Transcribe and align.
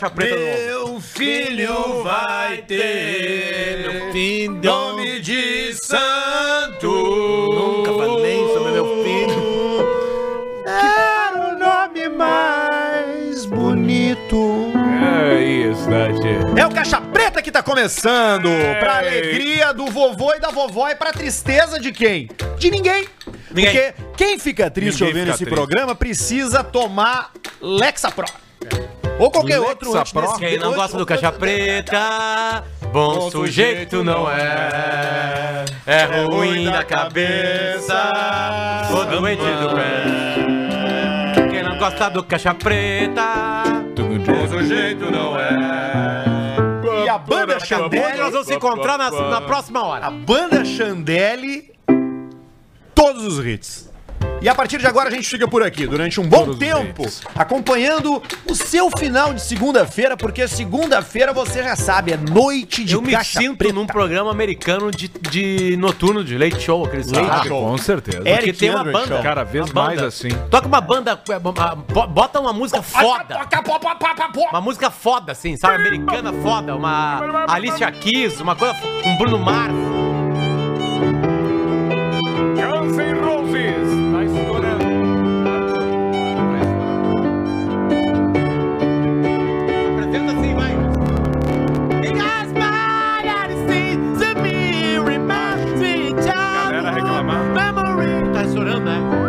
Caixa 0.00 0.10
Preta 0.14 0.34
novo. 0.34 0.92
Meu 0.94 1.00
filho 1.00 2.02
vai 2.02 2.56
ter 2.62 3.86
Meu 3.92 4.12
filho. 4.12 4.54
nome 4.62 5.20
de 5.20 5.74
santo. 5.74 6.88
Nunca 7.52 7.92
falei 7.92 8.48
sobre 8.48 8.72
meu 8.72 9.04
filho. 9.04 9.86
Era 10.66 11.54
o 11.54 11.58
nome 11.58 12.08
mais 12.08 13.44
bonito. 13.44 14.72
É 15.28 15.38
isso, 15.44 15.84
Tati. 15.84 16.58
É 16.58 16.66
o 16.66 16.70
Caixa 16.70 16.98
Preta 17.02 17.42
que 17.42 17.52
tá 17.52 17.62
começando. 17.62 18.48
É. 18.48 18.80
Pra 18.80 18.98
alegria 19.00 19.74
do 19.74 19.84
vovô 19.86 20.32
e 20.34 20.40
da 20.40 20.48
vovó 20.50 20.88
e 20.88 20.94
pra 20.94 21.12
tristeza 21.12 21.78
de 21.78 21.92
quem? 21.92 22.30
De 22.58 22.70
ninguém. 22.70 23.06
Ninguém. 23.50 23.92
Porque 23.92 23.94
quem 24.16 24.38
fica 24.38 24.70
triste 24.70 24.94
Ninguém 25.04 25.08
ouvindo 25.08 25.22
fica 25.24 25.34
esse 25.34 25.44
triste. 25.44 25.54
programa 25.54 25.94
precisa 25.94 26.64
tomar 26.64 27.32
Lexapro. 27.60 28.24
Ou 29.20 29.30
qualquer 29.30 29.60
outro 29.60 29.94
antes 29.96 30.12
desse- 30.12 30.38
Quem 30.38 30.58
não 30.58 30.72
gosta 30.72 30.96
do 30.96 31.04
Caixa 31.04 31.30
Preta, 31.30 32.64
bom 32.92 33.30
sujeito 33.30 34.02
não 34.02 34.28
é. 34.30 35.64
É 35.86 36.04
ruim 36.24 36.64
da 36.70 36.82
cabeça, 36.82 38.10
ou 38.90 39.04
doente 39.04 39.42
do 39.42 39.74
pé. 39.74 41.48
Quem 41.50 41.62
não 41.62 41.76
gosta 41.78 42.08
do 42.10 42.24
Caixa 42.24 42.54
Preta, 42.54 43.64
bom 43.94 44.48
sujeito 44.48 45.10
não 45.10 45.38
é. 45.38 46.24
E 47.04 47.08
a 47.08 47.18
banda 47.18 47.60
Chandelle, 47.60 48.18
nós 48.18 48.32
vamos 48.32 48.46
se 48.46 48.54
encontrar 48.54 48.96
na, 48.96 49.10
na 49.10 49.40
próxima 49.42 49.80
a 49.80 49.84
hora. 49.86 50.10
banda 50.10 50.64
Chandelle, 50.64 51.72
todos 52.94 53.24
os 53.26 53.44
hits. 53.44 53.89
E 54.42 54.48
a 54.48 54.54
partir 54.54 54.78
de 54.78 54.86
agora 54.86 55.08
a 55.08 55.12
gente 55.12 55.28
fica 55.28 55.46
por 55.46 55.62
aqui 55.62 55.86
durante 55.86 56.18
um 56.18 56.26
bom 56.26 56.38
Todos 56.46 56.54
os 56.54 56.58
tempo, 56.58 57.04
acompanhando 57.34 58.22
o 58.48 58.54
seu 58.54 58.90
final 58.96 59.34
de 59.34 59.42
segunda-feira, 59.42 60.16
porque 60.16 60.48
segunda-feira 60.48 61.30
você 61.32 61.62
já 61.62 61.76
sabe, 61.76 62.12
é 62.12 62.16
noite 62.16 62.82
de 62.82 62.94
Eu 62.94 63.02
me 63.02 63.14
sinto 63.22 63.58
preta. 63.58 63.74
num 63.74 63.86
programa 63.86 64.30
americano 64.30 64.90
de, 64.90 65.08
de 65.08 65.76
noturno, 65.76 66.24
de 66.24 66.38
late 66.38 66.58
show, 66.58 66.86
aqueles 66.86 67.10
Late 67.12 67.28
caras. 67.28 67.46
show. 67.48 67.66
Com 67.68 67.76
certeza. 67.76 68.22
É. 68.24 68.32
Eric 68.32 68.54
tem 68.54 68.70
uma 68.70 68.82
banda. 68.84 69.06
Show. 69.08 69.22
Cada 69.22 69.44
vez 69.44 69.66
uma 69.66 69.74
banda. 69.74 69.86
mais 69.88 70.02
assim. 70.02 70.30
Toca 70.50 70.66
uma 70.66 70.80
banda, 70.80 71.20
é, 71.28 71.38
bota 72.08 72.40
uma 72.40 72.52
música 72.54 72.80
foda. 72.80 73.40
Uma 74.50 74.60
música 74.62 74.90
foda, 74.90 75.32
assim, 75.32 75.54
sabe? 75.58 75.74
Americana 75.74 76.32
foda. 76.32 76.74
Uma 76.74 77.44
Alicia 77.46 77.92
Keys, 77.92 78.40
uma 78.40 78.56
coisa. 78.56 78.74
Um 79.04 79.16
Bruno 79.18 79.38
Mars. 79.38 79.74
Guns 82.56 82.96
N' 82.96 83.20
Roses. 83.20 84.09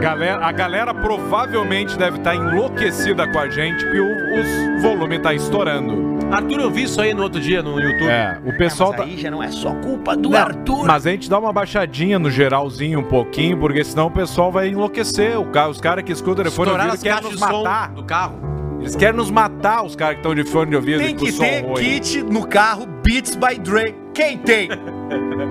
Galera, 0.02 0.44
a 0.46 0.52
galera 0.52 0.94
provavelmente 0.96 1.96
deve 1.98 2.18
estar 2.18 2.34
enlouquecida 2.36 3.28
com 3.32 3.38
a 3.40 3.48
gente 3.50 3.84
porque 3.86 4.00
o, 4.00 4.76
os 4.78 4.82
volume 4.82 5.20
tá 5.20 5.32
estourando. 5.34 6.12
Arthur, 6.32 6.60
eu 6.62 6.72
vi 6.72 6.84
isso 6.84 7.00
aí 7.00 7.14
no 7.14 7.24
outro 7.24 7.40
dia 7.40 7.62
no 7.62 7.80
YouTube. 7.80 8.10
É, 8.10 8.40
o 8.46 8.58
pessoal 8.58 8.94
tá. 8.94 9.04
aí 9.04 9.18
já 9.18 9.30
não 9.30 9.44
é 9.44 9.52
só 9.52 9.74
culpa 9.76 10.16
do 10.16 10.30
Não, 10.30 10.40
Arthur. 10.40 10.86
Mas 10.88 11.06
a 11.06 11.12
gente 11.12 11.30
dá 11.30 11.38
uma 11.38 11.54
baixadinha 11.54 12.18
no 12.18 12.32
geralzinho 12.32 13.00
um 13.00 13.04
pouquinho, 13.04 13.58
porque 13.58 13.84
senão 13.84 14.08
o 14.08 14.12
pessoal 14.12 14.52
vai 14.52 14.70
enlouquecer. 14.70 15.38
O 15.40 15.46
ca- 15.46 15.68
os 15.68 15.80
caras 15.80 16.04
que 16.04 16.12
escutam 16.12 16.34
o 16.34 16.38
telefone 16.38 16.72
ouvido 16.72 16.98
querem 16.98 17.22
nos 17.32 17.40
matar. 17.40 17.90
do 17.92 18.04
carro. 18.04 18.40
Eles 18.80 18.96
querem 18.96 19.16
nos 19.18 19.30
matar, 19.30 19.84
os 19.86 19.96
caras 19.96 20.16
que 20.16 20.20
estão 20.22 20.34
de 20.34 20.44
fone 20.46 20.72
de 20.72 20.76
ouvido 20.78 21.00
Tem 21.00 21.12
e 21.12 21.14
que 21.14 21.32
som 21.32 21.44
ter 21.44 21.62
ruim. 21.64 21.76
kit 21.76 22.24
no 22.24 22.48
carro 22.48 22.88
Beats 23.06 23.36
by 23.36 23.60
Dre. 23.60 23.94
Quem 24.14 24.38
tem? 24.40 24.70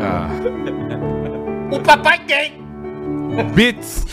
Ah. 0.02 0.28
o 1.70 1.78
papai 1.80 2.18
tem. 2.26 2.58
Beats. 3.54 4.06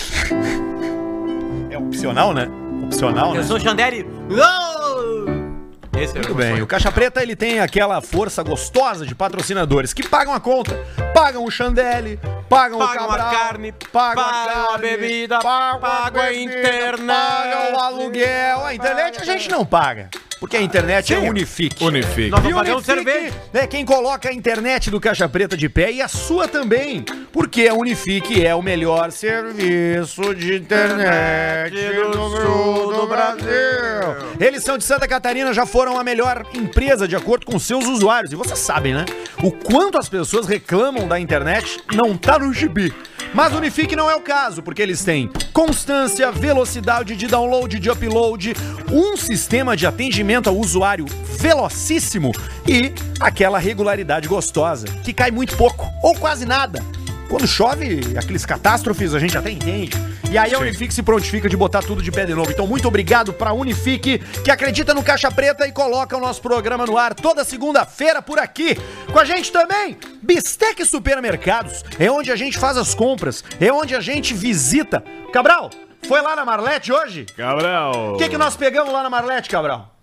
É 1.69 1.77
opcional, 1.77 2.33
né? 2.33 2.47
Opcional, 2.83 3.33
né? 3.33 3.39
Eu 3.39 3.44
sou. 3.44 3.57
Uou! 3.57 5.27
Esse 6.00 6.15
é 6.15 6.21
Muito 6.21 6.35
bem, 6.35 6.62
o 6.62 6.68
Caixa 6.68 6.91
Preta 6.91 7.24
ele 7.24 7.35
tem 7.35 7.59
aquela 7.59 8.00
força 8.01 8.44
gostosa 8.44 9.03
de 9.03 9.15
patrocinadores 9.15 9.94
que 9.94 10.07
pagam 10.07 10.31
a 10.31 10.39
conta, 10.39 10.79
pagam 11.12 11.44
o 11.44 11.50
Chandelle, 11.50 12.19
pagam, 12.49 12.77
o 12.77 12.81
Pagam 12.81 13.03
a 13.05 13.07
Cabral, 13.17 13.31
carne, 13.31 13.73
pagam, 13.91 14.23
pagam 14.23 14.73
a 14.73 14.77
bebida, 14.77 15.39
pagam 15.39 15.89
a 15.91 16.09
bebida, 16.11 16.44
internet. 16.59 17.05
pagam 17.07 17.73
o 17.73 17.79
aluguel. 17.79 18.65
A 18.65 18.73
internet 18.73 19.21
a 19.21 19.25
gente 19.25 19.49
não 19.49 19.65
paga, 19.65 20.09
porque 20.39 20.57
a 20.57 20.61
internet 20.61 21.13
é. 21.13 21.19
Unifique. 21.19 21.83
Unifique. 21.83 22.29
Nós 22.29 22.39
E 22.45 22.53
vamos 22.53 22.67
um 22.69 22.71
Unifique 22.73 22.85
cerveja. 22.85 23.33
é 23.53 23.67
quem 23.67 23.85
coloca 23.85 24.29
a 24.29 24.33
internet 24.33 24.89
do 24.89 24.99
Caixa 24.99 25.27
Preta 25.27 25.55
de 25.57 25.67
pé 25.69 25.91
e 25.91 26.01
a 26.01 26.07
sua 26.07 26.47
também. 26.47 27.03
Porque 27.31 27.67
a 27.67 27.73
Unifique 27.73 28.44
é 28.44 28.55
o 28.55 28.61
melhor 28.63 29.11
serviço 29.11 30.33
de 30.33 30.55
internet 30.55 31.75
do 32.01 32.13
sul 32.13 32.93
do 32.93 33.07
Brasil. 33.07 33.47
Eles 34.39 34.63
são 34.63 34.77
de 34.77 34.83
Santa 34.83 35.07
Catarina, 35.07 35.53
já 35.53 35.65
foram 35.65 36.00
a 36.00 36.03
melhor 36.03 36.45
empresa 36.53 37.07
de 37.07 37.15
acordo 37.15 37.45
com 37.45 37.59
seus 37.59 37.85
usuários. 37.85 38.31
E 38.31 38.35
vocês 38.35 38.57
sabem, 38.57 38.93
né? 38.93 39.05
O 39.43 39.51
quanto 39.51 40.00
as 40.00 40.09
pessoas 40.09 40.47
reclamam 40.47 41.07
da 41.07 41.19
internet 41.19 41.79
não 41.93 42.17
tá 42.17 42.37
no 42.39 42.54
gibi. 42.54 42.94
Mas 43.34 43.54
Unifique 43.54 43.95
não 43.95 44.10
é 44.10 44.16
o 44.16 44.22
caso, 44.22 44.63
porque 44.63 44.81
eles 44.81 45.04
têm 45.04 45.30
constância, 45.54 46.31
velocidade 46.31 47.16
de 47.16 47.28
download, 47.28 47.80
de 47.80 47.89
upload, 47.89 48.54
um 48.92 49.18
sistema 49.18 49.75
de 49.75 49.86
atendimento 49.86 50.48
ao 50.48 50.57
usuário 50.57 51.06
velocíssimo 51.39 52.31
e 52.68 52.94
aquela 53.19 53.60
regularidade 53.60 54.28
gostosa, 54.28 54.88
que 55.04 55.13
cai 55.13 55.31
muito 55.31 55.57
pouco 55.57 55.88
ou 56.01 56.16
quase 56.16 56.45
nada. 56.45 56.84
Quando 57.29 57.45
chove, 57.45 58.00
aqueles 58.18 58.45
catástrofes, 58.45 59.13
a 59.13 59.19
gente 59.19 59.38
até 59.38 59.51
entende. 59.51 59.91
E 60.31 60.38
aí 60.38 60.53
a 60.53 60.59
Unifique 60.59 60.94
se 60.94 61.03
prontifica 61.03 61.50
de 61.50 61.57
botar 61.57 61.81
tudo 61.81 62.01
de 62.01 62.12
pé 62.12 62.25
de 62.25 62.33
novo. 62.33 62.51
Então, 62.51 62.65
muito 62.65 62.88
obrigado 62.88 63.33
pra 63.33 63.51
Unifique, 63.53 64.19
que 64.44 64.50
acredita 64.50 64.94
no 64.94 65.03
Caixa 65.03 65.29
Preta 65.29 65.68
e 65.68 65.71
coloca 65.71 66.15
o 66.15 66.19
nosso 66.19 66.41
programa 66.41 66.85
no 66.85 66.97
ar 66.97 67.13
toda 67.13 67.44
segunda-feira 67.44 68.21
por 68.21 68.39
aqui. 68.39 68.77
Com 69.12 69.19
a 69.19 69.25
gente 69.25 69.51
também, 69.51 69.97
Bistec 70.21 70.85
Supermercados. 70.85 71.83
É 72.00 72.09
onde 72.09 72.31
a 72.31 72.35
gente 72.35 72.57
faz 72.57 72.77
as 72.77 72.95
compras, 72.95 73.44
é 73.59 73.71
onde 73.71 73.94
a 73.95 74.00
gente 74.00 74.33
visita. 74.33 75.03
Cabral, 75.33 75.69
foi 76.07 76.21
lá 76.21 76.35
na 76.35 76.45
Marlete 76.45 76.91
hoje? 76.94 77.25
Cabral. 77.35 78.13
O 78.13 78.18
que, 78.18 78.29
que 78.29 78.38
nós 78.38 78.56
pegamos 78.56 78.94
lá 78.94 79.03
na 79.03 79.09
Marlete, 79.09 79.50
Cabral? 79.50 79.96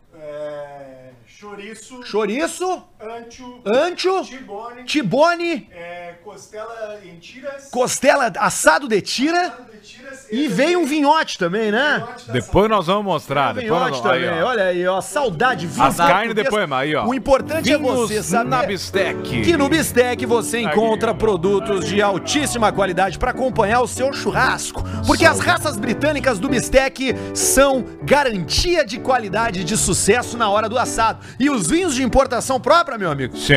É, 1.45 1.57
chouriço, 1.57 2.03
Chouriço, 2.05 2.83
ancho, 3.01 3.61
ancho, 3.67 4.23
tibone, 4.25 4.85
tibone, 4.85 5.69
é, 5.71 6.15
costela 6.25 6.99
em 7.05 7.19
tiras, 7.19 7.69
costela 7.71 8.33
assado 8.39 8.89
de 8.89 9.01
tira 9.03 9.49
assado 9.49 9.65
de 9.71 9.79
tiras 9.81 10.27
e 10.31 10.49
veio 10.49 10.81
um 10.81 10.87
vinhote 10.87 11.39
também, 11.39 11.71
né? 11.71 11.97
vinhote 11.99 12.33
Depois 12.33 12.71
nós 12.71 12.87
vamos 12.87 13.05
mostrar. 13.05 13.53
Depois 13.53 13.71
nós 13.71 13.91
Vinhote 13.91 14.03
vamos... 14.03 14.21
também, 14.21 14.29
Aí, 14.37 14.43
ó. 14.43 14.47
olha 14.49 14.65
aí, 14.65 14.87
ó, 14.87 15.01
saudade, 15.01 15.67
vinho 15.67 15.87
As 15.87 15.97
carnes 15.97 16.35
depois, 16.35 16.67
mas 16.69 16.81
aí, 16.81 16.95
ó. 16.97 17.07
O 17.07 17.15
importante 17.15 17.71
é 17.71 17.77
Vinhos 17.77 17.95
você 17.95 18.23
saber 18.23 18.49
na 18.49 18.63
Bistec. 18.63 19.43
que 19.43 19.57
no 19.57 19.69
Bistec 19.69 20.25
você 20.25 20.61
encontra 20.61 21.11
Aí. 21.13 21.17
produtos 21.19 21.87
de 21.87 22.01
altíssima 22.01 22.73
qualidade 22.73 23.19
para 23.19 23.33
acompanhar 23.33 23.81
o 23.83 23.87
seu 23.87 24.13
churrasco. 24.13 24.83
Porque 25.07 25.27
as 25.27 25.41
raças 25.41 25.77
britânicas 25.77 26.39
do 26.39 26.49
Bistec 26.49 27.15
são 27.35 27.85
garantia 28.03 28.85
de 28.85 28.99
qualidade 28.99 29.61
e 29.61 29.65
de 29.65 29.77
sucesso 29.77 30.39
na 30.39 30.49
hora 30.49 30.69
do 30.69 30.79
assado. 30.79 31.19
E 31.39 31.51
os 31.51 31.69
vinhos 31.69 31.95
de 31.95 32.03
importação 32.03 32.61
própria, 32.61 32.97
meu 32.99 33.11
amigo? 33.11 33.37
Sim. 33.37 33.55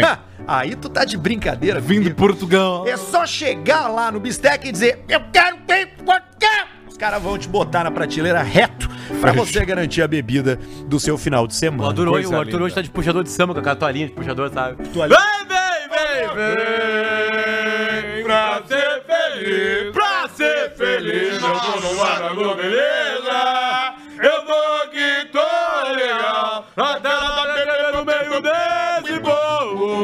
Aí 0.48 0.76
tu 0.76 0.90
tá 0.90 1.04
de 1.04 1.18
brincadeira, 1.18 1.80
Vindo 1.80 2.04
de. 2.04 2.14
Portugal. 2.14 2.88
É 2.88 2.98
só 2.98 3.26
chegar 3.26 3.88
lá 3.88 4.12
no 4.12 4.20
Bistec 4.20 4.68
e 4.68 4.72
dizer: 4.72 5.04
Eu 5.10 5.22
quero 5.32 5.58
bem 5.68 5.88
Os 6.88 6.98
caras 6.98 7.22
vão 7.22 7.38
te 7.38 7.48
botar 7.48 7.84
na 7.84 7.92
prateleira 7.92 8.42
reto 8.42 8.90
pra 9.22 9.32
você 9.32 9.64
garantir 9.66 10.02
a 10.02 10.08
bebida 10.08 10.60
do 10.88 11.00
seu 11.00 11.18
final 11.18 11.46
de 11.46 11.54
O 11.54 11.58
semana. 11.58 11.90
Arthur, 11.90 12.08
hoje, 12.08 12.24
coisa 12.24 12.30
o 12.30 12.40
Arthur 12.40 12.62
hoje 12.62 12.76
tá 12.76 12.82
de 12.82 12.90
puxador 12.90 13.24
de 13.24 13.30
samba 13.30 13.54
com 13.54 13.60
aquela 13.60 13.76
toalhinha 13.76 14.08
de 14.08 14.14
puxador, 14.14 14.50
sabe? 14.52 14.78
Vem, 14.84 14.94
vem, 14.98 15.08
vem, 15.90 16.36
vem, 18.16 18.24
pra 18.24 18.62
ser 18.68 19.04
feliz, 19.06 19.94
pra 19.94 20.30
ser 20.30 20.72
feliz, 20.76 21.34
eu 21.34 21.60
tô 21.60 21.80
no 21.82 21.96
Guaragu, 22.00 22.56
beleza? 22.56 22.97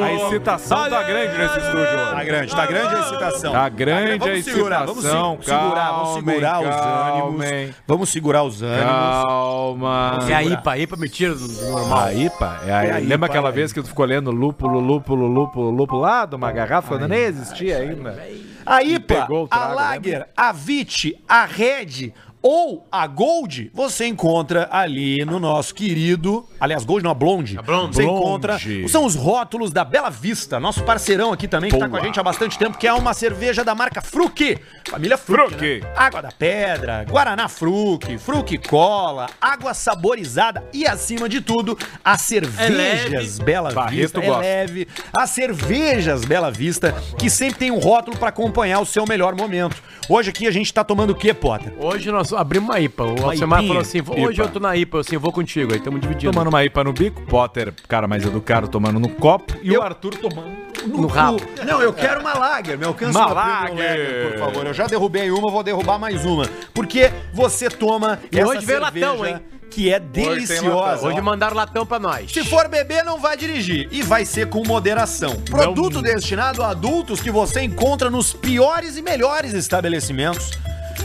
Aí 0.04 0.16
excitação 0.22 0.90
tá 0.90 1.04
grande 1.04 1.38
nesse 1.38 1.60
estúdio 1.60 1.84
Tá 1.86 2.16
hoje. 2.16 2.26
grande, 2.26 2.56
tá 2.56 2.66
grande 2.66 2.96
a 2.96 3.00
excitação. 3.00 3.52
Tá 3.52 3.70
grande 3.70 4.18
vamos 4.18 4.24
a 4.24 4.26
vamos 4.26 4.48
excitação. 4.48 5.38
se- 5.42 5.46
segurar, 5.50 5.92
vamos 5.92 6.14
segurar 6.14 6.60
os 6.62 6.76
ânimos. 6.76 7.76
Vamos 7.88 8.10
segurar 8.10 8.44
os 8.44 8.62
ânimos. 8.62 8.84
Calma. 8.84 10.20
É 10.30 10.34
a 10.34 10.44
IPA, 10.44 10.72
a 10.72 10.78
IPA 10.78 10.96
me 10.98 11.10
tira 11.10 11.36
do 11.36 11.48
normal. 11.48 12.00
A 12.06 12.14
IPA? 12.14 12.60
É 12.66 12.72
a- 12.74 12.84
É 12.86 12.92
a 12.92 12.98
lembra 13.00 13.16
IPA, 13.16 13.26
aquela 13.26 13.50
é. 13.50 13.52
vez 13.52 13.74
que 13.74 13.82
tu 13.82 13.88
ficou 13.88 14.06
lendo 14.06 14.32
lúpulo, 14.32 14.80
lúpulo, 14.80 15.28
lúpulo, 15.28 15.70
lúpulo 15.72 16.02
lá 16.02 16.26
de 16.26 16.36
uma 16.36 16.52
garrafa 16.52 16.88
quando 16.90 17.08
nem 17.08 17.20
existia 17.20 17.78
ainda? 17.78 18.18
A 18.66 18.82
IPA, 18.84 19.24
a 19.24 19.26
trago, 19.48 19.76
Lager, 19.76 20.28
a 20.38 20.52
Vit, 20.52 21.22
a 21.28 21.46
Red 21.46 22.14
ou 22.44 22.86
a 22.92 23.08
Gold, 23.08 23.72
você 23.74 24.06
encontra 24.06 24.68
ali 24.70 25.24
no 25.24 25.40
nosso 25.40 25.74
querido. 25.74 26.46
Aliás, 26.60 26.84
Gold 26.84 27.02
não, 27.04 27.12
a 27.12 27.14
Blonde. 27.14 27.58
A 27.58 27.62
Blonde. 27.62 27.96
Você 27.96 28.04
Blonde. 28.04 28.20
encontra. 28.20 28.58
São 28.90 29.06
os 29.06 29.16
rótulos 29.16 29.72
da 29.72 29.86
Bela 29.86 30.10
Vista, 30.10 30.60
nosso 30.60 30.84
parceirão 30.84 31.32
aqui 31.32 31.48
também, 31.48 31.72
que 31.72 31.78
tá 31.78 31.88
com 31.88 31.96
a 31.96 32.02
gente 32.02 32.20
há 32.20 32.24
bastante 32.24 32.60
tempo, 32.60 32.78
que 32.78 32.86
é 32.86 32.94
uma 32.94 33.14
cerveja 33.14 33.64
da 33.64 33.74
marca 33.74 34.02
Fruc. 34.02 34.60
Família 34.90 35.18
Fruc. 35.18 35.54
Fruc. 35.54 35.62
né? 35.82 35.94
Água 35.96 36.22
da 36.22 36.32
Pedra, 36.32 37.06
Guaraná 37.10 37.48
Fruc, 37.48 38.18
Fruc 38.18 38.58
Cola, 38.68 39.30
água 39.40 39.74
saborizada 39.74 40.64
e, 40.74 40.86
acima 40.86 41.30
de 41.30 41.40
tudo, 41.40 41.78
as 42.04 42.22
cervejas 42.22 43.40
Bela 43.40 43.72
Barreto 43.72 43.96
Vista. 44.02 44.20
É 44.20 44.26
gosta. 44.26 44.42
leve. 44.42 44.88
As 45.14 45.30
cervejas 45.30 46.26
Bela 46.26 46.52
Vista, 46.52 46.94
que 47.18 47.30
sempre 47.30 47.60
tem 47.60 47.72
um 47.72 47.80
rótulo 47.80 48.18
pra 48.18 48.30
acompanhar 48.30 48.80
o 48.82 48.86
seu 48.86 49.06
melhor 49.08 49.34
momento. 49.34 49.82
Hoje 50.10 50.30
aqui 50.32 50.46
a 50.46 50.52
gente 50.52 50.74
tá 50.74 50.84
tomando 50.84 51.12
o 51.12 51.16
quê, 51.16 51.34
Potter? 51.34 51.74
Hoje 51.80 52.12
nós 52.12 52.33
abrimos 52.38 52.70
uma 52.70 52.80
IPA. 52.80 53.04
O 53.04 53.26
Alcemar 53.30 53.64
falou 53.64 53.82
assim: 53.82 54.02
hoje 54.02 54.34
IPA. 54.34 54.42
eu 54.44 54.50
tô 54.50 54.60
na 54.60 54.76
IPA, 54.76 54.98
eu 54.98 55.02
assim, 55.02 55.18
vou 55.18 55.32
contigo. 55.32 55.72
Aí 55.74 55.78
estamos 55.78 56.02
dividindo. 56.02 56.32
Tomando 56.34 56.48
uma 56.50 56.64
IPA 56.64 56.84
no 56.84 56.94
bico, 56.94 57.22
Potter, 57.24 57.74
cara 57.88 58.08
mais 58.08 58.24
educado, 58.26 58.68
tomando 58.68 59.00
no 59.00 59.10
copo, 59.10 59.54
e 59.62 59.74
Eu- 59.74 59.82
o 59.82 59.84
Arthur 59.84 60.16
tomando 60.16 60.52
no 60.88 61.08
rabo. 61.08 61.40
Não, 61.66 61.82
eu 61.82 61.94
quero 61.94 62.20
uma 62.22 62.34
Lager, 62.38 62.78
me 62.78 62.86
alcança 62.86 63.18
Uma 63.18 63.32
uma 63.34 63.44
Premium 63.66 63.78
Lager. 63.78 64.30
por 64.32 64.40
favor. 64.40 64.68
Eu 64.68 64.74
já 64.74 64.88
derrubei 64.88 65.32
uma, 65.32 65.50
vou 65.52 65.64
derrubar 65.64 65.98
mais 65.98 66.26
uma. 66.26 66.46
Porque 66.74 67.12
você 67.34 67.70
toma 67.70 68.20
E 68.32 68.40
essa 68.40 68.48
hoje 68.50 68.66
veio 68.66 68.80
cerveja 68.82 69.08
latão, 69.12 69.26
hein? 69.26 69.40
que 69.72 69.92
é 69.92 70.00
deliciosa. 70.00 70.70
latão. 70.76 71.10
Hoje 71.10 71.22
mandaram 71.22 71.56
latão 71.56 71.86
pra 71.86 71.98
nós. 72.00 72.32
Se 72.32 72.44
for 72.44 72.68
beber, 72.68 73.04
não 73.04 73.18
vai 73.20 73.36
dirigir. 73.38 73.88
E 73.92 74.02
vai 74.04 74.24
ser 74.26 74.48
com 74.50 74.62
moderação. 74.68 75.36
Produto 75.38 76.02
destinado 76.02 76.62
a 76.62 76.70
adultos 76.70 77.22
que 77.22 77.32
você 77.32 77.62
encontra 77.62 78.10
nos 78.10 78.34
piores 78.34 78.98
e 78.98 79.02
melhores 79.02 79.54
estabelecimentos. 79.54 80.52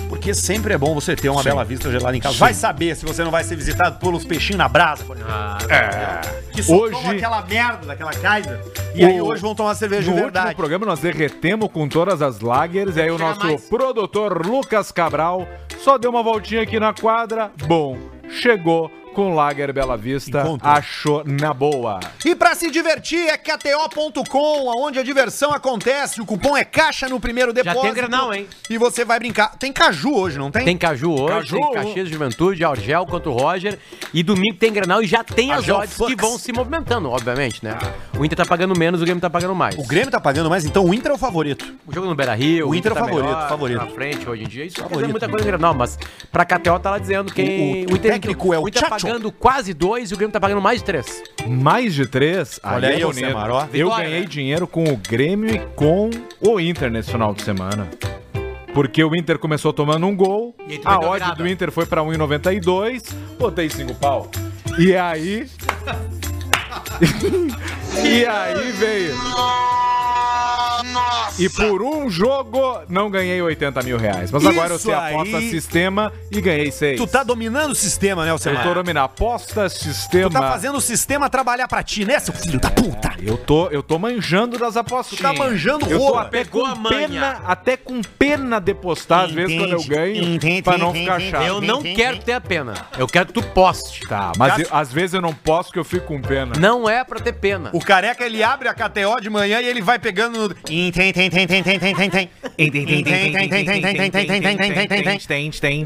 Porque 0.08 0.32
sempre 0.34 0.74
é 0.74 0.78
bom 0.78 0.94
você 0.94 1.14
ter 1.14 1.28
uma 1.28 1.42
bela 1.42 1.64
vista 1.64 1.90
gelada 1.90 2.16
em 2.16 2.20
casa. 2.20 2.36
Vai 2.38 2.54
saber 2.54 2.96
se 2.96 3.04
você 3.04 3.22
não 3.22 3.30
vai 3.30 3.44
ser 3.44 3.56
visitado 3.56 3.98
pelos 3.98 4.24
peixinhos 4.24 4.58
na 4.58 4.68
brasa, 4.68 5.04
por 5.04 5.16
exemplo. 5.16 5.32
que 6.52 6.62
só 6.62 6.74
Hoje- 6.76 7.08
aquela 7.10 7.42
merda 7.42 7.86
daquela 7.86 8.10
Kaiser. 8.12 8.58
E 8.94 9.04
aí 9.04 9.20
O- 9.20 9.26
hoje 9.26 9.40
vão 9.42 9.54
tomar 9.54 9.74
cerveja 9.74 10.10
No 10.10 10.16
de 10.16 10.22
verdade. 10.22 10.54
programa 10.56 10.84
nós 10.86 10.98
derretemos 10.98 11.70
com 11.70 11.88
todas 11.88 12.20
as 12.22 12.40
lagers 12.40 12.96
e 12.96 13.02
aí 13.02 13.10
o 13.10 13.18
nosso 13.18 13.44
mais. 13.46 13.62
produtor 13.68 14.44
Lucas 14.44 14.90
Cabral 14.90 15.46
só 15.84 15.96
deu 15.98 16.10
uma 16.10 16.22
voltinha 16.22 16.62
aqui 16.62 16.80
na 16.80 16.92
quadra. 16.92 17.52
Bom, 17.66 17.96
chegou 18.28 18.90
com 19.18 19.34
Lager 19.34 19.72
Bela 19.72 19.96
Vista, 19.96 20.44
achou 20.62 21.24
na 21.26 21.52
boa. 21.52 21.98
E 22.24 22.36
pra 22.36 22.54
se 22.54 22.70
divertir 22.70 23.18
é 23.28 23.36
KTO.com, 23.36 24.72
onde 24.80 25.00
a 25.00 25.02
diversão 25.02 25.52
acontece. 25.52 26.20
O 26.20 26.24
cupom 26.24 26.56
é 26.56 26.64
caixa 26.64 27.08
no 27.08 27.18
primeiro 27.18 27.50
Já 27.50 27.62
depósito. 27.64 27.82
tem 27.82 27.94
Grenal, 27.94 28.32
hein? 28.32 28.46
E 28.70 28.78
você 28.78 29.04
vai 29.04 29.18
brincar. 29.18 29.56
Tem 29.58 29.72
caju 29.72 30.14
hoje, 30.14 30.38
não 30.38 30.52
tem? 30.52 30.64
Tem 30.64 30.76
Caju 30.78 31.10
hoje, 31.12 31.26
Caju. 31.50 31.56
tem 31.56 31.72
Caxias 31.72 32.08
Juventude, 32.08 32.64
Argel 32.64 33.04
contra 33.06 33.28
o 33.28 33.32
Roger. 33.36 33.76
E 34.14 34.22
domingo 34.22 34.56
tem 34.56 34.72
Granal 34.72 35.02
e 35.02 35.06
já 35.08 35.24
tem 35.24 35.50
as 35.50 35.68
odds 35.68 35.94
Fux. 35.96 36.14
que 36.14 36.20
vão 36.20 36.38
se 36.38 36.52
movimentando, 36.52 37.10
obviamente, 37.10 37.64
né? 37.64 37.76
O 38.16 38.24
Inter 38.24 38.38
tá 38.38 38.46
pagando 38.46 38.78
menos, 38.78 39.00
o 39.02 39.04
Grêmio 39.04 39.20
tá 39.20 39.28
pagando 39.28 39.52
mais. 39.54 39.76
O 39.76 39.82
Grêmio 39.84 40.12
tá 40.12 40.20
pagando 40.20 40.48
mais, 40.48 40.64
então 40.64 40.84
o 40.84 40.94
Inter 40.94 41.10
é 41.10 41.14
o 41.14 41.18
favorito. 41.18 41.74
O 41.88 41.92
jogo 41.92 42.06
no 42.06 42.14
Beira 42.14 42.34
Rio, 42.36 42.68
O 42.68 42.74
Inter 42.74 42.92
é 42.92 42.94
o 42.94 42.98
favorito, 42.98 43.24
melhor, 43.26 43.48
favorito. 43.48 43.78
Na 43.78 43.86
frente 43.88 44.28
hoje 44.30 44.44
em 44.44 44.46
dia. 44.46 44.64
Isso 44.64 44.76
quer 44.76 44.82
Favorito. 44.82 45.00
dizer 45.00 45.10
muita 45.12 45.28
coisa 45.28 45.44
no 45.44 45.50
Grenal, 45.50 45.74
mas 45.74 45.98
pra 46.30 46.44
KTO 46.44 46.78
tá 46.78 46.90
lá 46.92 46.98
dizendo 46.98 47.32
quem. 47.32 47.84
O- 47.86 47.94
o 47.94 47.98
técnico 47.98 48.54
é 48.54 48.58
o 48.60 48.62
O 48.62 48.68
Inter 48.68 48.82
tá 48.82 48.88
Chacho. 48.90 49.07
Pagando 49.08 49.32
quase 49.32 49.72
dois 49.72 50.10
e 50.10 50.14
o 50.14 50.16
Grêmio 50.16 50.32
tá 50.32 50.40
pagando 50.40 50.60
mais 50.60 50.80
de 50.80 50.84
três. 50.84 51.22
Mais 51.46 51.94
de 51.94 52.06
três. 52.06 52.60
Olha 52.62 52.88
aí, 52.88 53.00
é 53.00 53.04
Alcemar, 53.04 53.48
bonito. 53.48 53.54
ó. 53.54 53.62
Eu 53.72 53.86
Vitória, 53.86 54.04
ganhei 54.04 54.20
né? 54.20 54.26
dinheiro 54.26 54.66
com 54.66 54.84
o 54.84 54.96
Grêmio 54.96 55.54
e 55.54 55.58
com 55.74 56.10
o 56.40 56.60
Inter 56.60 56.90
nesse 56.90 57.10
final 57.10 57.32
de 57.32 57.42
semana. 57.42 57.88
Porque 58.74 59.02
o 59.02 59.16
Inter 59.16 59.38
começou 59.38 59.72
tomando 59.72 60.06
um 60.06 60.14
gol, 60.14 60.54
aí 60.68 60.80
a 60.84 61.00
odd 61.00 61.34
do 61.36 61.48
Inter 61.48 61.72
foi 61.72 61.86
pra 61.86 62.02
1,92, 62.02 63.12
botei 63.38 63.68
5 63.68 63.94
pau. 63.94 64.30
E 64.78 64.94
aí... 64.94 65.48
e 68.04 68.26
aí 68.26 68.72
veio... 68.72 69.14
E 71.38 71.48
por 71.48 71.82
um 71.82 72.08
jogo 72.10 72.80
não 72.88 73.10
ganhei 73.10 73.40
80 73.40 73.82
mil 73.82 73.96
reais. 73.96 74.30
Mas 74.30 74.44
agora 74.44 74.70
eu 74.72 74.76
Isso 74.76 74.86
sei 74.86 74.94
aposta 74.94 75.36
aí. 75.38 75.50
sistema 75.50 76.12
e 76.30 76.40
ganhei 76.40 76.70
6. 76.70 76.98
Tu 77.00 77.06
tá 77.06 77.22
dominando 77.22 77.72
o 77.72 77.74
sistema, 77.74 78.22
né, 78.24 78.28
Eu 78.30 78.32
Alcemar? 78.34 78.62
tô 78.62 78.74
dominando 78.74 79.04
aposta, 79.04 79.68
sistema... 79.68 80.28
Tu 80.28 80.32
tá 80.32 80.40
fazendo 80.50 80.76
o 80.76 80.80
sistema 80.80 81.28
trabalhar 81.30 81.68
pra 81.68 81.82
ti, 81.82 82.04
né, 82.04 82.18
seu 82.18 82.34
filho 82.34 82.58
da 82.60 82.70
puta? 82.70 83.14
Eu 83.22 83.36
tô, 83.36 83.68
eu 83.68 83.82
tô 83.82 83.98
manjando 83.98 84.58
das 84.58 84.76
apostas. 84.76 85.18
Tu 85.18 85.22
tá 85.22 85.32
manjando 85.32 85.86
Eu 85.88 85.98
tô 85.98 86.04
rola. 86.08 86.22
até 86.22 86.44
Pegou 86.44 86.62
com 86.64 86.66
a 86.70 86.74
manha. 86.74 87.08
pena, 87.08 87.40
até 87.46 87.76
com 87.76 88.00
pena 88.02 88.60
de 88.60 88.74
postar, 88.74 89.24
às 89.26 89.32
vezes, 89.32 89.56
quando 89.58 89.72
eu 89.72 89.84
ganho, 89.84 90.38
pra 90.62 90.78
não 90.78 90.92
ficar 90.92 91.20
chato. 91.20 91.44
Eu 91.44 91.60
não 91.60 91.82
quero 91.82 92.18
ter 92.18 92.32
a 92.32 92.40
pena. 92.40 92.74
Eu 92.98 93.06
quero 93.06 93.26
que 93.26 93.32
tu 93.32 93.42
poste. 93.42 94.06
Tá, 94.08 94.32
mas 94.38 94.58
eu- 94.60 94.66
às 94.70 94.92
vezes 94.92 95.14
eu 95.14 95.20
não 95.20 95.32
posso 95.34 95.68
porque 95.68 95.78
eu 95.78 95.84
fico 95.84 96.06
com 96.06 96.20
pena. 96.20 96.52
Não 96.58 96.88
é 96.88 97.04
pra 97.04 97.20
ter 97.20 97.32
pena. 97.32 97.70
O 97.72 97.80
careca, 97.80 98.24
ele 98.24 98.42
abre 98.42 98.68
a 98.68 98.74
KTO 98.74 99.20
de 99.20 99.28
manhã 99.30 99.60
e 99.60 99.66
ele 99.66 99.82
vai 99.82 99.98
pegando 99.98 100.38
no... 100.38 100.48
Tem, 100.54 100.90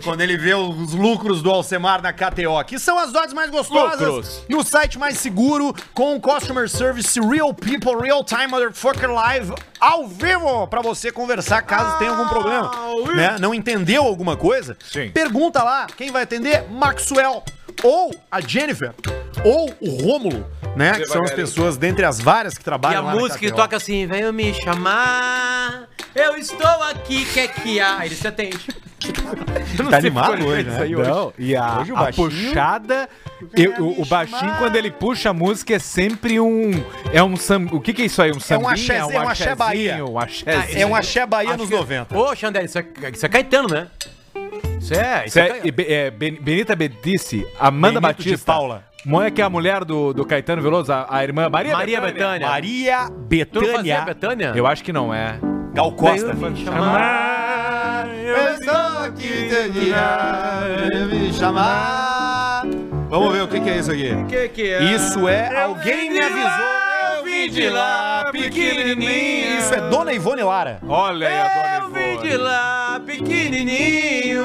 quando 0.05 0.21
ele 0.21 0.37
vê 0.37 0.55
os 0.55 0.93
lucros 0.95 1.43
do 1.43 1.51
Alcemar 1.51 2.03
na 2.03 2.13
KTO, 2.13 2.65
que 2.67 2.79
são 2.79 2.99
as 2.99 3.15
odds 3.15 3.33
mais 3.33 3.51
gostosas 3.51 4.01
lucros. 4.01 4.45
no 4.49 4.63
site 4.65 4.99
mais 4.99 5.19
seguro 5.19 5.75
com 5.93 6.17
o 6.17 6.21
customer 6.21 6.69
service 6.69 7.19
real 7.21 7.53
people 7.53 7.97
real 8.01 8.25
time 8.25 8.47
motherfucker 8.47 9.11
live 9.11 9.53
ao 9.81 10.07
vivo 10.07 10.67
para 10.69 10.81
você 10.81 11.11
conversar 11.11 11.63
caso 11.63 11.97
ah, 11.97 11.99
tenha 11.99 12.11
algum 12.11 12.29
problema, 12.29 12.71
né? 13.15 13.37
Não 13.41 13.53
entendeu 13.53 14.05
alguma 14.05 14.37
coisa? 14.37 14.77
Sim. 14.85 15.11
Pergunta 15.11 15.63
lá, 15.63 15.87
quem 15.97 16.11
vai 16.11 16.23
atender? 16.23 16.65
Maxwell 16.71 17.43
ou 17.83 18.14
a 18.31 18.41
Jennifer, 18.41 18.93
ou 19.45 19.73
o 19.81 19.91
Rômulo, 20.02 20.47
né? 20.76 20.99
Que 20.99 21.07
são 21.07 21.23
as 21.23 21.31
pessoas, 21.33 21.76
dentre 21.76 22.05
as 22.05 22.21
várias 22.21 22.55
que 22.55 22.61
E 22.62 22.64
trabalham 22.64 23.02
a 23.02 23.05
lá 23.07 23.14
na 23.14 23.21
música 23.21 23.38
que 23.38 23.47
KTO. 23.49 23.57
toca 23.57 23.76
assim, 23.76 24.07
venha 24.07 24.31
me 24.33 24.52
chamar, 24.55 25.88
eu 26.14 26.37
estou 26.37 26.67
aqui, 26.85 27.25
quer 27.26 27.49
que 27.49 27.81
há? 27.81 27.99
Aí 27.99 28.09
ele 28.09 28.14
se 28.14 28.26
atende. 28.26 28.59
Tá 29.91 29.97
animado 29.97 30.33
porque 30.37 30.45
hoje, 30.45 30.62
né? 30.64 30.79
Não, 31.09 31.33
e 31.37 31.57
a, 31.57 31.81
Hoje 31.81 31.93
o 31.93 31.97
a 31.97 32.00
baixinho- 32.05 32.31
puxada. 32.31 33.09
eu- 33.57 33.73
o, 33.85 34.02
o 34.02 34.05
baixinho, 34.07 34.55
quando 34.59 34.76
ele 34.76 34.91
puxa 34.93 35.31
a 35.31 35.33
música, 35.33 35.75
é 35.75 35.79
sempre 35.81 36.38
um. 36.38 36.71
É 37.12 37.21
um 37.23 37.37
sam, 37.37 37.67
O 37.73 37.81
que, 37.81 37.93
que 37.93 38.02
é 38.02 38.05
isso 38.05 38.23
aí? 38.23 38.31
Um 38.31 38.38
sambinha? 38.38 38.71
axé- 38.71 38.97
é 38.99 39.05
um 39.05 39.29
axé 39.29 39.55
Bahia. 39.57 39.93
axézinho, 39.95 40.12
Um 40.12 40.19
axézinho. 40.19 40.79
É 40.83 40.87
um 40.87 40.95
axé 40.95 41.26
Bahia 41.26 41.57
nos 41.57 41.69
90. 41.69 42.17
Ô, 42.17 42.35
Xandé, 42.37 42.64
isso 42.64 42.79
é, 42.79 42.85
isso 43.12 43.26
é 43.26 43.29
Caetano, 43.29 43.69
né? 43.69 43.88
Isso 44.83 44.95
é, 44.95 45.25
Isso 45.27 45.39
é, 45.39 45.61
é, 45.65 45.93
é, 46.07 46.11
Ben- 46.11 46.39
Benita 46.41 46.75
Bedice, 46.77 47.47
Amanda 47.59 48.01
Benito 48.01 48.23
de 48.23 48.31
Batista. 48.31 48.53
Paula. 48.53 48.85
Moé 49.05 49.31
que 49.31 49.41
é 49.41 49.45
a 49.45 49.51
mulher 49.51 49.85
do, 49.85 50.12
do 50.12 50.25
Caetano 50.25 50.62
Veloso, 50.62 50.93
a, 50.93 51.07
a 51.09 51.25
irmã 51.25 51.49
Maria, 51.49 51.73
Maria 51.73 52.01
Betânia. 52.01 52.47
Maria 52.49 52.99
não 53.09 53.09
fazia 53.09 53.25
Betânia 53.29 54.01
Betânia? 54.03 54.53
Eu 54.55 54.67
acho 54.67 54.85
que 54.85 54.93
não 54.93 55.12
é. 55.12 55.39
Gal 55.75 55.91
Costa. 55.93 56.33
Me 56.35 56.57
chamar. 56.65 58.07
Eu 58.25 58.55
estou 58.55 59.05
aqui 59.05 59.49
me 61.11 61.33
chamar. 61.33 62.62
Vamos 63.09 63.33
ver 63.33 63.43
o 63.43 63.49
que, 63.49 63.61
que 63.61 63.71
é 63.71 63.79
isso 63.79 63.91
aqui. 63.91 64.11
que 64.29 64.49
que 64.49 64.62
é? 64.71 64.83
Isso 64.95 65.27
é 65.29 65.62
Alguém 65.62 66.11
Me 66.11 66.21
Avisou. 66.21 66.82
Eu 67.43 67.49
vim 67.49 67.55
de 67.55 67.69
lá, 67.71 68.29
pequenininho. 68.31 69.59
Isso 69.59 69.75
é 69.75 69.81
Dona 69.89 70.13
Ivone 70.13 70.43
Lara. 70.43 70.79
Olha 70.87 71.27
aí 71.29 71.35
a 71.35 71.75
Eu 71.77 71.81
dona 71.89 71.99
vim 71.99 72.19
de 72.21 72.27
Ivone. 72.29 72.37
lá, 72.37 73.01
pequenininho. 73.05 74.45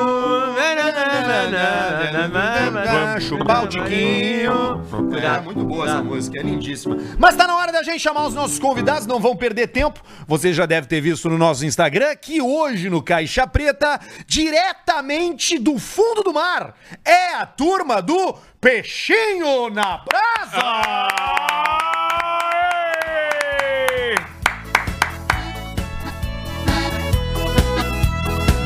Chupar 3.21 3.65
o 3.65 3.67
tiquinho. 3.67 4.81
É 5.23 5.39
muito 5.41 5.63
boa 5.63 5.85
essa 5.85 6.01
música, 6.01 6.39
é 6.39 6.43
lindíssima. 6.43 6.97
Mas 7.19 7.35
tá 7.35 7.45
na 7.45 7.55
hora 7.55 7.71
da 7.71 7.83
gente 7.83 7.99
chamar 7.99 8.25
os 8.25 8.33
nossos 8.33 8.57
convidados, 8.57 9.05
não 9.05 9.19
vão 9.19 9.35
perder 9.35 9.67
tempo. 9.67 10.01
Você 10.27 10.51
já 10.51 10.65
deve 10.65 10.87
ter 10.87 10.99
visto 10.99 11.29
no 11.29 11.37
nosso 11.37 11.65
Instagram 11.65 12.15
que 12.15 12.41
hoje 12.41 12.89
no 12.89 13.01
Caixa 13.03 13.45
Preta, 13.45 13.99
diretamente 14.25 15.59
do 15.59 15.77
fundo 15.77 16.23
do 16.23 16.33
mar, 16.33 16.73
é 17.05 17.35
a 17.35 17.45
turma 17.45 18.01
do 18.01 18.35
Peixinho 18.59 19.69
na 19.69 19.99
Brasa. 19.99 21.66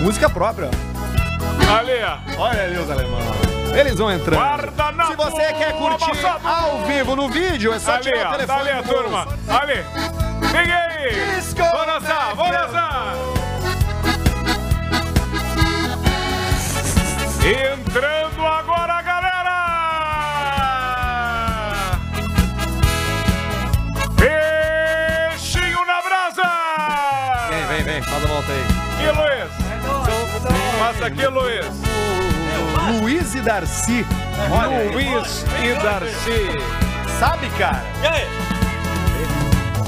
Música 0.01 0.29
própria. 0.29 0.69
Ali. 1.77 1.91
Olha 2.37 2.63
ali 2.63 2.77
os 2.77 2.89
alemães. 2.89 3.25
Eles 3.73 3.95
vão 3.97 4.11
entrando. 4.11 4.41
Se 5.07 5.15
você 5.15 5.53
quer 5.53 5.73
curtir 5.77 6.25
ao 6.43 6.83
vivo 6.85 7.15
no 7.15 7.29
vídeo, 7.29 7.71
é 7.71 7.79
só 7.79 7.93
Ali, 7.93 8.03
tirar 8.03 8.29
o 8.29 8.31
telefone. 8.31 8.69
Ali 8.69 8.83
turma. 8.87 9.27
Ali. 9.47 9.85
Fique 10.47 10.71
aí! 10.71 11.39
Vamos 11.55 11.85
dançar, 11.85 12.35
vamos 12.35 12.51
dançar! 12.51 13.13
Entrando 17.45 18.45
agora, 18.45 19.01
galera! 19.01 19.20
Passa 30.81 31.05
aqui, 31.05 31.27
Luiz. 31.27 31.67
Luiz 32.99 33.35
e 33.35 33.41
Darcy. 33.41 34.03
Luiz 34.91 35.45
e 35.63 35.73
Darcy. 35.75 37.19
Sabe, 37.19 37.47
cara? 37.51 37.83
E 38.01 38.07
aí? 38.07 38.25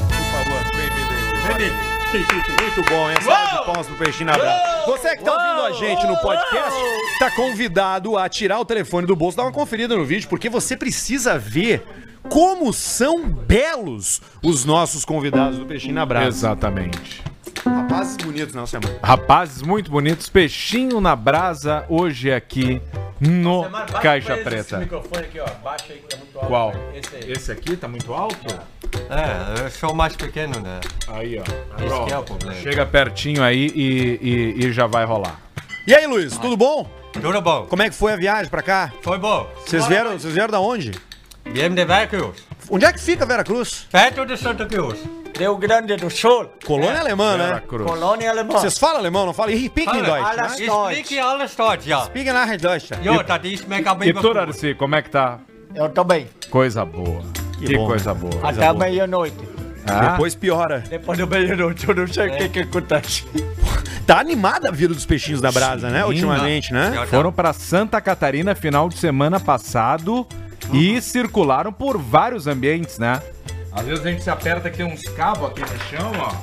Por 0.07 0.25
favor, 0.31 0.61
bem-vindo 0.77 1.09
aí. 1.49 2.61
Muito 2.61 2.87
bom, 2.91 3.09
hein? 3.09 3.17
Salve 3.23 3.57
de 3.57 3.65
palmas 3.65 3.87
pro 3.87 3.95
Peixinho 3.95 4.27
na 4.27 4.37
Brasa. 4.37 4.85
Você 4.85 5.17
que 5.17 5.23
tá 5.23 5.33
ouvindo 5.33 5.65
a 5.65 5.71
gente 5.71 6.05
no 6.05 6.15
podcast, 6.17 6.79
tá 7.17 7.31
convidado 7.31 8.15
a 8.15 8.29
tirar 8.29 8.59
o 8.59 8.65
telefone 8.65 9.07
do 9.07 9.15
bolso, 9.15 9.35
dar 9.35 9.45
uma 9.45 9.51
conferida 9.51 9.95
no 9.95 10.05
vídeo, 10.05 10.29
porque 10.29 10.47
você 10.47 10.77
precisa 10.77 11.39
ver 11.39 11.83
como 12.29 12.71
são 12.71 13.27
belos 13.27 14.21
os 14.43 14.63
nossos 14.63 15.03
convidados 15.03 15.57
do 15.57 15.65
Peixinho 15.65 15.95
na 15.95 16.05
Brasa. 16.05 16.27
Exatamente. 16.27 17.32
Rapazes 17.65 18.17
bonitos, 18.17 18.53
não, 18.53 18.65
semana. 18.65 18.95
Rapazes 19.01 19.61
muito 19.61 19.89
bonitos, 19.89 20.27
peixinho 20.29 20.99
na 20.99 21.15
brasa, 21.15 21.85
hoje 21.87 22.31
aqui 22.31 22.81
no 23.19 23.63
Caixa 24.01 24.35
Preta. 24.37 24.77
microfone 24.79 25.21
aqui, 25.23 25.39
ó. 25.39 25.45
Baixa 25.63 25.93
aí 25.93 25.99
que 26.07 26.13
é 26.15 26.17
muito 26.17 26.37
alto. 26.37 26.47
Qual? 26.47 26.73
Esse 26.93 27.15
aí. 27.15 27.31
Esse 27.31 27.51
aqui 27.51 27.77
tá 27.77 27.87
muito 27.87 28.13
alto? 28.13 28.53
É, 29.09 29.63
eu 29.65 29.69
sou 29.71 29.93
mais 29.93 30.15
pequeno, 30.15 30.59
né? 30.59 30.79
Aí, 31.07 31.39
ó. 31.39 31.43
Esse 31.83 32.05
que 32.05 32.13
é 32.13 32.17
o 32.17 32.23
problema. 32.23 32.55
Chega 32.61 32.85
pertinho 32.85 33.41
aí 33.43 33.71
e, 33.73 34.19
e- 34.61 34.65
e 34.65 34.71
já 34.73 34.85
vai 34.85 35.05
rolar. 35.05 35.39
E 35.87 35.93
aí, 35.93 36.05
Luiz, 36.05 36.37
tudo 36.37 36.57
bom? 36.57 36.89
Tudo 37.13 37.41
bom? 37.41 37.65
Como 37.67 37.81
é 37.81 37.89
que 37.89 37.95
foi 37.95 38.13
a 38.13 38.15
viagem 38.17 38.49
pra 38.49 38.61
cá? 38.61 38.91
Foi 39.01 39.17
bom. 39.17 39.47
Vocês 39.65 39.85
vieram, 39.87 40.17
vocês 40.19 40.33
vieram 40.33 40.51
da 40.51 40.59
onde? 40.59 40.91
Viemos 41.45 41.75
de 41.75 41.85
Veracruz. 41.85 42.43
Onde 42.73 42.85
é 42.85 42.91
que 42.91 42.99
fica 42.99 43.23
Vera 43.23 43.43
Cruz? 43.43 43.85
Perto 43.91 44.25
de 44.25 44.35
Santa 44.35 44.65
Cruz. 44.65 44.97
Rio 45.37 45.55
Grande 45.57 45.95
do 45.95 46.09
Sul, 46.09 46.49
Colônia 46.65 47.01
alemã, 47.01 47.37
né? 47.37 47.61
Cruz. 47.67 47.87
colônia 47.87 48.31
alemã. 48.31 48.53
Vocês 48.53 48.79
falam 48.79 48.97
alemão, 48.97 49.27
não 49.27 49.33
falam? 49.33 49.53
Ich 49.53 49.67
speak 49.67 49.95
in 49.95 50.01
Deutsch, 50.01 50.25
alles 50.25 50.59
né? 50.59 50.65
Deutsch. 50.65 50.97
Explique 50.97 51.19
alles 51.19 51.55
Deutsch, 51.55 51.85
ja. 51.85 52.01
Speak 52.05 52.27
in 52.27 52.57
Deutsch. 52.57 52.89
Jo, 53.03 53.21
das 53.21 53.45
ist 53.45 53.67
mega 53.67 53.95
E 54.01 54.11
tu, 54.11 54.33
Darcy, 54.33 54.73
como 54.73 54.95
é 54.95 55.03
que 55.03 55.11
tá? 55.11 55.37
Eu 55.75 55.87
também. 55.89 56.27
Coisa 56.49 56.83
boa. 56.83 57.21
Que, 57.59 57.77
bom, 57.77 57.85
coisa 57.85 58.11
boa. 58.11 58.39
Até 58.41 58.73
meia-noite. 58.73 59.37
Ah, 59.85 60.09
Depois 60.09 60.33
piora. 60.33 60.83
Depois 60.89 61.19
do 61.19 61.27
meia-noite, 61.27 61.87
eu 61.87 61.93
não 61.93 62.07
sei 62.07 62.27
o 62.27 62.37
que, 62.37 62.49
que 62.49 62.59
acontece. 62.61 63.23
Tá 64.05 64.19
animada 64.19 64.67
a 64.67 64.71
vida 64.71 64.93
dos 64.93 65.05
peixinhos 65.05 65.39
da 65.39 65.49
brasa, 65.49 65.89
né? 65.89 66.03
Ultimamente, 66.03 66.73
né? 66.73 67.05
foram 67.09 67.31
pra 67.31 67.53
Santa 67.53 68.01
Catarina 68.01 68.53
final 68.53 68.89
de 68.89 68.97
semana 68.97 69.39
passado 69.39 70.27
e 70.73 71.01
circularam 71.01 71.71
por 71.71 71.97
vários 71.97 72.47
ambientes, 72.47 72.99
né? 72.99 73.21
Às 73.71 73.85
vezes 73.85 74.05
a 74.05 74.09
gente 74.09 74.23
se 74.23 74.29
aperta 74.29 74.67
aqui 74.67 74.83
uns 74.83 75.01
cabos 75.15 75.49
aqui 75.49 75.61
no 75.61 75.79
chão, 75.89 76.11
ó. 76.19 76.33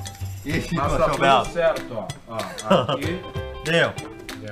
Mas 0.45 0.67
tá 0.97 1.09
tudo 1.11 1.53
certo, 1.53 2.05
ó. 2.29 2.31
ó 2.71 2.93
aqui. 2.93 3.21
Deu. 3.65 3.93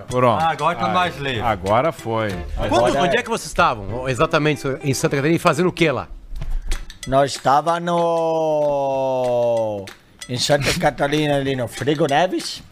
Pronto. 0.07 0.43
Ah, 0.43 0.51
agora 0.51 0.79
tá 0.79 0.89
mais 0.89 1.17
livre. 1.17 1.41
Agora 1.41 1.91
foi. 1.93 2.31
Quando- 2.57 2.75
Agora- 2.87 3.03
onde 3.03 3.17
é 3.17 3.23
que 3.23 3.29
vocês 3.29 3.47
estavam? 3.49 4.09
Exatamente 4.09 4.67
em 4.83 4.93
Santa 4.95 5.17
Catarina 5.17 5.37
e 5.37 5.39
fazendo 5.39 5.69
o 5.69 5.73
que 5.73 5.91
lá? 5.91 6.09
Nós 7.07 7.33
estava 7.33 7.81
no... 7.81 9.87
Em 10.29 10.37
Santa 10.37 10.79
Catarina, 10.79 11.37
ali 11.37 11.57
no 11.57 11.67
Frigo 11.67 12.07
Neves. 12.07 12.63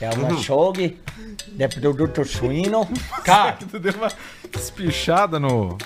Que 0.00 0.06
é 0.06 0.10
um 0.16 0.34
açougue 0.34 0.98
de 1.46 1.68
produto 1.68 2.24
suíno. 2.24 2.88
Cara, 3.22 3.58
Tu 3.70 3.78
deu 3.78 3.92
uma 3.92 4.08
espichada 4.58 5.38
no. 5.38 5.76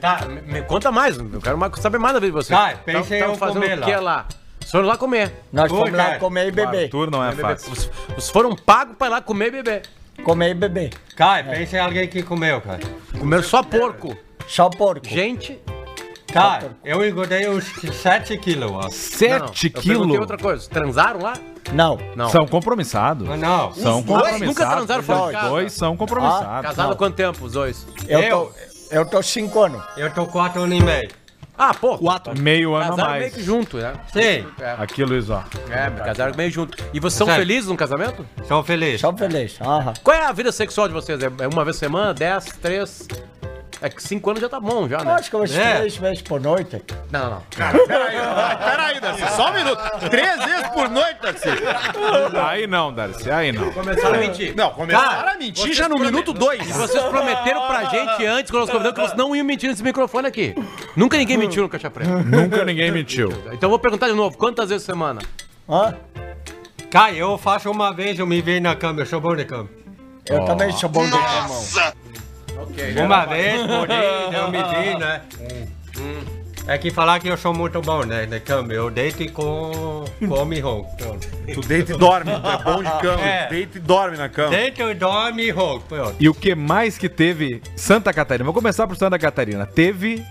Tá, 0.00 0.24
me, 0.26 0.40
me 0.40 0.62
conta 0.62 0.90
mais, 0.90 1.18
eu 1.18 1.40
quero 1.42 1.58
mais, 1.58 1.78
saber 1.78 1.98
mais 1.98 2.14
da 2.14 2.20
vida 2.20 2.32
de 2.32 2.36
vocês. 2.38 2.58
Tá, 2.58 2.74
pensei 2.82 3.18
Tavam 3.18 3.34
eu 3.34 3.38
fazendo 3.38 3.60
comer 3.60 3.78
o 3.78 3.82
que 3.82 3.94
lá. 3.96 4.00
lá? 4.00 4.26
Vocês 4.58 4.70
foram 4.70 4.86
lá 4.86 4.96
comer. 4.96 5.30
Nós 5.52 5.70
Oi, 5.70 5.78
fomos 5.78 5.92
lá 5.92 6.04
cara. 6.06 6.18
comer 6.20 6.48
e 6.48 6.50
beber. 6.52 6.84
Arthur 6.84 7.10
não 7.10 7.22
é 7.22 7.32
fácil. 7.32 7.74
Vocês, 7.74 7.90
vocês 8.08 8.30
foram 8.30 8.56
pagos 8.56 8.96
pra 8.96 9.08
ir 9.08 9.10
lá 9.10 9.20
comer 9.20 9.48
e 9.48 9.50
beber. 9.50 9.82
Comer 10.24 10.48
e 10.48 10.54
beber. 10.54 10.90
cara, 11.14 11.44
pense 11.44 11.76
em 11.76 11.80
alguém 11.80 12.08
que 12.08 12.22
comeu, 12.22 12.62
cara. 12.62 12.80
Comeram 13.18 13.42
só 13.42 13.62
porco. 13.62 14.16
Só 14.48 14.70
porco. 14.70 15.06
Gente, 15.06 15.60
Cara, 16.32 16.76
eu 16.84 17.06
engordei 17.06 17.48
uns 17.48 17.64
7 17.94 18.36
quilos, 18.38 18.70
ó. 18.70 18.82
não, 18.82 18.90
Sete 18.90 19.66
eu 19.66 19.72
perguntei 19.72 19.82
quilos. 19.82 20.18
outra 20.18 20.36
coisa. 20.38 20.68
Transaram 20.68 21.20
lá? 21.20 21.34
Não. 21.72 21.98
Não. 22.16 22.28
São 22.30 22.46
compromissados. 22.46 23.26
Mas 23.28 23.40
não. 23.40 23.72
São 23.74 24.02
dois 24.02 24.06
compromissados. 24.06 24.46
nunca 24.46 24.66
transaram 24.66 25.02
fora 25.02 25.20
de 25.20 25.26
Os 25.26 25.32
casa? 25.32 25.48
dois 25.48 25.72
são 25.72 25.96
compromissados. 25.96 26.62
Casado 26.62 26.92
há 26.92 26.96
quanto 26.96 27.14
tempo, 27.14 27.44
os 27.44 27.52
dois? 27.52 27.86
Eu, 28.08 28.20
Eu? 28.20 28.30
tô, 28.46 28.52
eu 28.96 29.06
tô 29.06 29.22
cinco 29.22 29.62
anos. 29.62 29.82
Eu 29.96 30.10
tô 30.12 30.26
4 30.26 30.62
anos 30.62 30.78
e 30.78 30.82
meio. 30.82 31.10
Ah, 31.56 31.72
pô. 31.74 31.96
Quatro. 31.98 32.36
Meio 32.40 32.74
ano 32.74 32.84
a 32.84 32.88
Casaram 32.96 33.10
meio 33.10 33.22
mais. 33.22 33.34
que 33.34 33.42
junto, 33.42 33.76
né? 33.76 33.92
Sim, 34.12 34.46
Aqui, 34.78 35.04
Luiz, 35.04 35.28
ó. 35.30 35.44
É, 35.70 35.90
casaram 36.04 36.34
meio 36.34 36.50
junto. 36.50 36.76
E 36.92 36.98
vocês 36.98 37.18
são 37.18 37.26
felizes 37.26 37.68
no 37.68 37.76
casamento? 37.76 38.26
sou 38.48 38.64
feliz. 38.64 39.00
Só 39.00 39.14
feliz. 39.16 39.58
Aham. 39.60 39.92
Qual 40.02 40.16
é 40.16 40.24
a 40.24 40.32
vida 40.32 40.50
sexual 40.50 40.88
de 40.88 40.94
vocês? 40.94 41.22
É 41.22 41.26
é 41.26 41.46
uma 41.48 41.62
vez 41.64 41.76
por 41.76 41.80
semana? 41.80 42.14
Dez? 42.14 42.46
Três? 42.60 43.06
É 43.82 43.88
que 43.88 44.00
cinco 44.00 44.30
anos 44.30 44.40
já 44.40 44.48
tá 44.48 44.60
bom, 44.60 44.88
já, 44.88 44.98
Eu 44.98 45.04
né? 45.04 45.12
acho 45.14 45.28
que 45.28 45.34
umas 45.36 45.52
É. 45.54 45.78
três 45.78 45.96
vezes 45.96 46.22
por 46.22 46.40
noite. 46.40 46.80
Não, 47.10 47.30
não. 47.30 47.42
Peraí, 47.50 49.00
Darcy, 49.00 49.36
só 49.36 49.50
um 49.50 49.54
minuto. 49.54 49.80
Três 50.08 50.44
vezes 50.44 50.68
por 50.68 50.88
noite, 50.88 51.18
Darcy. 51.20 51.48
Aí 52.46 52.66
não, 52.68 52.92
Darcy, 52.94 53.28
aí 53.30 53.50
não. 53.50 53.72
Começaram 53.72 54.14
a 54.14 54.18
mentir. 54.18 54.54
Não, 54.56 54.70
começaram 54.70 55.10
Cara, 55.10 55.32
a 55.32 55.36
mentir 55.36 55.74
já 55.74 55.88
no 55.88 55.98
minuto 55.98 56.32
dois. 56.32 56.64
Vocês 56.68 57.02
prometeram 57.04 57.66
pra 57.66 57.84
gente 57.86 58.24
antes, 58.24 58.50
quando 58.50 58.60
nós 58.62 58.70
convidamos, 58.70 58.94
que 58.94 59.00
vocês 59.06 59.18
não 59.18 59.34
iam 59.34 59.44
mentir 59.44 59.68
nesse 59.68 59.82
microfone 59.82 60.28
aqui. 60.28 60.54
Nunca 60.96 61.16
ninguém 61.16 61.36
mentiu 61.36 61.64
no 61.64 61.68
Caixa 61.68 61.90
Preta. 61.90 62.10
Nunca 62.22 62.64
ninguém 62.64 62.90
mentiu. 62.92 63.30
Então 63.46 63.62
eu 63.66 63.70
vou 63.70 63.78
perguntar 63.80 64.06
de 64.08 64.14
novo, 64.14 64.36
quantas 64.38 64.68
vezes 64.68 64.86
por 64.86 64.92
semana? 64.92 65.20
Hã? 65.68 65.94
Cara, 66.88 67.12
eu 67.14 67.36
faço 67.36 67.70
uma 67.70 67.92
vez, 67.92 68.18
eu 68.18 68.26
me 68.26 68.40
vi 68.40 68.60
na 68.60 68.76
cama, 68.76 69.00
eu 69.00 69.06
sou 69.06 69.20
bom 69.20 69.34
de 69.34 69.44
cama. 69.44 69.68
Eu 70.26 70.44
também 70.44 70.70
sou 70.72 70.88
bom 70.88 71.04
de 71.04 71.10
cama. 72.66 73.04
Uma 73.04 73.24
vez 73.26 73.62
por 73.62 73.86
dia, 73.88 74.38
eu 74.38 74.50
me 74.50 74.58
vi, 74.58 74.98
né? 74.98 75.20
É 76.66 76.78
que 76.78 76.92
falar 76.92 77.18
que 77.18 77.26
eu 77.28 77.36
sou 77.36 77.52
muito 77.52 77.80
bom, 77.80 78.04
né? 78.04 78.24
Na 78.26 78.38
cama, 78.38 78.72
eu 78.72 78.88
deito 78.88 79.30
com 79.32 80.04
come 80.28 80.58
e 80.58 80.60
ronco. 80.60 80.90
Tu 81.52 81.60
deita 81.60 81.92
e 81.92 81.96
dorme, 81.96 82.30
tu 82.30 82.48
é 82.48 82.62
bom 82.62 82.82
de 82.82 83.00
cama. 83.00 83.20
É. 83.20 83.48
Deita 83.48 83.78
e 83.78 83.80
dorme 83.80 84.16
na 84.16 84.28
cama. 84.28 84.50
Deito 84.50 84.82
e 84.82 84.94
dorme 84.94 85.42
e 85.42 85.50
ronco. 85.50 85.84
Pronto. 85.88 86.14
E 86.20 86.28
o 86.28 86.34
que 86.34 86.54
mais 86.54 86.96
que 86.96 87.08
teve 87.08 87.60
Santa 87.74 88.12
Catarina? 88.12 88.44
Vou 88.44 88.54
começar 88.54 88.86
por 88.86 88.96
Santa 88.96 89.18
Catarina. 89.18 89.66
Teve 89.66 90.24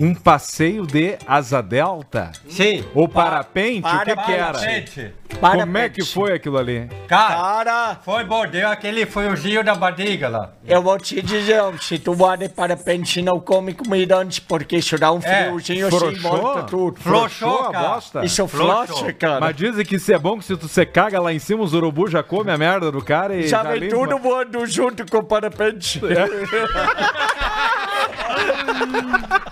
um 0.00 0.14
passeio 0.14 0.86
de 0.86 1.16
asa 1.26 1.62
delta? 1.62 2.32
Sim. 2.48 2.84
Ou 2.94 3.08
parapente? 3.08 3.86
o 3.86 4.00
que 4.04 4.16
que 4.16 4.32
era? 4.32 4.58
Gente, 4.58 5.12
Para 5.40 5.60
Como 5.60 5.78
é 5.78 5.88
que 5.88 6.04
foi 6.04 6.32
aquilo 6.34 6.58
ali? 6.58 6.88
cara, 7.06 7.34
Cara, 7.34 7.96
foi 8.04 8.24
bom, 8.24 8.46
deu 8.46 8.68
aquele 8.68 9.04
friozinho 9.06 9.62
da 9.64 9.74
barriga 9.74 10.28
lá. 10.28 10.50
eu 10.66 10.82
vou 10.82 10.98
te 10.98 11.20
dizer, 11.20 11.62
se 11.80 11.98
tu 11.98 12.14
vai 12.14 12.36
de 12.36 12.48
parapente, 12.48 13.20
não 13.22 13.40
come 13.40 13.74
comida 13.74 14.18
antes, 14.18 14.38
porque 14.38 14.76
isso 14.76 14.96
dá 14.98 15.12
um 15.12 15.18
É, 15.22 15.44
friozinho 15.46 15.88
assim, 15.88 16.14
volta 16.20 16.62
tudo. 16.64 17.00
Flochou, 17.00 17.66
a 17.66 17.72
cara. 17.72 17.88
bosta? 17.88 18.24
Isso 18.24 18.46
Flochou. 18.48 18.86
flocha, 18.96 19.12
cara. 19.12 19.40
Mas 19.40 19.56
dizem 19.56 19.84
que 19.84 19.96
isso 19.96 20.12
é 20.12 20.18
bom 20.18 20.38
que 20.38 20.44
se 20.44 20.56
tu 20.56 20.68
você 20.68 20.84
caga 20.86 21.20
lá 21.20 21.32
em 21.32 21.38
cima, 21.38 21.62
os 21.62 21.72
urubu 21.74 22.08
já 22.08 22.22
come 22.22 22.50
a 22.50 22.58
merda 22.58 22.90
do 22.92 23.02
cara 23.02 23.34
e 23.36 23.46
Já 23.48 23.62
vem 23.62 23.88
tudo 23.88 24.18
voando 24.18 24.64
junto 24.66 25.04
com 25.10 25.18
o 25.18 25.24
parapente. 25.24 26.00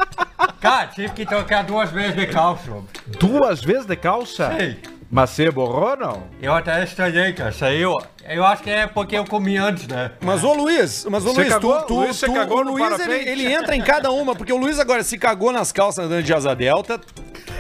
Cara, 0.70 0.86
tive 0.88 1.12
que 1.12 1.24
trocar 1.24 1.62
duas 1.62 1.90
vezes 1.90 2.16
de 2.16 2.26
calça. 2.26 2.72
Duas 3.20 3.62
vezes 3.62 3.86
de 3.86 3.96
calça? 3.96 4.52
Sim. 4.58 4.76
Mas 5.10 5.30
você 5.30 5.50
borrou, 5.50 5.96
não? 5.96 6.24
Eu 6.42 6.52
até 6.52 6.82
estranhei, 6.82 7.32
cara. 7.32 7.52
Saiu. 7.52 7.92
Eu 8.28 8.44
acho 8.44 8.62
que 8.62 8.70
é 8.70 8.86
porque 8.86 9.16
eu 9.16 9.24
comi 9.24 9.56
antes, 9.56 9.86
né? 9.86 10.10
Mas 10.20 10.42
ô 10.42 10.52
Luiz, 10.54 11.06
mas 11.08 11.24
ô 11.24 11.30
Você 11.32 11.40
Luiz, 11.40 11.52
cagou? 11.52 11.78
tu, 11.80 11.86
tu, 11.86 11.94
Luiz, 11.94 12.16
você 12.16 12.26
tu- 12.26 12.32
cagou 12.32 12.60
o 12.60 12.64
no 12.64 12.72
Luiz 12.72 13.00
ele, 13.00 13.28
ele 13.28 13.52
entra 13.52 13.74
em 13.76 13.82
cada 13.82 14.10
uma, 14.10 14.34
porque 14.34 14.52
o 14.52 14.56
Luiz 14.56 14.78
agora 14.78 15.02
se 15.02 15.16
cagou 15.18 15.52
nas 15.52 15.70
calças 15.72 16.04
andando 16.04 16.22
de 16.22 16.34
asa 16.34 16.54
delta. 16.54 17.00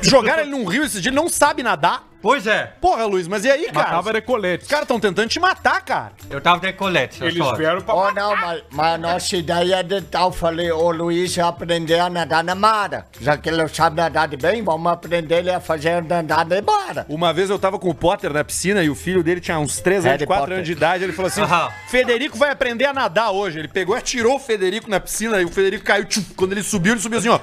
Jogaram 0.02 0.42
ele 0.42 0.50
num 0.50 0.64
rio 0.64 0.84
esse 0.84 1.00
dia, 1.00 1.10
ele 1.10 1.16
não 1.16 1.28
sabe 1.28 1.62
nadar. 1.62 2.04
Pois 2.20 2.44
é, 2.44 2.72
Porra, 2.80 3.04
Luiz, 3.04 3.28
mas 3.28 3.44
e 3.44 3.50
aí, 3.50 3.70
cara? 3.70 3.88
tava 3.90 4.12
de 4.12 4.20
colete. 4.20 4.64
Os 4.64 4.68
caras 4.68 4.82
estão 4.82 4.98
tentando 4.98 5.28
te 5.28 5.38
matar, 5.38 5.80
cara. 5.84 6.12
eu 6.28 6.40
tava 6.40 6.58
de 6.58 6.72
colete. 6.72 7.22
eu 7.22 7.30
só. 7.30 7.54
pra... 7.54 7.94
Oh, 7.94 8.10
não, 8.10 8.34
mas, 8.34 8.62
mas 8.72 8.94
a 8.94 8.98
nossa 8.98 9.36
ideia 9.36 9.76
é 9.76 9.82
de 9.84 10.00
tal, 10.00 10.32
falei, 10.32 10.72
o 10.72 10.90
Luiz 10.90 11.36
ia 11.36 11.46
aprender 11.46 12.00
a 12.00 12.10
nadar 12.10 12.42
na 12.42 12.56
mara. 12.56 13.06
Já 13.20 13.36
que 13.36 13.48
ele 13.48 13.68
sabe 13.68 13.96
nadar 13.96 14.26
de 14.26 14.36
bem, 14.36 14.60
vamos 14.64 14.90
aprender 14.90 15.36
ele 15.36 15.50
a 15.52 15.60
fazer 15.60 16.02
nadar 16.02 16.44
de 16.44 16.60
mara. 16.62 17.06
Uma 17.08 17.32
vez 17.32 17.48
eu 17.48 17.60
tava 17.60 17.78
com 17.78 17.90
o 17.90 17.94
Potter 17.94 18.32
na 18.32 18.42
piscina 18.42 18.82
e 18.82 18.90
o 18.90 18.94
filho 18.96 19.22
dele 19.22 19.40
tinha 19.40 19.58
uns 19.60 19.78
3 19.78 19.98
anos, 20.06 20.10
Harry 20.12 20.26
4 20.26 20.44
Potter. 20.46 20.55
Anos 20.56 20.66
de 20.66 20.72
idade. 20.72 21.04
Ele 21.04 21.12
falou 21.12 21.28
assim: 21.28 21.40
Aham. 21.40 21.70
Federico 21.88 22.36
vai 22.36 22.50
aprender 22.50 22.84
a 22.86 22.92
nadar 22.92 23.30
hoje. 23.30 23.58
Ele 23.58 23.68
pegou 23.68 23.94
e 23.96 23.98
atirou 23.98 24.36
o 24.36 24.38
Federico 24.38 24.90
na 24.90 24.98
piscina 25.00 25.40
e 25.40 25.44
o 25.44 25.48
Federico 25.50 25.84
caiu. 25.84 26.04
Tchum. 26.04 26.22
Quando 26.36 26.52
ele 26.52 26.62
subiu, 26.62 26.92
ele 26.92 27.00
subiu 27.00 27.18
assim, 27.18 27.28
ó. 27.28 27.38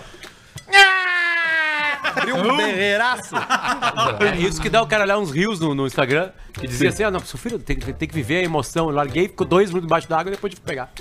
Abriu 2.03 2.35
um 2.35 2.57
berreiraço. 2.57 3.33
É 3.35 4.37
isso 4.37 4.61
que 4.61 4.69
dá 4.69 4.81
o 4.81 4.87
cara 4.87 5.03
olhar 5.03 5.17
uns 5.17 5.31
rios 5.31 5.59
no, 5.59 5.73
no 5.73 5.87
Instagram 5.87 6.31
e 6.61 6.67
dizer 6.67 6.89
assim: 6.89 7.03
ah, 7.03 7.11
não, 7.11 7.19
seu 7.21 7.39
filho 7.39 7.57
tem, 7.59 7.75
que- 7.77 7.93
tem 7.93 8.07
que 8.07 8.13
viver 8.13 8.37
a 8.37 8.43
emoção. 8.43 8.89
Eu 8.89 8.95
larguei, 8.95 9.27
ficou 9.27 9.47
dois 9.47 9.69
minutos 9.69 9.87
debaixo 9.87 10.07
d'água 10.07 10.31
e 10.31 10.35
depois 10.35 10.51
tive 10.51 10.61
que 10.61 10.67
pegar. 10.67 10.91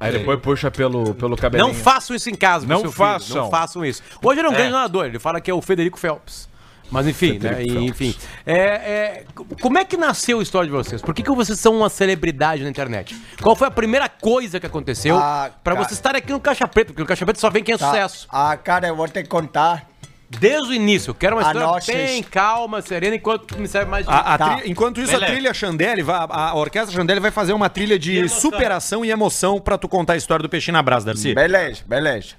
Aí 0.00 0.12
depois 0.12 0.38
puxa 0.40 0.70
pelo, 0.70 1.14
pelo 1.14 1.36
cabelinho. 1.36 1.68
Não 1.68 1.74
façam 1.74 2.14
isso 2.14 2.28
em 2.28 2.34
casa, 2.34 2.66
Não 2.66 2.80
meu 2.82 2.92
filho. 2.92 2.92
façam. 2.92 3.42
Não 3.44 3.50
façam 3.50 3.84
isso. 3.84 4.02
Hoje 4.22 4.40
ele 4.40 4.46
é 4.48 4.50
um 4.50 4.54
grande 4.54 4.72
nadador, 4.72 5.06
ele 5.06 5.18
fala 5.18 5.40
que 5.40 5.50
é 5.50 5.54
o 5.54 5.62
Federico 5.62 5.98
Phelps. 5.98 6.48
Mas 6.94 7.08
enfim, 7.08 7.38
né? 7.40 7.62
Enfim. 7.62 8.14
É, 8.46 8.54
é, 8.56 9.24
como 9.60 9.76
é 9.78 9.84
que 9.84 9.96
nasceu 9.96 10.38
a 10.38 10.42
história 10.42 10.66
de 10.68 10.72
vocês? 10.72 11.02
Por 11.02 11.12
que, 11.12 11.22
que 11.24 11.30
vocês 11.30 11.58
são 11.58 11.76
uma 11.76 11.88
celebridade 11.90 12.62
na 12.62 12.70
internet? 12.70 13.16
Qual 13.42 13.56
foi 13.56 13.66
a 13.66 13.70
primeira 13.70 14.08
coisa 14.08 14.60
que 14.60 14.66
aconteceu 14.66 15.16
Ah, 15.18 15.50
pra 15.64 15.74
cara. 15.74 15.84
vocês 15.86 15.98
estarem 15.98 16.18
aqui 16.20 16.30
no 16.32 16.38
Caixa 16.40 16.68
Preta? 16.68 16.92
Porque 16.92 17.02
no 17.02 17.08
Caixa 17.08 17.24
Preta 17.24 17.40
só 17.40 17.50
vem 17.50 17.64
quem 17.64 17.74
é 17.74 17.78
Tá. 17.78 17.88
sucesso. 17.88 18.28
Ah, 18.30 18.56
cara, 18.56 18.86
eu 18.86 18.94
vou 18.96 19.08
te 19.08 19.22
contar. 19.24 19.88
Desde 20.30 20.70
o 20.70 20.72
início. 20.74 21.10
Eu 21.10 21.14
quero 21.14 21.36
uma 21.36 21.42
A 21.42 21.46
história 21.46 21.66
nossa 21.66 21.92
bem 21.92 22.22
calma, 22.22 22.80
serena, 22.82 23.14
enquanto 23.14 23.56
me 23.58 23.68
serve 23.68 23.88
mais 23.90 24.04
de 24.06 24.12
A- 24.12 24.34
a 24.34 24.38
Tá. 24.38 24.56
tri- 24.56 24.70
Enquanto 24.70 25.00
isso, 25.00 25.12
Beleza. 25.12 25.26
a 25.26 25.34
trilha 25.34 25.54
Chandelle, 25.54 26.02
vai- 26.02 26.16
a, 26.16 26.48
a 26.50 26.54
orquestra 26.54 26.92
Chandelle 26.92 27.20
vai 27.20 27.30
fazer 27.30 27.52
uma 27.52 27.68
trilha 27.68 27.96
de 27.98 28.28
superação 28.28 29.04
e 29.04 29.10
emoção 29.10 29.60
pra 29.60 29.76
tu 29.78 29.86
contar 29.88 30.14
a 30.14 30.16
história 30.16 30.42
do 30.42 30.48
peixinho 30.48 30.72
na 30.72 30.82
brasa, 30.82 31.06
Darcy. 31.06 31.34
Beleza, 31.34 31.82
beleza. 31.86 32.34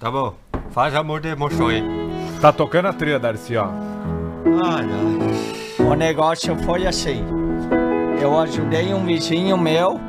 Tá 0.00 0.10
bom. 0.10 0.34
Faz 0.70 0.94
amor 0.94 1.20
de 1.20 1.28
emoção 1.28 1.68
aí. 1.68 1.82
Tá 2.40 2.52
tocando 2.52 2.86
a 2.86 2.92
trilha, 2.92 3.18
Darcy, 3.18 3.56
ó. 3.56 3.66
Ai, 3.66 4.84
ai. 4.84 5.84
O 5.86 5.94
negócio 5.94 6.56
foi 6.64 6.86
assim. 6.86 7.24
Eu 8.20 8.38
ajudei 8.38 8.92
um 8.92 9.04
vizinho 9.04 9.56
meu 9.56 10.00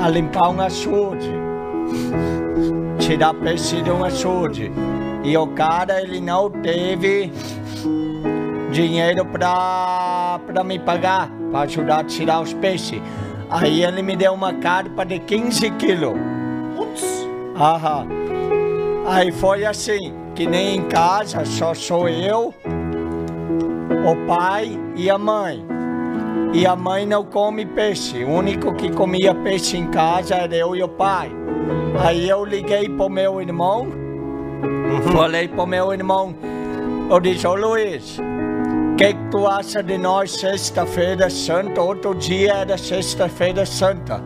a 0.00 0.08
limpar 0.08 0.50
um 0.50 0.60
açude. 0.60 1.32
Tirar 2.98 3.34
peixe 3.34 3.82
de 3.82 3.90
um 3.90 4.04
açude. 4.04 4.70
E 5.24 5.36
o 5.36 5.46
cara, 5.48 6.00
ele 6.00 6.20
não 6.20 6.50
teve 6.50 7.32
dinheiro 8.70 9.24
pra, 9.26 10.40
pra 10.46 10.62
me 10.62 10.78
pagar, 10.78 11.28
pra 11.50 11.60
ajudar 11.60 12.00
a 12.00 12.04
tirar 12.04 12.40
os 12.40 12.52
peixes. 12.52 13.02
Aí 13.50 13.82
ele 13.82 14.02
me 14.02 14.14
deu 14.14 14.32
uma 14.32 14.52
carpa 14.54 15.04
de 15.04 15.18
15 15.18 15.70
quilos. 15.72 16.16
Aham. 17.56 18.06
Aí 19.06 19.32
foi 19.32 19.64
assim, 19.64 20.14
que 20.38 20.46
nem 20.46 20.76
em 20.76 20.82
casa, 20.82 21.44
só 21.44 21.74
sou 21.74 22.08
eu, 22.08 22.54
o 24.06 24.26
pai 24.28 24.70
e 24.94 25.10
a 25.10 25.18
mãe. 25.18 25.66
E 26.52 26.64
a 26.64 26.76
mãe 26.76 27.04
não 27.04 27.24
come 27.24 27.66
peixe. 27.66 28.22
O 28.22 28.30
único 28.34 28.72
que 28.72 28.88
comia 28.88 29.34
peixe 29.34 29.76
em 29.76 29.88
casa 29.88 30.36
era 30.36 30.54
eu 30.54 30.76
e 30.76 30.82
o 30.84 30.88
pai. 30.88 31.28
Aí 31.98 32.28
eu 32.28 32.44
liguei 32.44 32.88
pro 32.88 33.08
meu 33.08 33.42
irmão, 33.42 33.88
falei 35.12 35.48
pro 35.48 35.66
meu 35.66 35.92
irmão, 35.92 36.32
eu 37.10 37.18
disse, 37.18 37.44
ô 37.44 37.56
Luiz, 37.56 38.20
o 38.20 38.94
que, 38.94 39.14
que 39.14 39.30
tu 39.32 39.44
acha 39.44 39.82
de 39.82 39.98
nós 39.98 40.30
sexta-feira 40.38 41.28
santa? 41.28 41.82
Outro 41.82 42.14
dia 42.14 42.52
era 42.58 42.78
sexta-feira 42.78 43.66
santa. 43.66 44.22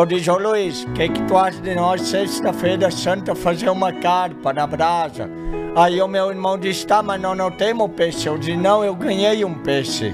Eu 0.00 0.06
disse, 0.06 0.30
ô 0.30 0.38
Luiz, 0.38 0.84
o 0.84 0.92
que, 0.92 1.10
que 1.10 1.22
tu 1.24 1.36
acha 1.36 1.60
de 1.60 1.74
nós 1.74 2.00
sexta-feira 2.00 2.90
santa 2.90 3.34
fazer 3.34 3.68
uma 3.68 3.92
carpa 3.92 4.50
na 4.50 4.66
brasa? 4.66 5.28
Aí 5.76 6.00
o 6.00 6.08
meu 6.08 6.30
irmão 6.30 6.56
disse, 6.58 6.86
tá, 6.86 7.02
mas 7.02 7.20
nós 7.20 7.36
não 7.36 7.50
temos 7.50 7.90
peixe. 7.92 8.26
Eu 8.26 8.38
disse, 8.38 8.56
não, 8.56 8.82
eu 8.82 8.94
ganhei 8.94 9.44
um 9.44 9.52
peixe. 9.52 10.10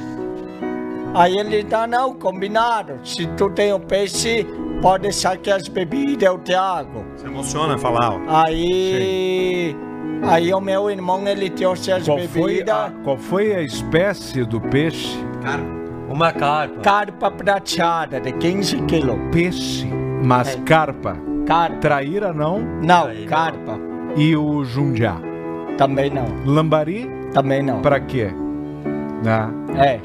Aí 1.15 1.37
ele 1.37 1.63
disse, 1.63 1.75
ah, 1.75 1.87
não, 1.87 2.15
combinado. 2.15 2.99
Se 3.05 3.27
tu 3.37 3.49
tem 3.49 3.73
o 3.73 3.79
peixe, 3.79 4.45
pode 4.83 5.05
deixar 5.05 5.37
que 5.37 5.53
as 5.53 5.69
bebidas 5.69 6.29
eu 6.29 6.39
trago. 6.39 7.05
Se 7.15 7.25
emociona 7.25 7.79
falar, 7.79 8.13
ó. 8.15 8.21
Aí, 8.45 9.77
aí 10.25 10.53
o 10.53 10.61
meu 10.61 10.91
irmão, 10.91 11.27
ele 11.29 11.49
trouxe 11.49 11.93
as 11.93 12.05
Qual 12.05 12.19
foi, 12.19 12.55
bebidas. 12.55 12.75
a, 12.75 12.91
qual 13.05 13.17
foi 13.17 13.55
a 13.55 13.63
espécie 13.63 14.45
do 14.45 14.61
peixe? 14.61 15.17
Uma 16.09 16.33
carpa. 16.33 16.81
Carpa 16.83 17.31
prateada 17.31 18.21
de 18.21 18.33
15 18.33 18.77
quilos. 18.83 19.19
Peixe, 19.33 19.87
mas 20.23 20.55
É. 20.57 20.61
carpa. 20.61 21.17
Carpa. 21.47 21.77
Traíra 21.79 22.33
não 22.33 22.61
Não, 22.83 23.07
Aí 23.07 23.21
não. 23.23 23.27
carpa. 23.29 23.79
e 24.17 24.37
o 24.37 24.65
jundiá. 24.65 25.17
Também 25.77 26.11
não. 26.11 26.25
Lambari, 26.45 27.11
Também 27.33 27.63
não. 27.63 27.81
pra 27.83 28.01
quê? 28.01 28.31
Né? 29.23 29.51
É. 29.77 30.01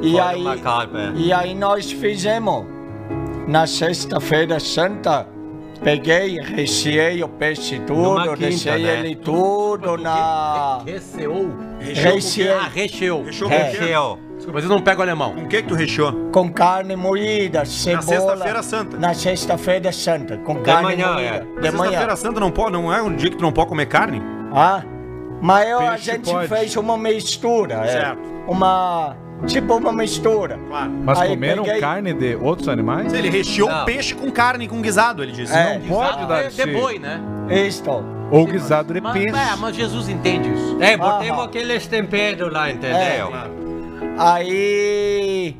E 0.00 0.18
aí, 0.18 0.40
uma 0.40 0.56
carpa. 0.56 0.98
é. 0.98 1.12
e 1.14 1.32
aí 1.32 1.54
nós 1.54 1.90
fizemos. 1.92 2.64
Na 3.46 3.66
sexta-feira 3.66 4.60
santa, 4.60 5.26
peguei, 5.82 6.40
recheei 6.40 7.22
o 7.22 7.28
peixe 7.28 7.80
tudo, 7.80 8.36
deixei 8.36 8.82
né? 8.82 8.98
ele 9.00 9.16
tudo 9.16 9.96
na... 9.96 10.82
Receou. 10.84 11.50
Recheei. 11.80 12.50
Ah, 12.50 12.70
recheou. 12.72 13.24
Recheou 13.24 13.50
É. 13.50 13.70
Recheou. 13.70 14.18
Desculpa, 14.36 14.60
vocês 14.60 14.70
não 14.70 14.80
pegam 14.80 15.02
alemão. 15.02 15.34
Com 15.34 15.42
o 15.42 15.48
que 15.48 15.62
que 15.62 15.68
tu 15.68 15.74
recheou? 15.74 16.12
Com 16.32 16.52
carne 16.52 16.96
moída, 16.96 17.64
cebola... 17.64 18.02
sexta-feira 18.02 18.62
santa. 18.62 18.96
Na 18.98 19.14
sexta-feira 19.14 19.92
santa, 19.92 20.36
com 20.38 20.56
carne 20.62 20.82
manhã, 20.82 21.12
moída. 21.12 21.28
é. 21.28 21.38
De 21.38 21.70
manhã. 21.70 21.90
Sexta-feira 21.90 22.16
Santa 22.16 22.40
não, 22.40 22.50
pode, 22.50 22.72
não 22.72 22.92
é 22.92 23.00
um 23.00 23.14
dia 23.14 23.30
que 23.30 23.36
tu 23.36 23.42
não 23.42 23.52
pode 23.52 23.68
comer 23.68 23.86
carne? 23.86 24.20
Ah, 24.52 24.82
mas 25.40 25.68
eu, 25.68 25.78
a 25.80 25.96
gente 25.96 26.30
pode. 26.30 26.48
fez 26.48 26.76
uma 26.76 26.96
mistura, 26.96 27.74
é. 27.84 27.88
Certo. 27.88 28.22
Uma... 28.48 29.16
Tipo 29.46 29.74
uma 29.76 29.92
mistura. 29.92 30.58
Claro. 30.68 30.90
Mas 31.04 31.18
Aí 31.20 31.28
comeram 31.30 31.64
peguei- 31.64 31.80
carne 31.80 32.12
de 32.14 32.36
outros 32.36 32.68
animais? 32.68 33.12
Ele 33.12 33.28
recheou 33.28 33.68
Não. 33.68 33.84
peixe 33.84 34.14
com 34.14 34.30
carne, 34.30 34.68
com 34.68 34.80
guisado, 34.80 35.22
ele 35.22 35.32
disse. 35.32 35.52
É. 35.52 35.78
Não 35.78 35.88
Pode, 35.88 36.10
Guisado 36.12 36.28
dar 36.28 36.48
de, 36.48 36.56
de 36.56 36.66
boi, 36.72 36.98
né? 36.98 37.20
Isto. 37.50 38.04
Ou 38.30 38.46
guisado 38.46 38.94
de 38.94 39.00
Mas, 39.00 39.12
peixe. 39.12 39.28
é, 39.36 39.56
mas 39.56 39.76
Jesus 39.76 40.08
entende 40.08 40.48
isso. 40.52 40.78
É, 40.80 40.96
botemos 40.96 41.40
Ah. 41.40 41.44
aqueles 41.44 41.86
temperos 41.86 42.52
lá, 42.52 42.70
entendeu? 42.70 42.96
É. 42.96 43.52
Aí 44.16 45.56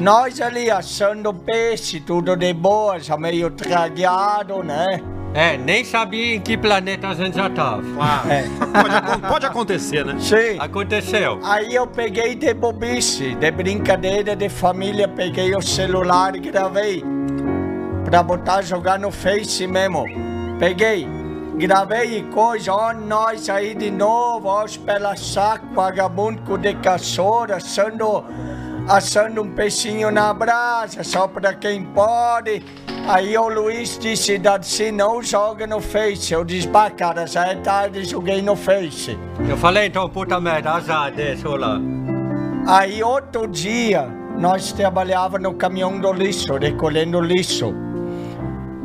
nós 0.00 0.40
ali 0.40 0.70
assando 0.70 1.34
peixe, 1.34 2.00
tudo 2.00 2.36
de 2.36 2.52
boa, 2.54 2.98
já 3.00 3.16
meio 3.16 3.50
tragueado, 3.50 4.62
né? 4.62 5.00
É, 5.36 5.58
nem 5.58 5.84
sabia 5.84 6.34
em 6.34 6.40
que 6.40 6.56
planeta 6.56 7.08
a 7.08 7.14
gente 7.14 7.36
já 7.36 7.50
tava. 7.50 7.82
Claro. 7.82 8.30
É. 8.30 8.44
Pode, 8.72 9.20
pode 9.28 9.46
acontecer, 9.46 10.02
né? 10.02 10.16
Sim. 10.18 10.58
Aconteceu. 10.58 11.38
Aí 11.44 11.74
eu 11.74 11.86
peguei 11.86 12.34
de 12.34 12.54
bobice, 12.54 13.34
de 13.34 13.50
brincadeira 13.50 14.34
de 14.34 14.48
família, 14.48 15.06
peguei 15.06 15.54
o 15.54 15.60
celular 15.60 16.34
e 16.34 16.40
gravei. 16.40 17.04
Pra 18.06 18.22
botar 18.22 18.62
jogar 18.62 18.98
no 18.98 19.10
Face 19.10 19.66
mesmo. 19.66 20.06
Peguei, 20.58 21.06
gravei 21.58 22.20
e 22.20 22.22
coisa, 22.22 22.72
ó, 22.72 22.94
nós 22.94 23.50
aí 23.50 23.74
de 23.74 23.90
novo, 23.90 24.48
ó, 24.48 24.64
os 24.64 24.78
pela 24.78 25.16
saco, 25.16 25.66
vagabundo 25.74 26.40
com 26.44 26.56
de 26.56 26.72
caçora, 26.76 27.56
assando, 27.56 28.24
assando 28.88 29.42
um 29.42 29.50
peixinho 29.50 30.10
na 30.10 30.32
brasa, 30.32 31.04
só 31.04 31.28
pra 31.28 31.52
quem 31.52 31.84
pode. 31.84 32.64
Aí 33.08 33.38
o 33.38 33.48
Luiz 33.48 33.96
disse, 33.98 34.36
Darcy, 34.36 34.90
não 34.90 35.22
joga 35.22 35.64
no 35.64 35.80
Face. 35.80 36.34
Eu 36.34 36.44
disse, 36.44 36.66
pá, 36.66 36.90
cara, 36.90 37.24
já 37.24 37.46
é 37.46 37.54
tarde, 37.54 38.04
joguei 38.04 38.42
no 38.42 38.56
Face. 38.56 39.16
Eu 39.48 39.56
falei, 39.56 39.86
então, 39.86 40.08
puta 40.08 40.40
merda, 40.40 40.72
azar, 40.72 41.12
eu 41.16 41.56
lá. 41.56 41.80
Aí 42.66 43.04
outro 43.04 43.46
dia 43.46 44.08
nós 44.36 44.72
trabalhava 44.72 45.38
no 45.38 45.54
caminhão 45.54 46.00
do 46.00 46.12
lixo, 46.12 46.56
recolhendo 46.56 47.20
lixo. 47.20 47.72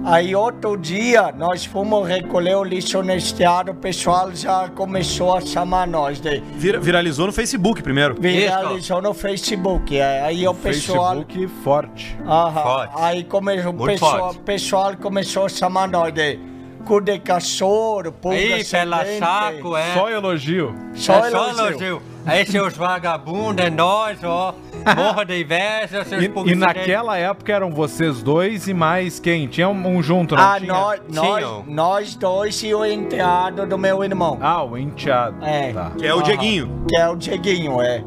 Aí 0.03 0.35
outro 0.35 0.75
dia 0.75 1.31
nós 1.37 1.63
fomos 1.63 2.07
recolher 2.07 2.55
o 2.55 2.63
lixo 2.63 3.03
no 3.03 3.13
estiário, 3.13 3.71
o 3.73 3.75
pessoal 3.75 4.31
já 4.33 4.67
começou 4.69 5.35
a 5.37 5.41
chamar 5.41 5.87
nós 5.87 6.19
de 6.19 6.39
Vira- 6.55 6.79
viralizou 6.79 7.27
no 7.27 7.31
Facebook 7.33 7.83
primeiro. 7.83 8.15
viralizou 8.19 9.01
no 9.01 9.13
Facebook. 9.13 9.95
é. 9.97 10.21
Aí 10.21 10.47
o 10.47 10.53
pessoal, 10.55 11.15
Facebook 11.17 11.47
forte. 11.63 12.17
Aham. 12.25 12.63
Forte. 12.63 12.93
aí 12.97 13.23
começou, 13.23 13.71
o 13.71 13.85
pessoal, 13.85 14.33
pessoal 14.33 14.97
começou 14.97 15.45
a 15.45 15.49
chamar 15.49 15.87
nós 15.87 16.11
de 16.13 16.39
cu 16.83 16.99
de 16.99 17.19
cachorro, 17.19 18.11
pulga 18.11 18.37
Aí, 18.37 18.65
pela 18.65 19.05
saco, 19.19 19.77
é. 19.77 19.93
Só 19.93 20.09
elogio. 20.09 20.73
Só 20.95 21.13
é 21.25 21.29
só 21.29 21.49
elogio. 21.51 22.01
Aí, 22.25 22.45
seus 22.45 22.75
vagabundos, 22.77 23.65
é 23.65 23.69
nós, 23.69 24.23
ó. 24.23 24.53
Morra 24.95 25.25
de 25.25 25.41
inveja, 25.41 26.03
seus 26.05 26.23
E, 26.23 26.31
e 26.51 26.55
naquela 26.55 27.17
época 27.17 27.51
eram 27.53 27.71
vocês 27.71 28.21
dois 28.23 28.67
e 28.67 28.73
mais 28.73 29.19
quem? 29.19 29.47
Tinha 29.47 29.67
um, 29.69 29.87
um 29.97 30.01
junto, 30.03 30.35
não 30.35 30.43
Ah, 30.43 30.59
tinha? 30.59 30.71
nós, 30.73 30.99
nós, 31.09 31.45
nós 31.67 32.15
dois 32.15 32.61
e 32.63 32.73
o 32.73 32.85
enteado 32.85 33.65
do 33.65 33.77
meu 33.77 34.03
irmão. 34.03 34.37
Ah, 34.41 34.63
o 34.63 34.77
enteado. 34.77 35.43
É. 35.43 35.71
Tá. 35.73 35.91
Que 35.97 36.05
é 36.05 36.13
o 36.15 36.19
Ah, 36.19 36.23
Dieguinho. 36.23 36.85
Que 36.89 36.95
é 36.97 37.09
o 37.09 37.15
Dieguinho, 37.15 37.81
é. 37.81 38.03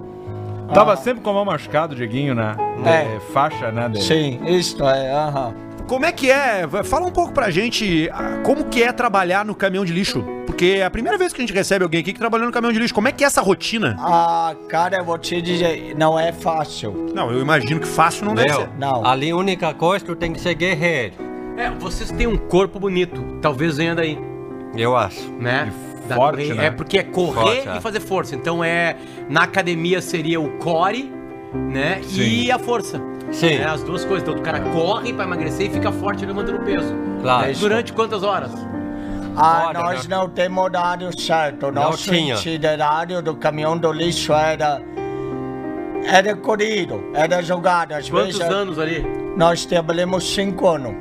Tava 0.73 0.95
Ah, 0.95 0.97
sempre 0.97 1.23
com 1.23 1.31
a 1.31 1.35
mão 1.35 1.45
machucada, 1.45 1.95
Dieguinho, 1.95 2.35
né? 2.35 2.57
É. 2.85 3.19
De 3.19 3.33
faixa, 3.33 3.71
né? 3.71 3.89
De... 3.89 4.03
Sim, 4.03 4.41
isto 4.47 4.85
é, 4.89 5.13
aham. 5.13 5.55
Como 5.87 6.07
é 6.07 6.13
que 6.13 6.31
é? 6.31 6.67
Fala 6.85 7.07
um 7.07 7.11
pouco 7.11 7.33
pra 7.33 7.51
gente 7.51 8.09
ah, 8.13 8.41
como 8.43 8.65
que 8.65 8.83
é 8.83 8.91
trabalhar 8.91 9.45
no 9.45 9.55
caminhão 9.55 9.85
de 9.85 9.93
lixo. 9.93 10.25
Porque 10.47 10.77
é 10.79 10.85
a 10.85 10.91
primeira 10.91 11.19
vez 11.19 11.33
que 11.33 11.41
a 11.41 11.45
gente 11.47 11.53
recebe 11.55 11.83
alguém 11.85 12.01
aqui 12.01 12.13
que 12.13 12.19
trabalhou 12.19 12.47
no 12.47 12.53
caminhão 12.53 12.73
de 12.73 12.79
lixo. 12.79 12.95
Como 12.95 13.07
é 13.09 13.13
que 13.13 13.23
é 13.23 13.27
essa 13.27 13.43
rotina? 13.43 13.97
Ah, 13.99 14.55
cara, 14.69 14.97
eu 14.99 15.05
vou 15.05 15.19
te 15.19 15.43
dizer, 15.43 15.95
não 15.97 16.19
é 16.19 16.33
fácil. 16.33 17.11
Não, 17.15 17.31
eu 17.31 17.41
imagino 17.41 17.81
que 17.81 17.87
fácil 17.87 18.25
não 18.25 18.35
deve 18.35 18.49
Meu, 18.49 18.61
ser. 18.61 18.69
Não. 18.79 19.05
ali 19.07 19.31
a 19.31 19.37
única 19.37 19.75
coisa, 19.75 20.05
tu 20.05 20.17
tem 20.17 20.33
que 20.33 20.41
ser 20.41 20.55
guerreiro. 20.55 21.15
É, 21.57 21.71
vocês 21.71 22.11
têm 22.11 22.27
um 22.27 22.37
corpo 22.37 22.79
bonito. 22.81 23.23
Talvez 23.43 23.77
venha 23.77 23.95
daí, 23.95 24.19
Eu 24.77 24.97
acho. 24.97 25.31
né? 25.33 25.73
Forte, 26.15 26.43
correr- 26.43 26.55
né? 26.55 26.67
É 26.67 26.71
porque 26.71 26.99
é 26.99 27.03
correr 27.03 27.35
Forte, 27.63 27.69
e 27.69 27.77
é. 27.79 27.81
fazer 27.81 28.01
força. 28.01 28.35
Então 28.35 28.63
é. 28.63 28.97
Na 29.29 29.43
academia 29.45 30.01
seria 30.03 30.41
o 30.41 30.51
core, 30.59 31.11
né? 31.55 32.01
E 32.13 32.51
a 32.51 32.59
força. 32.59 33.01
Sim. 33.33 33.55
É, 33.55 33.65
as 33.65 33.83
duas 33.83 34.05
coisas. 34.05 34.29
Então 34.29 34.41
o 34.41 34.43
cara 34.45 34.61
corre 34.61 35.13
pra 35.13 35.25
emagrecer 35.25 35.67
e 35.67 35.71
fica 35.71 35.91
forte 35.91 36.25
levantando 36.27 36.61
peso. 36.61 36.95
Claro. 37.23 37.47
Né? 37.47 37.53
Durante 37.59 37.93
quantas 37.93 38.23
horas? 38.23 38.51
Ah, 39.37 39.65
Olha, 39.69 39.81
nós 39.81 40.07
não- 40.07 40.19
não 40.25 40.29
temos 40.31 40.63
horário 40.65 41.21
certo. 41.21 41.73
Não 41.73 41.85
Nosso 41.85 42.11
tinha. 42.11 42.35
itinerário 42.37 43.21
do 43.21 43.35
caminhão 43.35 43.77
do 43.77 43.91
lixo 43.93 44.33
era. 44.33 44.81
Era 46.07 46.37
corrido, 46.37 47.03
era 47.15 47.43
jogado. 47.43 47.93
Às 47.93 48.09
Quantos 48.11 48.37
vezes 48.39 48.53
anos 48.53 48.79
ali? 48.79 49.05
nós 49.37 49.65
trabalhamos 49.65 50.23
cinco 50.35 50.69
anos. 50.69 50.95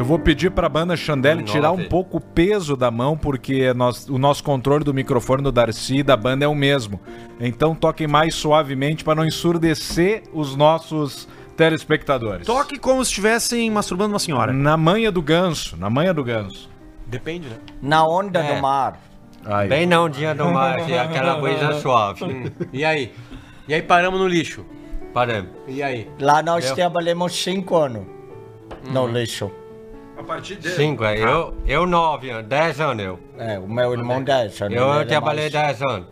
Eu 0.00 0.04
vou 0.06 0.18
pedir 0.18 0.50
pra 0.50 0.66
banda 0.66 0.96
Chandelle 0.96 1.42
tirar 1.42 1.72
um 1.72 1.84
pouco 1.86 2.16
o 2.16 2.20
peso 2.22 2.74
da 2.74 2.90
mão, 2.90 3.18
porque 3.18 3.74
nós- 3.74 4.08
o 4.08 4.16
nosso 4.16 4.42
controle 4.42 4.82
do 4.82 4.94
microfone 4.94 5.42
do 5.42 5.52
Darcy 5.52 5.96
e 5.98 6.02
da 6.02 6.16
banda 6.16 6.42
é 6.42 6.48
o 6.48 6.54
mesmo. 6.54 6.98
Então 7.38 7.74
toquem 7.74 8.06
mais 8.06 8.34
suavemente 8.34 9.04
para 9.04 9.14
não 9.16 9.26
ensurdecer 9.26 10.22
os 10.32 10.56
nossos 10.56 11.28
telespectadores. 11.54 12.46
Toque 12.46 12.78
como 12.78 13.04
se 13.04 13.10
estivessem 13.10 13.70
masturbando 13.70 14.14
uma 14.14 14.18
senhora. 14.18 14.54
Na 14.54 14.74
manha 14.74 15.12
do 15.12 15.20
ganso, 15.20 15.76
na 15.76 15.90
manha 15.90 16.14
do 16.14 16.24
ganso. 16.24 16.70
Depende, 17.06 17.48
né? 17.48 17.56
Na 17.82 18.06
onda 18.08 18.40
É. 18.42 18.54
do 18.54 18.62
mar. 18.62 18.98
Aí. 19.44 19.68
Bem 19.68 19.84
na 19.84 20.00
ondinha 20.00 20.34
do 20.34 20.46
mar, 20.46 20.78
assim, 20.78 20.94
aquela 20.96 21.38
coisa 21.40 21.74
suave. 21.78 22.50
E 22.72 22.82
aí? 22.86 23.12
E 23.68 23.74
aí 23.74 23.82
paramos 23.82 24.18
no 24.18 24.26
lixo. 24.26 24.64
Paramos. 25.12 25.50
E 25.68 25.82
aí? 25.82 26.08
Lá 26.18 26.42
nós 26.42 26.70
Eu- 26.70 26.74
trabalhamos 26.74 27.34
cinco 27.42 27.76
anos 27.76 28.06
no 28.90 29.04
Hum. 29.04 29.08
lixo. 29.12 29.50
A 30.20 30.22
partir 30.22 30.56
de... 30.56 30.68
Cinco, 30.70 31.02
é. 31.04 31.18
Eu, 31.18 31.54
eu 31.66 31.86
nove 31.86 32.28
anos, 32.30 32.46
dez 32.46 32.78
anos 32.80 33.02
eu. 33.04 33.18
É, 33.38 33.58
o 33.58 33.66
meu 33.66 33.92
irmão 33.92 34.22
dez 34.22 34.60
anos. 34.60 34.76
Eu 34.76 34.92
é 35.00 35.04
trabalhei 35.06 35.50
mais- 35.50 35.52
dez 35.78 35.82
anos. 35.82 36.06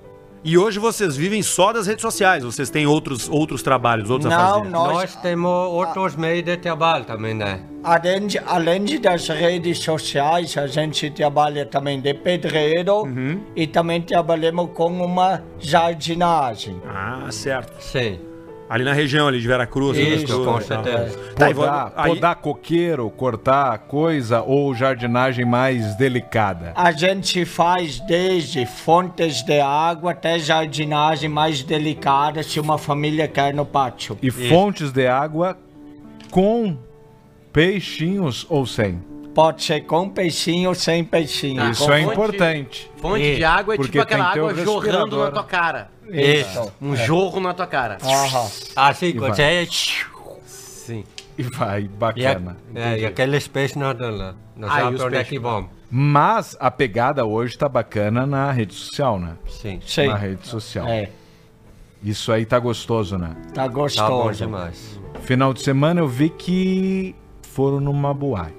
E 0.45 0.57
hoje 0.57 0.79
vocês 0.79 1.17
vivem 1.17 1.43
só 1.43 1.73
das 1.73 1.87
redes 1.89 2.01
sociais, 2.01 2.45
vocês 2.45 2.71
têm 2.71 2.87
outros, 2.87 3.29
outros 3.29 3.61
trabalhos, 3.61 4.09
outros 4.09 4.33
a 4.33 4.37
Não, 4.39 4.65
nós, 4.65 4.93
Nós 4.93 5.17
temos 5.17 5.51
outros 5.51 6.15
meios 6.15 6.45
de 6.45 6.57
trabalho 6.57 7.05
também, 7.05 7.35
né? 7.35 7.61
além, 7.83 8.27
de, 8.27 8.39
além 8.47 8.85
de 8.85 8.99
das 9.01 9.27
redes 9.29 9.81
sociais, 9.81 10.57
a 10.57 10.67
gente 10.69 11.11
trabalha 11.11 11.67
também 11.67 12.01
de 12.01 12.15
pedreiro 12.15 13.03
Uhum. 13.03 13.41
e 13.57 13.67
também 13.67 14.01
trabalhamos 14.01 14.71
com 14.75 14.87
uma 15.03 15.43
jardinagem. 15.59 16.81
Ah, 16.87 17.27
certo. 17.31 17.73
Sim. 17.83 18.21
Ali 18.69 18.85
na 18.85 18.93
região 18.93 19.27
ali 19.27 19.41
de 19.41 19.47
Veracruz. 19.47 19.97
Isso, 19.97 20.27
Veracruz, 20.27 20.45
com 20.47 20.61
certeza. 20.61 21.19
Tá, 21.35 21.47
Podar, 21.53 21.93
aí- 21.97 22.11
podar 22.15 22.37
coqueiro, 22.37 23.09
cortar 23.11 23.79
coisa 23.79 24.43
ou 24.43 24.75
jardinagem 24.75 25.45
mais 25.45 25.95
delicada? 25.97 26.73
A 26.75 26.93
gente 26.93 27.45
faz 27.45 27.99
desde 28.01 28.67
fontes 28.67 29.43
de 29.43 29.59
água 29.61 30.11
até 30.13 30.39
jardinagem 30.39 31.29
mais 31.31 31.63
delicada 31.63 32.43
se 32.43 32.61
uma 32.61 32.77
família 32.77 33.27
quer 33.27 33.55
no 33.55 33.65
pátio. 33.65 34.19
E 34.23 34.31
fontes 34.31 34.93
de 34.93 35.07
água 35.07 35.57
com 36.31 36.77
peixinhos 37.53 38.47
ou 38.51 38.67
sem? 38.67 39.01
Pode 39.35 39.63
ser 39.63 39.83
com 39.83 40.09
peixinho 40.09 40.71
ou 40.71 40.75
sem 40.75 41.05
peixinho. 41.05 41.71
Isso 41.71 41.85
Com 41.87 41.93
é 41.93 42.01
fonte- 42.03 42.13
importante. 42.13 42.91
Fonte 43.01 43.23
E- 43.23 43.37
de 43.37 43.45
água 43.45 43.75
é 43.75 43.77
porque 43.77 43.93
tipo 43.93 44.03
aquela 44.03 44.25
tem 44.25 44.33
que 44.33 44.35
ter 44.35 44.41
água 44.41 44.53
o 44.53 44.65
jorrando 44.65 44.81
respirador. 45.01 45.25
na 45.27 45.31
tua 45.31 45.45
cara. 45.45 45.91
Isso. 46.11 46.73
Um 46.83 46.97
jorro 46.97 47.41
na 47.41 47.55
tua 47.55 47.67
cara. 47.67 47.99
Aham. 48.03 48.49
Assim, 48.75 49.13
você 49.15 49.43
é... 49.43 49.67
Sim. 50.47 51.05
E 51.37 51.43
vai, 51.45 51.83
E, 51.83 51.85
a, 51.85 51.89
bacana. 52.35 52.57
é, 52.75 52.99
e 53.01 53.07
aqueles 53.07 53.47
peixes 53.47 53.77
nadando 53.77 54.17
lá. 54.17 54.35
Não 54.57 54.69
Ah, 54.69 54.83
e 54.91 54.95
os 54.95 55.01
onde 55.03 55.15
é 55.15 55.19
peixes? 55.19 55.29
que 55.29 55.39
vão. 55.39 55.69
Mas 55.91 56.57
a 56.59 56.71
pegada 56.71 57.25
hoje 57.25 57.57
tá 57.57 57.69
bacana 57.69 58.27
na 58.27 58.51
rede 58.51 58.75
social, 58.75 59.21
né? 59.21 59.35
Sim. 59.49 59.81
Sim. 59.87 60.09
Na 60.09 60.17
rede 60.17 60.47
social. 60.49 60.87
É, 60.89 61.11
Isso 62.03 62.33
aí 62.33 62.45
tá 62.45 62.59
gostoso, 62.59 63.17
né? 63.19 63.37
tá 63.55 63.63
Tá 63.63 63.69
bom 63.69 63.75
gostoso. 63.83 64.39
demais. 64.45 64.99
Final 65.23 65.53
de 65.55 65.63
semana 65.63 66.01
eu 66.01 66.09
vi 66.09 66.29
que 66.31 67.15
foram 67.43 67.79
numa 67.81 68.13
boate. 68.13 68.55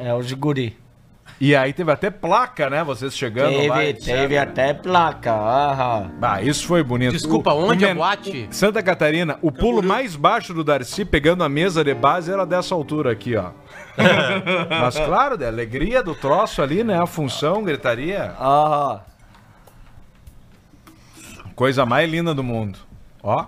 É, 0.00 0.14
os 0.14 0.32
guri. 0.32 0.76
E 1.40 1.56
aí 1.56 1.72
teve 1.72 1.90
até 1.90 2.10
placa, 2.10 2.68
né? 2.68 2.84
Vocês 2.84 3.16
chegando 3.16 3.66
lá. 3.66 3.78
Teve, 3.78 3.94
teve 4.00 4.36
até 4.36 4.74
placa. 4.74 5.32
Aham. 5.32 6.10
Ah, 6.20 6.42
isso 6.42 6.66
foi 6.66 6.82
bonito. 6.82 7.12
Desculpa, 7.12 7.52
O- 7.54 7.70
onde 7.70 7.82
o 7.84 7.86
a 7.86 7.90
men- 7.90 7.96
boate? 7.96 8.48
Santa 8.50 8.82
Catarina, 8.82 9.38
o 9.40 9.50
pulo 9.50 9.82
mais 9.82 10.14
baixo 10.16 10.52
do 10.52 10.62
Darcy 10.62 11.04
pegando 11.04 11.42
a 11.42 11.48
mesa 11.48 11.82
de 11.82 11.94
base 11.94 12.30
era 12.30 12.44
dessa 12.44 12.74
altura 12.74 13.12
aqui, 13.12 13.36
ó. 13.36 13.52
Mas 14.82 14.96
claro, 14.98 15.38
da 15.38 15.46
alegria 15.46 16.02
do 16.02 16.14
troço 16.14 16.60
ali, 16.60 16.84
né? 16.84 17.00
A 17.00 17.06
função, 17.06 17.62
gritaria. 17.62 18.34
Aham. 18.38 19.00
Coisa 21.54 21.86
mais 21.86 22.10
linda 22.10 22.34
do 22.34 22.42
mundo. 22.42 22.78
Ó. 23.22 23.46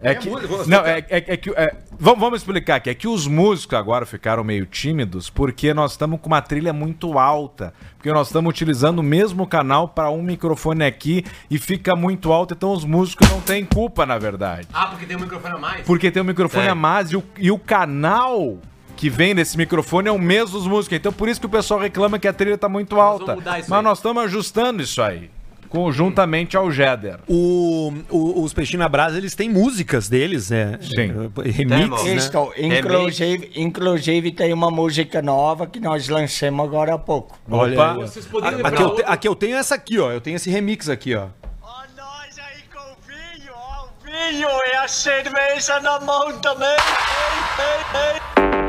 É 0.00 0.14
que, 0.14 0.28
não, 0.66 0.80
é, 0.80 0.98
é- 1.08 1.24
é 1.28 1.36
que. 1.36 1.50
é, 1.50 1.74
vamos, 1.98 2.20
vamos 2.20 2.40
explicar 2.40 2.76
aqui. 2.76 2.90
É 2.90 2.94
que 2.94 3.08
os 3.08 3.26
músicos 3.26 3.78
agora 3.78 4.04
ficaram 4.04 4.44
meio 4.44 4.66
tímidos 4.66 5.30
porque 5.30 5.72
nós 5.72 5.92
estamos 5.92 6.20
com 6.20 6.26
uma 6.26 6.42
trilha 6.42 6.72
muito 6.72 7.18
alta. 7.18 7.72
Porque 7.96 8.12
nós 8.12 8.28
estamos 8.28 8.50
utilizando 8.50 8.98
o 8.98 9.02
mesmo 9.02 9.46
canal 9.46 9.88
para 9.88 10.10
um 10.10 10.22
microfone 10.22 10.84
aqui 10.84 11.24
e 11.50 11.58
fica 11.58 11.96
muito 11.96 12.32
alto. 12.32 12.54
Então 12.54 12.72
os 12.72 12.84
músicos 12.84 13.28
não 13.30 13.40
têm 13.40 13.64
culpa, 13.64 14.04
na 14.04 14.18
verdade. 14.18 14.68
Ah, 14.72 14.86
porque 14.88 15.06
tem 15.06 15.16
um 15.16 15.20
microfone 15.20 15.54
a 15.54 15.58
mais? 15.58 15.86
Porque 15.86 16.10
tem 16.10 16.22
o 16.22 16.24
microfone 16.24 16.62
Tem. 16.64 16.70
a 16.70 16.74
mais 16.74 17.10
e 17.10 17.16
o, 17.16 17.24
e 17.38 17.50
o 17.50 17.58
canal 17.58 18.58
que 18.96 19.10
vem 19.10 19.34
desse 19.34 19.56
microfone 19.58 20.08
é 20.08 20.12
o 20.12 20.18
mesmo 20.18 20.58
dos 20.58 20.66
músicos. 20.66 20.96
Então 20.98 21.12
por 21.12 21.28
isso 21.28 21.40
que 21.40 21.46
o 21.46 21.50
pessoal 21.50 21.80
reclama 21.80 22.18
que 22.18 22.28
a 22.28 22.32
trilha 22.32 22.56
tá 22.58 22.68
muito 22.68 23.00
alta. 23.00 23.36
Mas 23.68 23.84
nós 23.84 23.98
estamos 23.98 24.22
ajustando 24.24 24.82
isso 24.82 25.02
aí. 25.02 25.30
Conjuntamente 25.68 26.56
ao 26.56 26.70
Jeder. 26.70 27.18
O, 27.28 27.92
o- 28.10 28.42
os 28.42 28.52
Peixinho 28.52 28.78
na 28.80 28.88
Brasa, 28.88 29.18
eles 29.18 29.34
têm 29.34 29.48
músicas 29.48 30.08
deles, 30.08 30.50
é. 30.50 30.78
Sim. 30.80 31.30
Remix, 31.44 32.02
né? 32.04 32.14
Isto, 32.14 32.52
inclusive, 32.56 33.50
inclusive 33.56 34.30
tem 34.32 34.52
uma 34.52 34.70
música 34.70 35.20
nova 35.22 35.66
que 35.66 35.80
nós 35.80 36.08
lançamos 36.08 36.64
agora 36.66 36.94
há 36.94 36.98
pouco. 36.98 37.38
Olha 37.50 37.74
Opa. 37.74 37.94
Vocês 37.94 38.26
A- 38.42 38.50
lembrar 38.50 38.68
aqui, 38.68 38.82
eu 38.82 38.90
te- 38.94 39.04
aqui 39.06 39.28
eu 39.28 39.34
tenho 39.36 39.56
essa 39.56 39.74
aqui, 39.74 39.98
ó. 39.98 40.10
Eu 40.10 40.20
tenho 40.20 40.36
esse 40.36 40.50
remix 40.50 40.88
aqui, 40.88 41.14
ó. 41.14 41.26
Ó, 41.62 41.82
nós 41.96 42.38
aí 42.38 42.62
com 42.72 42.80
o 42.80 42.96
vinho, 43.06 43.52
ó, 43.54 43.84
o 43.86 44.04
vinho 44.04 44.48
e 44.72 44.76
a 44.76 44.88
cerveja 44.88 45.80
na 45.80 46.00
mão 46.00 46.38
também. 46.40 46.68
Ei, 46.68 47.64
ei, 47.64 48.60
ei. 48.60 48.65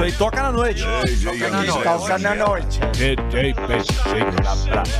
Isso 0.00 0.04
aí 0.04 0.12
toca 0.12 0.42
na 0.42 0.50
noite. 0.50 0.82
Toca 1.82 2.18
na 2.18 2.34
noite. 2.34 2.80
DJ 2.92 3.52
Peixinho 3.52 4.32
na 4.42 4.56
praia. 4.56 4.94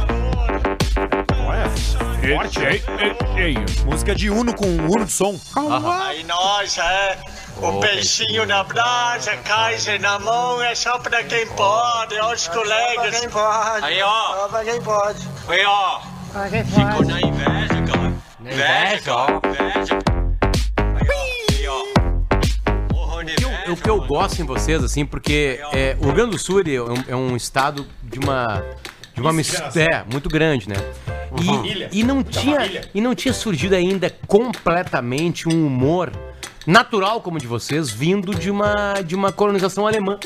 Música 3.87 4.15
de 4.15 4.29
Uno 4.29 4.55
com 4.55 4.67
Uno 4.67 5.07
de 5.07 5.13
som. 5.13 5.41
Aí 6.03 6.23
nós, 6.25 6.77
é, 6.77 7.17
o 7.63 7.81
peixinho 7.81 8.45
na 8.45 8.63
brasa, 8.63 9.35
Kaiser 9.39 9.99
na 9.99 10.19
mão, 10.19 10.63
é 10.63 10.75
só 10.75 10.99
pra 10.99 11.25
quem 11.25 11.47
pode, 11.47 12.19
ó, 12.21 12.35
os 12.35 12.47
colegas. 12.49 13.27
Aí, 13.83 14.03
ó. 14.03 14.35
Só 14.37 14.49
pra 14.49 14.65
quem 14.65 14.83
pode. 14.83 15.27
Aí, 15.49 15.65
ó. 15.65 16.01
Ficou 16.67 17.07
na 17.07 17.21
inveja, 17.23 17.83
cara. 17.91 18.13
Inveja, 18.39 19.15
ó. 19.15 19.29
Inveja. 19.47 20.00
O 23.71 23.77
que 23.77 23.89
eu 23.89 24.01
gosto 24.07 24.41
em 24.41 24.45
vocês, 24.45 24.83
assim, 24.83 25.05
porque 25.05 25.61
é, 25.73 25.97
o 26.01 26.05
Rio 26.05 26.15
Grande 26.15 26.31
do 26.33 26.39
Sul 26.39 26.61
é 26.61 26.81
um, 26.81 27.05
é 27.09 27.17
um 27.17 27.37
estado 27.37 27.87
de 28.03 28.19
uma. 28.19 28.63
De 29.15 29.21
uma 29.21 29.33
mistura 29.33 29.71
é, 29.77 30.05
muito 30.11 30.29
grande, 30.29 30.69
né? 30.69 30.77
E, 31.93 32.01
e, 32.01 32.05
não 32.05 32.23
tinha, 32.23 32.59
e 32.95 33.01
não 33.01 33.15
tinha 33.15 33.35
surgido 33.35 33.75
ainda 33.75 34.09
completamente 34.27 35.49
um 35.49 35.67
humor 35.67 36.11
natural 36.67 37.21
como 37.21 37.37
o 37.37 37.41
de 37.41 37.47
vocês, 37.47 37.91
vindo 37.91 38.35
de 38.35 38.51
uma, 38.51 38.95
de 39.03 39.15
uma 39.15 39.33
colonização 39.33 39.87
alemã. 39.87 40.19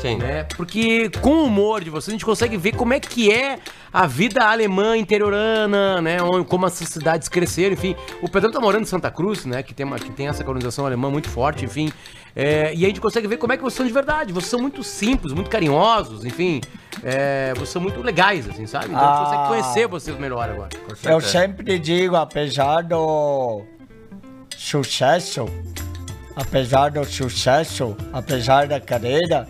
Sim. 0.00 0.16
né? 0.16 0.44
Porque 0.56 1.10
com 1.20 1.30
o 1.36 1.44
humor 1.44 1.82
de 1.82 1.90
vocês 1.90 2.08
a 2.08 2.12
gente 2.12 2.24
consegue 2.24 2.56
ver 2.56 2.72
como 2.76 2.92
é 2.92 3.00
que 3.00 3.30
é 3.32 3.58
a 3.92 4.06
vida 4.06 4.44
alemã 4.44 4.96
interiorana, 4.96 6.00
né? 6.00 6.16
Como 6.48 6.64
as 6.66 6.72
cidades 6.72 7.28
cresceram, 7.28 7.74
enfim. 7.74 7.94
O 8.22 8.28
Pedrão 8.28 8.50
tá 8.50 8.60
morando 8.60 8.82
em 8.82 8.86
Santa 8.86 9.10
Cruz, 9.10 9.44
né? 9.44 9.62
Que 9.62 9.74
tem, 9.74 9.84
uma, 9.84 9.98
que 9.98 10.10
tem 10.10 10.28
essa 10.28 10.42
colonização 10.44 10.86
alemã 10.86 11.10
muito 11.10 11.28
forte, 11.28 11.64
enfim. 11.64 11.92
É, 12.34 12.72
e 12.74 12.84
a 12.84 12.88
gente 12.88 13.00
consegue 13.00 13.26
ver 13.28 13.36
como 13.36 13.52
é 13.52 13.56
que 13.56 13.62
vocês 13.62 13.76
são 13.76 13.86
de 13.86 13.92
verdade. 13.92 14.32
Vocês 14.32 14.48
são 14.50 14.60
muito 14.60 14.82
simples, 14.82 15.32
muito 15.34 15.50
carinhosos, 15.50 16.24
enfim. 16.24 16.60
É, 17.02 17.52
vocês 17.54 17.68
são 17.68 17.82
muito 17.82 18.00
legais, 18.00 18.48
assim, 18.48 18.66
sabe? 18.66 18.86
Então 18.86 18.98
a 18.98 19.24
gente 19.24 19.34
Ah. 19.34 19.36
consegue 19.46 19.48
conhecer 19.48 19.86
vocês 19.88 20.18
melhor 20.18 20.48
agora. 20.48 20.68
Eu 21.04 21.20
sempre 21.20 21.78
digo, 21.78 22.16
apesar 22.16 22.82
do 22.82 23.62
sucesso, 24.56 25.46
apesar 26.34 26.90
do 26.90 27.04
sucesso, 27.04 27.96
apesar 28.12 28.66
da 28.66 28.80
carreira, 28.80 29.46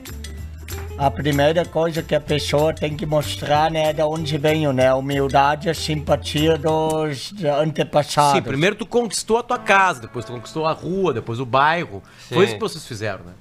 a 0.99 1.11
primeira 1.11 1.65
coisa 1.65 2.03
que 2.03 2.15
a 2.15 2.21
pessoa 2.21 2.73
tem 2.73 2.97
que 2.97 3.05
mostrar 3.05 3.71
né, 3.71 3.91
é 3.91 3.93
de 3.93 4.03
onde 4.03 4.39
veio, 4.39 4.73
né? 4.73 4.89
A 4.89 4.95
humildade 4.95 5.67
e 5.67 5.71
a 5.71 5.75
simpatia 5.75 6.57
dos 6.57 7.35
antepassados. 7.61 8.33
Sim, 8.37 8.43
primeiro 8.43 8.77
tu 8.77 8.87
conquistou 8.87 9.39
a 9.39 9.43
tua 9.43 9.59
casa, 9.59 10.03
depois 10.03 10.25
tu 10.25 10.33
conquistou 10.33 10.67
a 10.67 10.73
rua, 10.73 11.13
depois 11.13 11.41
o 11.41 11.47
bairro. 11.47 12.03
Foi 12.29 12.39
Sim. 12.39 12.45
isso 12.45 12.55
que 12.55 12.61
vocês 12.61 12.87
fizeram, 12.87 13.25
né? 13.25 13.33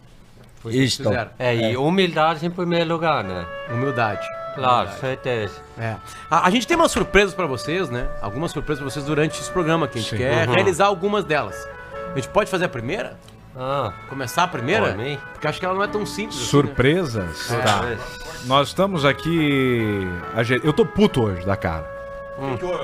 Foi 0.60 0.74
isso 0.76 0.98
que 1.04 1.10
fizeram. 1.10 1.32
É, 1.38 1.56
e 1.72 1.78
humildade 1.78 2.46
em 2.46 2.50
primeiro 2.52 2.90
lugar, 2.92 3.24
né? 3.24 3.46
Humildade. 3.72 4.26
Claro, 4.56 4.90
certeza. 5.00 5.54
É. 5.78 5.96
A, 6.30 6.48
a 6.48 6.50
gente 6.50 6.68
tem 6.68 6.76
umas 6.76 6.92
surpresas 6.92 7.34
pra 7.34 7.46
vocês, 7.46 7.90
né? 7.90 8.08
Algumas 8.22 8.52
surpresas 8.52 8.82
pra 8.84 8.92
vocês 8.92 9.06
durante 9.06 9.40
esse 9.40 9.50
programa 9.50 9.88
que 9.88 9.98
a 9.98 10.02
gente 10.02 10.16
quer 10.16 10.48
Uhum. 10.48 10.54
realizar 10.54 10.86
algumas 10.88 11.24
delas. 11.24 11.56
A 12.12 12.16
gente 12.16 12.28
pode 12.28 12.50
fazer 12.50 12.66
a 12.66 12.70
primeira? 12.70 13.18
Ah, 13.56 13.92
Começar 14.08 14.44
a 14.44 14.48
primeira? 14.48 14.96
Porque 15.34 15.48
acho 15.48 15.60
que 15.60 15.66
ela 15.66 15.74
não 15.76 15.84
é 15.84 15.88
tão 15.88 16.06
simples. 16.06 16.36
assim, 16.36 16.44
né? 16.46 16.50
Surpresas? 16.50 17.48
Tá. 17.48 17.82
Nós 18.46 18.70
estamos 18.70 19.04
aqui. 19.06 20.08
a 20.34 20.42
gente- 20.44 20.66
Eu 20.66 20.74
tô 20.74 20.86
puto 20.86 21.22
hoje 21.24 21.46
da 21.46 21.56
cara. 21.58 21.86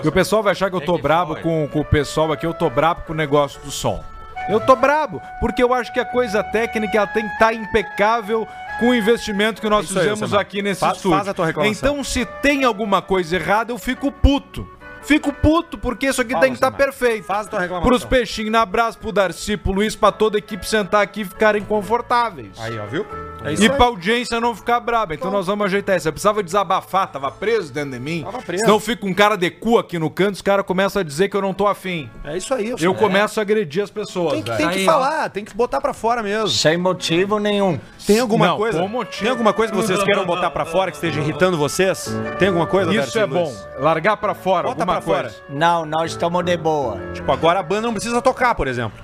E 0.03 0.07
o 0.07 0.11
pessoal 0.11 0.43
vai 0.43 0.51
achar 0.51 0.69
que 0.69 0.75
eu 0.75 0.81
tô 0.81 0.97
brabo 0.97 1.35
com, 1.37 1.67
com 1.71 1.79
o 1.79 1.85
pessoal 1.85 2.31
aqui, 2.31 2.45
eu 2.45 2.53
tô 2.53 2.69
brabo 2.69 3.01
com 3.07 3.13
o 3.13 3.15
negócio 3.15 3.59
do 3.61 3.71
som. 3.71 4.03
Eu 4.49 4.59
tô 4.59 4.75
brabo, 4.75 5.21
porque 5.41 5.61
eu 5.63 5.73
acho 5.73 5.91
que 5.91 5.99
a 5.99 6.05
coisa 6.05 6.43
técnica 6.43 6.97
ela 6.97 7.07
tem 7.07 7.25
que 7.25 7.33
estar 7.33 7.53
impecável 7.53 8.47
com 8.79 8.89
o 8.89 8.95
investimento 8.95 9.59
que 9.59 9.67
nós 9.69 9.85
Isso 9.85 9.93
aí, 9.97 10.03
fizemos 10.03 10.21
Alcemar. 10.21 10.41
aqui 10.41 10.61
nesse 10.61 10.79
Faz- 10.81 10.97
estúdio. 10.97 11.17
faz 11.17 11.27
a 11.27 11.33
tua 11.33 11.45
reclamação. 11.47 11.89
Então, 11.91 12.03
se 12.03 12.23
tem 12.25 12.63
alguma 12.63 13.01
coisa 13.01 13.35
errada, 13.35 13.71
eu 13.73 13.77
fico 13.79 14.11
puto. 14.11 14.67
Fico 15.03 15.31
puto, 15.33 15.77
porque 15.77 16.07
isso 16.07 16.21
aqui 16.21 16.37
tem 16.39 16.49
que 16.49 16.55
estar 16.57 16.67
Alcemar. 16.67 16.85
perfeito. 16.85 17.25
Faz 17.25 17.47
a 17.47 17.49
tua 17.49 17.59
reclamação. 17.59 17.87
Pros 17.89 18.03
peixinhos 18.05 18.51
na 18.51 18.65
brasa, 18.65 18.97
pro 18.97 19.11
Darcy, 19.11 19.55
pro 19.57 19.71
Luiz, 19.71 19.95
pra 19.95 20.11
toda 20.11 20.37
a 20.37 20.39
equipe 20.39 20.67
sentar 20.67 21.01
aqui 21.01 21.21
e 21.21 21.25
ficarem 21.25 21.63
confortáveis. 21.63 22.59
Aí, 22.59 22.77
ó, 22.77 22.85
viu? 22.85 23.05
É 23.43 23.53
E 23.53 23.69
pra 23.69 23.85
audiência 23.85 24.39
não 24.41 24.55
ficar 24.55 24.79
braba. 24.79 25.13
Então 25.13 25.29
nós 25.31 25.47
vamos 25.47 25.65
ajeitar 25.67 25.95
isso. 25.95 26.07
Eu 26.07 26.11
precisava 26.11 26.41
desabafar, 26.43 27.07
tava 27.11 27.29
preso 27.31 27.71
dentro 27.71 27.91
de 27.91 27.99
mim. 27.99 28.23
Tava 28.23 28.41
preso. 28.41 28.65
Senão 28.65 28.79
fica 28.79 29.05
um 29.05 29.13
cara 29.13 29.35
de 29.37 29.49
cu 29.51 29.77
aqui 29.77 29.97
no 29.99 30.09
canto, 30.09 30.33
os 30.35 30.41
caras 30.41 30.65
começam 30.65 30.99
a 30.99 31.03
dizer 31.03 31.29
que 31.29 31.37
eu 31.37 31.41
não 31.41 31.53
tô 31.53 31.67
afim. 31.67 32.09
É 32.23 32.35
isso 32.35 32.53
aí. 32.53 32.73
Eu 32.79 32.93
começo 32.95 33.39
a 33.39 33.43
agredir 33.43 33.83
as 33.83 33.89
pessoas. 33.91 34.33
Tem 34.33 34.43
que, 34.43 34.49
velho. 34.51 34.57
tem 34.63 34.69
que 34.69 34.79
Aí, 34.79 34.87
ó. 34.87 34.91
falar, 34.91 35.29
tem 35.29 35.45
que 35.45 35.55
botar 35.55 35.79
pra 35.79 35.93
fora 35.93 36.21
mesmo. 36.23 36.47
Sem 36.49 36.77
motivo 36.77 37.39
nenhum. 37.39 37.79
Tem 38.05 38.19
alguma 38.19 38.47
Não, 38.47 38.57
coisa? 38.57 38.79
com 38.81 38.87
motivo. 38.87 39.21
Tem 39.21 39.29
alguma 39.31 39.53
coisa 39.53 39.71
que 39.71 39.77
vocês 39.77 40.01
queiram 40.03 40.25
botar 40.25 40.49
pra 40.51 40.65
fora 40.65 40.89
que 40.91 40.97
esteja 40.97 41.19
irritando 41.21 41.57
vocês? 41.57 42.09
Tem 42.39 42.47
alguma 42.47 42.65
coisa? 42.67 42.89
Isso 42.91 42.99
Darcy 42.99 43.19
é 43.19 43.25
Luiz? 43.25 43.49
bom. 43.49 43.81
Largar 43.83 44.17
pra 44.17 44.33
fora 44.33 44.67
Bota 44.67 44.81
alguma 44.81 45.01
pra 45.01 45.05
coisa. 45.13 45.29
fora. 45.29 45.45
Não, 45.49 45.85
nós 45.85 46.11
estamos 46.11 46.43
de 46.43 46.57
boa. 46.57 46.97
Tipo, 47.13 47.31
agora 47.31 47.59
a 47.59 47.63
banda 47.63 47.83
não 47.83 47.93
precisa 47.93 48.21
tocar, 48.21 48.55
por 48.55 48.67
exemplo. 48.67 48.97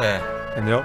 é. 0.00 0.20
Entendeu? 0.52 0.84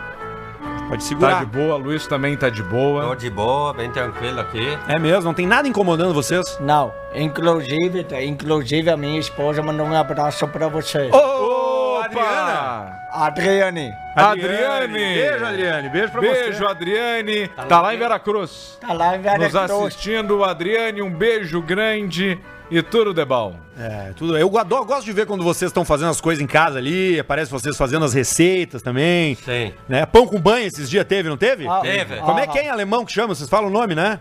Pode 0.87 1.03
Tá 1.03 1.07
segurar. 1.09 1.39
de 1.39 1.51
boa, 1.51 1.75
Luiz 1.75 2.07
também 2.07 2.37
tá 2.37 2.49
de 2.49 2.63
Tô 2.63 2.69
boa. 2.69 3.15
de 3.15 3.29
boa, 3.29 3.73
bem 3.73 3.91
tranquilo 3.91 4.39
aqui. 4.39 4.77
É 4.87 4.97
mesmo, 4.97 5.23
não 5.25 5.33
tem 5.33 5.45
nada 5.45 5.67
incomodando 5.67 6.13
vocês? 6.13 6.57
Não, 6.61 6.93
inclusive, 7.13 8.05
inclusive 8.25 8.89
a 8.89 8.95
minha 8.97 9.19
esposa 9.19 9.61
mandou 9.61 9.85
um 9.85 9.93
abraço 9.95 10.47
pra 10.47 10.67
você. 10.69 11.09
Ô, 11.11 11.99
Opa! 11.99 12.93
Adriane, 13.11 13.91
Adriane! 14.15 14.93
Beijo, 14.93 15.45
Adriane. 15.45 15.89
Beijo 15.89 16.11
pra 16.11 16.21
Beijo, 16.21 16.57
você. 16.59 16.65
Adriane. 16.65 17.47
Tá 17.67 17.81
lá 17.81 17.93
em 17.93 17.97
Veracruz. 17.97 18.77
tá 18.79 18.93
lá 18.93 19.15
em 19.15 19.17
Nos 19.17 19.23
Veracruz. 19.23 19.55
assistindo, 19.55 20.43
Adriane, 20.43 21.01
um 21.01 21.09
beijo 21.09 21.61
grande 21.61 22.39
e 22.69 22.81
tudo 22.81 23.13
de 23.13 23.23
bom. 23.25 23.55
É, 23.77 24.11
tudo. 24.15 24.37
Eu 24.37 24.57
adoro, 24.57 24.85
gosto 24.85 25.05
de 25.05 25.13
ver 25.13 25.25
quando 25.25 25.43
vocês 25.43 25.69
estão 25.69 25.85
fazendo 25.85 26.09
as 26.09 26.19
coisas 26.21 26.43
em 26.43 26.47
casa 26.47 26.77
ali, 26.77 27.19
aparece 27.19 27.49
vocês 27.51 27.77
fazendo 27.77 28.03
as 28.05 28.13
receitas 28.13 28.81
também. 28.81 29.35
Sim. 29.35 29.73
Né? 29.87 30.05
Pão 30.05 30.27
com 30.27 30.39
banho 30.39 30.65
esses 30.67 30.89
dias 30.89 31.05
teve, 31.05 31.29
não 31.29 31.37
teve? 31.37 31.67
Ah, 31.67 31.79
Teve. 31.81 32.17
Como 32.17 32.39
é 32.39 32.43
ah, 32.43 32.47
que 32.47 32.59
é 32.59 32.65
em 32.65 32.69
alemão 32.69 33.05
que 33.05 33.11
chama? 33.11 33.33
Vocês 33.35 33.49
falam 33.49 33.67
o 33.69 33.71
nome, 33.71 33.95
né? 33.95 34.19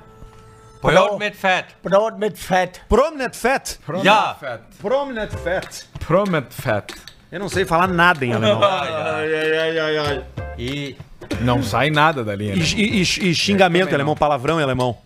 Brot 0.82 1.18
mit 1.18 1.36
Fett. 1.36 1.74
Brot 1.82 2.16
mit 2.18 2.38
Fett. 2.38 2.80
Prominent 2.88 3.34
Fat. 3.34 3.78
Ja. 4.04 4.36
Prominent 4.80 5.32
Fat. 5.32 5.84
Promet 6.06 6.46
Fat. 6.50 6.94
Eu 7.32 7.40
não 7.40 7.48
sei 7.48 7.64
falar 7.64 7.88
nada 7.88 8.24
em 8.24 8.32
alemão. 8.32 8.60
E 10.58 10.96
Não 11.40 11.62
sai 11.62 11.90
nada 11.90 12.24
dali, 12.24 12.46
E, 12.52 12.56
né? 12.56 12.64
e- 12.76 13.00
e- 13.02 13.30
e 13.30 13.34
xingamento 13.34 13.90
em 13.90 13.94
alemão, 13.94 14.14
palavrão 14.14 14.58
em 14.60 14.62
alemão. 14.62 14.96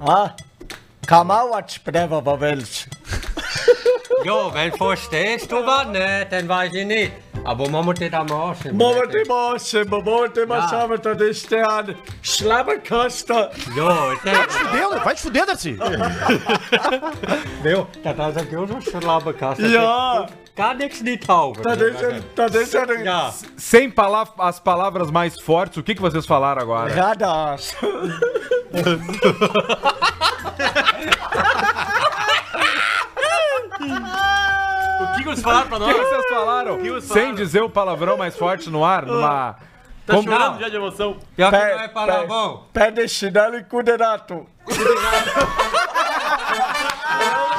Ah, 0.00 0.32
Kamauert 1.06 1.72
sprechen, 1.72 2.10
was 2.10 2.40
willst. 2.40 2.88
Jo, 4.24 4.50
wenn 4.52 4.70
du 4.70 4.76
verstehst, 4.76 5.50
du 5.50 5.56
was 5.66 5.86
nicht, 5.86 6.30
dann 6.30 6.46
weiß 6.46 6.74
ich 6.74 6.86
nicht. 6.86 7.12
Aber 7.42 7.68
man 7.70 7.84
muss 7.86 7.98
dich 7.98 8.12
am 8.12 8.30
Arsch 8.30 8.64
nehmen. 8.64 8.76
Man 8.76 8.94
muss 8.94 9.08
dich 9.08 9.30
am 9.30 9.36
Arsch 9.36 9.72
nehmen, 9.72 9.90
man 9.90 10.04
muss 10.04 10.32
dich 10.32 10.42
am 10.42 10.52
Arsch 10.52 11.00
das 11.02 11.20
ist 11.22 11.50
der 11.50 11.84
Schlemmenkasten. 12.22 13.36
Also 13.70 13.80
ja, 13.80 14.12
ich 14.12 14.20
denke... 14.20 14.40
Vai 14.40 14.46
te 14.46 14.52
fuder, 14.52 15.04
vai 15.04 15.14
te 15.14 15.20
fuder, 15.20 15.46
Darcy. 15.46 15.78
Meu, 17.62 17.86
tá 18.02 18.10
atrás 18.10 18.36
aqui, 18.36 18.54
eu 18.54 18.66
não 18.66 18.80
Schlemmenkasten. 18.80 19.72
Ja. 19.72 20.26
Gar 20.60 20.74
nichts 20.74 21.00
nicht 21.02 21.26
taugen. 21.26 21.62
da 21.62 21.72
ist 21.72 22.02
er, 22.02 22.20
da 22.36 22.46
ist 22.60 22.74
er. 22.74 23.02
Ja. 23.04 23.32
Sem 23.56 23.90
pala- 23.90 24.28
as 24.38 24.60
palavras 24.60 25.10
mais 25.10 25.40
fortes, 25.40 25.78
o 25.78 25.82
que, 25.82 25.94
que 25.94 26.02
vocês 26.02 26.26
falaram 26.26 26.60
agora? 26.60 26.92
Radars. 26.94 27.74
O 35.00 35.14
que, 35.16 35.22
que 35.22 35.28
eles 35.28 35.42
falaram 35.42 35.68
pra 35.68 35.76
O 35.76 35.80
nós? 35.80 35.94
que 35.94 36.00
vocês 36.04 36.26
falaram? 36.28 37.00
Sem 37.00 37.34
dizer 37.34 37.62
o 37.62 37.70
palavrão 37.70 38.16
mais 38.16 38.36
forte 38.36 38.68
no 38.70 38.84
ar, 38.84 39.04
numa... 39.06 39.56
Tá 40.06 40.14
Como- 40.16 40.30
chorando 40.30 40.60
já 40.60 40.68
de 40.68 40.76
emoção. 40.76 41.16
Ja, 41.38 41.50
Pé- 41.50 41.74
não 41.76 41.82
é 41.82 41.88
palavrão. 41.88 42.64
Pé 42.72 42.90
de 42.90 43.06
chinelo 43.08 43.56
e 43.56 43.64
cuderato. 43.64 44.46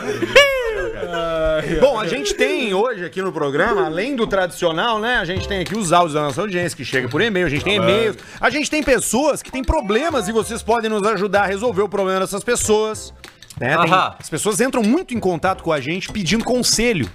Bom, 1.80 1.98
a 1.98 2.06
gente 2.06 2.34
tem 2.34 2.74
hoje 2.74 3.04
aqui 3.04 3.22
no 3.22 3.32
programa, 3.32 3.86
além 3.86 4.16
do 4.16 4.26
tradicional, 4.26 4.98
né? 4.98 5.16
A 5.16 5.24
gente 5.24 5.46
tem 5.48 5.60
aqui 5.60 5.76
os 5.76 5.92
áudios 5.92 6.14
da 6.14 6.22
nossa 6.22 6.40
audiência 6.40 6.76
que 6.76 6.84
chega 6.84 7.08
por 7.08 7.20
e-mail, 7.20 7.46
a 7.46 7.50
gente 7.50 7.64
tem 7.64 7.76
e-mails, 7.76 8.16
a 8.40 8.50
gente 8.50 8.70
tem 8.70 8.82
pessoas 8.82 9.42
que 9.42 9.50
têm 9.50 9.62
problemas 9.62 10.28
e 10.28 10.32
vocês 10.32 10.62
podem 10.62 10.90
nos 10.90 11.02
ajudar 11.06 11.42
a 11.42 11.46
resolver 11.46 11.82
o 11.82 11.88
problema 11.88 12.20
dessas 12.20 12.42
pessoas. 12.44 13.12
Né? 13.60 13.76
Tem- 13.76 13.90
Aham. 13.92 14.14
as 14.18 14.28
pessoas 14.28 14.60
entram 14.60 14.82
muito 14.82 15.14
em 15.14 15.20
contato 15.20 15.62
com 15.62 15.72
a 15.72 15.80
gente 15.80 16.10
pedindo 16.10 16.44
conselho. 16.44 17.08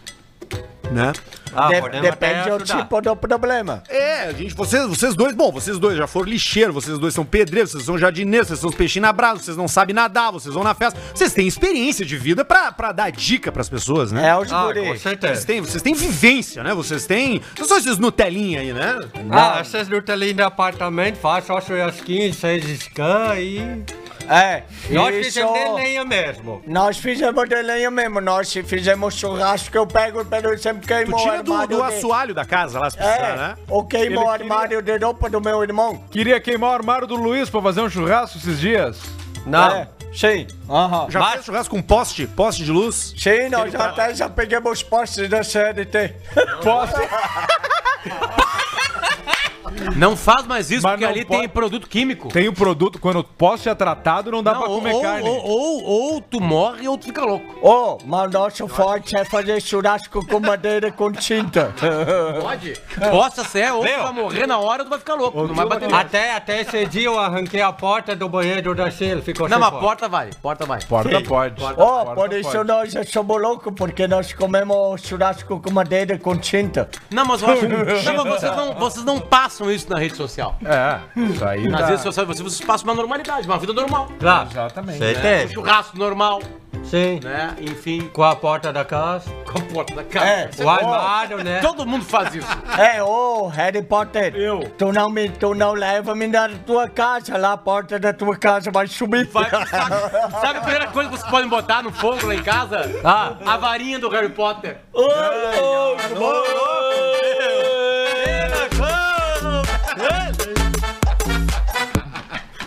Né? 0.92 1.14
Ah, 1.54 1.68
De- 1.68 2.02
depende 2.02 2.50
do 2.50 2.64
tipo 2.64 3.02
do 3.02 3.16
problema. 3.16 3.84
É, 3.90 4.24
a 4.26 4.32
gente, 4.34 4.54
vocês, 4.56 4.86
vocês 4.88 5.16
dois, 5.16 5.36
bom, 5.36 5.52
vocês 5.52 5.78
dois 5.80 5.98
já 5.98 6.08
foram 6.08 6.28
lixeiros, 6.30 6.74
vocês 6.74 6.98
dois 6.98 7.14
são 7.14 7.26
pedreiros, 7.26 7.72
vocês 7.72 7.84
são 7.84 7.98
jardineiros, 7.98 8.48
vocês 8.48 8.60
são 8.60 8.70
os 8.70 8.76
peixinhos 8.76 9.04
na 9.08 9.14
brasa, 9.14 9.42
vocês 9.42 9.58
não 9.58 9.68
sabem 9.68 9.94
nadar, 9.96 10.32
vocês 10.32 10.54
vão 10.54 10.64
na 10.64 10.74
festa. 10.74 11.00
Vocês 11.14 11.34
têm 11.34 11.48
experiência 11.48 12.06
de 12.06 12.18
vida 12.18 12.44
pra, 12.44 12.72
pra 12.72 12.92
dar 12.92 13.12
dica 13.12 13.52
pras 13.52 13.70
pessoas, 13.70 14.12
né? 14.12 14.30
É 14.30 14.36
os 14.38 14.52
Ah, 14.52 14.62
com 14.62 14.66
guri. 14.68 14.82
Vocês 14.88 15.02
certeza. 15.02 15.46
têm, 15.46 15.62
vocês 15.62 15.82
têm 15.84 15.94
vivência, 15.94 16.64
né? 16.64 16.74
Vocês 16.74 17.06
têm. 17.06 17.42
Não 17.58 17.66
são 17.68 17.78
esses 17.78 17.98
Nutelinha 18.00 18.62
aí, 18.62 18.74
né? 18.74 18.98
Ah, 19.32 19.58
essas 19.60 19.88
Nutelinhas 19.88 20.36
do 20.38 20.44
apartamento, 20.44 21.18
faz 21.18 21.46
só 21.46 21.60
churrasquinho, 21.62 22.34
seis 22.34 22.64
scan 22.82 23.36
e... 23.40 23.84
É, 24.30 24.64
Nós 24.92 25.16
isso- 25.16 25.24
fizemos 25.26 25.54
de 25.54 25.70
lenha 25.74 26.06
mesmo. 26.06 26.62
Nós 26.68 26.98
fizemos 26.98 27.50
de 27.50 27.62
lenha 27.62 27.90
mesmo, 27.90 28.22
nós 28.22 28.54
fizemos 28.54 29.16
churrasco 29.16 29.72
que 29.72 29.78
eu 29.78 29.88
pego 29.88 30.24
pelo 30.24 30.56
sempre 30.58 30.82
Tu 30.84 30.88
queimou 30.88 31.20
o 31.20 31.24
tira 31.24 31.42
do, 31.44 31.52
armário 31.54 31.78
do 31.78 31.84
assoalho 31.84 32.34
da 32.36 32.46
casa 32.46 32.80
lá, 32.80 32.90
se 32.90 32.98
precisar, 32.98 33.18
É, 33.28 33.36
né? 33.38 33.56
ou 33.68 33.84
queimou 33.86 34.26
o 34.26 34.30
Ele 34.30 34.38
queria- 34.40 34.54
armário 34.54 34.82
de 34.82 34.98
roupa 34.98 35.30
do 35.30 35.42
meu 35.42 35.64
irmão. 35.64 36.04
Queria 36.12 36.40
queimar 36.40 36.70
o 36.70 36.74
armário 36.74 37.08
do 37.08 37.16
Luiz 37.16 37.50
pra 37.50 37.62
fazer 37.62 37.82
um 37.82 37.90
churrasco 37.90 38.38
esses 38.38 38.60
dias. 38.60 39.00
Não. 39.46 39.72
É, 39.72 39.88
sim. 40.14 40.46
Aham. 40.70 41.08
Já 41.10 41.20
Mas- 41.20 41.34
fez 41.34 41.46
churrasco 41.46 41.76
com 41.76 41.82
poste? 41.82 42.28
Poste 42.28 42.64
de 42.64 42.72
luz? 42.72 43.14
Sim, 43.18 43.50
nós 43.50 43.72
já 43.72 43.86
até 43.86 44.14
já 44.14 44.30
pegamos 44.30 44.72
os 44.74 44.84
postes 44.84 45.28
da 45.28 45.44
CNT. 45.44 46.14
Posso? 46.64 46.94
Não 49.96 50.16
faz 50.16 50.46
mais 50.48 50.72
isso, 50.72 50.84
Mas 50.84 50.94
porque 50.94 51.06
não 51.06 51.12
ali 51.12 51.26
pode- 51.26 51.40
tem 51.42 51.50
produto 51.50 51.88
químico. 51.90 52.28
Tem 52.30 52.48
o 52.48 52.54
produto, 52.54 53.00
quando 53.00 53.20
o 53.20 53.24
poste 53.24 53.68
é 53.70 53.76
tratado, 53.76 54.32
não 54.32 54.42
dá 54.42 54.54
Não, 54.54 54.62
pra 54.62 54.70
ou, 54.70 54.78
comer 54.78 54.94
ou, 54.94 55.02
carne. 55.02 55.30
ou, 55.30 55.46
ou, 55.46 55.84
ou 55.84 56.22
tu 56.22 56.40
morre 56.42 56.88
ou 56.88 56.98
tu 56.98 57.06
fica 57.06 57.24
louco. 57.24 57.46
Ô, 57.62 57.98
mas 58.06 58.32
nosso 58.32 58.68
forte 58.68 59.16
é 59.16 59.26
fazer 59.26 59.62
churrasco 59.62 60.26
com 60.26 60.40
madeira 60.40 60.92
com 60.92 61.12
tinta. 61.12 61.74
Pode? 62.42 62.74
Possa 63.12 63.44
ser, 63.44 63.72
ou 63.74 63.84
tu 63.86 63.90
vai 64.04 64.14
morrer 64.14 64.48
na 64.48 64.58
hora 64.58 64.84
ou 64.84 64.86
tu 64.86 64.90
vai 64.90 65.00
ficar 65.00 65.16
louco. 65.16 65.48
Não 65.48 65.56
vai 65.56 65.66
bater 65.66 65.90
mais. 65.90 66.06
Até, 66.06 66.34
até 66.36 66.62
esse 66.62 66.86
dia 66.86 67.04
eu 67.06 67.20
arranquei 67.20 67.62
a 67.62 67.72
porta 67.72 68.16
do 68.16 68.28
banheiro 68.30 68.74
da 68.74 68.90
Sheila, 68.90 69.22
ficou 69.22 69.48
Não, 69.48 69.56
sem 69.58 69.60
mas 69.60 69.70
porta. 69.70 69.86
porta 69.86 70.08
vai, 70.10 70.30
porta 70.42 70.66
vai. 70.66 70.80
Porta 70.84 71.22
pode. 71.22 71.62
Ô, 71.64 71.66
Porta 71.66 72.16
por 72.16 72.34
isso 72.34 72.52
pode. 72.52 72.68
nós 72.68 72.92
já 72.92 73.04
somos 73.04 73.42
loucos, 73.42 73.74
porque 73.76 74.08
nós 74.08 74.34
comemos 74.34 75.02
churrasco 75.02 75.60
com 75.60 75.72
madeira 75.72 76.18
com 76.18 76.38
tinta. 76.38 76.90
Não, 77.12 77.26
mas 77.26 77.42
eu 77.42 77.50
acho. 77.50 77.68
não, 77.70 78.24
mas 78.26 78.40
vocês 78.42 78.56
não, 78.56 78.74
vocês 78.76 79.06
não 79.06 79.20
passam 79.50 79.72
isso 79.72 79.90
na 79.90 79.98
rede 79.98 80.16
social. 80.16 80.56
É, 80.64 81.00
isso 81.20 81.44
aí 81.44 81.68
Nas 81.68 81.82
tá... 81.82 81.88
redes 81.88 82.04
sociais 82.04 82.28
vocês, 82.28 82.44
vocês 82.54 82.62
passam 82.66 82.88
uma 82.88 82.94
normalidade, 82.96 83.48
uma 83.48 83.58
vida 83.58 83.74
normal. 83.74 84.08
Claro. 84.20 84.48
Exatamente. 84.52 84.98
Um 84.98 85.00
Certeza. 85.00 85.54
churrasco 85.54 85.98
normal. 85.98 86.40
Sim. 86.84 87.20
né? 87.24 87.56
Enfim, 87.60 88.10
Com 88.14 88.24
a 88.24 88.36
porta 88.36 88.72
da 88.72 88.86
casa. 88.86 89.30
com 89.52 89.58
a 89.58 89.62
porta 89.74 89.96
da 89.96 90.04
casa. 90.04 90.26
É, 90.26 90.50
O 90.64 90.70
armário, 90.70 91.44
né? 91.44 91.60
Todo 91.62 91.86
mundo 91.86 92.06
faz 92.06 92.34
isso. 92.36 92.48
É, 92.80 93.04
ô, 93.04 93.48
Harry 93.48 93.82
Potter. 93.82 94.34
Eu. 94.36 94.60
Tu 94.78 94.92
não, 94.94 95.10
me, 95.10 95.28
tu 95.30 95.54
não 95.54 95.74
leva 95.74 96.16
me 96.16 96.28
na 96.28 96.48
tua 96.66 96.88
casa, 96.88 97.38
lá 97.38 97.54
a 97.54 97.58
porta 97.58 98.00
da 98.00 98.14
tua 98.14 98.38
casa 98.38 98.72
vai 98.72 98.88
subir. 98.88 99.26
Vai- 99.28 99.50
sabe, 99.50 99.66
sabe 100.40 100.60
a 100.60 100.62
primeira 100.62 100.88
coisa 100.88 101.10
que 101.10 101.18
vocês 101.18 101.30
podem 101.30 101.50
botar 101.50 101.84
no 101.84 101.92
fogo 101.92 102.26
lá 102.28 102.36
em 102.36 102.44
casa? 102.44 102.82
Ah, 103.04 103.34
a 103.46 103.58
varinha 103.58 104.00
do 104.00 104.08
Harry 104.10 104.30
Potter. 104.30 104.78
Ô, 104.94 105.02
louco, 105.02 106.16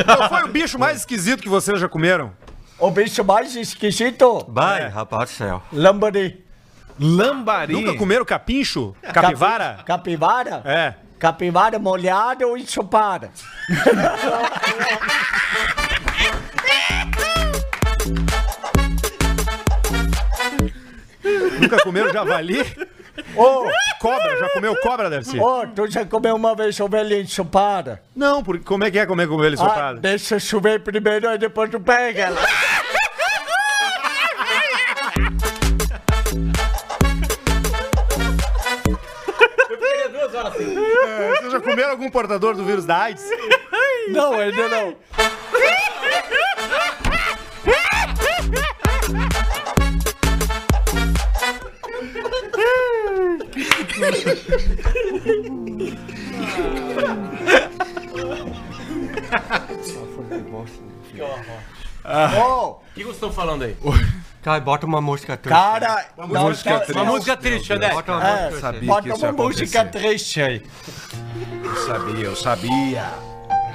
Qual 0.04 0.28
foi 0.28 0.42
o 0.44 0.48
bicho 0.48 0.78
mais 0.78 0.98
esquisito 0.98 1.42
que 1.42 1.48
vocês 1.48 1.80
já 1.80 1.88
comeram? 1.88 2.32
O 2.78 2.90
bicho 2.90 3.22
mais 3.24 3.54
esquisito, 3.54 4.44
Vai, 4.48 4.88
rapaz 4.88 5.30
do 5.30 5.34
céu. 5.36 5.62
lambari. 5.72 6.44
Lambari. 6.98 7.72
Nunca 7.72 7.94
comeram 7.96 8.24
capincho? 8.24 8.94
Capivara? 9.12 9.74
Capi- 9.74 9.84
capivara? 9.84 10.62
É. 10.64 10.94
Capivara 11.18 11.78
molhada 11.78 12.46
ou 12.46 12.56
ensopada? 12.58 13.30
Nunca 21.60 21.78
comeram 21.82 22.12
javali? 22.12 22.58
Ô, 23.36 23.64
Cobra? 24.00 24.36
Já 24.38 24.48
comeu 24.50 24.74
cobra, 24.76 25.10
Darcy? 25.10 25.38
ô, 25.38 25.66
tu 25.66 25.90
já 25.90 26.04
comeu 26.04 26.34
uma 26.34 26.54
vez 26.54 26.78
ovelha 26.80 27.20
ensopada? 27.20 28.02
Não, 28.16 28.42
porque 28.42 28.64
como 28.64 28.84
é 28.84 28.90
que 28.90 28.98
é 28.98 29.06
comer 29.06 29.28
com 29.28 29.44
ele 29.44 29.56
Ah, 29.60 29.92
deixa 29.94 30.38
chover 30.38 30.80
primeiro, 30.80 31.28
aí 31.28 31.38
depois 31.38 31.70
tu 31.70 31.78
pega 31.78 32.22
ela. 32.24 32.40
Vocês 41.38 41.52
já 41.52 41.60
comeram 41.60 41.90
algum 41.90 42.10
portador 42.10 42.54
do 42.54 42.64
vírus 42.64 42.84
da 42.84 42.96
AIDS? 43.02 43.24
Não, 44.08 44.34
ainda 44.34 44.68
não. 44.68 44.96
O 62.04 62.76
que 62.94 63.02
vocês 63.04 63.14
estão 63.14 63.32
falando 63.32 63.62
aí? 63.64 63.76
Cara, 64.42 64.60
bota 64.60 64.86
uma 64.86 65.00
música 65.00 65.36
triste. 65.36 65.56
cara, 65.56 66.06
não 66.16 66.26
música 66.26 66.78
triste. 66.80 66.92
Uma 66.92 67.04
música 67.04 67.36
triste, 67.36 67.72
André. 67.72 67.90
Bota 67.90 68.12
uma 68.12 68.28
É, 68.28 68.32
música 68.32 68.48
triste. 68.48 68.60
sabia. 68.60 68.88
bota 68.88 69.02
que 69.02 69.08
isso 69.14 69.24
uma 69.26 69.32
música 69.32 69.84
triste 69.84 70.42
aí. 70.42 70.62
Eu 71.64 71.76
sabia, 71.86 72.24
eu 72.24 72.36
sabia. 72.36 73.04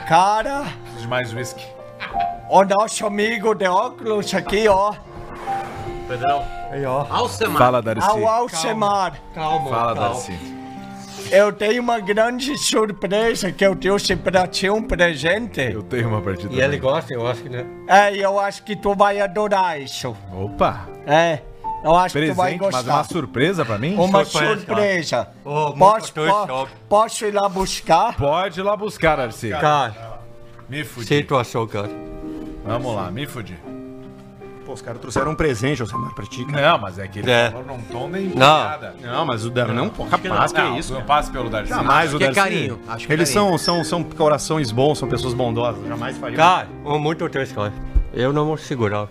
Cara, 0.07 0.63
Preciso 0.81 1.01
de 1.01 1.07
mais 1.07 1.33
whisky. 1.33 1.65
o 2.49 2.63
nosso 2.65 3.05
amigo 3.05 3.53
de 3.55 3.67
óculos 3.67 4.33
aqui, 4.33 4.67
ó. 4.67 4.93
Pedrão. 6.07 6.43
Aí, 6.71 6.85
ó. 6.85 7.05
Alcemar. 7.09 7.57
Fala, 7.57 7.81
Darcy. 7.81 8.07
Ao 8.07 8.27
Alcemar. 8.27 9.13
Calma, 9.33 9.69
Fala, 9.69 9.95
calma. 9.95 10.09
Darcy. 10.09 10.57
Eu 11.31 11.51
tenho 11.51 11.81
uma 11.81 11.99
grande 11.99 12.57
surpresa 12.57 13.51
que 13.51 13.65
eu 13.65 13.75
trouxe 13.75 14.15
pra 14.15 14.47
ti 14.47 14.69
um 14.69 14.81
presente. 14.81 15.59
Eu 15.73 15.83
tenho 15.83 16.07
uma 16.07 16.21
partida. 16.21 16.53
E 16.53 16.61
ele 16.61 16.77
gosta, 16.77 17.13
eu 17.13 17.27
acho 17.27 17.41
que, 17.43 17.49
né? 17.49 17.65
É, 17.87 18.15
e 18.15 18.21
eu 18.21 18.39
acho 18.39 18.63
que 18.63 18.75
tu 18.75 18.95
vai 18.95 19.19
adorar 19.19 19.81
isso. 19.81 20.15
Opa! 20.33 20.87
É, 21.05 21.39
eu 21.83 21.93
acho 21.95 22.17
que 22.17 22.27
tu 22.29 22.33
vai 22.33 22.51
Presente, 22.57 22.71
mas 22.71 22.75
gostar. 22.85 22.93
uma 22.93 23.03
surpresa 23.03 23.65
pra 23.65 23.77
mim? 23.77 23.95
Uma 23.95 24.23
surpresa, 24.23 24.55
surpresa. 24.65 25.27
Ô, 25.43 25.73
posso, 25.73 26.13
po- 26.13 26.67
posso 26.87 27.25
ir 27.25 27.33
lá 27.33 27.49
buscar? 27.49 28.15
Pode 28.15 28.59
ir 28.59 28.63
lá 28.63 28.77
buscar, 28.77 29.17
Darcy. 29.17 29.49
Cara, 29.49 30.19
Me 30.69 30.85
fudi. 30.85 31.07
situação, 31.07 31.67
cara. 31.67 31.89
Vamos 32.65 32.95
lá, 32.95 33.11
me 33.11 33.25
fudi. 33.25 33.57
Pô, 34.67 34.73
os 34.73 34.81
caras 34.81 34.99
trouxeram 34.99 35.31
um 35.31 35.35
presente, 35.35 35.81
Alcemar, 35.81 36.13
pra 36.13 36.25
ti. 36.25 36.43
cara. 36.43 36.71
Não, 36.73 36.77
mas 36.77 36.99
é 36.99 37.07
que 37.07 37.19
ele 37.19 37.31
É. 37.31 37.49
falou 37.51 37.65
num 37.65 37.81
tom 37.83 38.09
nem 38.09 38.27
Não. 38.27 38.35
nada. 38.35 38.93
Não, 39.01 39.25
mas 39.25 39.45
o 39.45 39.49
Darcy 39.49 39.73
não, 39.73 39.87
pô, 39.87 40.03
capaz, 40.03 40.51
que, 40.51 40.59
é 40.59 40.69
isso? 40.77 40.91
Não 40.91 40.99
cara? 40.99 41.07
passe 41.07 41.31
pelo 41.31 41.49
Darcy. 41.49 41.69
Jamais 41.69 42.13
o 42.13 42.17
que 42.17 42.23
é 42.25 42.27
Darcy. 42.27 42.41
carinho, 42.41 42.79
acho 42.85 43.07
que 43.07 43.13
é 43.13 43.15
Eles 43.15 43.33
carinho. 43.33 43.57
são, 43.57 43.81
são, 43.81 44.01
são 44.01 44.03
corações 44.03 44.69
bons, 44.69 44.97
são 44.97 45.07
pessoas 45.07 45.33
bondosas. 45.33 45.87
Jamais 45.87 46.17
fariam. 46.17 46.35
Cara, 46.37 46.67
ô, 46.83 46.99
muito 46.99 47.29
triste, 47.29 47.55
cara. 47.55 47.71
Eu 48.13 48.33
não 48.33 48.43
vou 48.45 48.57
segurar. 48.57 49.07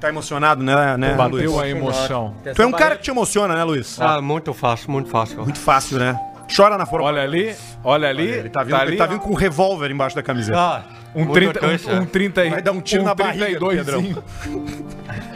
Tá 0.00 0.08
emocionado, 0.08 0.62
né, 0.62 0.96
né 0.96 1.14
Bateu 1.14 1.50
Luiz? 1.50 1.58
a 1.58 1.68
emoção. 1.68 2.34
Tu 2.54 2.62
é 2.62 2.66
um 2.66 2.70
cara 2.70 2.94
que 2.94 3.02
te 3.02 3.10
emociona, 3.10 3.56
né, 3.56 3.64
Luiz? 3.64 4.00
Ah, 4.00 4.20
muito 4.20 4.54
fácil, 4.54 4.88
muito 4.92 5.10
fácil. 5.10 5.38
Muito 5.42 5.58
fácil, 5.58 5.98
né? 5.98 6.16
Chora 6.54 6.78
na 6.78 6.86
forma. 6.86 7.06
Olha 7.06 7.22
ali, 7.22 7.56
olha 7.82 8.08
ali. 8.08 8.28
ele 8.28 8.50
tá 8.50 8.62
vindo, 8.62 8.76
ali, 8.76 8.90
ele 8.92 8.96
tá 8.98 9.06
vindo 9.06 9.18
com 9.20 9.30
um 9.30 9.34
revólver 9.34 9.90
embaixo 9.90 10.14
da 10.14 10.22
camiseta. 10.22 10.56
Cara, 10.56 10.84
um 11.14 11.24
muito 11.24 11.32
30, 11.34 11.60
triste, 11.60 11.90
um, 11.90 11.94
um 11.96 12.00
né? 12.00 12.06
30 12.10 12.40
aí. 12.40 12.50
Vai 12.50 12.62
dar 12.62 12.72
um 12.72 12.80
tiro 12.80 13.04
na 13.04 13.14
barriga 13.14 13.58
do 13.58 13.66
32zinho, 13.66 14.22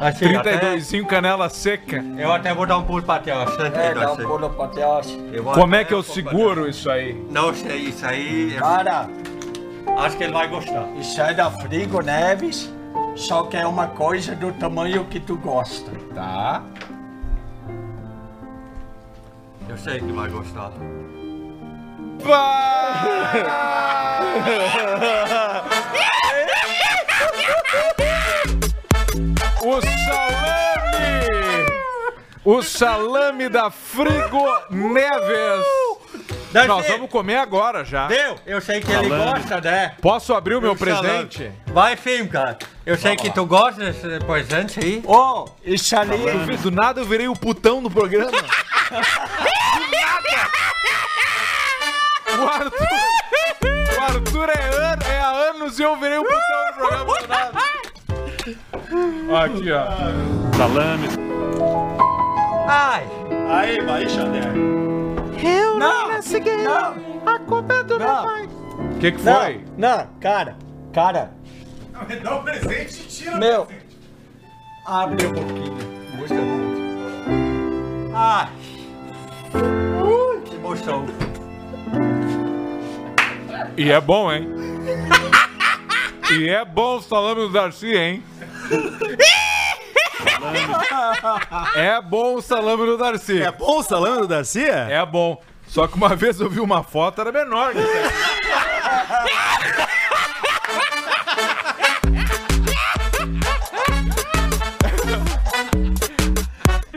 Assim, 0.00 0.24
32zinho 0.26 1.06
canela 1.06 1.48
seca. 1.48 2.04
eu 2.16 2.32
até 2.32 2.52
vou 2.52 2.66
dar 2.66 2.78
um 2.78 2.84
pulo 2.84 3.02
pra 3.02 3.18
trás. 3.20 3.50
É, 3.58 3.94
dá 3.94 4.12
um 4.12 4.16
pulo 4.16 4.50
pra 4.50 4.68
vou 5.42 5.52
Como 5.54 5.74
é 5.74 5.84
que 5.84 5.94
eu 5.94 5.98
um 5.98 6.02
seguro 6.02 6.68
isso 6.68 6.90
aí? 6.90 7.14
Não 7.30 7.54
sei, 7.54 7.76
isso 7.88 8.04
aí. 8.04 8.54
eu 8.54 8.60
Cara, 8.60 9.08
Acho 9.96 10.16
que 10.16 10.24
ele 10.24 10.32
vai 10.32 10.48
gostar. 10.48 10.86
isso 10.98 11.20
é 11.20 11.34
da 11.34 11.50
Frigo 11.50 12.00
Neves, 12.00 12.72
só 13.16 13.44
que 13.44 13.56
é 13.56 13.66
uma 13.66 13.88
coisa 13.88 14.34
do 14.34 14.52
tamanho 14.52 15.04
que 15.06 15.18
tu 15.18 15.36
gosta. 15.36 15.90
Tá. 16.14 16.62
Eu 19.68 19.76
sei 19.76 20.00
que 20.00 20.12
vai 20.12 20.28
gostar. 20.28 20.72
O 29.60 29.80
salame! 29.80 31.66
O 32.44 32.62
salame 32.62 33.48
da 33.48 33.70
Frigo 33.70 34.44
Neves. 34.70 35.66
Nós 36.66 36.86
vamos 36.86 37.10
comer 37.10 37.36
agora 37.36 37.84
já. 37.84 38.06
Viu? 38.06 38.36
Eu 38.46 38.60
sei 38.60 38.80
que 38.80 38.90
ele 38.90 39.08
gosta, 39.08 39.60
né? 39.60 39.94
Posso 40.00 40.32
abrir 40.32 40.54
o 40.54 40.60
meu 40.60 40.74
presente? 40.74 41.52
Vai, 41.66 41.96
filho, 41.96 42.28
cara. 42.28 42.56
Eu 42.86 42.96
sei 42.96 43.16
que 43.16 43.30
tu 43.30 43.44
gosta 43.44 43.84
desse 43.84 44.24
presente 44.24 44.80
aí. 44.80 45.02
Ô, 45.04 45.46
isso 45.62 45.94
ali, 45.96 46.16
Do 46.62 46.70
nada 46.70 47.00
eu 47.00 47.04
virei 47.04 47.28
o 47.28 47.34
putão 47.34 47.82
do 47.82 47.90
programa. 47.90 48.30
O 52.38 52.42
Arthur, 52.48 52.86
o 53.96 54.00
Arthur 54.02 54.48
é, 54.50 54.68
an- 54.68 54.98
é 55.12 55.18
há 55.20 55.30
anos 55.50 55.78
e 55.78 55.82
eu 55.82 55.96
virei 55.96 56.18
o 56.18 56.22
putão 56.24 56.38
do 56.38 56.74
programa 56.74 57.18
do 57.18 57.26
nada. 57.28 57.58
Aqui, 59.44 59.72
ó. 59.72 59.86
Salame. 60.56 61.08
Ai! 62.68 63.06
Aí, 63.50 63.80
vai, 63.80 64.08
Xander. 64.08 64.54
não, 65.78 66.08
não, 66.08 67.26
A 67.26 67.38
culpa 67.40 67.74
é 67.74 67.82
do 67.82 67.98
Não. 67.98 68.24
pai. 68.24 68.48
O 68.78 68.98
que 68.98 69.12
que 69.12 69.22
não, 69.22 69.40
foi? 69.40 69.64
não, 69.76 70.06
cara, 70.20 70.56
cara, 70.92 71.30
Me 72.08 72.16
dá 72.16 72.36
um 72.36 72.42
presente 72.42 73.00
e 73.02 73.06
tira 73.06 73.34
o 73.36 73.38
meu, 73.38 73.66
presente. 73.66 73.98
abre 74.86 75.26
um 75.26 75.32
pouquinho. 75.32 75.76
Música 76.16 76.40
muito. 76.40 78.12
Ai! 78.14 78.48
Ui, 80.04 80.40
que 80.42 80.54
emoção. 80.56 81.06
E 83.76 83.90
é 83.90 84.00
bom, 84.00 84.32
hein? 84.32 84.48
E 86.30 86.46
é 86.46 86.62
bom 86.62 86.96
o 86.96 87.02
salame 87.02 87.40
do 87.40 87.48
Darcy, 87.48 87.96
hein? 87.96 88.22
É 91.74 92.00
bom 92.02 92.34
o 92.34 92.42
salame 92.42 92.84
do 92.84 92.98
Darcy. 92.98 93.42
É 93.42 93.50
bom 93.50 93.78
o 93.78 93.82
salame 93.82 94.18
do 94.18 94.28
Darcy? 94.28 94.64
É 94.64 95.04
bom. 95.06 95.40
Só 95.66 95.86
que 95.86 95.96
uma 95.96 96.14
vez 96.14 96.38
eu 96.40 96.48
vi 96.50 96.60
uma 96.60 96.82
foto, 96.82 97.20
era 97.20 97.32
menor 97.32 97.72
que 97.72 97.78
isso 97.78 97.90
aí. 97.90 98.02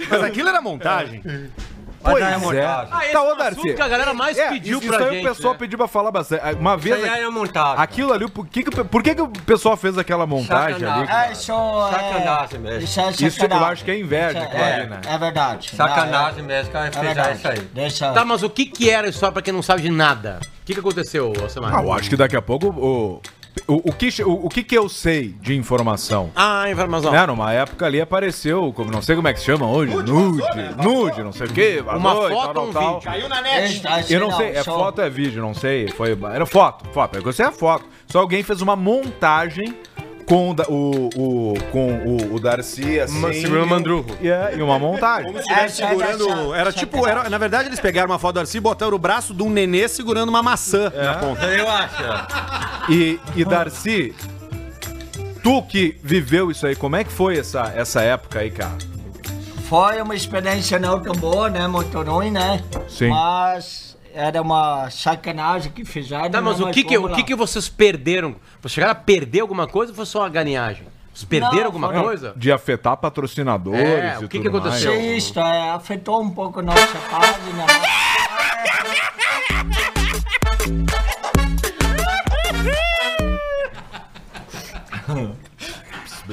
Mas 0.09 0.23
aquilo 0.23 0.49
era 0.49 0.61
montagem. 0.61 1.23
Pois 2.03 2.23
é. 2.55 2.65
Ah, 2.65 3.03
esse 3.03 3.11
Tá, 3.13 3.19
é 3.19 3.21
ô, 3.21 3.35
Darcy. 3.35 3.59
assunto 3.59 3.75
que 3.75 3.81
a 3.81 3.87
galera 3.87 4.13
mais 4.13 4.37
É, 4.37 4.49
pediu 4.49 4.79
isso, 4.79 4.87
pra 4.87 4.97
isso 4.97 5.07
aí 5.07 5.15
gente. 5.15 5.25
o 5.25 5.29
pessoal 5.35 5.53
né? 5.53 5.59
pediu 5.59 5.77
pra 5.77 5.87
falar 5.87 6.11
bastante. 6.11 6.55
Uma 6.55 6.71
Isso 6.75 6.83
vez. 6.83 7.03
aí 7.03 7.21
é 7.23 7.29
montagem. 7.29 7.83
Aquilo 7.83 8.13
ali, 8.13 8.27
por 8.29 8.47
que, 8.47 8.63
que, 8.63 8.79
o- 8.79 8.85
por 8.85 9.03
que, 9.03 9.15
que 9.15 9.21
o 9.21 9.27
pessoal 9.27 9.77
fez 9.77 9.97
aquela 9.97 10.25
montagem 10.25 10.75
ali? 10.87 11.05
Sacanagem. 11.07 11.29
É, 11.29 11.31
isso 11.31 11.51
é... 11.51 11.91
Sacanagem 11.91 12.59
mesmo. 12.59 12.79
Isso 12.83 12.99
é 12.99 13.09
Isso 13.11 13.25
eu 13.25 13.31
sacanagem. 13.31 13.67
acho 13.67 13.85
que 13.85 13.91
é 13.91 13.99
inveja, 13.99 14.39
Isso 14.39 14.55
é, 14.57 14.73
ali, 14.73 14.89
né? 14.89 15.01
é 15.07 15.17
verdade. 15.17 15.69
Sacanagem 15.75 16.43
mesmo, 16.43 16.71
cara, 16.71 16.87
É 16.87 16.91
fez 16.91 17.05
verdade. 17.05 17.37
isso 17.37 17.47
aí. 17.47 17.59
Deixa... 17.73 18.11
Tá, 18.11 18.25
mas 18.25 18.43
o 18.43 18.49
que 18.49 18.65
que 18.65 18.89
era 18.89 19.07
isso 19.07 19.19
só 19.19 19.29
pra 19.31 19.41
quem 19.41 19.53
não 19.53 19.61
sabe 19.61 19.81
de 19.83 19.89
nada? 19.91 20.39
O 20.43 20.65
que 20.65 20.73
que 20.73 20.79
aconteceu, 20.79 21.33
Alcemar? 21.41 21.75
Ah, 21.75 21.83
eu 21.83 21.93
acho 21.93 22.09
que 22.09 22.15
daqui 22.15 22.35
a 22.35 22.41
pouco 22.41 22.67
o, 22.67 23.21
o, 23.67 23.89
o, 23.89 23.93
que, 23.93 24.23
o, 24.23 24.45
o 24.45 24.49
que 24.49 24.63
que 24.63 24.77
eu 24.77 24.89
sei 24.89 25.29
de 25.41 25.55
informação? 25.55 26.31
Ah, 26.35 26.69
informação. 26.69 27.11
Né, 27.11 27.25
numa 27.25 27.51
época 27.53 27.85
ali 27.85 28.01
apareceu, 28.01 28.71
como, 28.73 28.91
não 28.91 29.01
sei 29.01 29.15
como 29.15 29.27
é 29.27 29.33
que 29.33 29.39
se 29.39 29.45
chama 29.45 29.67
hoje, 29.67 29.93
nude, 29.93 30.41
nude, 30.77 31.23
não 31.23 31.31
sei 31.31 31.47
o 31.47 31.53
quê. 31.53 31.83
Uma 31.85 32.13
vazou 32.13 32.29
e 32.29 32.33
foto 32.33 32.59
ou 32.59 32.67
um 32.67 32.71
vídeo? 32.71 33.01
Caiu 33.03 33.29
na 33.29 33.41
Eu 34.09 34.19
não 34.19 34.31
sei, 34.31 34.49
é 34.49 34.63
foto 34.63 34.99
ou 34.99 35.05
é 35.05 35.09
vídeo, 35.09 35.41
não 35.41 35.53
sei. 35.53 35.87
Foi, 35.89 36.17
era 36.33 36.45
foto, 36.45 36.87
foto. 36.89 37.17
Eu 37.17 37.33
sei 37.33 37.45
a 37.45 37.51
foto. 37.51 37.85
Só 38.07 38.19
alguém 38.19 38.43
fez 38.43 38.61
uma 38.61 38.75
montagem 38.75 39.77
com 40.25 40.51
o, 40.51 40.55
o, 40.69 41.09
o- 41.53 41.53
com 41.71 41.93
o, 42.05 42.35
o 42.35 42.39
Darcy 42.39 42.99
assim. 42.99 43.17
Uma- 43.17 43.33
segurando 43.33 43.63
o 43.65 43.67
mandrurro. 43.69 44.17
E, 44.21 44.29
é, 44.29 44.55
e 44.57 44.61
uma 44.61 44.77
montagem. 44.79 45.25
Como 45.31 45.37
se 45.37 45.43
estivesse 45.49 45.83
É, 45.83 45.87
segurando. 45.89 46.53
Era 46.53 46.71
tipo, 46.71 47.07
era, 47.07 47.29
na 47.29 47.37
verdade, 47.37 47.67
eles 47.69 47.79
pegaram 47.79 48.09
uma 48.09 48.19
foto 48.19 48.33
do 48.33 48.37
Darcy 48.37 48.57
e 48.57 48.61
botaram 48.61 48.93
o 48.95 48.99
braço 48.99 49.33
de 49.33 49.43
um 49.43 49.49
nenê 49.49 49.87
segurando 49.87 50.29
uma 50.29 50.41
maçã 50.43 50.91
na 50.95 51.13
ponta. 51.15 51.45
Eu 51.45 51.67
acho. 51.69 52.91
E, 52.91 53.19
e 53.35 53.45
Darcy, 53.45 54.13
tu 55.43 55.61
que 55.63 55.97
viveu 56.03 56.51
isso 56.51 56.65
aí, 56.67 56.75
como 56.75 56.95
é 56.95 57.03
que 57.03 57.11
foi 57.11 57.37
essa, 57.37 57.71
essa 57.75 58.01
época 58.01 58.39
aí, 58.39 58.51
cara? 58.51 58.77
Foi 59.69 60.01
uma 60.01 60.13
experiência 60.15 60.77
não 60.77 60.99
tão 60.99 61.13
boa, 61.13 61.49
né? 61.49 61.65
Muito 61.67 62.01
ruim, 62.01 62.29
né? 62.31 62.61
Sim. 62.89 63.07
Mas 63.09 63.90
era 64.13 64.41
uma 64.41 64.89
sacanagem 64.89 65.71
que 65.71 65.85
fizeram. 65.85 66.29
Tá, 66.29 66.41
mas 66.41 66.59
né? 66.59 66.65
o 66.65 66.71
que 66.71 66.83
que, 66.83 66.97
o 66.97 67.09
que 67.13 67.23
que 67.23 67.35
vocês 67.35 67.69
perderam? 67.69 68.35
Vocês 68.61 68.73
chegaram 68.73 68.91
a 68.91 68.95
perder 68.95 69.41
alguma 69.41 69.67
coisa 69.67 69.91
ou 69.91 69.95
foi 69.95 70.05
só 70.05 70.19
uma 70.19 70.29
galinhagem? 70.29 70.85
Vocês 71.13 71.25
perderam 71.25 71.57
Não, 71.57 71.65
alguma 71.65 71.89
foi- 71.91 72.03
coisa? 72.03 72.33
De 72.37 72.51
afetar 72.51 72.95
patrocinadores 72.97 73.81
É, 73.81 74.17
e 74.21 74.25
o 74.25 74.29
que 74.29 74.39
tudo 74.39 74.41
que 74.41 74.47
aconteceu? 74.57 74.93
mais. 74.93 75.23
Isto 75.23 75.39
é, 75.39 75.71
afetou 75.71 76.21
um 76.21 76.29
pouco 76.29 76.59
a 76.59 76.63
nossa 76.63 76.97
página. 77.09 77.65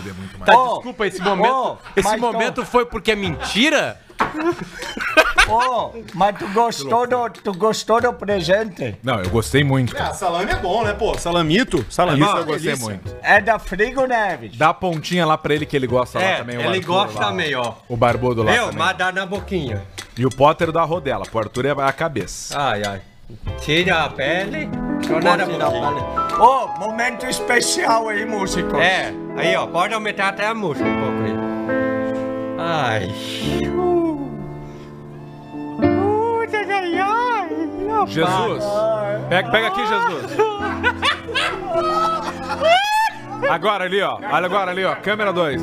né? 0.03 0.45
Tá, 0.47 0.53
Oh, 0.57 0.75
desculpa, 0.75 1.07
esse 1.07 1.21
momento, 1.21 1.55
oh, 1.55 1.77
esse 1.97 2.09
mas 2.09 2.21
momento 2.21 2.65
foi 2.65 2.87
porque 2.87 3.13
é 3.13 3.17
mentira? 3.17 4.01
Ô, 5.49 5.93
mas 6.15 6.37
tu 6.39 6.47
gostou, 6.49 7.07
do, 7.07 7.31
tu 7.31 7.55
gostou 7.55 8.01
do 8.03 8.13
presente? 8.13 8.99
Não, 9.03 9.19
eu 9.21 9.31
gostei 9.31 9.65
muito, 9.65 9.95
cara. 9.95 10.11
Ah, 10.11 10.15
salame 10.15 10.51
é 10.51 10.57
bom, 10.57 10.85
né, 10.85 10.93
pô? 10.93 11.17
Salamito. 11.17 11.87
Salamito 11.89 12.27
é 12.37 12.41
eu 12.41 12.45
gostei 12.45 12.59
delícia. 12.73 12.85
muito. 12.87 13.17
É 13.23 13.41
da 13.41 13.59
Frigo 13.59 14.05
Neves. 14.07 14.57
Dá 14.59 14.71
a 14.71 14.75
pontinha 14.75 15.25
lá 15.25 15.39
pra 15.39 15.55
ele 15.55 15.65
que 15.65 15.75
ele 15.75 15.87
gosta 15.87 16.19
lá 16.19 16.25
É, 16.25 16.37
também. 16.39 16.59
o 16.59 16.61
ele 16.61 16.69
Arthur 16.79 16.87
gosta 16.87 17.19
lá, 17.21 17.27
também, 17.29 17.55
ó. 17.55 17.73
O 17.89 17.97
barbudo 17.97 18.43
lá 18.43 18.53
Meu, 18.53 18.65
também. 18.67 18.79
mas 18.79 18.97
dá 18.99 19.11
na 19.11 19.25
boquinha. 19.25 19.83
E 20.19 20.27
o 20.27 20.31
Potter 20.31 20.71
da 20.71 20.83
rodela. 20.83 21.25
Pro 21.25 21.39
Arthur 21.39 21.65
é 21.67 21.71
a 21.71 21.93
cabeça. 21.93 22.59
Ai, 22.61 22.83
ai. 22.85 23.01
Tira 23.61 24.05
a 24.05 24.09
pele, 24.09 24.67
dar 25.23 25.37
boquinha. 25.37 25.59
pra- 25.69 26.39
Ô, 26.43 26.69
momento 26.79 27.27
especial 27.27 28.09
aí, 28.09 28.25
músico. 28.25 28.77
É, 28.77 29.13
aí 29.37 29.55
ó, 29.57 29.67
pode 29.67 29.93
aumentar 29.93 30.29
até 30.29 30.47
a 30.47 30.55
música 30.55 30.89
um 30.89 31.01
pouco 31.01 31.23
aí. 31.25 31.39
Ai. 32.59 33.09
Jesus! 38.07 38.65
Pega, 39.29 39.51
pega 39.51 39.67
aqui, 39.69 39.81
Jesus! 39.87 40.33
Agora 43.51 43.85
ali, 43.85 44.01
ó. 44.03 44.19
Olha 44.31 44.47
agora 44.47 44.71
ali, 44.71 44.85
ó. 44.85 44.95
Câmera 44.97 45.33
2. 45.33 45.63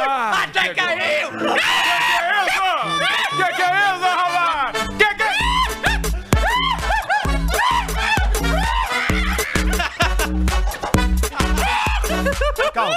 Ah, 0.00 0.44
Até 0.44 0.74
caiu! 0.74 1.28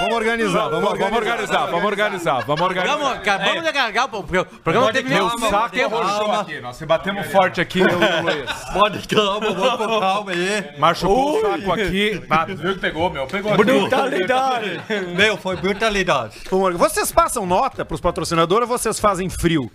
Vamos 0.01 0.15
organizar. 0.15 0.69
Vamos, 0.69 0.81
Vamos, 0.81 0.99
vamos 0.99 1.17
organizar, 1.17 1.67
vamos 1.67 1.85
organizar, 1.85 2.45
vamos 2.45 2.61
organizar. 2.61 2.97
Vamos, 2.97 3.17
acabamos 3.17 3.63
de 3.63 4.21
porque 4.23 4.37
o 4.39 4.45
programa 4.45 4.91
teve 4.91 5.09
meu 5.09 5.29
saco 5.29 5.77
Calma. 5.77 5.97
roxou 5.97 6.31
aqui. 6.33 6.59
Nós 6.59 6.75
se 6.75 6.85
batemos 6.85 7.27
forte 7.27 7.61
aqui, 7.61 7.79
eu 7.79 7.87
e 7.89 7.93
o 7.93 8.21
Luiz. 8.23 8.51
Pode 8.73 9.07
calma, 9.07 9.53
vamos 9.53 9.85
com 9.87 9.99
calma 9.99 10.31
aí. 10.31 10.79
Machucou 10.79 11.37
o 11.37 11.41
saco 11.41 11.73
aqui. 11.73 12.23
Ah, 12.29 12.45
viu 12.45 12.73
que 12.73 12.79
pegou, 12.79 13.09
meu? 13.09 13.27
Pegou 13.27 13.53
aqui. 13.53 13.63
Brutalidade. 13.63 14.81
Meu, 15.15 15.37
foi 15.37 15.55
brutalidade. 15.55 16.37
Vocês 16.77 17.11
passam 17.11 17.45
nota 17.45 17.85
pros 17.85 18.01
patrocinadores 18.01 18.69
ou 18.69 18.77
vocês 18.77 18.99
fazem 18.99 19.29
frio? 19.29 19.71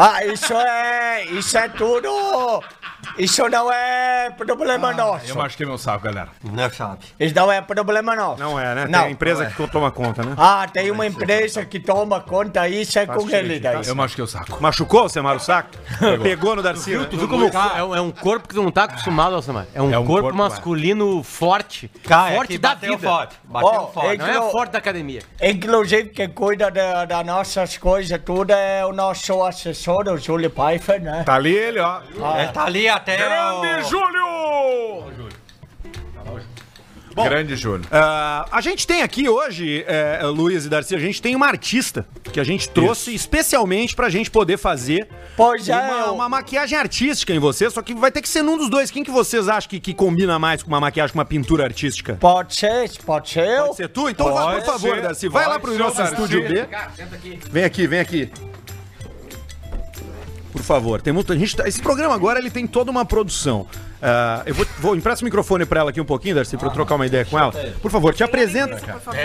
Ah, 0.00 0.24
isso 0.24 0.52
é. 0.54 1.24
Isso 1.24 1.58
é 1.58 1.68
tudo. 1.68 2.08
Isso 3.18 3.48
não 3.48 3.72
é 3.72 4.30
problema 4.36 4.92
nosso. 4.92 5.26
Eu 5.28 5.34
machuquei 5.34 5.66
meu 5.66 5.76
saco, 5.78 6.04
galera. 6.04 6.28
Não 6.44 6.70
sabe. 6.70 6.98
Isso 7.18 7.34
não 7.34 7.50
é 7.50 7.60
problema 7.60 8.14
nosso. 8.14 8.40
Não 8.40 8.58
é, 8.60 8.74
né? 8.76 8.82
Tem 8.82 8.92
Não. 8.92 9.04
a 9.06 9.10
empresa 9.10 9.46
que 9.46 9.66
toma 9.68 9.90
conta, 9.90 10.22
né? 10.22 10.34
Ah, 10.36 10.68
tem 10.72 10.90
uma 10.92 11.04
empresa 11.06 11.64
que 11.64 11.80
toma 11.80 12.20
conta, 12.20 12.68
isso 12.68 12.96
é 12.98 13.06
com 13.06 13.28
ele 13.28 13.58
daí. 13.58 13.80
Eu 13.86 13.96
machuquei 13.96 14.22
o 14.22 14.26
saco. 14.28 14.62
Machucou, 14.62 15.08
Semar, 15.08 15.34
o 15.36 15.40
saco? 15.40 15.70
Pegou, 16.22 16.54
no 16.54 16.62
Darcy. 16.62 16.96
né? 16.96 17.06
Tu 17.10 17.16
viu 17.16 17.28
como 17.28 17.46
é, 17.46 17.82
um- 17.82 17.96
é 17.96 18.00
um 18.00 18.10
corpo 18.12 18.46
que 18.48 18.54
tu 18.54 18.62
não 18.62 18.70
tá 18.70 18.84
acostumado, 18.84 19.34
Alcemar? 19.34 19.66
É 19.74 19.82
um, 19.82 19.92
É 19.92 19.98
um 19.98 20.04
corpo, 20.06 20.22
corpo, 20.22 20.38
masculino 20.38 21.22
forte. 21.24 21.90
Cara, 22.04 22.36
forte 22.36 22.50
é 22.52 22.56
que 22.56 22.58
da 22.58 22.68
bateu 22.70 22.96
vida. 22.96 23.08
forte. 23.10 23.36
Bateu 23.44 23.68
Ó, 23.68 23.86
forte. 23.88 24.14
é 24.14 24.16
Não 24.32 24.48
é 24.48 24.50
forte 24.52 24.70
da 24.72 24.78
academia. 24.78 25.22
Inclusive, 25.42 26.10
quem 26.10 26.28
cuida 26.28 26.70
da- 26.70 27.04
das 27.04 27.26
nossas 27.26 27.76
coisas 27.78 28.20
tudo 28.24 28.52
é 28.52 28.84
o 28.84 28.92
nosso 28.92 29.42
assessor, 29.42 29.87
o 29.92 30.18
Júlio 30.18 30.50
Pfeiffer, 30.50 31.00
né? 31.02 31.22
Tá 31.24 31.34
ali 31.34 31.54
ele, 31.54 31.78
ó. 31.80 32.00
Ele 32.38 32.52
tá 32.52 32.64
ali 32.64 32.88
até 32.88 33.16
Grande 33.16 33.84
o... 33.84 33.88
Júlio! 33.88 35.08
Grande 37.16 37.56
Júlio. 37.56 37.84
Ah, 37.90 38.46
a 38.52 38.60
gente 38.60 38.86
tem 38.86 39.02
aqui 39.02 39.28
hoje, 39.28 39.84
é, 39.88 40.20
Luiz 40.22 40.66
e 40.66 40.68
Darcy, 40.68 40.94
a 40.94 41.00
gente 41.00 41.20
tem 41.20 41.34
uma 41.34 41.48
artista 41.48 42.06
que 42.32 42.38
a 42.38 42.44
gente 42.44 42.68
trouxe 42.68 43.12
especialmente 43.12 43.96
pra 43.96 44.08
gente 44.08 44.30
poder 44.30 44.56
fazer 44.56 45.08
Pois 45.36 45.68
é, 45.68 45.74
uma, 45.76 45.98
eu- 46.06 46.14
uma 46.14 46.28
maquiagem 46.28 46.78
artística 46.78 47.32
em 47.34 47.40
você, 47.40 47.68
só 47.70 47.82
que 47.82 47.92
vai 47.92 48.12
ter 48.12 48.22
que 48.22 48.28
ser 48.28 48.42
num 48.42 48.56
dos 48.56 48.70
dois. 48.70 48.88
Quem 48.92 49.02
que 49.02 49.10
vocês 49.10 49.48
acham 49.48 49.68
que, 49.68 49.80
que 49.80 49.94
combina 49.94 50.38
mais 50.38 50.62
com 50.62 50.68
uma 50.68 50.78
maquiagem, 50.78 51.12
com 51.12 51.18
uma 51.18 51.24
pintura 51.24 51.64
artística? 51.64 52.16
Pode 52.20 52.54
ser, 52.54 52.88
pode 53.04 53.30
ser 53.30 53.48
eu. 53.48 53.64
Pode 53.64 53.76
ser 53.78 53.88
tu? 53.88 54.08
Então, 54.08 54.32
vá, 54.32 54.42
por 54.42 54.52
Pode 54.52 54.66
favor, 54.66 54.94
ser. 54.94 55.02
Darcy, 55.02 55.28
vai 55.28 55.42
Pode 55.44 55.54
lá 55.54 55.60
pro 55.60 55.76
nosso 55.76 55.96
Darcy. 55.96 56.12
estúdio 56.14 56.48
B. 56.48 56.68
Vem 57.50 57.64
aqui, 57.64 57.86
vem 57.88 57.98
aqui. 57.98 58.30
Por 60.68 60.74
favor, 60.74 61.00
tem 61.00 61.14
muito. 61.14 61.32
A 61.32 61.36
gente 61.36 61.56
tá- 61.56 61.66
esse 61.66 61.80
programa 61.80 62.14
agora 62.14 62.38
ele 62.38 62.50
tem 62.50 62.66
toda 62.66 62.90
uma 62.90 63.02
produção. 63.02 63.66
Ah, 64.02 64.42
eu 64.44 64.54
vou, 64.54 64.66
vou 64.78 64.94
empresta 64.96 65.22
o 65.22 65.24
microfone 65.24 65.64
pra 65.64 65.80
ela 65.80 65.88
aqui 65.88 65.98
um 65.98 66.04
pouquinho, 66.04 66.34
Darcy, 66.34 66.58
pra 66.58 66.68
eu 66.68 66.72
trocar 66.72 66.94
uma 66.96 67.06
ideia 67.06 67.24
com 67.24 67.38
ela. 67.38 67.50
Por 67.80 67.90
favor, 67.90 68.12
te 68.14 68.22
apresenta. 68.22 68.78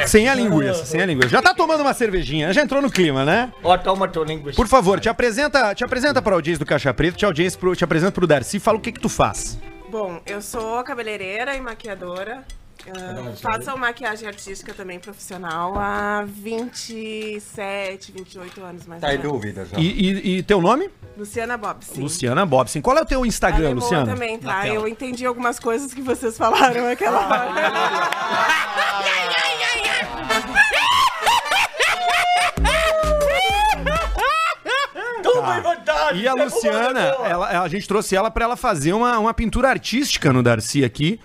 Sem 0.08 0.30
a 0.30 0.34
linguiça, 0.34 0.86
sem 0.86 1.02
a 1.02 1.06
linguiça. 1.06 1.28
Já 1.28 1.42
tá 1.42 1.54
tomando 1.54 1.82
uma 1.82 1.94
cervejinha, 1.94 2.54
já 2.54 2.62
entrou 2.62 2.82
no 2.82 2.90
clima, 2.90 3.26
né? 3.26 3.52
Ó, 3.62 3.78
toma 3.78 4.08
tua 4.08 4.24
linguiça. 4.26 4.56
Por 4.56 4.68
favor, 4.70 5.02
te 5.02 5.10
apresenta, 5.10 5.76
te 5.76 5.84
apresenta 5.84 6.22
pra 6.22 6.34
audiência 6.34 6.60
do 6.60 6.66
Caixa 6.66 6.94
Preto, 6.94 7.18
te, 7.18 7.26
audiência 7.26 7.60
pro, 7.60 7.76
te 7.76 7.84
apresenta 7.84 8.14
pro 8.14 8.26
Darcy, 8.26 8.58
fala 8.58 8.78
o 8.78 8.82
que 8.82 8.94
que 8.94 9.02
tu 9.02 9.10
faz. 9.10 9.60
Bom, 9.92 10.22
eu 10.26 10.42
sou 10.42 10.82
cabeleireira 10.84 11.56
e 11.58 11.62
maquiadora. 11.62 12.44
Faço 13.42 13.78
maquiagem 13.78 14.28
artística 14.28 14.74
também 14.74 15.00
profissional 15.00 15.74
há 15.78 16.26
27, 16.28 18.12
28 18.12 18.62
anos 18.64 18.86
mais 18.86 19.00
Tá 19.02 19.08
ou 19.08 19.14
em 19.14 19.18
dúvida 19.20 19.66
já. 19.66 19.78
E, 19.80 19.88
e- 19.88 20.38
e 20.40 20.44
teu 20.44 20.60
nome? 20.62 20.90
Luciana 21.18 21.56
Bob, 21.58 21.84
sim. 21.86 22.02
Luciana 22.02 22.46
Bobson. 22.46 22.82
Qual 22.82 22.98
é 22.98 23.02
o 23.02 23.06
teu 23.06 23.26
Instagram, 23.26 23.66
Ela 23.66 23.72
é 23.72 23.74
Luciana? 23.76 24.06
também, 24.14 24.38
tá? 24.40 24.68
Eu 24.68 24.88
entendi 24.88 25.26
algumas 25.26 25.60
coisas 25.60 25.94
que 25.94 26.02
vocês 26.02 26.38
falaram 26.38 26.88
aquela 26.90 27.20
hora. 27.28 27.54
Vontade. 35.62 36.20
E 36.22 36.28
a 36.28 36.36
tá 36.36 36.44
Luciana, 36.44 37.00
ela, 37.00 37.62
a 37.62 37.68
gente 37.68 37.88
trouxe 37.88 38.16
ela 38.16 38.30
pra 38.30 38.46
ela 38.46 38.56
fazer 38.56 38.94
uma, 38.94 39.18
uma 39.20 39.34
pintura 39.34 39.70
artística 39.70 40.32
no 40.32 40.44
Darcy 40.44 40.84
aqui, 40.84 41.20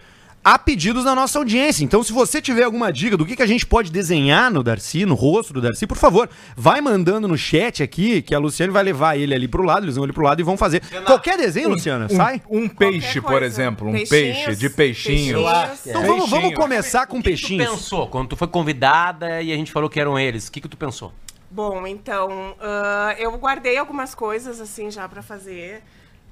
a 0.54 0.58
pedidos 0.58 1.04
da 1.04 1.14
nossa 1.14 1.38
audiência. 1.38 1.84
Então, 1.84 2.02
se 2.02 2.10
você 2.10 2.40
tiver 2.40 2.62
alguma 2.62 2.90
dica 2.90 3.18
do 3.18 3.26
que, 3.26 3.36
que 3.36 3.42
a 3.42 3.46
gente 3.46 3.66
pode 3.66 3.92
desenhar 3.92 4.50
no 4.50 4.62
Darcy, 4.62 5.04
no 5.04 5.14
rosto 5.14 5.52
do 5.52 5.60
Darcy, 5.60 5.86
por 5.86 5.98
favor, 5.98 6.26
vai 6.56 6.80
mandando 6.80 7.28
no 7.28 7.36
chat 7.36 7.82
aqui, 7.82 8.22
que 8.22 8.34
a 8.34 8.38
Luciana 8.38 8.72
vai 8.72 8.82
levar 8.82 9.18
ele 9.18 9.34
ali 9.34 9.46
pro 9.46 9.62
lado, 9.62 9.84
eles 9.84 9.96
vão 9.96 10.04
ali 10.04 10.12
pro 10.14 10.24
lado 10.24 10.40
e 10.40 10.42
vão 10.42 10.56
fazer. 10.56 10.80
Qualquer 11.04 11.36
desenho, 11.36 11.68
Luciana, 11.68 12.08
sai? 12.08 12.40
Um, 12.48 12.62
um 12.62 12.68
peixe, 12.68 13.20
por 13.20 13.42
exemplo. 13.42 13.88
Um 13.88 13.92
Peixinhos, 13.92 14.08
peixe 14.36 14.56
de 14.56 14.70
peixinho. 14.70 15.44
peixinhos. 15.44 15.86
Então 15.86 16.00
vamos, 16.00 16.30
vamos 16.30 16.30
Peixinho. 16.30 16.54
começar 16.56 17.06
com 17.06 17.18
O 17.18 17.22
que, 17.22 17.30
que 17.32 17.36
tu 17.36 17.40
peixinhos. 17.48 17.68
pensou 17.70 18.06
quando 18.06 18.28
tu 18.28 18.36
foi 18.36 18.48
convidada 18.48 19.42
e 19.42 19.52
a 19.52 19.56
gente 19.56 19.70
falou 19.70 19.90
que 19.90 20.00
eram 20.00 20.18
eles? 20.18 20.48
O 20.48 20.52
que, 20.52 20.62
que 20.62 20.68
tu 20.68 20.78
pensou? 20.78 21.12
Bom, 21.50 21.86
então, 21.86 22.54
ah, 22.58 23.14
eu 23.18 23.30
guardei 23.38 23.76
algumas 23.76 24.14
coisas 24.14 24.62
assim 24.62 24.90
já 24.90 25.06
pra 25.08 25.20
fazer. 25.20 25.82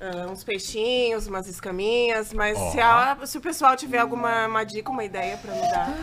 Ah, 0.00 0.26
uns 0.30 0.44
peixinhos, 0.44 1.26
umas 1.26 1.48
escaminhas, 1.48 2.32
mas 2.32 2.58
se, 2.72 2.80
a- 2.80 3.16
se 3.24 3.38
o 3.38 3.40
pessoal 3.40 3.76
tiver 3.76 3.98
alguma 3.98 4.46
uma 4.46 4.64
dica, 4.64 4.90
uma 4.90 5.04
ideia 5.04 5.36
pra 5.38 5.54
me 5.54 5.60
dar. 5.62 5.94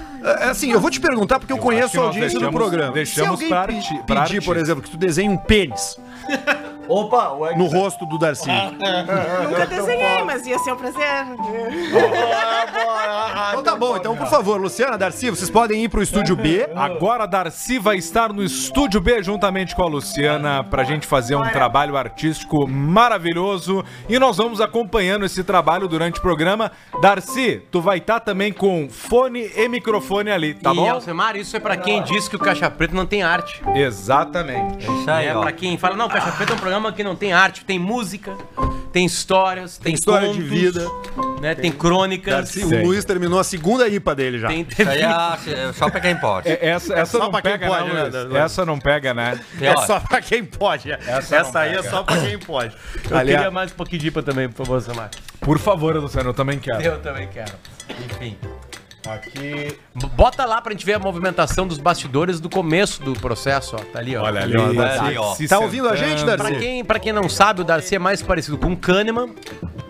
É, 0.42 0.50
Assim, 0.50 0.72
eu 0.72 0.80
vou 0.80 0.90
te 0.90 1.00
perguntar 1.00 1.40
porque 1.40 1.54
eu, 1.54 1.58
acho 1.58 1.66
conheço 1.66 2.00
a 2.02 2.06
audiência 2.06 2.40
do 2.40 2.46
deixamos- 2.46 2.60
programa. 2.60 2.94
deixamos 2.94 3.40
Se 3.40 3.46
alguém 3.54 4.04
pra 4.06 4.22
pedir, 4.24 4.44
por 4.44 4.58
exemplo, 4.58 4.82
que 4.84 4.90
tu 4.90 4.98
desenhe 4.98 5.30
um 5.30 5.38
pênis 5.38 5.98
Opa, 6.88 7.30
o 7.30 7.56
no 7.58 7.66
rosto 7.66 8.06
do 8.06 8.18
Darcy. 8.18 8.50
Nunca 9.50 9.66
desenhei, 9.66 10.24
mas 10.24 10.46
ia 10.46 10.60
ser 10.60 10.74
um 10.74 10.76
prazer. 10.76 11.04
Então 13.50 13.64
tá 13.64 13.76
bom, 13.76 13.98
então 13.98 14.16
por 14.16 14.28
favor, 14.28 14.60
Luciana, 14.60 14.98
Darcy, 14.98 15.30
vocês 15.30 15.50
podem 15.50 15.84
ir 15.84 15.90
pro 15.90 16.02
estúdio 16.02 16.36
B. 16.36 16.68
Agora 16.76 17.24
a 17.24 17.28
Darcy 17.28 17.80
vai 17.80 17.98
estar 17.98 18.32
no 18.34 18.44
Estúdio 18.44 19.00
B 19.00 19.22
juntamente 19.24 19.76
com 19.76 19.84
a 19.84 19.88
Luciana 19.88 20.64
pra 20.64 20.84
gente 20.84 21.08
fazer 21.08 21.36
um 21.36 21.48
trabalho 21.50 21.96
artístico 21.96 22.68
maravilhoso 22.68 23.84
e 24.10 24.20
nós 24.20 24.38
vamos 24.38 24.60
acompanhando 24.60 25.26
esse 25.26 25.44
trabalho 25.44 25.88
durante 25.88 26.20
o 26.20 26.22
programa. 26.22 26.72
Darcy, 27.02 27.62
tu 27.72 27.82
vai 27.82 28.00
estar 28.00 28.20
também 28.20 28.52
com 28.52 28.90
fone 28.90 29.50
e 29.56 29.68
microfone 29.68 30.32
ali, 30.32 30.54
tá 30.54 30.72
e 30.72 30.76
bom? 30.76 30.90
Alcemar, 30.90 31.36
isso 31.36 31.56
é 31.56 31.60
pra 31.60 31.78
quem 31.78 32.04
diz 32.04 32.28
que 32.28 32.36
o 32.36 32.40
Caixa 32.40 32.70
Preta 32.70 32.94
não 32.94 33.06
tem 33.06 33.24
arte. 33.24 33.62
Exatamente. 33.76 34.84
Isso 34.86 35.10
aí, 35.10 35.28
É 35.28 35.36
ó. 35.36 35.42
pra 35.42 35.52
quem 35.52 35.78
fala, 35.78 35.96
não, 35.96 36.08
o 36.08 36.10
Caixa 36.10 36.32
Preta 36.32 36.52
é 36.54 36.56
um 36.56 36.60
programa 36.60 36.73
que 36.94 37.04
não 37.04 37.16
tem 37.16 37.34
arte, 37.34 37.64
tem 37.66 37.78
música, 37.80 38.36
tem 38.92 39.06
histórias, 39.06 39.78
tem, 39.78 39.94
história 39.94 40.30
de 40.30 40.36
contos, 40.42 40.50
vida. 40.50 40.88
né? 41.42 41.56
Tem 41.56 41.72
crônicas, 41.72 42.34
Darcy, 42.34 42.64
o 42.64 42.86
Luiz 42.86 43.04
terminou 43.06 43.40
a 43.40 43.44
segunda 43.44 43.88
IPA 43.88 44.16
dele 44.16 44.40
já. 44.40 44.48
tem 44.48 44.66
Isso 44.70 44.90
aí 44.90 45.02
é 45.02 45.70
é 45.70 45.74
só 45.74 45.90
pra 45.90 46.00
quem 46.00 46.16
pode. 46.16 46.50
É, 46.50 46.60
Essa, 46.70 46.94
essa 46.94 47.18
só 47.18 47.24
não 47.26 47.32
pra 47.32 47.42
quem 47.42 47.52
pega, 47.52 47.68
pode, 47.68 47.88
né, 47.88 47.94
né, 47.94 48.02
Luiz? 48.02 48.14
Darcy? 48.14 48.38
Essa 48.38 48.66
não 48.66 48.80
pega, 48.80 49.14
né? 49.14 49.40
É 49.62 49.78
só 49.78 50.00
pra 50.00 50.22
quem 50.22 50.44
pode. 50.44 50.92
Essa, 50.92 51.36
Essa 51.38 51.60
aí 51.60 51.74
é 51.74 51.78
pega. 51.78 51.90
só 51.90 52.04
pra 52.04 52.18
quem 52.18 52.38
pode. 52.40 52.76
Eu 53.10 53.18
Aliás, 53.18 53.38
queria 53.40 53.52
mais 53.52 53.72
um 53.72 53.76
pouquinho 53.76 54.02
de 54.02 54.08
IPA 54.08 54.24
também, 54.24 54.50
por 54.50 54.66
favor, 54.66 54.82
Samar. 54.82 55.10
Por 55.40 55.60
favor, 55.60 55.96
Luciano, 55.98 56.30
eu 56.30 56.34
também 56.34 56.60
quero. 56.60 56.82
Eu 56.82 57.00
também 57.00 57.28
quero. 57.28 57.52
Enfim. 57.90 58.38
Aqui. 59.08 59.78
Bota 60.16 60.46
lá 60.46 60.62
pra 60.62 60.72
gente 60.72 60.86
ver 60.86 60.94
a 60.94 61.00
movimentação 61.00 61.68
dos 61.68 61.78
bastidores 61.78 62.40
do 62.40 62.50
começo 62.50 63.02
do 63.04 63.14
processo, 63.14 63.76
ó. 63.76 63.80
Tá 63.80 64.00
ali, 64.00 64.16
ó. 64.16 64.24
Olha 64.24 64.42
ali, 64.44 64.56
ó, 64.58 64.72
Darcy 64.74 65.18
ó. 65.18 65.36
se 65.36 65.48
Tá 65.48 65.60
ouvindo 65.60 65.90
a 65.90 65.96
gente. 65.96 66.24
Darcy? 66.24 66.38
Pra 66.52 66.60
quem, 66.60 66.86
pra 66.86 67.00
quem 67.00 67.12
não 67.14 67.28
sabe, 67.28 67.62
o 67.62 67.64
Darcy 67.64 67.96
é 67.96 68.00
mais 68.00 68.22
parecido 68.22 68.58
com 68.58 68.72
o 68.72 68.78
Kahneman, 68.78 69.36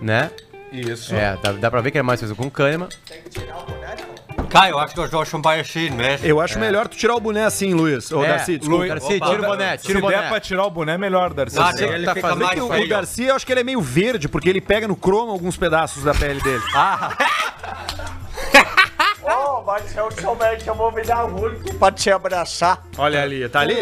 né? 0.02 0.32
Isso. 0.72 1.14
É, 1.14 1.38
dá, 1.42 1.52
dá 1.52 1.70
pra 1.70 1.82
ver 1.82 1.92
que 1.92 1.98
ele 1.98 2.02
é 2.02 2.04
mais 2.04 2.20
parecido 2.20 2.36
com 2.42 2.48
o 2.48 2.52
Kahneman. 2.52 2.90
Cara, 4.50 4.70
eu 4.70 4.78
acho 4.80 4.94
que 4.94 5.02
os 5.02 5.10
dois 5.10 5.28
são 5.30 5.42
parecidos 5.42 5.96
mesmo. 5.98 6.26
eu 6.28 6.40
acho 6.42 6.60
melhor 6.60 6.88
tu 6.88 6.96
tirar 6.96 7.16
o 7.16 7.20
boné 7.20 7.44
assim, 7.46 7.74
Luiz. 7.74 8.12
Ô, 8.12 8.24
É, 8.24 8.30
Darcy, 8.30 8.58
desculpa. 8.58 8.78
Luiz, 8.86 8.90
Darcy, 9.02 9.16
Opa. 9.18 9.26
tira 9.30 9.42
o 9.42 9.46
boné, 9.46 9.78
tira 9.78 9.94
Se 9.94 9.98
o 9.98 10.02
boné. 10.02 10.18
der 10.18 10.30
pra 10.30 10.40
tirar 10.40 10.66
o 10.66 10.70
boné, 10.70 10.98
melhor, 10.98 11.34
Darcy. 11.34 11.56
Sim. 11.78 11.84
ele 11.86 12.06
tá 12.06 12.14
fica 12.16 12.28
fazendo 12.28 12.46
mais 12.46 12.60
O, 12.62 12.66
o 12.66 12.70
feio. 12.70 12.90
Darcy, 12.90 13.24
eu 13.26 13.36
acho 13.36 13.46
que 13.46 13.52
ele 13.54 13.62
é 13.62 13.64
meio 13.64 13.82
verde, 13.82 14.28
porque 14.30 14.50
ele 14.50 14.62
pega 14.62 14.88
no 14.88 14.96
cromo 14.96 15.32
alguns 15.32 15.58
pedaços 15.58 16.04
da 16.04 16.14
pele 16.14 16.40
dele. 16.42 16.62
Oh, 19.36 19.62
mas 19.66 19.96
eu 19.96 20.10
somente 20.12 20.68
eu 20.68 20.76
vou 20.76 20.92
me 20.92 21.02
dar 21.04 21.26
um 21.26 21.42
único 21.44 21.74
pra 21.76 21.92
te 21.92 22.12
abraçar. 22.12 22.84
Olha 22.98 23.22
ali, 23.24 23.48
tá 23.50 23.62
ali. 23.62 23.76
o 23.76 23.80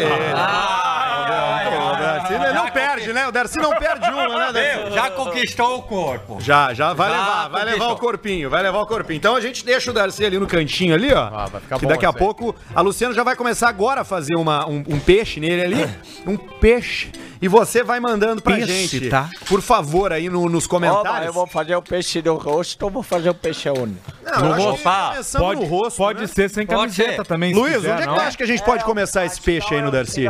Darcy 1.98 2.34
ele 2.34 2.52
não 2.52 2.70
perde, 2.70 3.12
né? 3.12 3.26
O 3.28 3.32
Darcy 3.32 3.58
não 3.58 3.74
perde 3.76 4.10
uma, 4.10 4.52
né, 4.52 4.52
Darcy? 4.52 4.94
Já 4.94 5.10
conquistou 5.10 5.78
o 5.78 5.82
corpo. 5.82 6.38
Já, 6.40 6.72
já, 6.74 6.92
vai 6.92 7.10
Já 7.10 7.16
levar, 7.18 7.48
vai 7.48 7.64
levar 7.64 7.70
conquistou. 7.78 7.92
o 7.92 7.96
corpinho, 7.98 8.50
vai 8.50 8.62
levar 8.62 8.80
o 8.80 8.86
corpinho. 8.86 9.16
Então 9.16 9.36
a 9.36 9.40
gente 9.40 9.64
deixa 9.64 9.90
o 9.90 9.94
Darcy 9.94 10.24
ali 10.24 10.38
no 10.38 10.46
cantinho 10.46 10.94
ali, 10.94 11.12
ó. 11.12 11.28
Ah, 11.32 11.46
vai 11.46 11.60
ficar 11.60 11.78
que 11.78 11.84
bom 11.84 11.88
daqui 11.90 12.06
a 12.06 12.10
isso 12.10 12.18
aí. 12.18 12.24
pouco 12.24 12.54
a 12.74 12.80
Luciana 12.80 13.14
já 13.14 13.22
vai 13.22 13.36
começar 13.36 13.68
agora 13.68 14.02
a 14.02 14.04
fazer 14.04 14.34
uma, 14.36 14.66
um, 14.68 14.82
um 14.88 14.98
peixe 15.00 15.40
nele 15.40 15.62
ali. 15.62 15.82
Um 16.24 16.36
peixe. 16.36 17.10
E 17.40 17.48
você 17.48 17.82
vai 17.82 17.98
mandando 17.98 18.40
pra 18.40 18.54
Peixe, 18.54 18.86
gente, 19.00 19.10
tá? 19.10 19.28
Por 19.48 19.60
favor, 19.60 20.12
aí 20.12 20.28
no- 20.28 20.42
nos 20.48 20.62
mas 20.62 20.66
comentários. 20.68 21.26
eu 21.26 21.32
vou 21.32 21.48
fazer 21.48 21.74
o 21.74 21.82
peixe 21.82 22.22
do 22.22 22.34
rosto 22.36 22.80
ou 22.84 22.90
vou 22.90 23.02
fazer 23.02 23.28
o 23.30 23.34
peixe 23.34 23.68
onde? 23.68 23.96
Não, 24.24 24.56
eu 24.56 24.70
acho 24.70 24.78
que. 24.78 24.84
Pode, 25.44 25.60
no 25.60 25.66
rosto, 25.66 25.96
pode 25.96 26.20
né? 26.22 26.26
ser 26.26 26.48
sem 26.50 26.66
Pode 26.66 26.78
camiseta 26.96 27.22
ser. 27.22 27.26
também. 27.26 27.52
se 27.54 27.58
Luiz, 27.60 27.74
quiser, 27.76 27.92
onde 27.94 28.02
é 28.02 28.06
que 28.06 28.14
tu 28.14 28.20
acha 28.20 28.36
que 28.36 28.42
a 28.42 28.46
gente 28.46 28.62
pode 28.62 28.84
começar 28.84 29.24
esse 29.24 29.40
peixe 29.40 29.74
aí 29.74 29.82
no 29.82 29.90
Darcy? 29.90 30.24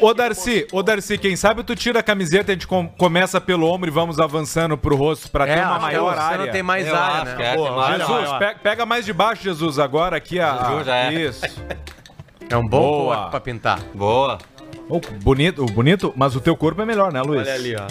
Ô, 0.00 0.14
Darcy, 0.14 0.66
ô 0.72 0.82
Darcy, 0.82 1.18
quem 1.18 1.36
sabe 1.36 1.62
tu 1.62 1.74
tira 1.74 2.00
a 2.00 2.02
camiseta 2.02 2.50
e 2.50 2.52
a 2.52 2.54
gente 2.54 2.66
com- 2.66 2.88
começa 2.88 3.40
pelo 3.40 3.66
ombro 3.70 3.88
e 3.88 3.92
vamos 3.92 4.18
avançando 4.18 4.76
pro 4.76 4.96
rosto 4.96 5.30
pra 5.30 5.46
ter 5.46 5.58
uma 5.58 5.66
acho 5.70 5.74
que 5.76 5.80
maior 5.82 6.14
você 6.14 6.20
área. 6.20 6.46
não 6.46 6.52
tem 6.52 6.62
mais 6.62 6.86
Eu 6.86 6.96
área, 6.96 7.34
né? 7.36 7.44
é, 7.44 7.52
Jesus, 7.56 7.98
Jesus, 8.08 8.38
pe- 8.38 8.54
pega 8.62 8.86
mais 8.86 9.04
de 9.04 9.12
baixo, 9.12 9.42
Jesus, 9.42 9.78
agora 9.78 10.16
aqui 10.16 10.38
a. 10.40 10.82
É. 10.86 11.12
Isso. 11.14 11.44
É 12.48 12.56
um 12.56 12.62
bom 12.62 12.80
Boa. 12.80 13.16
corpo 13.16 13.30
pra 13.32 13.40
pintar. 13.40 13.80
Boa. 13.94 14.38
Ô, 14.88 15.00
bonito, 15.22 15.66
bonito, 15.66 16.12
mas 16.16 16.36
o 16.36 16.40
teu 16.40 16.56
corpo 16.56 16.80
é 16.80 16.84
melhor, 16.86 17.12
né, 17.12 17.20
Luiz? 17.22 17.42
Olha 17.42 17.54
ali, 17.54 17.74
ó. 17.74 17.86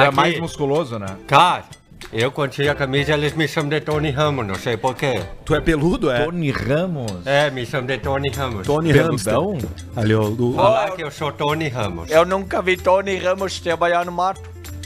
É 0.00 0.06
Aqui. 0.06 0.16
mais 0.16 0.38
musculoso, 0.40 0.98
né? 0.98 1.06
Cara, 1.26 1.64
eu 2.12 2.30
quando 2.30 2.50
tiro 2.52 2.70
a 2.70 2.74
camisa 2.74 3.12
eles 3.12 3.34
me 3.34 3.46
chamam 3.48 3.68
de 3.70 3.80
Tony 3.80 4.10
Ramos, 4.10 4.46
não 4.46 4.54
sei 4.54 4.76
porquê. 4.76 5.20
Tu 5.44 5.54
é 5.54 5.60
peludo, 5.60 6.10
é? 6.10 6.24
Tony 6.24 6.50
Ramos. 6.50 7.26
É, 7.26 7.50
me 7.50 7.66
chamam 7.66 7.86
de 7.86 7.98
Tony 7.98 8.28
Ramos. 8.30 8.66
Tony. 8.66 8.92
Peludão? 8.92 9.58
Ali, 9.94 10.14
ó. 10.14 10.28
Do... 10.30 10.54
Falar 10.54 10.90
que 10.92 11.02
eu 11.02 11.10
sou 11.10 11.32
Tony 11.32 11.68
Ramos. 11.68 12.10
Eu 12.10 12.24
nunca 12.24 12.62
vi 12.62 12.76
Tony 12.76 13.16
Ramos 13.18 13.58
trabalhar 13.60 14.04
no 14.06 14.12
mato. 14.12 14.40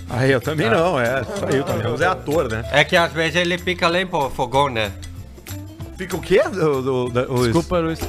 Aí, 0.08 0.32
eu 0.32 0.40
também 0.40 0.68
não, 0.68 0.98
é. 0.98 1.20
Isso 1.20 1.46
aí, 1.46 1.60
o 1.60 1.64
Tony 1.64 1.82
Ramos 1.82 2.00
é 2.00 2.06
ator, 2.06 2.48
né? 2.50 2.64
É 2.72 2.82
que 2.82 2.96
às 2.96 3.12
vezes 3.12 3.36
ele 3.36 3.56
pica 3.58 3.86
lenha 3.88 4.06
pro 4.06 4.28
fogão, 4.30 4.68
né? 4.68 4.90
Fica 5.96 6.16
o 6.16 6.20
quê? 6.20 6.40
O, 6.46 6.82
do- 6.82 7.08
da- 7.10 7.30
o- 7.30 7.44
Desculpa, 7.44 7.78
Luiz. 7.78 8.00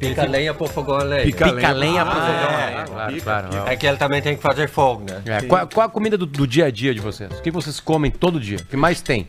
Pica 0.00 0.24
lenha 0.26 0.54
pro 0.54 0.66
fogão 0.66 0.96
a 0.96 1.02
lenha. 1.04 1.24
Pica- 1.24 1.52
Pica 1.52 1.72
lenha 1.72 2.04
pro 2.04 2.18
Ah, 2.18 2.22
fogão. 2.22 2.58
é. 2.58 2.70
né? 2.74 2.84
Claro, 2.88 3.12
Pica, 3.12 3.22
claro. 3.24 3.48
É 3.70 3.76
que 3.76 3.86
ele 3.86 3.96
também 3.96 4.22
tem 4.22 4.34
que 4.36 4.42
fazer 4.42 4.68
fogo, 4.68 5.04
né? 5.08 5.22
É, 5.26 5.42
qual, 5.42 5.66
qual 5.68 5.86
a 5.86 5.90
comida 5.90 6.16
do, 6.16 6.26
do 6.26 6.46
dia 6.46 6.66
a 6.66 6.70
dia 6.70 6.92
de 6.94 7.00
vocês? 7.00 7.30
O 7.38 7.42
que 7.42 7.50
vocês 7.50 7.78
comem 7.78 8.10
todo 8.10 8.40
dia? 8.40 8.56
O 8.58 8.64
que 8.64 8.76
mais 8.76 9.00
tem? 9.00 9.28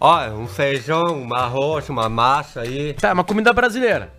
Ó, 0.00 0.26
um 0.30 0.46
feijão, 0.46 1.04
um 1.22 1.34
arroz, 1.34 1.88
uma 1.88 2.08
massa 2.08 2.60
aí. 2.62 2.94
Tá, 2.94 3.12
uma 3.12 3.24
comida 3.24 3.52
brasileira. 3.52 4.10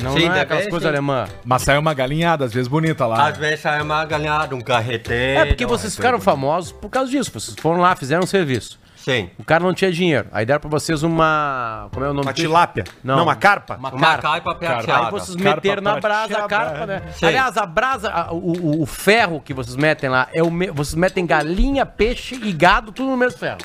Não, 0.00 0.12
Sim, 0.16 0.28
não 0.28 0.34
é 0.36 0.40
aquelas 0.42 0.64
coisas 0.68 0.82
sim. 0.82 0.88
alemãs. 0.88 1.28
Mas 1.44 1.62
saiu 1.62 1.80
uma 1.80 1.92
galinhada, 1.92 2.44
às 2.44 2.52
vezes 2.52 2.68
bonita 2.68 3.04
lá. 3.04 3.26
Às 3.30 3.36
vezes 3.36 3.58
sai 3.60 3.82
uma 3.82 4.04
galinhada, 4.04 4.54
um 4.54 4.60
carreteiro. 4.60 5.40
É 5.40 5.44
porque 5.46 5.66
vocês 5.66 5.96
ficaram 5.96 6.20
famosos 6.20 6.70
por 6.70 6.88
causa 6.88 7.10
disso. 7.10 7.32
Vocês 7.34 7.56
foram 7.58 7.80
lá, 7.80 7.96
fizeram 7.96 8.22
um 8.22 8.26
serviço. 8.26 8.78
Sim. 9.08 9.30
O 9.38 9.44
cara 9.44 9.64
não 9.64 9.72
tinha 9.72 9.90
dinheiro. 9.90 10.28
Aí 10.32 10.44
deram 10.44 10.60
pra 10.60 10.68
vocês 10.68 11.02
uma. 11.02 11.88
Como 11.92 12.04
é 12.04 12.10
o 12.10 12.12
nome 12.12 12.26
Uma 12.26 12.32
tilápia? 12.34 12.84
Não. 13.02 13.16
Não, 13.16 13.22
uma 13.22 13.36
carpa? 13.36 13.76
Uma 13.76 13.88
Uma 13.90 14.00
carpa. 14.00 14.22
caipa 14.22 14.50
Aí 14.52 14.56
prateada. 14.58 15.10
vocês 15.10 15.36
Carpa 15.36 15.56
meteram 15.56 15.82
na 15.82 15.98
brasa 16.00 16.38
a 16.38 16.48
carpa, 16.48 16.86
né? 16.86 17.02
Sim. 17.14 17.26
Aliás, 17.26 17.56
a 17.56 17.64
brasa, 17.64 18.10
a- 18.10 18.32
o, 18.32 18.36
o- 18.52 18.82
o 18.82 18.86
ferro 18.86 19.40
que 19.40 19.54
vocês 19.54 19.76
metem 19.76 20.10
lá, 20.10 20.28
é 20.32 20.42
o 20.42 20.50
me- 20.50 20.70
vocês 20.70 20.94
metem 20.94 21.24
galinha, 21.24 21.86
peixe 21.86 22.34
e 22.34 22.52
gado, 22.52 22.92
tudo 22.92 23.10
no 23.10 23.16
mesmo 23.16 23.38
ferro. 23.38 23.58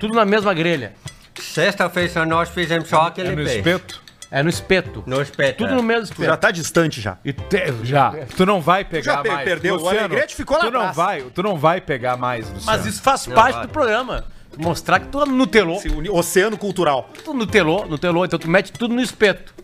Tudo 0.00 0.14
na 0.14 0.24
mesma 0.24 0.52
grelha. 0.54 0.94
Sexta-feira 1.38 2.24
nós 2.24 2.48
fizemos 2.48 2.88
só 2.88 3.08
aquele 3.08 3.28
É 3.28 3.30
no 3.32 3.36
peixe. 3.36 3.56
espeto? 3.58 4.02
É 4.32 4.42
no 4.42 4.48
espeto. 4.48 5.04
No 5.06 5.20
espeto. 5.20 5.58
Tudo 5.58 5.74
é. 5.74 5.76
no 5.76 5.82
mesmo 5.82 6.06
Tu 6.06 6.12
espeto. 6.12 6.24
já 6.30 6.36
tá 6.38 6.50
distante 6.50 7.00
já. 7.02 7.18
E 7.22 7.32
te- 7.34 7.72
já. 7.84 8.12
Tu 8.36 8.46
não 8.46 8.60
vai 8.62 8.82
pegar 8.84 9.16
Já 9.16 9.22
pe- 9.22 9.28
mais. 9.28 9.44
perdeu. 9.44 9.76
O 9.76 9.86
Alegrete 9.88 10.34
ficou 10.34 10.56
lá 10.56 10.64
tu 10.64 10.70
não 10.70 10.92
vai, 10.92 11.20
Tu 11.22 11.42
não 11.42 11.56
vai 11.58 11.80
pegar 11.82 12.16
mais, 12.16 12.48
Luciano. 12.50 12.64
Mas 12.64 12.86
isso 12.86 13.02
faz 13.02 13.26
Não 13.26 13.34
parte 13.34 13.54
vai. 13.56 13.66
do 13.66 13.68
programa. 13.68 14.24
Mostrar 14.56 15.00
que 15.00 15.08
tu 15.08 15.24
nutelou. 15.26 15.76
Esse 15.76 16.10
Oceano 16.10 16.56
cultural. 16.56 17.10
Tu 17.24 17.32
nutelou, 17.34 17.86
nutelou. 17.86 18.24
Então 18.24 18.38
tu 18.38 18.48
mete 18.50 18.72
tudo 18.72 18.94
no 18.94 19.02
espeto. 19.02 19.54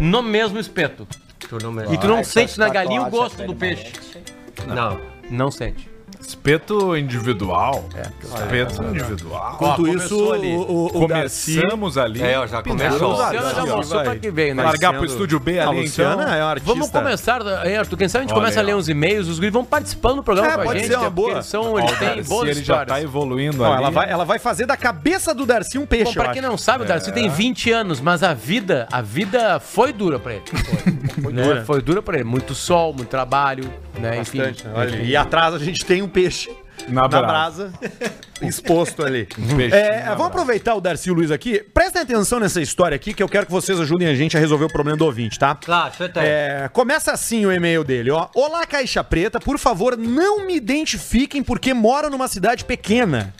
No 0.00 0.22
mesmo 0.22 0.58
espeto. 0.58 1.06
Mesmo. 1.72 1.94
E 1.94 1.98
tu 1.98 2.08
não 2.08 2.16
Ai, 2.16 2.24
sente 2.24 2.58
na 2.58 2.68
galinha 2.68 3.02
o 3.02 3.10
gosto 3.10 3.42
do 3.46 3.54
peixe. 3.54 3.92
Não. 4.66 4.98
Não 5.30 5.50
sente. 5.50 5.88
Espeto 6.20 6.96
individual. 6.96 7.84
Espeto 8.22 8.82
individual. 8.84 9.52
Enquanto 9.54 9.82
Ó, 9.82 9.86
isso, 9.88 10.32
ali. 10.32 10.54
o, 10.54 10.86
o. 10.86 10.90
Começamos 10.90 11.98
ali. 11.98 12.22
É, 12.22 12.38
ó, 12.38 12.46
já 12.46 12.62
começou. 12.62 13.10
Luciana 13.10 13.32
Luciana 13.32 13.54
já 13.66 13.76
mostrou 13.76 14.02
pra 14.02 14.16
que 14.16 14.30
veio, 14.30 14.54
né? 14.54 14.62
Largar 14.62 14.94
pro 14.94 15.04
estúdio 15.04 15.38
B 15.40 15.58
A 15.58 15.68
ali, 15.68 15.82
Luciana 15.82 16.22
então. 16.22 16.34
é 16.34 16.42
uma 16.42 16.50
artista. 16.50 16.72
Vamos 16.72 16.90
começar, 16.90 17.42
Arthur? 17.46 17.96
Quem 17.96 18.08
sabe 18.08 18.24
a 18.24 18.26
gente 18.26 18.32
Olha 18.32 18.40
começa 18.42 18.58
a 18.58 18.62
aí, 18.62 18.66
ler 18.66 18.74
ó. 18.74 18.78
uns 18.78 18.88
e-mails, 18.88 19.28
os 19.28 19.38
guris 19.38 19.52
vão 19.52 19.64
participando 19.64 20.16
do 20.16 20.22
programa 20.22 20.50
É, 20.50 20.54
com 20.54 20.60
a 20.60 20.64
pode 20.64 20.78
gente. 20.80 20.88
ser 20.88 20.96
uma 20.96 21.02
né? 21.02 21.10
Porque 21.10 21.14
boa. 21.14 21.30
Eles, 21.32 21.46
são, 21.46 21.72
Ó, 21.74 21.78
eles 21.78 21.98
têm 21.98 22.22
boas 22.22 22.48
ele 22.48 22.64
já 22.64 22.84
tá 22.84 23.00
evoluindo 23.00 23.62
Ó, 23.62 23.66
ali. 23.66 23.76
ela, 23.82 23.90
vai, 23.90 24.10
ela 24.10 24.24
vai 24.24 24.38
fazer 24.38 24.66
da 24.66 24.76
cabeça 24.76 25.34
do 25.34 25.44
Darcy 25.46 25.78
um 25.78 25.86
peixe, 25.86 26.04
Bom, 26.14 26.22
pra 26.22 26.32
quem 26.32 26.42
não 26.42 26.56
sabe, 26.58 26.84
o 26.84 26.86
Darcy 26.86 27.12
tem 27.12 27.28
20 27.28 27.70
anos, 27.70 28.00
mas 28.00 28.22
a 28.22 28.34
vida, 28.34 28.88
a 28.90 29.00
vida 29.02 29.60
foi 29.60 29.92
dura 29.92 30.18
pra 30.18 30.34
ele. 30.34 30.42
Foi, 31.22 31.32
né? 31.32 31.42
dura. 31.42 31.64
Foi 31.64 31.80
dura 31.82 32.02
pra 32.02 32.14
ele. 32.16 32.24
Muito 32.24 32.54
sol, 32.54 32.92
muito 32.92 33.08
trabalho, 33.08 33.72
né? 33.98 34.18
Enfim. 34.18 34.38
Bastante, 34.38 34.66
né? 34.66 34.72
Olha, 34.76 34.96
e 34.96 35.16
atrás 35.16 35.54
a 35.54 35.58
gente 35.58 35.84
tem 35.84 36.02
um 36.06 36.08
peixe 36.08 36.50
Na 36.88 37.02
na 37.02 37.08
brasa. 37.08 37.68
brasa, 37.68 37.72
exposto 38.42 39.04
ali. 39.04 39.28
É, 39.72 40.04
na 40.04 40.14
vamos 40.14 40.28
aproveitar 40.28 40.74
o 40.74 40.80
Darcy 40.80 41.08
e 41.08 41.12
o 41.12 41.14
Luiz 41.14 41.30
aqui. 41.30 41.60
Prestem 41.74 42.02
atenção 42.02 42.38
nessa 42.40 42.60
história 42.60 42.94
aqui, 42.96 43.12
que 43.12 43.22
eu 43.22 43.28
quero 43.28 43.46
que 43.46 43.52
vocês 43.52 43.78
ajudem 43.80 44.08
a 44.08 44.14
gente 44.14 44.36
a 44.36 44.40
resolver 44.40 44.64
o 44.66 44.72
problema 44.72 44.96
do 44.96 45.04
ouvinte, 45.04 45.38
tá? 45.38 45.54
Claro, 45.56 45.92
tem. 46.12 46.22
É, 46.22 46.70
começa 46.72 47.12
assim 47.12 47.44
o 47.46 47.52
e-mail 47.52 47.82
dele, 47.84 48.10
ó. 48.10 48.28
Olá, 48.34 48.64
Caixa 48.66 49.02
Preta, 49.02 49.38
por 49.40 49.58
favor, 49.58 49.96
não 49.96 50.46
me 50.46 50.56
identifiquem 50.56 51.42
porque 51.42 51.74
moro 51.74 52.08
numa 52.10 52.28
cidade 52.28 52.64
pequena. 52.64 53.34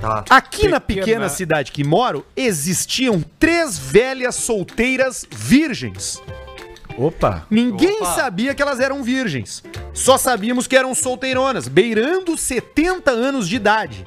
Tá. 0.00 0.24
Aqui 0.28 0.68
na 0.68 0.78
Pequena. 0.78 1.06
pequena 1.06 1.28
cidade 1.30 1.72
que 1.72 1.82
moro, 1.82 2.26
existiam 2.36 3.22
três 3.38 3.78
velhas 3.78 4.34
solteiras 4.34 5.24
virgens. 5.30 6.22
Opa. 6.98 7.46
Ninguém 7.50 7.96
Opa. 8.02 8.14
sabia 8.14 8.54
que 8.54 8.62
elas 8.62 8.80
eram 8.80 9.02
virgens. 9.02 9.62
Só 9.92 10.16
sabíamos 10.16 10.66
que 10.66 10.76
eram 10.76 10.94
solteironas, 10.94 11.68
beirando 11.68 12.36
70 12.36 13.10
anos 13.10 13.48
de 13.48 13.56
idade. 13.56 14.06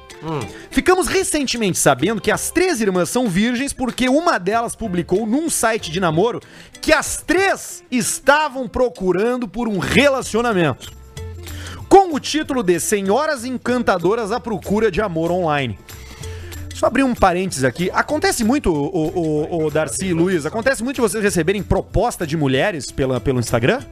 Ficamos 0.70 1.06
recentemente 1.06 1.78
sabendo 1.78 2.20
que 2.20 2.30
as 2.30 2.50
três 2.50 2.80
irmãs 2.80 3.08
são 3.08 3.28
virgens 3.28 3.72
porque 3.72 4.08
uma 4.08 4.38
delas 4.38 4.76
publicou 4.76 5.26
num 5.26 5.48
site 5.48 5.90
de 5.90 5.98
namoro 5.98 6.40
que 6.80 6.92
as 6.92 7.22
três 7.22 7.82
estavam 7.90 8.68
procurando 8.68 9.48
por 9.48 9.66
um 9.66 9.78
relacionamento. 9.78 10.92
com 11.88 12.14
o 12.14 12.20
título 12.20 12.62
de 12.62 12.78
Senhoras 12.78 13.44
Encantadoras 13.44 14.30
à 14.30 14.38
Procura 14.38 14.90
de 14.92 15.00
Amor 15.00 15.30
Online. 15.32 15.76
Só 16.80 16.86
abrir 16.86 17.02
um 17.02 17.14
parênteses 17.14 17.62
aqui. 17.62 17.90
Acontece 17.92 18.42
muito, 18.42 18.72
o, 18.72 19.54
o, 19.54 19.66
o 19.66 19.70
Darcy 19.70 20.06
e 20.06 20.12
Luiz, 20.14 20.46
acontece 20.46 20.82
muito 20.82 20.96
vocês 21.02 21.22
receberem 21.22 21.62
proposta 21.62 22.26
de 22.26 22.38
mulheres 22.38 22.90
pela, 22.90 23.20
pelo 23.20 23.38
Instagram? 23.38 23.82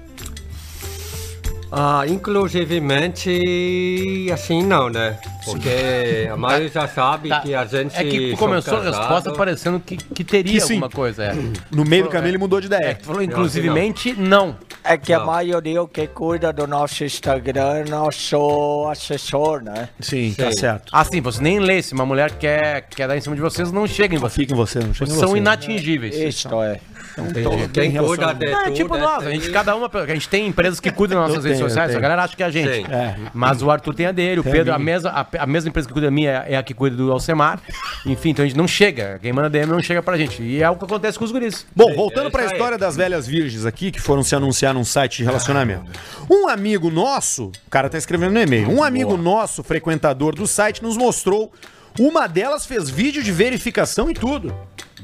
Ah, 1.70 2.04
inclusivemente, 2.08 4.30
assim 4.32 4.62
não, 4.62 4.88
né? 4.88 5.18
Porque 5.44 6.28
a 6.30 6.36
maioria 6.36 6.68
já 6.68 6.88
sabe 6.88 7.28
Tá. 7.28 7.40
que 7.40 7.54
a 7.54 7.64
gente. 7.64 7.96
É 7.96 8.04
que 8.04 8.36
começou 8.36 8.78
a 8.78 8.82
resposta 8.82 9.32
parecendo 9.32 9.80
que, 9.80 9.96
que 9.96 10.24
teria 10.24 10.54
Que 10.54 10.60
sim. 10.60 10.74
alguma 10.74 10.90
coisa. 10.90 11.24
É. 11.24 11.34
No 11.70 11.84
meio 11.84 12.04
do 12.04 12.10
caminho 12.10 12.30
ele 12.32 12.38
mudou 12.38 12.60
de 12.60 12.72
É, 12.72 12.76
ideia. 12.78 12.94
tu 12.94 13.06
falou 13.06 13.22
inclusivemente, 13.22 14.12
não. 14.14 14.56
É 14.84 14.96
que 14.96 15.12
a 15.12 15.18
Não. 15.18 15.26
maioria 15.26 15.82
o 15.82 15.88
que 15.88 16.06
cuida 16.06 16.52
do 16.52 16.66
nosso 16.66 17.04
Instagram 17.04 17.78
é 17.78 17.84
nosso 17.90 18.86
assessor, 18.90 19.62
né? 19.62 19.88
Sim, 20.00 20.34
tá 20.36 20.50
certo. 20.52 20.90
Assim, 20.92 21.20
você 21.20 21.42
nem 21.42 21.58
lê. 21.58 21.82
Se 21.82 21.92
uma 21.92 22.06
mulher 22.06 22.30
quer, 22.32 22.82
quer 22.88 23.06
dar 23.08 23.16
em 23.16 23.20
cima 23.20 23.34
de 23.36 23.42
vocês, 23.42 23.70
não 23.70 23.86
chega 23.86 24.14
em 24.14 24.18
vocês. 24.18 24.38
Fica 24.38 24.54
em 24.54 24.56
você, 24.56 24.78
não 24.78 24.94
chega 24.94 25.10
em 25.10 25.14
Vocês 25.14 25.18
são 25.20 25.30
você. 25.30 25.38
inatingíveis. 25.38 26.16
Isto 26.16 26.62
é. 26.62 26.80
Cuida 27.24 28.34
de 28.34 28.46
É 28.46 28.70
tipo 28.70 28.96
é 28.96 29.00
nós, 29.00 29.26
a 29.26 29.30
gente, 29.30 29.50
cada 29.50 29.74
uma. 29.74 29.90
A 29.92 30.06
gente 30.06 30.28
tem 30.28 30.46
empresas 30.46 30.80
que 30.80 30.90
cuidam 30.90 31.20
das 31.20 31.28
nossas 31.28 31.44
redes 31.44 31.60
sociais, 31.60 31.94
a 31.94 32.00
galera 32.00 32.22
acha 32.22 32.36
que 32.36 32.42
é 32.42 32.46
a 32.46 32.50
gente. 32.50 32.90
É. 32.90 33.16
Mas 33.32 33.62
o 33.62 33.70
Arthur 33.70 33.94
tem 33.94 34.06
a 34.06 34.12
dele, 34.12 34.40
o 34.40 34.42
Tem 34.42 34.52
a 34.52 34.56
Pedro, 34.56 34.74
a, 34.74 34.78
mesma, 34.78 35.10
a, 35.10 35.26
a 35.42 35.46
mesma 35.46 35.68
empresa 35.68 35.86
que 35.86 35.92
cuida 35.92 36.06
da 36.06 36.10
minha 36.10 36.44
é 36.46 36.56
a 36.56 36.62
que 36.62 36.74
cuida 36.74 36.96
do 36.96 37.10
Alcemar. 37.12 37.60
Enfim, 38.06 38.30
então 38.30 38.44
a 38.44 38.48
gente 38.48 38.56
não 38.56 38.68
chega. 38.68 39.18
Quem 39.20 39.32
manda 39.32 39.50
DM 39.50 39.70
não 39.70 39.82
chega 39.82 40.02
pra 40.02 40.16
gente. 40.16 40.42
E 40.42 40.62
é 40.62 40.70
o 40.70 40.76
que 40.76 40.84
acontece 40.84 41.18
com 41.18 41.24
os 41.24 41.32
guris. 41.32 41.66
Bom, 41.74 41.94
voltando 41.94 42.28
é 42.28 42.30
pra 42.30 42.44
história 42.44 42.78
das 42.78 42.96
velhas 42.96 43.26
virgens 43.26 43.66
aqui, 43.66 43.90
que 43.90 44.00
foram 44.00 44.22
se 44.22 44.34
anunciar 44.34 44.74
num 44.74 44.84
site 44.84 45.18
de 45.18 45.24
relacionamento. 45.24 45.90
Um 46.30 46.48
amigo 46.48 46.90
nosso, 46.90 47.46
o 47.66 47.70
cara 47.70 47.88
tá 47.88 47.98
escrevendo 47.98 48.32
no 48.32 48.40
e-mail, 48.40 48.70
um 48.70 48.82
amigo 48.82 49.16
nosso, 49.16 49.62
frequentador 49.62 50.34
do 50.34 50.46
site, 50.46 50.82
nos 50.82 50.96
mostrou. 50.96 51.52
Uma 51.98 52.28
delas 52.28 52.64
fez 52.64 52.88
vídeo 52.88 53.22
de 53.22 53.32
verificação 53.32 54.08
e 54.08 54.14
tudo. 54.14 54.54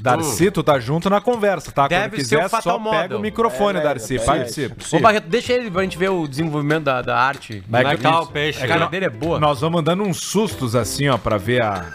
Darcy, 0.05 0.51
tu 0.51 0.63
tá 0.63 0.79
junto 0.79 1.09
na 1.09 1.19
conversa, 1.19 1.71
tá? 1.71 1.87
Deve 1.87 2.17
Quando 2.17 2.25
ser 2.25 2.35
o 2.35 2.39
quiser, 2.39 2.49
só 2.49 2.57
Fatal 2.57 2.79
pega 2.79 3.01
Model. 3.03 3.17
o 3.17 3.21
microfone, 3.21 3.79
É, 3.79 3.81
Darcy. 3.81 4.17
é, 4.17 4.21
é, 4.21 4.25
Participa. 4.25 4.75
Ô 4.95 4.99
Barreto, 4.99 5.27
deixa 5.27 5.53
ele 5.53 5.69
pra 5.71 5.81
gente 5.83 5.97
ver 5.97 6.09
o 6.09 6.27
desenvolvimento 6.27 6.83
da, 6.83 7.01
da 7.01 7.17
arte. 7.19 7.61
Como 7.65 7.75
é 7.77 7.95
que 7.95 8.01
tá 8.01 8.21
o 8.21 8.27
peixe? 8.27 8.63
A 8.63 8.67
cara 8.67 8.85
dele 8.85 9.05
é 9.05 9.09
boa. 9.09 9.39
Nós 9.39 9.61
vamos 9.61 9.83
dando 9.83 10.03
uns 10.03 10.17
sustos 10.21 10.75
assim, 10.75 11.07
ó, 11.09 11.17
pra 11.17 11.37
ver 11.37 11.61
a, 11.61 11.85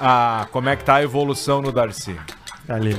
a 0.00 0.46
como 0.50 0.68
é 0.68 0.76
que 0.76 0.84
tá 0.84 0.96
a 0.96 1.02
evolução 1.02 1.60
no 1.62 1.70
Darcy. 1.72 2.16
Ali. 2.68 2.96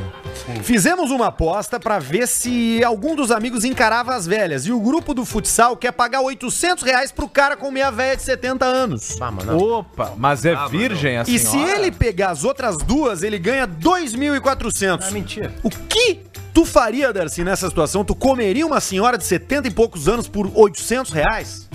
Fizemos 0.61 1.09
uma 1.09 1.27
aposta 1.27 1.79
pra 1.79 1.97
ver 1.97 2.27
se 2.27 2.83
algum 2.83 3.15
dos 3.15 3.31
amigos 3.31 3.63
encarava 3.63 4.13
as 4.13 4.27
velhas. 4.27 4.65
E 4.65 4.71
o 4.73 4.79
grupo 4.79 5.13
do 5.13 5.23
futsal 5.25 5.77
quer 5.77 5.93
pagar 5.93 6.19
800 6.21 6.83
reais 6.83 7.11
pro 7.13 7.29
cara 7.29 7.55
com 7.55 7.71
meia 7.71 7.89
velha 7.89 8.15
de 8.17 8.23
70 8.23 8.65
anos. 8.65 9.17
Ah, 9.21 9.31
mano. 9.31 9.57
Opa, 9.79 10.13
mas 10.17 10.43
é 10.45 10.53
virgem 10.67 11.17
a 11.17 11.21
E 11.23 11.39
se 11.39 11.47
senhora? 11.47 11.71
ele 11.77 11.91
pegar 11.91 12.31
as 12.31 12.43
outras 12.43 12.77
duas, 12.77 13.23
ele 13.23 13.39
ganha 13.39 13.65
2.400. 13.67 15.07
É 15.07 15.11
mentira. 15.11 15.53
O 15.63 15.69
que 15.69 16.19
tu 16.53 16.65
faria, 16.65 17.13
Darcy, 17.13 17.43
nessa 17.43 17.69
situação? 17.69 18.03
Tu 18.03 18.13
comeria 18.13 18.65
uma 18.67 18.81
senhora 18.81 19.17
de 19.17 19.23
70 19.23 19.69
e 19.69 19.71
poucos 19.71 20.09
anos 20.09 20.27
por 20.27 20.51
800 20.53 21.11
reais? 21.13 21.69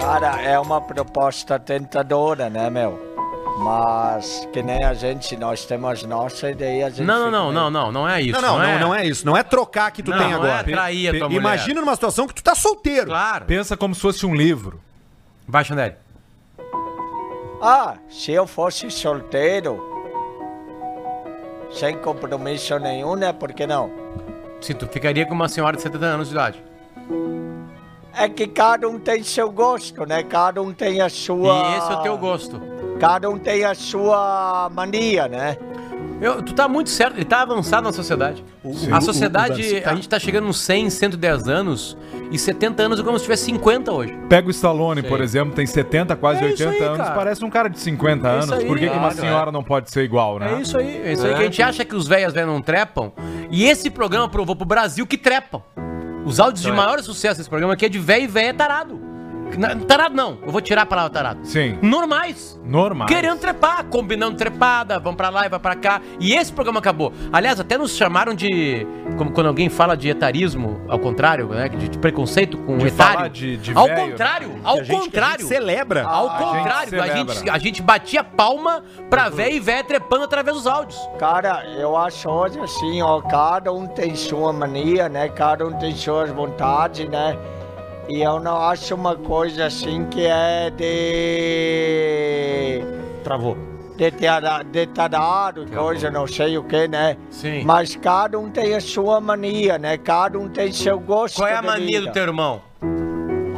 Cara, 0.00 0.42
é 0.42 0.58
uma 0.58 0.80
proposta 0.80 1.58
tentadora, 1.60 2.50
né, 2.50 2.68
meu? 2.68 3.14
Mas 3.56 4.48
que 4.52 4.62
nem 4.62 4.82
a 4.82 4.94
gente, 4.94 5.36
nós 5.36 5.64
temos 5.64 6.02
nossa 6.02 6.50
ideia. 6.50 6.86
A 6.86 6.90
gente 6.90 7.06
Não, 7.06 7.30
não, 7.30 7.30
não, 7.30 7.52
não, 7.52 7.70
não, 7.70 7.92
não 7.92 8.08
é 8.08 8.20
isso. 8.20 8.40
Não, 8.40 8.58
não, 8.58 8.66
não, 8.66 8.78
não 8.80 8.94
é 8.94 9.06
isso. 9.06 9.24
Não 9.24 9.36
é 9.36 9.42
trocar 9.44 9.90
que 9.92 10.02
tu 10.02 10.10
Não, 10.10 10.18
tem 10.18 10.28
não 10.30 10.36
agora. 10.42 10.60
é 10.70 10.74
trair 10.74 11.08
a 11.08 11.18
tua 11.18 11.28
mulher. 11.28 11.40
Imagina 11.40 11.80
numa 11.80 11.94
situação 11.94 12.26
que 12.26 12.34
tu 12.34 12.42
tá 12.42 12.54
solteiro. 12.54 13.06
Claro. 13.06 13.44
Pensa 13.44 13.76
como 13.76 13.94
se 13.94 14.00
fosse 14.00 14.26
um 14.26 14.34
livro. 14.34 14.80
Vai, 15.46 15.64
Chanel. 15.64 15.94
Ah, 17.62 17.94
se 18.10 18.32
eu 18.32 18.46
fosse 18.46 18.90
solteiro, 18.90 19.80
sem 21.70 21.96
compromisso 21.98 22.76
nenhum, 22.78 23.14
né? 23.14 23.32
Por 23.32 23.52
que 23.52 23.66
não? 23.66 23.90
Sim, 24.60 24.74
tu 24.74 24.86
ficaria 24.88 25.24
com 25.26 25.34
uma 25.34 25.48
senhora 25.48 25.76
de 25.76 25.82
70 25.82 26.04
anos 26.04 26.28
de 26.28 26.34
idade. 26.34 26.62
É 28.16 28.28
que 28.28 28.46
cada 28.46 28.88
um 28.88 28.98
tem 28.98 29.22
seu 29.22 29.50
gosto, 29.50 30.04
né? 30.06 30.22
Cada 30.24 30.60
um 30.60 30.72
tem 30.72 31.00
a 31.00 31.08
sua. 31.08 31.68
E 31.68 31.78
esse 31.78 31.92
é 31.92 31.94
o 31.94 32.02
teu 32.02 32.18
gosto. 32.18 32.73
Cada 32.98 33.28
um 33.28 33.38
tem 33.38 33.64
a 33.64 33.74
sua 33.74 34.70
mania, 34.72 35.28
né? 35.28 35.56
Eu, 36.20 36.40
tu 36.40 36.54
tá 36.54 36.68
muito 36.68 36.90
certo, 36.90 37.16
ele 37.16 37.24
tá 37.24 37.42
avançado 37.42 37.82
na 37.82 37.92
sociedade. 37.92 38.42
a 38.90 39.00
sociedade, 39.00 39.82
a 39.84 39.94
gente 39.94 40.08
tá 40.08 40.18
chegando 40.18 40.46
nos 40.46 40.60
100, 40.60 40.88
110 40.90 41.48
anos, 41.48 41.98
e 42.30 42.38
70 42.38 42.82
anos 42.82 43.00
é 43.00 43.02
como 43.02 43.18
se 43.18 43.24
tivesse 43.24 43.44
50 43.46 43.92
hoje. 43.92 44.16
Pega 44.28 44.46
o 44.46 44.50
Stallone, 44.50 45.02
por 45.02 45.20
exemplo, 45.20 45.54
tem 45.54 45.66
70, 45.66 46.14
quase 46.16 46.44
É 46.44 46.52
isso 46.52 46.62
80 46.62 46.70
aí, 46.70 46.82
anos, 46.88 46.98
cara. 46.98 47.14
parece 47.14 47.44
um 47.44 47.50
cara 47.50 47.68
de 47.68 47.78
50 47.80 48.26
É 48.28 48.30
anos. 48.30 48.52
aí, 48.52 48.64
Por 48.64 48.78
que, 48.78 48.84
que 48.88 48.92
uma 48.92 49.00
claro, 49.10 49.14
senhora 49.16 49.52
não 49.52 49.62
pode 49.62 49.90
ser 49.90 50.04
igual, 50.04 50.38
né? 50.38 50.54
É 50.54 50.60
isso 50.62 50.78
aí, 50.78 51.02
é 51.04 51.12
isso 51.12 51.26
aí 51.26 51.34
que 51.34 51.40
a 51.40 51.44
gente 51.44 51.62
acha 51.62 51.84
que 51.84 51.94
os 51.96 52.06
velhas 52.06 52.32
velhas 52.32 52.48
não 52.48 52.62
trepam. 52.62 53.12
E 53.50 53.64
esse 53.64 53.90
programa 53.90 54.28
provou 54.28 54.54
pro 54.54 54.64
Brasil 54.64 55.06
que 55.06 55.18
trepam. 55.18 55.62
Os 56.24 56.40
áudios 56.40 56.62
de 56.64 56.72
maior 56.72 57.02
sucesso 57.02 57.38
desse 57.38 57.50
programa 57.50 57.74
aqui 57.74 57.84
é 57.84 57.88
de 57.88 57.98
velho 57.98 58.24
e 58.24 58.28
velha 58.28 58.54
tarado. 58.54 58.98
Na- 59.58 59.74
Tarado 59.76 60.14
não, 60.14 60.38
eu 60.44 60.50
vou 60.50 60.60
tirar 60.60 60.82
a 60.82 60.86
palavra 60.86 61.10
tarado. 61.10 61.40
Sim. 61.44 61.78
Normais. 61.82 62.60
Normal. 62.64 63.06
Querendo 63.06 63.38
trepar, 63.38 63.84
combinando 63.84 64.36
trepada, 64.36 64.98
vão 64.98 65.14
pra 65.14 65.28
lá 65.28 65.46
e 65.46 65.48
vai 65.48 65.58
pra 65.58 65.74
cá. 65.74 66.00
E 66.18 66.34
esse 66.34 66.52
programa 66.52 66.78
acabou. 66.78 67.12
Aliás, 67.32 67.60
até 67.60 67.76
nos 67.76 67.94
chamaram 67.96 68.34
de. 68.34 68.86
Como 69.18 69.30
quando 69.32 69.48
alguém 69.48 69.68
fala 69.68 69.96
de 69.96 70.08
etarismo, 70.08 70.80
ao 70.88 70.98
contrário, 70.98 71.48
né? 71.48 71.68
De, 71.68 71.88
de 71.88 71.98
preconceito 71.98 72.56
com 72.58 72.78
De 72.78 72.86
etário. 72.86 73.14
falar 73.14 73.28
de- 73.28 73.56
de 73.58 73.72
ao 73.76 73.86
velho, 73.86 74.10
contrário, 74.10 74.48
Que 74.50 74.60
ao 74.64 74.78
a 74.78 74.82
gente- 74.82 75.00
contrário. 75.04 75.40
gente 75.40 75.48
celebra. 75.48 76.04
Ao 76.04 76.28
A 76.30 76.38
gente 76.38 76.44
contrário, 76.58 77.02
a 77.02 77.06
gente, 77.08 77.50
a 77.50 77.58
gente 77.58 77.82
batia 77.82 78.24
palma 78.24 78.82
pra 79.10 79.28
velho 79.28 79.54
e 79.56 79.60
velha 79.60 79.84
trepando 79.84 80.24
através 80.24 80.56
dos 80.56 80.66
áudios. 80.66 80.98
Cara, 81.18 81.64
eu 81.78 81.96
acho 81.96 82.28
hoje 82.28 82.58
assim, 82.60 83.02
ó, 83.02 83.20
cada 83.20 83.72
um 83.72 83.86
tem 83.86 84.14
sua 84.16 84.52
mania, 84.52 85.08
né? 85.08 85.28
Cada 85.28 85.66
um 85.66 85.72
tem 85.72 85.94
suas 85.94 86.30
vontades, 86.30 87.08
né? 87.08 87.36
E 88.08 88.20
eu 88.22 88.38
não 88.38 88.56
acho 88.60 88.94
uma 88.94 89.16
coisa 89.16 89.66
assim 89.66 90.04
que 90.06 90.26
é 90.26 90.70
de. 91.84 92.82
Travou. 93.22 93.56
de, 93.96 94.10
tada- 94.10 94.62
de 94.62 94.86
coisa, 95.74 96.10
não 96.10 96.26
sei 96.26 96.58
o 96.58 96.64
que, 96.64 96.86
né? 96.88 97.16
Sim. 97.30 97.62
Mas 97.64 97.96
cada 97.96 98.38
um 98.38 98.50
tem 98.50 98.74
a 98.74 98.80
sua 98.80 99.20
mania, 99.20 99.78
né? 99.78 99.96
Cada 99.96 100.38
um 100.38 100.48
tem 100.48 100.72
seu 100.72 100.98
gosto. 101.00 101.36
Qual 101.36 101.48
é 101.48 101.54
a 101.54 101.60
de 101.60 101.66
mania 101.66 102.00
vida. 102.00 102.10
do 102.10 102.12
teu 102.12 102.24
irmão? 102.24 102.60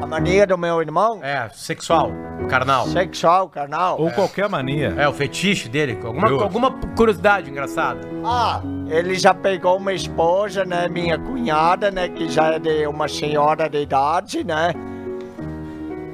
A 0.01 0.07
mania 0.07 0.47
do 0.47 0.57
meu 0.57 0.80
irmão? 0.80 1.18
É, 1.24 1.49
sexual, 1.53 2.12
carnal. 2.49 2.86
Sexual, 2.86 3.49
carnal. 3.49 4.01
Ou 4.01 4.11
qualquer 4.12 4.49
mania. 4.49 4.94
É, 4.97 5.09
o 5.09 5.12
fetiche 5.12 5.68
dele. 5.68 5.99
Alguma, 6.05 6.30
alguma 6.42 6.70
curiosidade 6.97 7.51
engraçada. 7.51 8.01
Ah, 8.24 8.61
ele 8.89 9.14
já 9.18 9.34
pegou 9.34 9.76
uma 9.78 9.93
esposa, 9.93 10.64
né? 10.64 10.89
Minha 10.89 11.18
cunhada, 11.18 11.91
né? 11.91 12.09
Que 12.09 12.28
já 12.28 12.55
é 12.55 12.59
de 12.59 12.87
uma 12.87 13.09
senhora 13.09 13.68
de 13.68 13.82
idade, 13.82 14.45
né? 14.45 14.72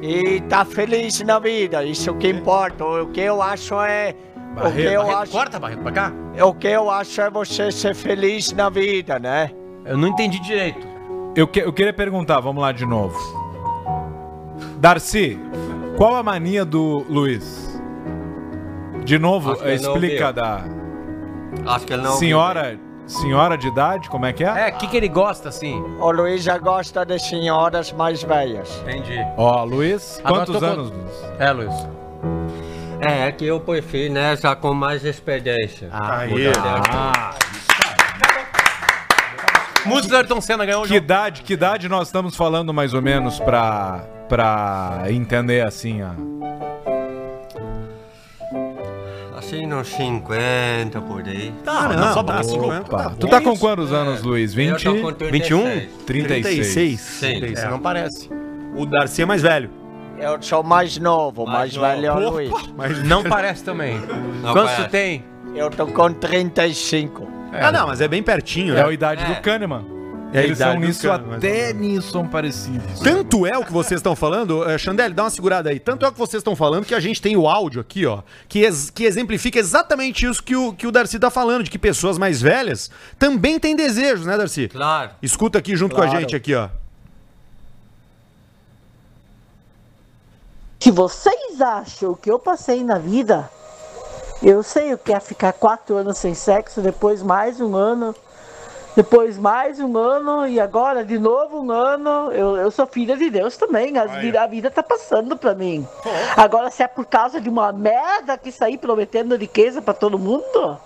E 0.01 0.41
tá 0.43 0.65
feliz 0.65 1.21
na 1.21 1.39
vida, 1.39 1.85
isso 1.85 2.13
que 2.15 2.29
importa. 2.29 2.85
O 2.85 3.07
que 3.09 3.21
eu 3.21 3.41
acho 3.41 3.81
é. 3.83 4.15
o 4.57 4.73
que 4.73 4.81
eu 4.83 5.03
Barreto, 5.03 5.17
acho, 5.23 5.33
corta, 5.33 5.59
Barreto, 5.61 5.83
pra 5.83 5.93
cá. 5.93 6.13
o 6.45 6.53
que 6.55 6.67
eu 6.67 6.91
acho 6.91 7.21
é 7.21 7.31
você 7.31 7.71
ser 7.71 7.95
feliz 7.95 8.53
na 8.53 8.69
vida, 8.69 9.19
né? 9.19 9.51
Eu 9.85 9.97
não 9.97 10.09
entendi 10.09 10.41
direito. 10.41 10.87
Eu, 11.37 11.47
que- 11.47 11.61
eu 11.61 11.73
queria 11.73 11.93
perguntar, 11.93 12.41
vamos 12.41 12.61
lá 12.63 12.73
de 12.73 12.85
novo. 12.85 13.17
Darcy, 14.79 15.39
qual 15.97 16.17
a 16.17 16.23
mania 16.23 16.65
do 16.65 17.05
Luiz? 17.09 17.81
De 19.05 19.19
novo, 19.19 19.57
não 19.57 19.69
explica 19.73 20.33
da 20.33 20.65
Acho 21.67 21.87
que 21.87 21.93
ele 21.93 22.03
não. 22.03 22.13
senhora, 22.17 22.79
senhora 23.07 23.57
de 23.59 23.69
idade, 23.69 24.09
como 24.09 24.27
é 24.27 24.33
que 24.33 24.45
é? 24.45 24.69
É, 24.69 24.73
o 24.73 24.77
que, 24.79 24.87
que 24.87 24.97
ele 24.97 25.09
gosta, 25.09 25.49
assim? 25.49 25.81
O 26.01 26.11
Luiz 26.11 26.43
já 26.43 26.59
gosta 26.59 27.05
de 27.05 27.19
senhoras 27.19 27.93
mais 27.93 28.23
velhas. 28.23 28.69
Entendi. 28.83 29.19
Ó, 29.37 29.63
Luiz, 29.65 30.21
Agora 30.25 30.45
quantos 30.47 30.55
tô 30.55 30.61
com- 30.61 30.73
anos, 30.73 30.91
Luiz? 30.91 31.33
É, 31.39 31.51
Luiz. 31.53 31.89
É, 33.01 33.27
é 33.29 33.33
que 33.33 33.45
eu 33.47 33.59
prefiro, 33.61 34.15
né? 34.15 34.37
Já 34.37 34.55
com 34.55 34.73
mais 34.73 35.05
experiência. 35.05 35.89
Ah, 35.93 36.21
Ah, 36.25 37.31
Música 39.85 40.09
do 40.11 40.17
Ayrton 40.19 40.41
Senna 40.41 40.65
ganhou 40.65 40.85
que 40.85 40.95
idade, 40.95 41.43
que 41.43 41.55
idade 41.55 41.89
nós 41.89 42.07
estamos 42.07 42.37
falando 42.37 42.73
mais 42.73 42.95
ou 42.95 43.03
menos 43.03 43.41
pra, 43.41 44.05
pra 44.29 45.03
entender 45.09 45.67
assim, 45.67 46.01
ó? 46.05 46.11
Assim, 49.53 49.71
uns 49.71 49.89
50 49.89 51.01
por 51.03 51.23
aí. 51.29 51.53
Tá, 51.63 51.89
não, 51.91 52.15
só 52.15 52.23
pra 52.23 52.41
Opa, 52.41 53.15
tu 53.21 53.29
tá 53.29 53.39
com 53.39 53.55
quantos 53.59 53.93
anos, 53.93 54.23
Luiz? 54.23 54.53
Eu 54.53 54.57
20? 54.57 54.83
tô 54.85 54.95
com 54.95 55.31
21? 55.31 55.63
36. 56.07 56.57
36. 56.75 57.01
Sim. 57.01 57.45
Isso 57.53 57.67
não 57.69 57.79
parece. 57.79 58.31
O 58.75 58.87
Darcy 58.87 59.21
é 59.21 59.27
mais 59.27 59.43
velho. 59.43 59.71
Eu 60.19 60.41
sou 60.41 60.63
mais 60.63 60.97
novo, 60.97 61.45
mais, 61.45 61.77
Mais 61.77 61.95
velho 62.01 62.07
é 62.07 62.13
o 62.13 62.31
Luiz. 62.31 62.51
mas 62.77 63.03
Não 63.05 63.23
parece 63.23 63.63
também. 63.63 63.99
Não 64.43 64.53
Quantos 64.55 64.71
parece. 64.73 64.85
tu 64.85 64.91
tem? 64.91 65.25
Eu 65.55 65.69
tô 65.69 65.87
com 65.87 66.13
35. 66.15 67.29
Ah, 67.53 67.71
não, 67.71 67.89
mas 67.89 68.01
é 68.01 68.09
bem 68.09 68.23
pertinho, 68.23 68.73
É 68.73 68.77
né? 68.83 68.89
a 68.89 68.93
idade 68.93 69.23
É. 69.23 69.27
do 69.35 69.41
Kahneman. 69.43 69.85
É 70.33 70.39
a 70.39 70.45
Eles 70.45 70.59
idade 70.59 70.73
são 70.73 70.81
nisso, 70.81 71.09
mais 71.09 71.35
até 71.35 71.73
nisso 71.75 72.11
são 72.11 72.27
parecidos. 72.27 73.01
Tanto 73.01 73.47
é 73.47 73.59
o 73.59 73.65
que 73.65 73.73
vocês 73.73 73.99
estão 73.99 74.17
falando, 74.17 74.69
eh, 74.69 74.79
Chandelle, 74.79 75.13
dá 75.13 75.25
uma 75.25 75.31
segurada 75.31 75.69
aí. 75.69 75.79
Tanto 75.79 76.07
é 76.07 76.09
o 76.09 76.13
que 76.13 76.19
vocês 76.19 76.41
estão 76.41 76.57
falando 76.57 76.87
que 76.87 76.95
a 76.95 77.01
gente 77.01 77.21
tem 77.21 77.37
o 77.37 77.47
áudio 77.47 77.83
aqui, 77.83 78.07
ó, 78.07 78.23
que, 78.49 78.61
ex- 78.61 78.89
que 78.89 79.05
exemplifica 79.05 79.59
exatamente 79.59 80.25
isso 80.25 80.43
que 80.43 80.57
o, 80.57 80.73
que 80.73 80.87
o 80.87 80.91
Darcy 80.91 81.19
tá 81.19 81.29
falando, 81.31 81.65
de 81.65 81.71
que 81.71 81.79
pessoas 81.79 82.17
mais 82.17 82.41
velhas 82.41 82.91
também 83.19 83.59
têm 83.61 83.77
desejos, 83.77 84.25
né, 84.25 84.39
Darcy? 84.39 84.69
Claro. 84.69 85.11
Escuta 85.21 85.59
aqui 85.59 85.77
junto 85.77 85.95
com 85.95 86.01
a 86.01 86.07
gente 86.07 86.35
aqui, 86.35 86.55
ó. 86.55 86.69
Se 90.81 90.91
vocês 90.91 91.61
acham 91.61 92.15
que 92.15 92.31
eu 92.31 92.39
passei 92.39 92.83
na 92.83 92.99
vida, 92.99 93.49
eu 94.43 94.63
sei 94.63 94.93
o 94.95 94.99
que 94.99 95.13
é 95.13 95.21
ficar 95.21 95.53
quatro 95.53 95.95
anos 95.97 96.19
sem 96.19 96.35
sexo, 96.35 96.81
depois 96.81 97.23
mais 97.23 97.61
um 97.61 97.77
ano, 97.77 98.15
depois 98.95 99.39
mais 99.39 99.81
um 99.81 99.97
ano 99.97 100.47
e 100.47 100.61
agora 100.61 101.05
de 101.05 101.19
novo 101.19 101.63
um 101.63 101.71
ano. 101.71 102.31
Eu, 102.33 102.57
eu 102.57 102.71
sou 102.71 102.87
filha 102.87 103.17
de 103.17 103.31
Deus 103.31 103.57
também, 103.57 103.97
as 103.99 104.11
a 104.13 104.47
vida 104.47 104.71
tá 104.71 104.83
passando 104.83 105.37
pra 105.37 105.55
mim. 105.55 105.87
Agora, 106.37 106.71
se 106.71 106.83
é 106.83 106.89
por 106.89 107.07
causa 107.07 107.41
de 107.41 107.49
uma 107.49 107.73
merda 107.73 108.37
que 108.37 108.53
saí 108.53 108.77
prometendo 108.77 109.37
riqueza 109.37 109.81
pra 109.81 109.95
todo 109.95 110.19
mundo 110.19 110.79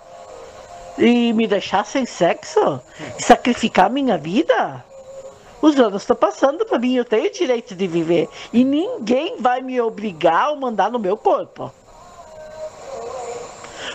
e 0.97 1.33
me 1.33 1.47
deixar 1.47 1.85
sem 1.85 2.05
sexo 2.05 2.81
e 3.17 3.21
sacrificar 3.21 3.89
minha 3.89 4.17
vida, 4.17 4.83
os 5.61 5.79
anos 5.79 6.03
estão 6.03 6.15
passando 6.15 6.65
para 6.65 6.79
mim, 6.79 6.95
eu 6.95 7.05
tenho 7.05 7.27
o 7.27 7.31
direito 7.31 7.75
de 7.75 7.87
viver. 7.87 8.29
E 8.53 8.63
ninguém 8.63 9.35
vai 9.39 9.61
me 9.61 9.79
obrigar 9.81 10.49
ou 10.49 10.57
mandar 10.57 10.91
no 10.91 10.99
meu 10.99 11.17
corpo. 11.17 11.71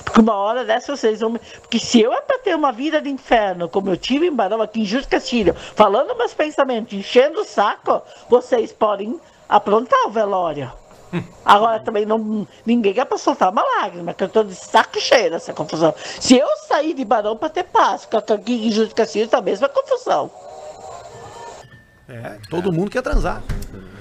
Porque 0.05 0.21
uma 0.21 0.35
hora 0.35 0.65
dessa 0.65 0.95
vocês 0.97 1.21
vão. 1.21 1.31
me- 1.31 1.39
Porque 1.61 1.79
se 1.79 2.01
eu 2.01 2.13
é 2.13 2.21
para 2.21 2.39
ter 2.39 2.55
uma 2.55 2.73
vida 2.73 3.01
de 3.01 3.09
inferno, 3.09 3.69
como 3.69 3.89
eu 3.91 3.97
tive 3.97 4.27
em 4.27 4.33
Barão, 4.35 4.61
aqui 4.63 4.81
em 4.81 4.85
Justo 4.85 5.09
Castilho, 5.09 5.55
falando 5.55 6.17
meus 6.17 6.35
pensamentos, 6.35 6.93
enchendo 6.93 7.41
o 7.41 7.45
saco, 7.45 8.03
vocês 8.29 8.73
podem 8.73 9.19
aprontar 9.49 10.07
o 10.07 10.11
velório. 10.11 10.71
Agora 11.45 11.79
também 11.81 12.07
não, 12.07 12.47
ninguém 12.65 12.99
é 12.99 13.05
pra 13.05 13.19
soltar 13.19 13.51
uma 13.53 13.63
lágrima, 13.81 14.15
que 14.15 14.25
eu 14.25 14.29
tô 14.29 14.43
de 14.43 14.55
saco 14.55 14.99
cheio 14.99 15.31
dessa 15.31 15.53
confusão. 15.53 15.95
Se 16.21 16.37
eu 16.39 16.49
sair 16.67 16.95
de 16.95 17.05
Barão 17.05 17.37
para 17.37 17.51
ter 17.51 17.65
paz, 17.65 18.09
aqui 18.35 18.67
em 18.69 18.71
Justo 18.73 18.95
Castilho 18.95 19.29
tá 19.29 19.39
a 19.39 19.43
mesma 19.43 19.69
confusão. 19.69 20.31
É, 22.09 22.39
todo 22.51 22.73
mundo 22.73 22.91
quer 22.91 23.03
transar. 23.03 23.43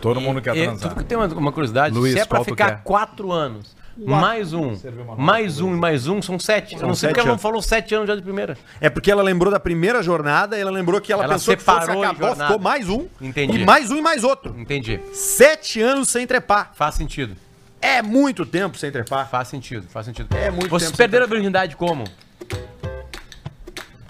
Todo 0.01 0.19
mundo 0.19 0.41
quer 0.41 0.55
E, 0.55 0.63
transar. 0.63 0.89
tudo 0.89 0.99
que 0.99 1.05
tem 1.05 1.17
uma, 1.17 1.27
uma 1.27 1.51
curiosidade, 1.51 1.95
Luiz, 1.95 2.13
se 2.13 2.19
é 2.19 2.25
tu 2.25 2.43
ficar 2.43 2.69
quer? 2.77 2.83
quatro 2.83 3.31
anos, 3.31 3.75
mais 4.05 4.53
um, 4.53 4.75
mais 5.17 5.59
um 5.61 5.73
e 5.75 5.77
mais 5.77 6.07
um, 6.07 6.21
são 6.21 6.39
sete. 6.39 6.75
eu 6.75 6.81
não 6.87 6.95
sei 6.95 7.07
sete 7.07 7.09
porque 7.09 7.19
ela 7.19 7.27
não 7.27 7.33
anos. 7.33 7.41
falou 7.41 7.61
sete 7.61 7.93
anos 7.93 8.07
já 8.07 8.15
de 8.15 8.21
primeira. 8.21 8.57
É 8.79 8.89
porque 8.89 9.11
ela 9.11 9.21
lembrou 9.21 9.51
da 9.51 9.59
primeira 9.59 10.01
jornada, 10.01 10.57
ela 10.57 10.71
lembrou 10.71 10.99
que 10.99 11.13
ela, 11.13 11.23
Ela 11.23 11.33
pensou 11.33 11.55
que 11.55 11.63
fosse 11.63 11.85
jornada. 11.85 12.45
ficou 12.47 12.59
mais 12.59 12.89
um, 12.89 13.07
Entendi. 13.21 13.59
e 13.59 13.65
mais 13.65 13.91
um 13.91 13.97
e 13.97 14.01
mais 14.01 14.23
outro. 14.23 14.55
Entendi. 14.59 14.99
Sete 15.13 15.81
anos 15.81 16.09
sem 16.09 16.25
trepar. 16.25 16.71
Faz 16.73 16.95
sentido. 16.95 17.35
É 17.81 18.01
muito 18.01 18.45
tempo 18.45 18.77
sem 18.77 18.91
trepar. 18.91 19.29
Faz 19.29 19.47
sentido, 19.47 19.87
faz 19.89 20.05
sentido. 20.05 20.35
É 20.35 20.49
muito 20.51 20.69
Vocês 20.69 20.89
tempo 20.91 20.97
perderam 20.97 21.25
a 21.25 21.29
virgindade 21.29 21.75
como? 21.75 22.03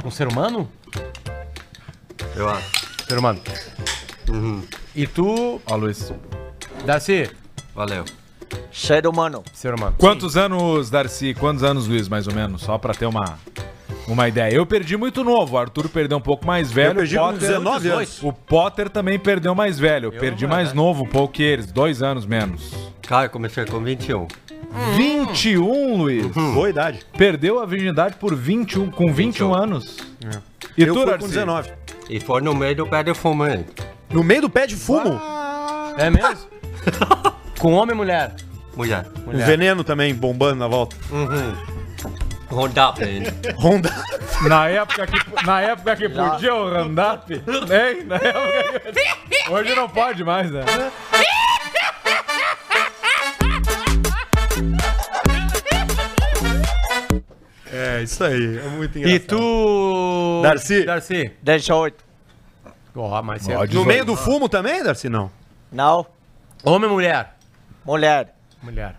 Um 0.03 0.11
ser 0.11 0.27
humano? 0.27 0.69
Eu 2.35 2.49
acho. 2.49 2.71
Ser 3.07 3.17
humano. 3.17 3.41
Uhum. 4.29 4.63
E 4.95 5.05
tu, 5.07 5.61
Ó, 5.65 5.75
Luiz. 5.75 6.13
Darcy? 6.85 7.29
Valeu. 7.75 8.03
Ser 8.71 9.05
humano. 9.07 9.43
Ser 9.53 9.73
humano. 9.73 9.95
Quantos 9.97 10.37
anos, 10.37 10.89
Darcy? 10.89 11.33
Quantos 11.33 11.63
anos, 11.63 11.87
Luiz, 11.87 12.07
mais 12.07 12.27
ou 12.27 12.33
menos? 12.33 12.61
Só 12.61 12.77
pra 12.77 12.93
ter 12.93 13.05
uma, 13.05 13.37
uma 14.07 14.27
ideia. 14.27 14.53
Eu 14.53 14.65
perdi 14.65 14.95
muito 14.97 15.23
novo, 15.23 15.55
o 15.55 15.57
Arthur 15.57 15.89
perdeu 15.89 16.17
um 16.17 16.21
pouco 16.21 16.45
mais 16.45 16.71
velho. 16.71 16.91
Eu 16.91 16.95
perdi 16.95 17.17
o 17.17 17.19
com 17.19 17.25
Potter- 17.31 17.39
19 17.49 17.89
anos. 17.89 18.23
O 18.23 18.33
Potter 18.33 18.89
também 18.89 19.19
perdeu 19.19 19.53
mais 19.55 19.77
velho. 19.79 20.05
Eu, 20.07 20.11
perdi 20.19 20.47
mais 20.47 20.73
novo 20.73 21.03
um 21.03 21.07
pouco 21.07 21.33
que 21.33 21.43
eles, 21.43 21.71
dois 21.71 22.01
anos 22.01 22.25
menos. 22.25 22.71
Cara, 23.01 23.25
eu 23.25 23.29
comecei 23.29 23.65
com 23.65 23.79
21. 23.83 24.27
21, 24.95 25.97
Luiz. 25.97 26.27
Boa 26.27 26.69
idade. 26.69 26.99
Perdeu 27.17 27.59
a 27.59 27.65
virgindade 27.65 28.15
por 28.15 28.33
21, 28.35 28.89
com 28.89 29.11
21 29.11 29.53
anos. 29.53 29.97
E 30.77 30.83
Eu 30.83 30.93
tu, 30.93 31.03
fui 31.03 31.17
com 31.17 31.27
19. 31.27 31.71
E 32.09 32.19
foi 32.21 32.41
no 32.41 32.55
meio 32.55 32.75
do 32.75 32.87
pé 32.87 33.03
de 33.03 33.13
fumo 33.13 33.43
aí. 33.43 33.65
No 34.09 34.23
meio 34.23 34.41
do 34.41 34.49
pé 34.49 34.65
de 34.67 34.75
fumo, 34.75 35.19
É 35.97 36.09
mesmo? 36.09 36.47
Com 37.59 37.73
homem 37.73 37.93
e 37.93 37.97
mulher? 37.97 38.33
Mulher. 38.75 39.05
o 39.27 39.37
veneno 39.37 39.83
também 39.83 40.13
bombando 40.13 40.55
na 40.55 40.67
volta. 40.67 40.95
Rodar 42.49 42.93
pra 42.93 43.05
ele. 43.05 43.27
Honda. 43.57 43.89
Na 44.47 44.67
época 44.67 45.07
que, 45.07 45.45
na 45.45 45.61
época 45.61 45.95
que 45.95 46.09
podia 46.09 46.53
o 46.55 46.69
Randap, 46.69 47.31
hein? 47.33 47.41
Na 48.05 48.15
época 48.15 48.91
que... 48.91 49.51
Hoje 49.51 49.75
não 49.75 49.87
pode 49.87 50.23
mais, 50.23 50.49
né? 50.51 50.63
É, 57.71 58.01
isso 58.03 58.23
aí. 58.23 58.57
É 58.57 58.67
muito 58.69 58.97
E 58.97 59.01
engraçado. 59.01 59.27
tu. 59.27 60.39
Darcy? 60.43 60.83
Darcy. 60.85 61.31
18. 61.41 62.03
Ó, 62.95 63.21
mas 63.21 63.47
Ó, 63.47 63.63
é. 63.63 63.67
No 63.67 63.85
meio 63.85 64.03
do 64.03 64.15
fumo 64.15 64.49
também, 64.49 64.83
Darcy? 64.83 65.07
Não. 65.07 65.31
Não, 65.71 66.05
Homem 66.63 66.89
ou 66.89 66.95
mulher? 66.95 67.35
mulher. 67.85 68.35
Mulher. 68.61 68.95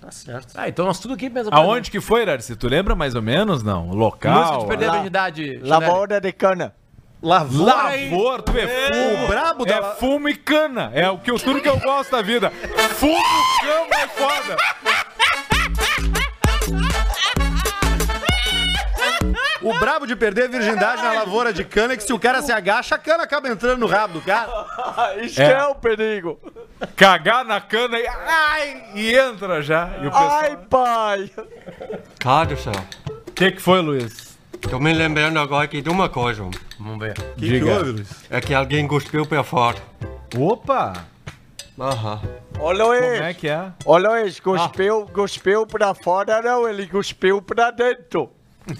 Tá 0.00 0.10
certo. 0.12 0.52
Ah, 0.54 0.68
então 0.68 0.86
nós 0.86 1.00
tudo 1.00 1.14
aqui 1.14 1.28
pensamos. 1.28 1.58
Aonde 1.58 1.90
que 1.90 2.00
foi, 2.00 2.24
Darcy? 2.24 2.54
Tu 2.54 2.68
lembra 2.68 2.94
mais 2.94 3.14
ou 3.14 3.22
menos? 3.22 3.62
Não. 3.62 3.86
Música 3.86 3.98
Local? 3.98 4.58
de 4.60 4.66
perder 4.66 4.88
a 4.88 4.92
virgindade. 4.92 5.58
Lavoura 5.58 6.20
de 6.20 6.32
cana. 6.32 6.74
Lavoura. 7.20 7.74
Lavor, 7.74 8.42
tu 8.42 8.52
vê, 8.52 8.68
fumo. 8.68 9.24
O 9.24 9.28
brabo 9.28 9.66
da... 9.66 9.76
É 9.76 9.82
fumo 9.96 10.28
e 10.28 10.36
cana. 10.36 10.92
É 10.94 11.10
o 11.10 11.18
que 11.18 11.32
eu, 11.32 11.38
tudo 11.38 11.60
que 11.60 11.68
eu 11.68 11.78
gosto 11.80 12.12
da 12.12 12.22
vida. 12.22 12.50
Fumo, 12.50 13.18
cama 13.60 13.94
é 13.96 14.08
foda. 14.08 14.56
O 19.70 19.78
brabo 19.78 20.06
de 20.06 20.14
perder 20.16 20.44
a 20.44 20.48
virgindade 20.48 21.02
na 21.02 21.12
lavoura 21.12 21.52
de 21.52 21.64
cana 21.64 21.94
é 21.94 21.96
que 21.96 22.02
se 22.02 22.12
o 22.12 22.18
cara 22.18 22.40
se 22.42 22.50
agacha, 22.52 22.94
a 22.94 22.98
cana 22.98 23.24
acaba 23.24 23.48
entrando 23.48 23.78
no 23.80 23.86
rabo 23.86 24.14
do 24.14 24.20
cara. 24.22 24.48
Isso 25.22 25.40
é 25.42 25.66
o 25.66 25.74
perigo. 25.74 26.38
Cagar 26.96 27.44
na 27.44 27.60
cana 27.60 27.98
e. 27.98 28.06
Ai! 28.06 28.84
E 28.94 29.14
entra 29.14 29.60
já. 29.62 29.90
E 30.02 30.06
o 30.06 30.10
pessoal. 30.10 30.30
Ai, 30.30 30.56
pai. 30.70 31.30
Cara 32.18 32.46
do 32.46 32.56
céu. 32.56 32.72
O 33.26 33.32
que, 33.32 33.52
que 33.52 33.60
foi, 33.62 33.80
Luiz? 33.80 34.36
Tô 34.70 34.78
me 34.80 34.92
lembrando 34.92 35.38
agora 35.38 35.64
aqui 35.64 35.80
de 35.82 35.88
uma 35.88 36.08
coisa. 36.08 36.48
Vamos 36.78 36.98
ver. 36.98 37.14
Que 37.36 37.48
Diga. 37.48 37.64
que 37.66 37.70
houve, 37.72 37.90
Luiz? 37.92 38.08
É 38.30 38.40
que 38.40 38.54
alguém 38.54 38.86
cuspiu 38.88 39.24
pra 39.26 39.42
fora. 39.44 39.78
Opa! 40.36 40.92
Aham. 41.80 42.20
Ô, 42.58 42.60
Como 42.60 42.72
Luiz. 42.72 43.20
é 43.20 43.34
que 43.34 43.48
é? 43.48 43.72
Ô, 43.84 43.96
Luiz, 43.98 44.40
cuspiu, 44.40 45.06
cuspiu 45.14 45.64
pra 45.66 45.94
fora, 45.94 46.42
não. 46.42 46.68
Ele 46.68 46.86
cuspiu 46.88 47.40
pra 47.40 47.70
dentro. 47.70 48.30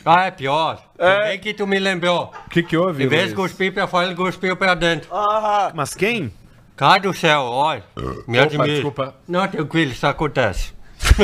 Ah, 0.04 0.26
é 0.26 0.30
pior. 0.30 0.82
É. 0.98 1.28
Bem 1.30 1.38
que 1.38 1.54
tu 1.54 1.66
me 1.66 1.78
lembrou. 1.78 2.30
O 2.46 2.50
que, 2.50 2.62
que 2.62 2.76
houve? 2.76 3.04
Em 3.04 3.08
vez 3.08 3.30
de 3.30 3.34
cuspir 3.34 3.72
pra 3.72 3.86
fora, 3.86 4.06
ele 4.06 4.14
cuspiu 4.14 4.54
pra 4.56 4.74
dentro. 4.74 5.08
Ah, 5.14 5.70
Mas 5.74 5.94
quem? 5.94 6.30
Cara 6.76 7.00
do 7.00 7.12
céu, 7.14 7.40
olha. 7.42 7.82
Me 8.26 8.38
Opa, 8.38 8.46
admira. 8.46 8.72
desculpa. 8.72 9.14
Não, 9.26 9.46
tranquilo, 9.48 9.92
isso 9.92 10.06
acontece. 10.06 10.72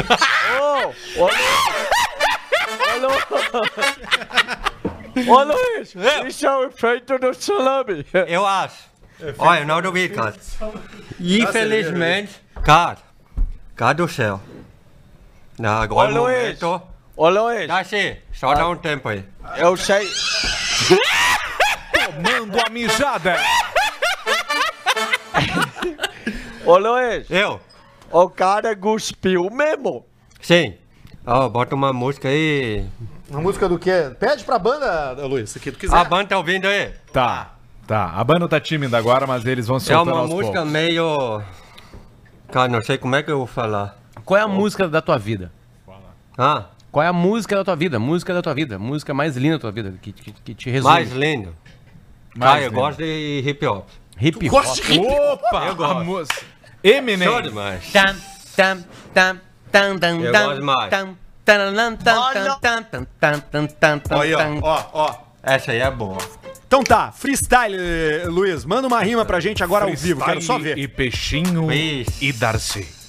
ô, 0.61 0.93
ô, 1.23 1.29
Luiz. 3.01 3.25
Ô, 5.29 5.43
Luiz, 5.45 5.95
isso 6.27 6.47
é 6.47 6.57
o 6.57 6.65
efeito 6.65 7.19
do 7.19 7.33
salame. 7.35 8.05
Eu 8.27 8.45
acho. 8.47 8.93
Olha, 9.39 9.61
eu 9.61 9.67
não 9.67 9.81
duvido, 9.81 10.15
cara. 10.15 10.35
Infelizmente, 11.21 12.33
cara, 12.65 12.99
cara 13.77 13.95
do 13.95 14.09
céu. 14.09 14.41
Não, 15.59 15.81
agora 15.81 16.11
Ô, 16.11 16.15
no 16.15 16.23
Luiz. 16.25 16.61
momento... 16.61 16.83
Ô, 17.17 17.29
Luiz, 17.29 17.69
Dá 17.69 17.85
sim, 17.85 18.17
só 18.35 18.55
dá 18.55 18.69
um 18.69 18.77
tempo 18.77 19.09
aí. 19.09 19.25
eu 19.57 19.77
sei. 19.77 20.09
Tomando 21.93 22.59
a 22.65 22.69
mijada! 22.71 23.37
Ô, 26.65 26.79
Luiz, 26.79 27.31
Eu? 27.31 27.61
o 28.11 28.29
cara 28.31 28.75
cuspiu 28.77 29.51
mesmo. 29.51 30.07
Sim. 30.41 30.75
Ó, 31.27 31.49
bota 31.49 31.75
uma 31.75 31.93
música 31.93 32.29
aí. 32.29 32.87
Uma 33.29 33.41
música 33.41 33.69
do 33.69 33.79
quê? 33.79 34.11
Pede 34.19 34.45
pra 34.45 34.59
banda, 34.59 35.27
Luiz, 35.27 35.51
se 35.51 35.59
tu 35.59 35.73
quiser. 35.73 35.97
A 35.97 36.05
banda 36.05 36.29
tá 36.31 36.37
ouvindo 36.39 36.67
aí? 36.67 36.93
Tá, 37.13 37.55
tá. 37.87 38.13
A 38.15 38.23
banda 38.25 38.47
tá 38.49 38.61
tímida 38.61 38.97
agora, 38.97 39.27
mas 39.27 39.45
eles 39.47 39.67
vão 39.67 39.79
É 39.79 39.81
soltando 39.81 40.13
uma 40.13 40.21
aos 40.21 40.31
música 40.31 40.57
poucos. 40.59 40.73
meio... 40.73 41.43
Cara, 42.53 42.69
não 42.69 42.83
sei 42.83 42.99
como 42.99 43.17
é 43.17 43.23
que 43.23 43.31
eu 43.31 43.39
vou 43.39 43.47
falar. 43.47 43.97
Qual 44.25 44.39
é 44.39 44.43
a 44.43 44.49
música 44.49 44.87
da 44.89 45.03
tua 45.03 45.19
vida? 45.19 45.51
Ah, 46.39 46.67
Qual 46.95 47.03
é 47.03 47.09
a 47.09 47.13
música 47.13 47.57
da 47.57 47.65
tua 47.65 47.75
vida? 47.75 47.99
Música 47.99 48.33
da 48.33 48.41
tua 48.41 48.55
vida. 48.55 48.79
Música 48.79 49.13
mais 49.13 49.37
linda 49.37 49.57
da 49.57 49.63
tua 49.63 49.73
vida. 49.73 49.95
Que, 50.01 50.13
que, 50.13 50.31
que 50.31 50.55
te 50.55 50.71
resume. 50.71 50.95
mais 50.95 51.11
lindo. 51.11 51.53
Mais 52.37 52.53
Cara, 52.53 52.63
eu 52.67 52.71
gosto 52.71 52.99
de 52.99 53.43
hip 53.45 53.67
hop. 53.67 53.89
Hip 54.21 54.37
hop. 54.37 54.49
Gosta 54.49 54.81
de 54.81 54.93
hip 54.93 55.05
Opa! 55.05 55.67
Eu 55.67 55.75
gosto. 55.75 55.99
A 55.99 56.05
música. 56.05 56.43
Eminem. 56.85 57.27
Show 57.27 57.43
demais. 57.43 57.93
Tam, 57.93 58.15
tam, 58.55 58.85
tam, 59.13 59.41
tam, 59.73 59.99
tam, 59.99 60.21
Eu 60.21 60.31
tam, 60.31 60.47
gosto 60.47 60.91
tam, 60.91 61.19
tararam, 61.45 61.97
tam, 61.97 62.23
Olha. 62.23 62.57
tam, 62.61 62.85
tam, 62.85 63.07
tam, 63.19 63.41
tam, 63.41 63.67
tam, 63.67 63.99
tam, 63.99 64.61
Ó 64.63 65.09
tam. 65.09 65.19
Essa 65.43 65.73
aí 65.73 65.81
é 65.81 65.91
boa. 65.91 66.19
Então 66.65 66.85
tá, 66.85 67.11
freestyle, 67.11 67.77
eh, 67.77 68.27
Luiz. 68.29 68.65
Manda 68.65 68.87
uma 68.87 69.03
rima 69.03 69.25
pra 69.25 69.41
gente 69.41 69.65
agora 69.65 69.85
ao 69.85 69.95
vivo, 69.97 70.25
quero 70.25 70.41
só 70.41 70.61
ver. 70.61 70.79
E 70.79 70.87
Peixinho 70.87 71.73
Isso. 71.73 72.23
e 72.23 72.33
Darcy. 72.33 73.04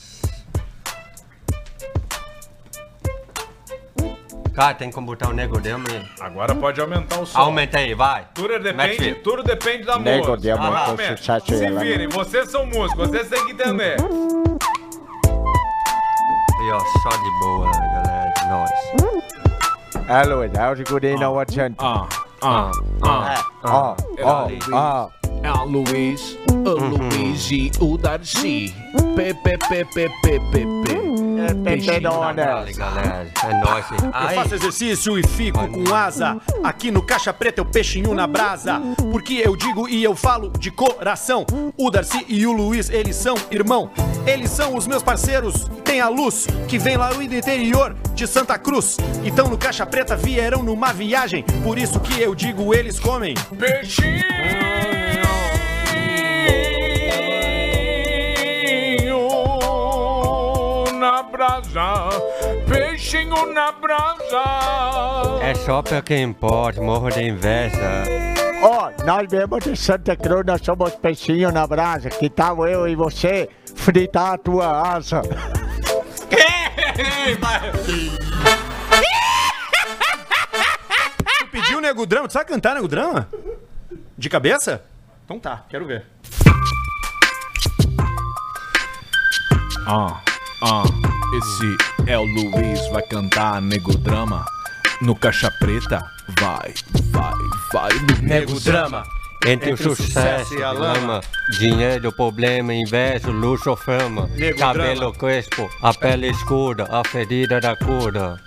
Cara, 4.56 4.74
tem 4.74 4.89
como 4.89 5.08
botar 5.08 5.28
o 5.30 5.34
nego 5.34 5.60
demo 5.60 5.86
aí. 5.91 6.01
Agora 6.22 6.56
pode 6.56 6.80
aumentar 6.80 7.20
o 7.20 7.26
som. 7.26 7.38
Aumenta 7.38 7.78
aí, 7.78 7.93
vai. 7.93 8.26
Tudo 8.34 8.58
depende, 8.58 9.16
tudo 9.16 9.43
depende 9.43 9.84
da 9.84 9.99
Nego 9.99 10.30
música. 10.32 10.38
demo, 10.38 10.64
Ah, 10.64 10.95
sucesso 11.18 11.45
Se 11.58 11.70
lá, 11.70 11.82
virem, 11.82 12.08
vocês 12.08 12.49
são 12.49 12.66
músicos, 12.66 13.10
vocês 13.10 13.28
têm 13.28 13.45
que 13.45 13.51
entender. 13.51 13.97
Aí, 16.58 16.72
ó, 16.72 16.80
só 16.80 17.10
de 17.10 17.39
boa, 17.41 17.70
galera. 17.72 18.34
Nós. 18.49 18.72
Alô, 20.10 20.43
é 20.43 20.47
o 20.47 20.84
Guri 20.89 21.16
não 21.20 21.38
adianta. 21.38 21.84
Ah, 21.84 22.08
ah, 22.41 22.72
ah. 23.03 23.43
Ó, 23.64 23.95
ó, 24.24 24.47
ó. 24.72 25.10
É 25.43 25.47
a 25.47 25.64
Luiz, 25.64 26.38
o 26.49 26.70
Luiz 26.70 27.51
e 27.51 27.72
o 27.82 27.97
Darcy. 27.97 28.74
P, 29.16 29.34
P, 29.34 29.58
P, 29.58 29.86
P, 29.86 30.10
P, 30.24 30.39
P, 30.51 30.66
P. 30.86 31.05
Dale, 31.54 32.74
galera. 32.74 33.28
É 33.43 33.54
nóis. 33.54 33.86
hein? 33.91 33.98
Eu 34.04 34.10
Ai, 34.14 34.36
faço 34.36 34.56
exercício 34.56 35.20
e 35.20 35.28
fico 35.28 35.68
com 35.68 35.93
asa. 35.93 36.38
Aqui 36.64 36.91
no 36.91 37.02
Caixa 37.02 37.34
Preta 37.34 37.62
eu 37.62 37.66
peixinho 37.66 38.14
na 38.14 38.28
brasa. 38.28 38.82
Porque 39.12 39.41
eu 39.43 39.56
digo 39.56 39.88
e 39.88 40.04
eu 40.04 40.16
falo 40.16 40.52
de 40.58 40.72
coração. 40.72 41.46
O 41.78 41.89
Darcy 41.91 42.26
e 42.28 42.46
o 42.46 42.52
Luiz, 42.52 42.89
eles 42.89 43.16
são 43.16 43.36
irmão. 43.52 43.89
Eles 44.26 44.50
são 44.52 44.76
os 44.76 44.88
meus 44.88 45.04
parceiros. 45.04 45.70
Tem 45.84 46.02
a 46.02 46.10
luz 46.10 46.48
que 46.68 46.78
vem 46.80 46.98
lá 46.98 47.12
do 47.14 47.22
interior 47.22 47.96
de 48.14 48.26
Santa 48.28 48.58
Cruz. 48.58 48.98
Então 49.24 49.48
no 49.48 49.58
Caixa 49.58 49.86
Preta 49.86 50.16
vieram 50.16 50.64
numa 50.64 50.91
viagem. 50.93 51.43
Por 51.64 51.78
isso 51.78 52.00
que 52.00 52.20
eu 52.22 52.34
digo 52.34 52.74
eles 52.74 53.00
comem. 53.00 53.36
Peixinho 53.58 54.95
brasa, 61.36 62.10
peixinho 62.66 63.54
na 63.54 63.72
brasa. 63.74 64.44
é 65.42 65.54
só 65.54 65.82
pra 65.82 66.02
quem 66.02 66.32
pode, 66.32 66.80
morro 66.80 67.10
de 67.10 67.22
inveja. 67.24 68.06
Ó, 68.64 68.90
nós 69.06 69.28
mesmos 69.30 69.64
de 69.66 69.76
Santa 69.76 70.16
Cruz, 70.16 70.46
nós 70.46 70.62
somos 70.62 70.96
peixinho 70.96 71.52
na 71.52 71.68
brasa. 71.68 72.10
Que 72.10 72.30
tal 72.30 72.66
eu 72.66 72.88
e 72.88 72.96
você 72.96 73.50
fritar 73.76 74.34
a 74.34 74.38
tua 74.38 74.96
asa? 74.96 75.22
Tu 81.26 81.48
pediu 81.52 81.82
Nego 81.82 82.06
Drama? 82.06 82.28
Tu 82.28 82.34
sabe 82.34 82.46
cantar 82.50 82.76
Nego 82.76 82.88
Drama? 82.88 83.28
De 84.18 84.30
cabeça? 84.30 84.84
Então 85.26 85.38
tá, 85.40 85.66
quero 85.70 85.86
ver. 85.86 86.06
Ah, 89.88 90.22
ah, 90.66 90.84
esse 91.38 92.09
é 92.09 92.18
o 92.18 92.24
Luiz, 92.24 92.88
vai 92.89 93.03
cantar 93.03 93.61
Nego 93.61 93.95
Drama 93.97 94.43
no 95.01 95.16
Caixa 95.16 95.51
Preta. 95.59 96.03
Vai, 96.39 96.74
vai, 97.11 97.34
vai, 97.72 97.91
Nego 98.22 98.59
Drama. 98.59 99.03
Entre, 99.45 99.72
Entre 99.72 99.74
o 99.74 99.78
sucesso, 99.78 100.05
sucesso 100.05 100.55
e 100.55 100.63
a 100.63 100.72
lama, 100.72 101.22
dinheiro, 101.59 102.11
problema, 102.11 102.74
inveja, 102.74 103.30
luxo 103.30 103.70
ou 103.70 103.78
fama, 103.78 104.28
Nego 104.36 104.57
cabelo 104.57 104.95
drama. 105.11 105.16
crespo, 105.16 105.70
a 105.84 105.93
pele 105.93 106.30
escura, 106.30 106.88
a 106.89 107.03
ferida 107.07 107.61
da 107.61 107.76
cura. 107.76 108.41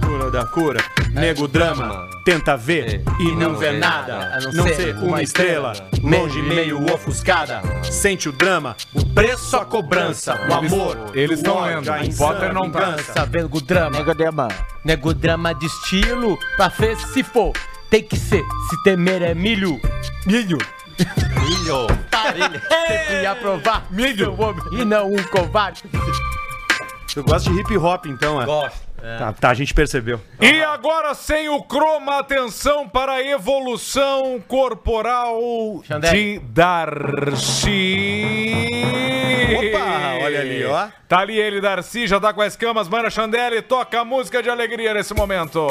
Cura 0.00 0.30
da 0.30 0.46
cura. 0.46 0.78
Nego 1.14 1.46
Drama. 1.46 2.08
Tenta 2.24 2.56
ver 2.56 3.02
e 3.20 3.32
não 3.36 3.54
vê 3.54 3.72
nada. 3.72 4.34
A 4.36 4.40
não 4.52 4.66
ser 4.66 4.96
uma 4.96 5.22
estrela. 5.22 5.72
Longe, 6.02 6.42
meio 6.42 6.92
ofuscada. 6.92 7.62
Sente 7.84 8.28
o 8.28 8.32
drama. 8.32 8.76
O 8.92 9.04
preço, 9.06 9.56
a 9.56 9.64
cobrança. 9.64 10.34
O 10.48 10.54
amor. 10.54 11.12
eles 11.14 11.40
o 11.40 11.44
tão 11.44 11.56
ódio, 11.56 11.92
lendo. 11.92 12.16
Potter 12.16 12.52
não 12.52 12.70
tá. 12.70 12.96
Nego 13.32 13.60
Drama. 13.60 13.98
Nego 13.98 14.14
dema. 14.14 14.48
Nego 14.84 15.14
Drama 15.14 15.54
de 15.54 15.66
estilo, 15.66 16.36
pra 16.56 16.68
ver 16.68 16.96
se 16.96 17.22
for. 17.22 17.52
Tem 17.90 18.02
que 18.02 18.16
ser, 18.16 18.42
se 18.70 18.82
temer 18.82 19.22
é 19.22 19.34
milho. 19.34 19.80
Milho. 20.26 20.58
Milho, 20.98 21.86
Sempre 22.10 23.26
aprovar. 23.26 23.86
Milho. 23.90 24.34
E 24.72 24.84
não 24.84 25.12
um 25.12 25.22
covarde. 25.24 25.82
Tu 27.12 27.22
gosta 27.22 27.50
de 27.52 27.60
hip 27.60 27.76
hop 27.76 28.06
então, 28.06 28.42
é? 28.42 28.46
gosto. 28.46 28.93
Tá, 29.18 29.32
tá, 29.34 29.50
a 29.50 29.54
gente 29.54 29.74
percebeu. 29.74 30.18
E 30.40 30.62
agora, 30.62 31.12
sem 31.12 31.46
o 31.50 31.62
croma, 31.62 32.20
atenção 32.20 32.88
para 32.88 33.12
a 33.12 33.22
evolução 33.22 34.42
corporal 34.48 35.38
de 36.10 36.38
Darcy. 36.38 38.24
Opa, 39.58 40.24
olha 40.24 40.40
ali, 40.40 40.64
ó. 40.64 40.88
Tá 41.06 41.18
ali 41.18 41.38
ele, 41.38 41.60
Darcy, 41.60 42.06
já 42.06 42.18
tá 42.18 42.32
com 42.32 42.40
as 42.40 42.56
camas. 42.56 42.88
Mano, 42.88 43.10
Chandelle, 43.10 43.60
toca 43.60 44.00
a 44.00 44.04
música 44.06 44.42
de 44.42 44.48
alegria 44.48 44.94
nesse 44.94 45.12
momento. 45.12 45.68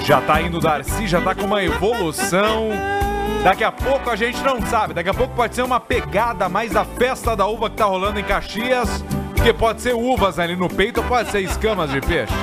Já 0.00 0.20
tá 0.20 0.42
indo 0.42 0.58
o 0.58 0.60
Darcy, 0.60 1.06
já 1.06 1.20
tá 1.20 1.32
com 1.32 1.44
uma 1.44 1.62
evolução. 1.62 2.70
Daqui 3.44 3.62
a 3.62 3.70
pouco 3.70 4.10
a 4.10 4.16
gente 4.16 4.42
não 4.42 4.60
sabe. 4.62 4.94
Daqui 4.94 5.08
a 5.10 5.14
pouco 5.14 5.32
pode 5.32 5.54
ser 5.54 5.62
uma 5.62 5.78
pegada 5.78 6.48
mais 6.48 6.72
da 6.72 6.84
festa 6.84 7.36
da 7.36 7.46
uva 7.46 7.70
que 7.70 7.76
tá 7.76 7.84
rolando 7.84 8.18
em 8.18 8.24
Caxias. 8.24 9.04
Porque 9.40 9.54
pode 9.54 9.80
ser 9.80 9.94
uvas 9.94 10.38
ali 10.38 10.54
no 10.54 10.68
peito 10.68 11.00
ou 11.00 11.06
pode 11.06 11.30
ser 11.30 11.40
escamas 11.40 11.90
de 11.90 11.98
peixe. 12.02 12.34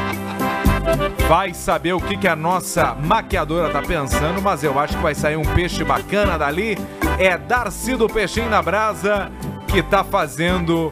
Vai 1.30 1.54
saber 1.54 1.94
o 1.94 2.02
que, 2.02 2.18
que 2.18 2.28
a 2.28 2.36
nossa 2.36 2.96
maquiadora 2.96 3.72
tá 3.72 3.84
pensando, 3.84 4.42
mas 4.42 4.64
eu 4.64 4.80
acho 4.80 4.96
que 4.96 5.04
vai 5.04 5.14
sair 5.14 5.38
um 5.38 5.44
peixe 5.44 5.84
bacana 5.84 6.40
dali. 6.40 6.76
É 7.20 7.38
Darcy 7.38 7.96
do 7.96 8.10
Peixinho 8.10 8.50
na 8.50 8.64
Brasa 8.64 9.32
que 9.68 9.84
tá 9.84 10.04
fazendo 10.04 10.92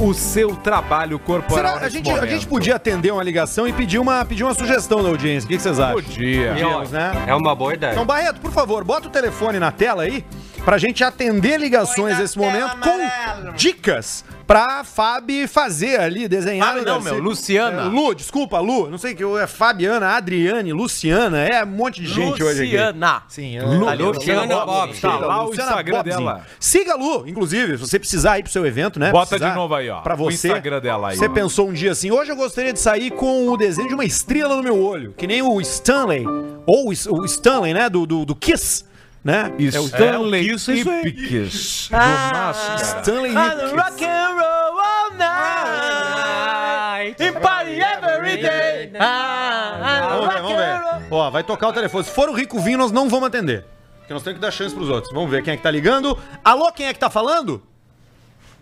o 0.00 0.14
seu 0.14 0.56
trabalho 0.56 1.18
corporal. 1.18 1.74
Será, 1.74 1.86
a, 1.86 1.88
gente, 1.90 2.10
a 2.10 2.26
gente 2.26 2.46
podia 2.46 2.76
atender 2.76 3.12
uma 3.12 3.22
ligação 3.22 3.68
e 3.68 3.72
pedir 3.74 3.98
uma, 3.98 4.24
pedir 4.24 4.44
uma 4.44 4.54
sugestão 4.54 5.02
da 5.02 5.10
audiência. 5.10 5.44
O 5.44 5.48
que, 5.50 5.56
que 5.58 5.62
vocês 5.62 5.78
acham? 5.78 5.92
Podia. 5.92 6.52
Podíamos, 6.52 6.90
né? 6.90 7.12
É 7.26 7.34
uma 7.34 7.54
boa 7.54 7.74
ideia. 7.74 7.92
Então, 7.92 8.06
Barreto, 8.06 8.40
por 8.40 8.50
favor, 8.50 8.82
bota 8.82 9.08
o 9.08 9.10
telefone 9.10 9.58
na 9.58 9.70
tela 9.70 10.04
aí 10.04 10.24
pra 10.64 10.78
gente 10.78 11.02
atender 11.02 11.58
ligações 11.58 12.18
nesse 12.18 12.38
momento 12.38 12.76
com 12.80 13.52
dicas 13.56 14.24
pra 14.46 14.84
Fábio 14.84 15.48
fazer 15.48 15.98
ali, 15.98 16.28
desenhar. 16.28 16.68
Fábio 16.68 16.84
não, 16.84 17.00
meu, 17.00 17.18
Luciana. 17.18 17.82
É, 17.82 17.84
Lu, 17.86 18.14
desculpa, 18.14 18.58
Lu. 18.60 18.90
Não 18.90 18.98
sei 18.98 19.12
o 19.12 19.16
que, 19.16 19.24
é 19.40 19.46
Fabiana, 19.46 20.10
Adriane, 20.10 20.72
Luciana. 20.72 21.40
É 21.48 21.64
um 21.64 21.68
monte 21.68 22.02
de 22.02 22.08
gente 22.08 22.42
hoje 22.42 22.62
aqui. 22.62 22.72
Luciana. 22.72 23.22
Sim, 23.28 23.58
Lu- 23.60 23.84
tá 23.86 23.90
ali, 23.92 24.02
Luciana 24.02 24.42
Luciana 24.42 24.64
Bob. 24.66 25.00
Tá 25.00 25.16
lá 25.18 25.42
o 25.42 25.46
Luciana 25.46 25.68
Instagram 25.70 25.96
Bobzinho. 25.98 26.18
dela. 26.18 26.46
Siga 26.60 26.92
a 26.92 26.96
Lu, 26.96 27.26
inclusive, 27.26 27.72
se 27.72 27.78
você 27.78 27.98
precisar 27.98 28.38
ir 28.38 28.42
pro 28.42 28.52
seu 28.52 28.66
evento, 28.66 29.00
né? 29.00 29.10
Bota 29.10 29.28
Precisar, 29.30 29.50
de 29.50 29.56
novo 29.56 29.74
aí, 29.74 29.88
ó, 29.88 30.00
Pra 30.00 30.14
o 30.14 30.18
você. 30.18 30.48
Instagram 30.48 30.80
dela 30.80 31.08
aí. 31.10 31.16
Você 31.16 31.28
pensou 31.28 31.68
um 31.68 31.72
dia 31.72 31.92
assim, 31.92 32.10
hoje 32.10 32.30
eu 32.30 32.36
gostaria 32.36 32.72
de 32.72 32.78
sair 32.80 33.10
com 33.10 33.48
o 33.48 33.56
desenho 33.56 33.88
de 33.88 33.94
uma 33.94 34.04
estrela 34.04 34.54
no 34.56 34.62
meu 34.62 34.78
olho, 34.82 35.14
que 35.16 35.26
nem 35.26 35.40
o 35.42 35.60
Stanley, 35.60 36.24
ou 36.66 36.88
o 36.88 36.92
o 37.22 37.24
Stanley, 37.24 37.72
né, 37.74 37.88
do, 37.88 38.06
do, 38.06 38.24
do 38.24 38.36
Kiss, 38.36 38.84
né? 39.24 39.52
E 39.58 39.68
É 39.68 39.80
o 39.80 39.84
Stanley 39.84 40.50
aí. 40.50 40.80
Ipkiss 40.80 41.88
do 41.90 41.96
Ah. 41.96 42.30
Máscara. 42.34 43.00
Stanley 43.02 43.32
I 43.32 43.34
Ipkiss. 43.34 43.72
rock 43.72 44.04
and 44.04 44.34
roll 44.34 44.80
all 44.80 45.10
night. 45.16 47.16
And 47.22 47.40
party 47.40 47.80
every 47.80 48.36
day. 48.42 48.92
Ah, 48.98 50.08
Vamos 50.10 50.28
ver, 50.34 50.42
vamos 50.42 50.56
ver. 50.56 50.82
Ó, 51.10 51.30
vai 51.30 51.42
tocar 51.44 51.68
o 51.68 51.72
telefone. 51.72 52.04
Se 52.04 52.10
for 52.10 52.28
o 52.28 52.32
Rico 52.32 52.58
Vinho, 52.60 52.78
nós 52.78 52.92
não 52.92 53.08
vamos 53.08 53.28
atender. 53.28 53.64
Porque 53.98 54.12
nós 54.12 54.22
temos 54.22 54.38
que 54.38 54.42
dar 54.42 54.50
chance 54.50 54.74
pros 54.74 54.88
outros. 54.88 55.12
Vamos 55.12 55.30
ver 55.30 55.42
quem 55.42 55.54
é 55.54 55.56
que 55.56 55.62
tá 55.62 55.70
ligando. 55.70 56.18
Alô, 56.44 56.70
quem 56.72 56.86
é 56.86 56.92
que 56.92 56.98
tá 56.98 57.10
falando? 57.10 57.62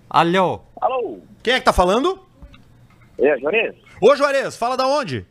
Alô, 0.08 0.60
Alô, 0.80 1.20
Quem 1.42 1.54
é 1.54 1.58
que 1.60 1.64
tá 1.64 1.72
falando? 1.72 2.20
é 3.18 3.38
Juarez? 3.38 3.74
Ô, 4.00 4.16
Juarez, 4.16 4.56
fala 4.56 4.76
da 4.76 4.86
onde? 4.86 5.26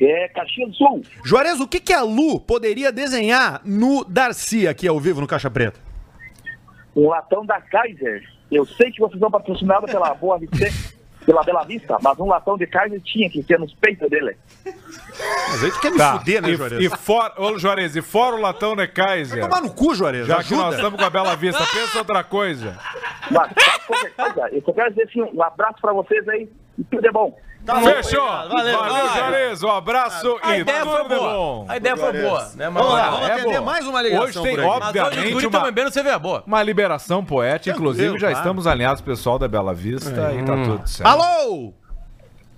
É 0.00 0.28
Caxias 0.28 0.68
do 0.70 0.74
Sul. 0.74 1.02
Juarez, 1.24 1.58
o 1.60 1.66
que, 1.66 1.80
que 1.80 1.92
a 1.92 2.02
Lu 2.02 2.38
poderia 2.40 2.92
desenhar 2.92 3.60
no 3.64 4.04
Darcy 4.04 4.68
aqui 4.68 4.86
ao 4.86 5.00
vivo 5.00 5.20
no 5.20 5.26
Caixa 5.26 5.50
Preta? 5.50 5.80
Um 6.94 7.08
latão 7.08 7.44
da 7.44 7.60
Kaiser. 7.60 8.22
Eu 8.50 8.64
sei 8.66 8.90
que 8.90 9.00
vocês 9.00 9.18
são 9.18 9.30
patrocinados 9.30 9.90
pela 9.90 10.14
Boa 10.14 10.38
Vista, 10.38 10.56
pela 11.24 11.42
Bela 11.42 11.64
Vista, 11.64 11.96
mas 12.00 12.18
um 12.18 12.26
latão 12.26 12.56
de 12.56 12.66
Kaiser 12.66 13.00
tinha 13.02 13.28
que 13.28 13.42
ser 13.42 13.58
nos 13.58 13.74
peitos 13.74 14.08
dele. 14.08 14.36
Mas 15.48 15.64
aí 15.64 15.70
tu 15.72 15.80
quer 15.80 15.90
me 15.90 15.98
Tá. 15.98 16.18
fuder, 16.18 16.42
né, 16.42 16.50
e, 16.50 16.56
Juarez? 16.56 16.80
e 16.84 16.96
fora, 16.96 17.34
ô 17.42 17.58
Juarez, 17.58 17.96
e 17.96 18.02
fora 18.02 18.36
o 18.36 18.40
latão 18.40 18.76
de 18.76 18.86
Kaiser. 18.86 19.40
Tomar 19.42 19.60
no 19.62 19.72
cu, 19.74 19.94
Juarez. 19.94 20.26
Já 20.26 20.42
que 20.44 20.52
nós 20.52 20.60
ajuda. 20.74 20.76
estamos 20.76 21.00
com 21.00 21.06
a 21.06 21.10
Bela 21.10 21.34
Vista, 21.36 21.64
pensa 21.72 21.98
outra 21.98 22.22
coisa. 22.22 22.78
Mas 23.30 23.50
sabe 23.52 23.84
qualquer 23.86 24.12
coisa? 24.14 24.48
Eu 24.54 24.62
só 24.62 24.72
quero 24.72 24.90
dizer 24.90 25.02
assim, 25.04 25.22
um 25.22 25.42
abraço 25.42 25.80
pra 25.80 25.92
vocês 25.92 26.28
aí 26.28 26.48
e 26.78 26.84
tudo 26.84 27.06
é 27.06 27.10
bom. 27.12 27.36
Fechou! 27.74 28.22
obrigado. 28.22 28.48
Valeu, 28.50 28.78
Valeu, 28.78 29.08
Juarez. 29.14 29.62
Um 29.62 29.70
abraço 29.70 30.38
A 30.42 30.56
e 30.56 30.60
ideia 30.60 30.80
tudo 30.80 30.90
foi 30.92 31.02
de 31.02 31.08
boa. 31.08 31.32
bom. 31.32 31.66
A 31.68 31.76
ideia 31.76 31.96
foi 31.96 32.12
boa, 32.12 32.50
né, 32.54 32.70
Vamos 32.70 32.92
lá, 32.92 33.10
vamos 33.10 33.28
é 33.28 33.32
atender 33.32 33.48
boa. 33.50 33.60
mais 33.60 33.86
uma 33.86 34.02
ligação 34.02 34.24
Hoje 34.24 34.42
tem, 34.42 34.60
obviamente, 34.64 35.50
tão 35.50 35.60
uma, 35.60 35.66
bebendo 35.66 35.90
cerveja 35.90 36.18
boa. 36.18 36.42
uma 36.46 36.62
liberação 36.62 37.24
poética. 37.24 37.74
Inclusive, 37.76 38.12
já 38.18 38.28
claro. 38.28 38.36
estamos 38.36 38.66
alinhados, 38.66 39.00
pessoal 39.02 39.38
da 39.38 39.48
Bela 39.48 39.74
Vista, 39.74 40.32
e 40.32 40.42
tá 40.44 40.52
tudo 40.54 40.86
certo. 40.88 41.08
Alô! 41.08 41.72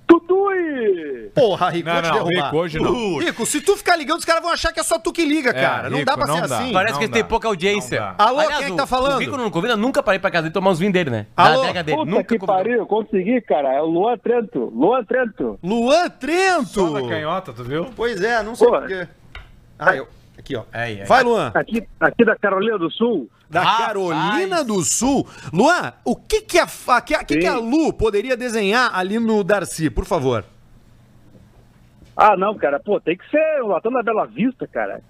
Tutu 0.09 0.35
Ui! 0.49 1.31
Porra, 1.35 1.69
Rico, 1.71 1.89
Não, 1.89 2.01
não. 2.03 2.25
Rico, 2.27 2.57
hoje 2.57 2.81
não. 2.81 3.19
Rico, 3.19 3.45
se 3.47 3.61
tu 3.61 3.77
ficar 3.77 3.95
ligando, 3.97 4.19
os 4.19 4.25
caras 4.25 4.43
vão 4.43 4.51
achar 4.51 4.73
que 4.73 4.81
é 4.81 4.83
só 4.83 4.99
tu 4.99 5.13
que 5.13 5.25
liga, 5.25 5.53
cara. 5.53 5.91
não 5.91 5.99
Rico, 5.99 6.11
dá 6.11 6.17
pra 6.17 6.27
não 6.27 6.35
ser 6.37 6.49
dá. 6.49 6.59
assim. 6.59 6.73
Parece 6.73 6.93
Não 6.95 6.99
que 6.99 7.05
ele 7.05 7.13
tem 7.13 7.25
pouca 7.25 7.47
audiência. 7.49 8.15
Alô, 8.17 8.41
quem 8.47 8.57
é 8.57 8.71
que 8.71 8.77
tá 8.77 8.87
falando? 8.87 9.17
O 9.17 9.21
Rico 9.21 9.37
não 9.37 9.51
convida, 9.51 9.77
nunca 9.77 10.03
parei 10.03 10.19
pra 10.19 10.31
casa 10.31 10.43
dele 10.45 10.55
tomar 10.55 10.71
uns 10.71 10.79
vinhos 10.79 10.93
dele, 10.95 11.11
né? 11.11 11.27
Da 11.37 11.45
Alô? 11.45 11.63
adega 11.63 11.83
dele. 11.83 11.99
Puta 11.99 12.11
Nunca 12.11 12.25
que 12.25 12.39
convidou. 12.39 12.57
pariu, 12.57 12.87
consegui, 12.87 13.41
cara. 13.43 13.75
É 13.75 13.83
o 13.83 13.87
Luan 13.87 14.17
Trento. 14.19 14.73
Luan 14.75 15.05
Trento. 15.05 15.59
Luan 15.63 16.09
Trento. 16.11 16.67
Só 16.69 16.91
na 16.91 17.07
canhota, 17.07 17.53
tu 17.53 17.63
viu? 17.65 17.87
Pois 17.95 18.21
é, 18.23 18.43
não 18.43 18.55
sei 18.55 18.67
porquê. 18.69 19.07
Ah, 19.79 19.95
eu. 19.95 20.09
Aqui, 20.39 20.57
ó. 20.57 20.63
Aí, 20.73 21.01
aí. 21.03 21.07
Vai, 21.07 21.23
Luan. 21.23 21.51
Aqui, 21.55 21.87
aqui 22.01 22.25
da 22.25 22.35
Carolina 22.37 22.79
do 22.79 22.91
Sul. 22.91 23.29
Da 23.51 23.63
Rapaz. 23.63 23.87
Carolina 23.87 24.63
do 24.63 24.83
Sul. 24.83 25.27
Luan, 25.53 25.93
o 26.05 26.15
que 26.15 26.43
que 26.43 26.59
a, 26.59 26.67
fa- 26.67 27.01
que, 27.01 27.15
a- 27.15 27.25
que, 27.25 27.39
que 27.39 27.47
a 27.47 27.57
Lu 27.57 27.93
poderia 27.93 28.37
desenhar 28.37 28.91
ali 28.95 29.19
no 29.19 29.43
Darcy, 29.43 29.89
por 29.89 30.05
favor? 30.05 30.45
Ah, 32.17 32.37
não, 32.37 32.55
cara. 32.57 32.81
Pô, 32.81 33.01
tem 33.01 33.17
que 33.17 33.29
ser 33.31 33.63
o 33.63 33.69
latão 33.69 33.93
da 33.93 34.03
Bela 34.03 34.27
Vista, 34.27 34.67
cara. 34.67 35.01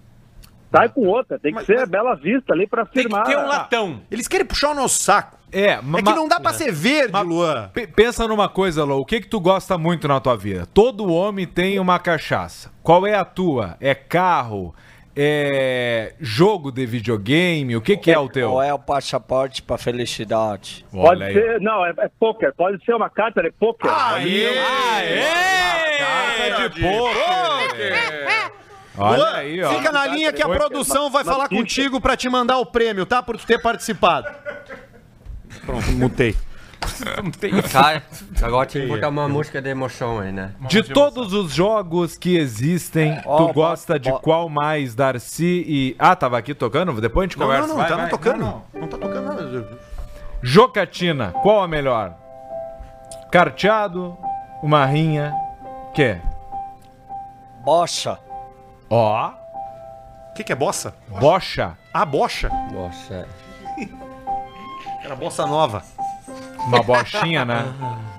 Sai 0.70 0.88
com 0.90 1.06
outra. 1.06 1.38
Tem 1.38 1.50
que 1.52 1.56
Mas- 1.56 1.66
ser 1.66 1.76
a 1.78 1.80
mas- 1.80 1.88
Bela 1.88 2.14
Vista 2.14 2.52
ali 2.52 2.66
pra 2.66 2.84
Tem 2.84 3.02
que 3.04 3.08
firmar. 3.08 3.24
ter 3.26 3.38
um 3.38 3.46
latão. 3.46 4.02
Eles 4.10 4.28
querem 4.28 4.44
puxar 4.46 4.70
o 4.70 4.74
nosso 4.74 5.02
saco. 5.02 5.38
É, 5.50 5.70
É 5.70 5.80
que 5.80 6.12
não 6.12 6.28
dá 6.28 6.38
pra 6.38 6.52
ser 6.52 6.70
verde, 6.70 7.18
Luan. 7.22 7.70
P- 7.72 7.86
Pensa 7.86 8.28
numa 8.28 8.50
coisa, 8.50 8.84
Lô. 8.84 8.98
O 8.98 9.04
que 9.06 9.22
que 9.22 9.26
tu 9.28 9.40
gosta 9.40 9.78
muito 9.78 10.06
na 10.06 10.20
tua 10.20 10.36
vida? 10.36 10.66
Todo 10.74 11.10
homem 11.10 11.46
tem 11.46 11.78
uma 11.80 11.98
cachaça. 11.98 12.70
Qual 12.82 13.06
é 13.06 13.14
a 13.14 13.24
tua? 13.24 13.74
É 13.80 13.94
carro? 13.94 14.74
É 15.20 16.14
jogo 16.20 16.70
de 16.70 16.86
videogame? 16.86 17.74
O 17.74 17.80
que 17.80 17.96
que 17.96 18.12
é 18.12 18.16
o 18.16 18.28
teu? 18.28 18.50
Qual 18.50 18.62
é 18.62 18.72
o 18.72 18.78
passaporte 18.78 19.62
pra 19.62 19.76
felicidade? 19.76 20.86
Pode 20.92 21.08
Olha 21.08 21.26
aí. 21.26 21.34
ser, 21.34 21.60
não, 21.60 21.84
é, 21.84 21.92
é 21.98 22.08
poker. 22.20 22.54
Pode 22.54 22.84
ser 22.84 22.94
uma 22.94 23.10
carta 23.10 23.42
de 23.42 23.50
poker. 23.50 23.90
Aê! 23.92 24.54
Carta 25.98 26.68
de 26.68 26.80
poker. 26.80 28.52
Olha 28.96 29.28
aí, 29.38 29.60
ó. 29.60 29.70
fica 29.70 29.90
na 29.90 30.06
linha 30.06 30.32
que 30.32 30.42
a 30.42 30.48
produção 30.48 31.10
vai 31.10 31.24
falar 31.24 31.48
contigo 31.48 32.00
pra 32.00 32.16
te 32.16 32.28
mandar 32.28 32.58
o 32.58 32.66
prêmio, 32.66 33.04
tá? 33.04 33.20
Por 33.20 33.36
tu 33.36 33.44
ter 33.44 33.60
participado. 33.60 34.28
Pronto, 35.66 35.90
mutei. 35.92 36.36
Cara, 37.72 38.02
agora 38.42 38.66
tinha 38.66 38.84
que 38.84 38.90
botar 38.90 39.08
uma 39.08 39.28
música 39.28 39.60
de 39.62 39.68
emoção 39.68 40.20
aí, 40.20 40.32
né? 40.32 40.52
De 40.68 40.82
todos 40.82 41.32
os 41.32 41.52
jogos 41.52 42.16
que 42.16 42.36
existem, 42.36 43.20
tu 43.22 43.52
gosta 43.52 43.98
de 43.98 44.12
qual 44.20 44.48
mais, 44.48 44.94
Darcy 44.94 45.64
e... 45.66 45.96
Ah, 45.98 46.14
tava 46.16 46.38
aqui 46.38 46.54
tocando? 46.54 46.92
Depois 47.00 47.24
a 47.24 47.28
gente 47.28 47.38
Não, 47.38 47.46
conversa. 47.46 47.68
não, 47.68 47.74
não, 47.74 47.80
Vai, 47.80 47.88
tá 47.88 47.94
vai. 47.96 48.04
não 48.04 48.10
tocando. 48.10 48.38
Não, 48.38 48.62
Não, 48.74 48.80
não. 48.82 48.88
tá 48.88 48.98
tocando 48.98 49.26
nada. 49.26 49.78
Jocatina, 50.42 51.32
qual 51.42 51.62
a 51.62 51.68
melhor? 51.68 52.14
Carteado, 53.30 54.16
uma 54.62 54.84
rinha, 54.86 55.34
que? 55.94 56.16
Bocha. 57.64 58.18
Ó, 58.88 59.28
O 60.30 60.34
que, 60.34 60.44
que 60.44 60.52
é 60.52 60.56
bossa? 60.56 60.94
bocha. 61.08 61.76
Ah, 61.92 62.04
bocha. 62.06 62.48
Nossa. 62.72 63.26
Era 65.04 65.14
bossa 65.16 65.46
nova. 65.46 65.82
Uma 66.66 66.82
bochinha, 66.82 67.44
né? 67.44 67.72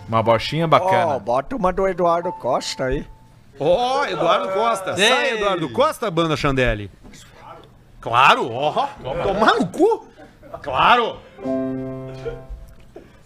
Uma 0.07 0.23
bochinha 0.23 0.65
Ó, 0.65 0.67
bacana. 0.67 1.19
bota 1.19 1.55
uma 1.55 1.71
do 1.71 1.87
Eduardo 1.87 2.31
Costa 2.33 2.85
aí. 2.85 3.05
Ó, 3.59 4.05
Eduardo 4.05 4.49
Costa. 4.49 4.95
Sai, 4.95 5.33
Eduardo 5.33 5.69
Costa, 5.69 6.09
banda 6.09 6.35
Chandelle. 6.37 6.89
Claro, 8.01 8.49
ó. 8.51 8.87
Tomar 9.23 9.55
no 9.55 9.67
cu. 9.67 10.07
Claro. 10.61 11.17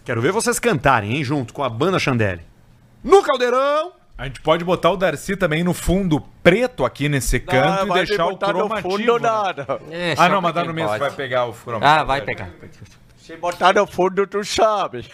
Quero 0.04 0.20
ver 0.20 0.32
vocês 0.32 0.58
cantarem, 0.58 1.16
hein, 1.16 1.24
junto 1.24 1.54
com 1.54 1.62
a 1.62 1.68
banda 1.68 1.98
Chandelle. 1.98 2.42
No 3.02 3.22
Caldeirão. 3.22 3.92
A 4.16 4.24
gente 4.26 4.40
pode 4.40 4.64
botar 4.64 4.90
o 4.90 4.96
Darcy 4.96 5.36
também 5.36 5.64
no 5.64 5.74
fundo 5.74 6.20
preto 6.42 6.84
aqui 6.84 7.08
nesse 7.08 7.40
canto 7.40 7.88
e 7.88 7.92
deixar 7.94 8.26
o 8.26 8.36
cromativo. 8.36 8.90
fundo 8.90 9.18
né? 9.18 9.28
nada. 9.28 9.80
É, 9.90 10.14
Ah, 10.16 10.28
não, 10.28 10.40
mas 10.40 10.54
no 10.54 10.72
mesmo, 10.72 10.96
vai 10.96 11.10
pegar 11.10 11.46
o 11.46 11.52
cromativo. 11.52 12.00
Ah, 12.00 12.04
vai 12.04 12.20
pegar. 12.20 12.50
Se 13.24 13.38
botar 13.38 13.72
no 13.72 13.86
fundo, 13.86 14.26
tu 14.26 14.44
sabe. 14.44 15.10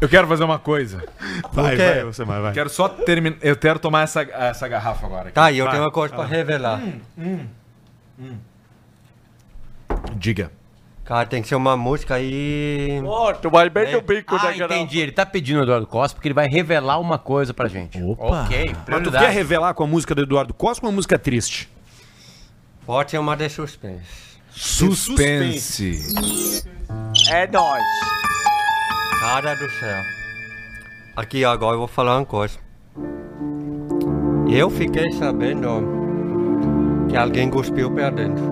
Eu 0.00 0.08
quero 0.08 0.26
fazer 0.26 0.44
uma 0.44 0.58
coisa. 0.58 1.04
Vai, 1.52 1.76
vai, 1.76 2.04
você 2.04 2.24
vai, 2.24 2.40
vai. 2.40 2.54
Quero 2.54 2.70
só 2.70 2.88
terminar. 2.88 3.36
Eu 3.42 3.54
quero 3.54 3.78
tomar 3.78 4.04
essa, 4.04 4.22
essa 4.22 4.66
garrafa 4.66 5.04
agora. 5.04 5.30
Tá, 5.30 5.52
e 5.52 5.58
eu 5.58 5.66
Vai. 5.66 5.74
tenho 5.74 5.84
uma 5.84 5.92
coisa 5.92 6.14
pra 6.14 6.24
revelar. 6.24 6.80
Diga. 10.14 10.50
Cara, 11.08 11.24
tem 11.24 11.40
que 11.40 11.48
ser 11.48 11.54
uma 11.54 11.74
música 11.74 12.16
aí. 12.16 13.00
Ó, 13.02 13.32
tu 13.32 13.48
vai 13.48 13.70
bem 13.70 13.90
no 13.90 14.02
bico 14.02 14.34
Ah, 14.34 14.42
da 14.42 14.54
entendi. 14.54 15.00
Ele 15.00 15.10
tá 15.10 15.24
pedindo 15.24 15.58
o 15.58 15.62
Eduardo 15.62 15.86
Costa 15.86 16.14
porque 16.14 16.28
ele 16.28 16.34
vai 16.34 16.46
revelar 16.46 17.00
uma 17.00 17.16
coisa 17.16 17.54
pra 17.54 17.66
gente. 17.66 17.98
Opa. 18.02 18.42
Ok, 18.42 18.76
Mas 18.86 19.02
tu 19.04 19.10
quer 19.10 19.30
revelar 19.30 19.72
com 19.72 19.84
a 19.84 19.86
música 19.86 20.14
do 20.14 20.20
Eduardo 20.20 20.52
Costa 20.52 20.84
ou 20.84 20.90
uma 20.90 20.94
música 20.94 21.18
triste? 21.18 21.66
Pode 22.84 23.10
ser 23.10 23.16
uma 23.16 23.34
de 23.34 23.48
suspense. 23.48 24.04
Suspense. 24.50 26.02
É 27.30 27.46
nóis. 27.46 27.82
Cara 29.18 29.54
do 29.54 29.70
céu. 29.80 30.02
Aqui 31.16 31.42
agora 31.42 31.76
eu 31.76 31.78
vou 31.78 31.88
falar 31.88 32.18
uma 32.18 32.26
coisa. 32.26 32.58
Eu 34.46 34.68
fiquei 34.68 35.10
sabendo 35.12 35.88
que 37.08 37.16
alguém 37.16 37.48
cuspiu 37.48 37.90
pra 37.90 38.10
dentro. 38.10 38.44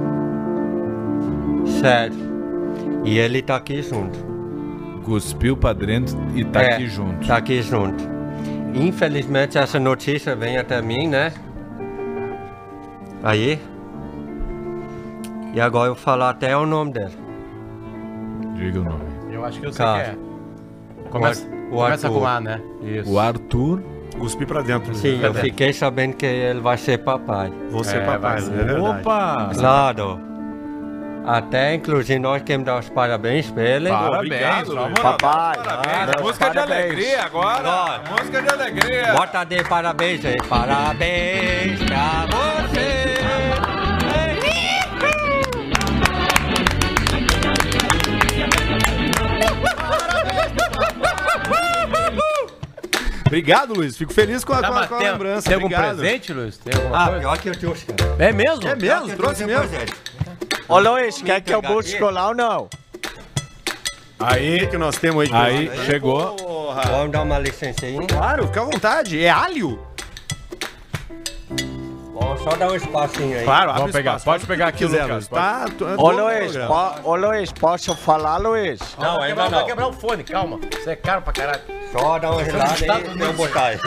Sério. 1.83 2.36
E 3.05 3.19
ele 3.19 3.43
tá 3.43 3.57
aqui 3.57 3.83
junto. 3.83 4.19
Cuspiu 5.05 5.57
pra 5.57 5.73
dentro 5.73 6.17
e 6.35 6.45
tá 6.45 6.63
É, 6.63 6.75
aqui 6.75 6.87
junto. 6.89 7.27
Tá 7.27 7.37
aqui 7.37 7.63
junto. 7.63 8.03
Infelizmente 8.75 9.57
essa 9.57 9.79
notícia 9.79 10.35
vem 10.35 10.59
até 10.59 10.83
mim, 10.83 11.07
né? 11.09 11.33
Aí. 13.23 13.59
E 15.55 15.61
agora 15.61 15.89
eu 15.91 15.95
vou 15.95 16.03
falar 16.03 16.31
até 16.31 16.57
o 16.57 16.67
nome 16.67 16.93
dele. 16.93 17.17
Diga 18.57 18.81
o 18.81 18.85
nome. 18.85 19.05
Eu 19.31 19.45
acho 19.45 19.61
que 19.61 19.67
eu 19.67 19.73
sei 19.73 19.85
Cara. 19.85 20.03
que 20.05 20.11
é. 20.11 20.17
Começa, 21.11 21.47
O 21.71 21.77
começa 21.77 22.07
Arthur. 22.09 22.21
com 22.21 22.27
A, 22.27 22.41
né? 22.41 22.61
Isso. 22.83 23.11
O 23.13 23.19
Arthur. 23.19 23.83
Cuspi 24.19 24.47
pra 24.47 24.63
dentro. 24.63 24.95
Sim, 24.95 25.09
eu 25.15 25.19
Verdade. 25.19 25.41
fiquei 25.51 25.73
sabendo 25.75 26.15
que 26.17 26.25
ele 26.25 26.61
vai 26.61 26.79
ser 26.79 26.99
papai. 26.99 27.53
Você, 27.71 27.97
É, 27.97 28.01
papai, 28.01 28.41
vai 28.41 28.61
é 28.61 28.65
verdade. 28.65 28.81
Opa! 29.01 29.51
Claro. 29.55 30.19
Até 31.27 31.75
inclusive 31.75 32.19
nós 32.21 32.41
queremos 32.43 32.67
dar 32.67 32.79
os 32.79 32.89
parabéns 32.89 33.51
pra 33.51 33.63
ele. 33.65 33.89
Parabéns, 33.89 34.69
Luiz. 34.69 34.95
Papai. 35.01 35.57
Parabéns. 35.57 36.15
Ah, 36.17 36.23
música 36.23 36.49
de 36.51 36.55
parabéns. 36.55 36.85
alegria 36.85 37.23
agora. 37.25 37.57
Agora. 37.69 38.03
Música 38.11 38.43
de 38.43 38.49
alegria. 38.53 39.13
Bota 39.13 39.45
de 39.45 39.65
parabéns 39.65 40.25
aí. 40.25 40.37
Parabéns 40.49 41.83
pra 41.83 42.27
você. 42.31 43.17
Obrigado, 53.27 53.75
Luiz. 53.75 53.97
Fico 53.97 54.13
feliz 54.13 54.45
com 54.45 54.53
a, 54.53 54.61
Tá, 54.63 54.69
com 54.69 54.75
a- 54.75 54.87
com 54.87 54.95
a 54.95 54.99
tem, 54.99 55.11
lembrança. 55.11 55.43
tem 55.47 55.55
algum 55.55 55.67
Obrigado. 55.67 55.97
presente, 55.97 56.33
Luiz? 56.33 56.57
Tem 56.59 56.75
alguma 56.75 56.97
Ah, 56.97 57.07
coisa? 57.07 57.21
pior 57.21 57.39
que 57.39 57.49
eu 57.49 57.59
trouxe, 57.59 57.87
cara. 57.87 58.17
É 58.19 58.33
mesmo? 58.33 58.69
É 58.69 58.77
mesmo? 58.77 59.17
Trouxe 59.17 59.45
mesmo? 59.45 59.69
presente. 59.69 59.93
Ô, 60.69 60.79
Luiz, 60.79 61.23
quer 61.23 61.41
que 61.41 61.53
eu 61.55 61.63
busque 61.63 61.99
lá 62.01 62.29
ou 62.29 62.35
não? 62.35 62.69
Aí, 64.19 64.61
que, 64.61 64.67
que 64.69 64.79
nós 64.79 64.97
temos 64.97 65.25
aí? 65.25 65.31
aí, 65.33 65.67
presente? 65.69 65.87
chegou. 65.87 66.35
Porra. 66.37 66.83
Vamos 66.83 67.13
dar 67.13 67.23
uma 67.23 67.39
licença 67.39 67.85
aí. 67.87 67.97
Claro, 68.07 68.47
fica 68.47 68.61
à 68.63 68.65
vontade. 68.65 69.23
É 69.25 69.31
alho? 69.31 69.79
Vamos 72.15 72.41
só 72.41 72.51
dar 72.57 72.71
um 72.73 72.75
espacinho 72.77 73.39
aí. 73.39 73.45
Claro, 73.45 73.75
Vamos 73.75 73.93
pegar. 73.93 74.19
Pode 74.21 74.47
pegar 74.47 74.69
aqui, 74.69 74.79
quiser, 74.87 75.03
Lucas. 75.03 75.29
Luiz. 75.29 75.43
Tá, 75.43 75.67
tu- 75.77 75.85
Ô, 75.85 75.97
todo 75.97 76.25
Luiz, 76.25 76.53
programa. 76.53 76.91
po- 76.95 77.11
ô, 77.11 77.15
Luiz, 77.17 77.53
posso 77.53 77.95
falar, 77.95 78.39
Luiz? 78.39 78.81
Não, 78.99 79.17
vai 79.19 79.31
ainda 79.31 79.43
quebrar, 79.43 79.51
vai 79.51 79.61
não. 79.61 79.67
quebrar 79.67 79.89
o 79.89 79.93
fone, 79.93 80.25
calma. 80.25 80.61
Isso 80.77 80.91
é 80.91 80.97
caro 80.97 81.23
pra 81.23 81.33
caralho. 81.33 81.61
Só 81.93 82.19
dar 82.19 82.31
uma 82.33 82.45
gelada 82.45 82.73
está 82.75 82.97
aí 82.97 83.05
tudo 83.05 83.19
e 83.19 83.23
eu 83.23 83.33
botar 83.35 83.65
aí. 83.67 83.79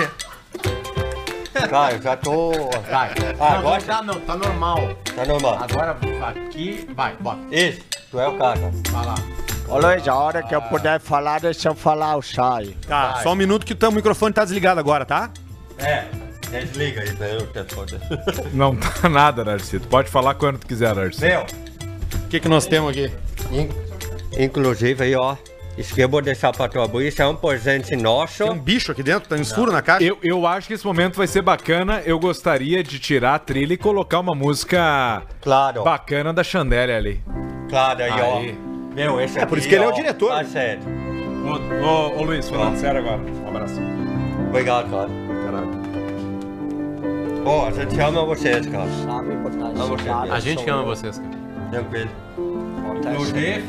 Tá, 1.68 1.92
eu 1.94 2.02
já 2.02 2.16
tô... 2.18 2.52
Vai. 2.90 3.12
Ah, 3.40 3.50
não, 3.54 3.58
agora 3.58 3.80
não 3.82 3.86
tá, 3.88 4.02
não, 4.04 4.20
tá 4.22 4.36
normal. 4.38 4.78
tá 5.16 5.26
normal. 5.26 5.60
Agora 5.62 5.98
aqui, 6.30 6.88
vai, 6.96 7.16
bota. 7.20 7.40
Isso, 7.52 7.82
tu 8.12 8.20
é 8.20 8.28
o 8.28 8.38
cara. 8.38 8.60
Vai 8.92 9.06
lá. 9.06 9.16
Ô, 9.68 9.78
Luiz, 9.78 10.08
a 10.08 10.16
hora 10.16 10.42
que 10.42 10.56
eu 10.56 10.62
puder 10.64 11.00
falar, 11.00 11.40
deixa 11.42 11.70
eu 11.70 11.76
falar, 11.76 12.14
eu 12.14 12.22
saio. 12.22 12.74
Tá, 12.88 13.20
só 13.22 13.34
um 13.34 13.36
minuto 13.36 13.66
que 13.66 13.74
o 13.74 13.76
teu 13.76 13.92
microfone 13.92 14.34
tá 14.34 14.44
desligado 14.44 14.80
agora, 14.80 15.06
tá? 15.06 15.30
É, 15.78 16.06
desliga 16.50 17.02
aí, 17.02 17.12
daí 17.14 17.38
o 17.38 17.48
telefone. 17.48 17.92
Não 18.54 18.76
tá 18.76 19.08
nada. 19.08 19.46
Tu 19.58 19.80
pode 19.82 20.10
falar 20.10 20.34
quando 20.36 20.58
tu 20.60 20.66
quiser, 20.68 20.96
Darcy. 20.96 21.22
Meu, 21.22 21.42
O 21.42 22.28
que, 22.30 22.40
que 22.40 22.48
nós 22.48 22.66
temos 22.66 22.90
aqui? 22.92 23.12
in- 23.52 23.70
inclusive 24.44 25.04
aí, 25.04 25.16
ó, 25.16 25.36
Isso 25.80 25.96
que 25.96 26.02
eu 26.02 26.10
vou 26.10 26.22
deixar 26.22 26.52
pra 26.52 26.68
tu 26.68 26.78
abrir, 26.82 27.08
isso 27.08 27.22
é 27.22 27.26
um 27.26 27.38
presente 27.38 27.96
nosso. 27.96 28.44
Tem 28.44 28.52
um 28.52 28.60
bicho 28.60 28.92
aqui 28.92 29.02
dentro, 29.02 29.34
um 29.34 29.46
furo 29.46 29.72
na 29.72 29.82
caixa. 29.82 30.04
Eu, 30.04 30.18
eu 30.22 30.46
acho 30.46 30.68
que 30.68 30.74
esse 30.74 30.86
momento 30.86 31.16
vai 31.16 31.26
ser 31.26 31.42
bacana. 31.42 32.02
Eu 32.06 32.20
gostaria 32.20 32.84
de 32.84 33.00
tirar 33.00 33.36
a 33.36 33.40
trilha 33.40 33.76
e 33.76 33.78
colocar 33.78 34.20
uma 34.20 34.36
música 34.36 35.24
Claro, 35.42 35.84
bacana 35.84 36.34
da 36.34 36.44
Chandelle 36.44 36.92
ali. 36.92 37.24
claro, 37.70 38.04
aí, 38.04 38.12
Aí. 38.12 38.58
ó. 38.62 38.94
Meu, 38.94 39.22
esse 39.22 39.40
É, 39.40 39.46
por 39.46 39.54
aqui, 39.58 39.60
isso 39.60 39.70
que 39.70 39.76
ele 39.76 39.86
é 39.86 39.88
o 39.88 39.92
ó, 39.92 39.94
diretor. 39.94 40.30
Tá 40.32 40.44
certo. 40.44 40.86
Ô, 41.46 41.86
ô, 41.86 42.20
ô, 42.20 42.24
Luiz, 42.26 42.50
falando 42.50 42.76
sério 42.78 43.00
agora. 43.00 43.22
Um 43.22 43.48
abraço. 43.48 43.80
Obrigado, 44.50 44.90
cara. 44.92 45.10
Ó, 47.46 47.68
a 47.68 47.72
gente 47.72 47.98
ama 48.02 48.26
vocês, 48.26 48.68
cara. 48.68 48.88
Sabe 49.06 50.30
A 50.30 50.40
gente 50.42 50.70
ama 50.70 50.84
vocês, 50.84 51.18
cara. 51.18 51.32
Tranquilo. 51.72 52.10
Inclusive, 52.98 53.64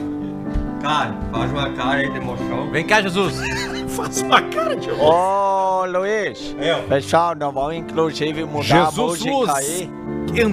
cara, 0.82 1.14
faz 1.32 1.50
uma 1.50 1.70
cara 1.72 1.98
aí 1.98 2.10
de 2.10 2.16
emoção. 2.18 2.70
Vem 2.70 2.86
cá, 2.86 3.00
Jesus. 3.02 3.36
Faça 3.90 4.24
uma 4.24 4.40
cara 4.42 4.76
de 4.76 4.90
Ô, 4.90 5.84
Luiz. 5.86 6.54
Eu. 6.60 6.82
Pessoal, 6.84 7.34
nós 7.34 7.52
vamos 7.52 7.74
inclusive 7.74 8.44
mudar 8.44 8.62
Jesus 8.62 8.98
a 8.98 9.02
música 9.02 9.30
Luz. 9.30 9.50
aí. 9.50 9.90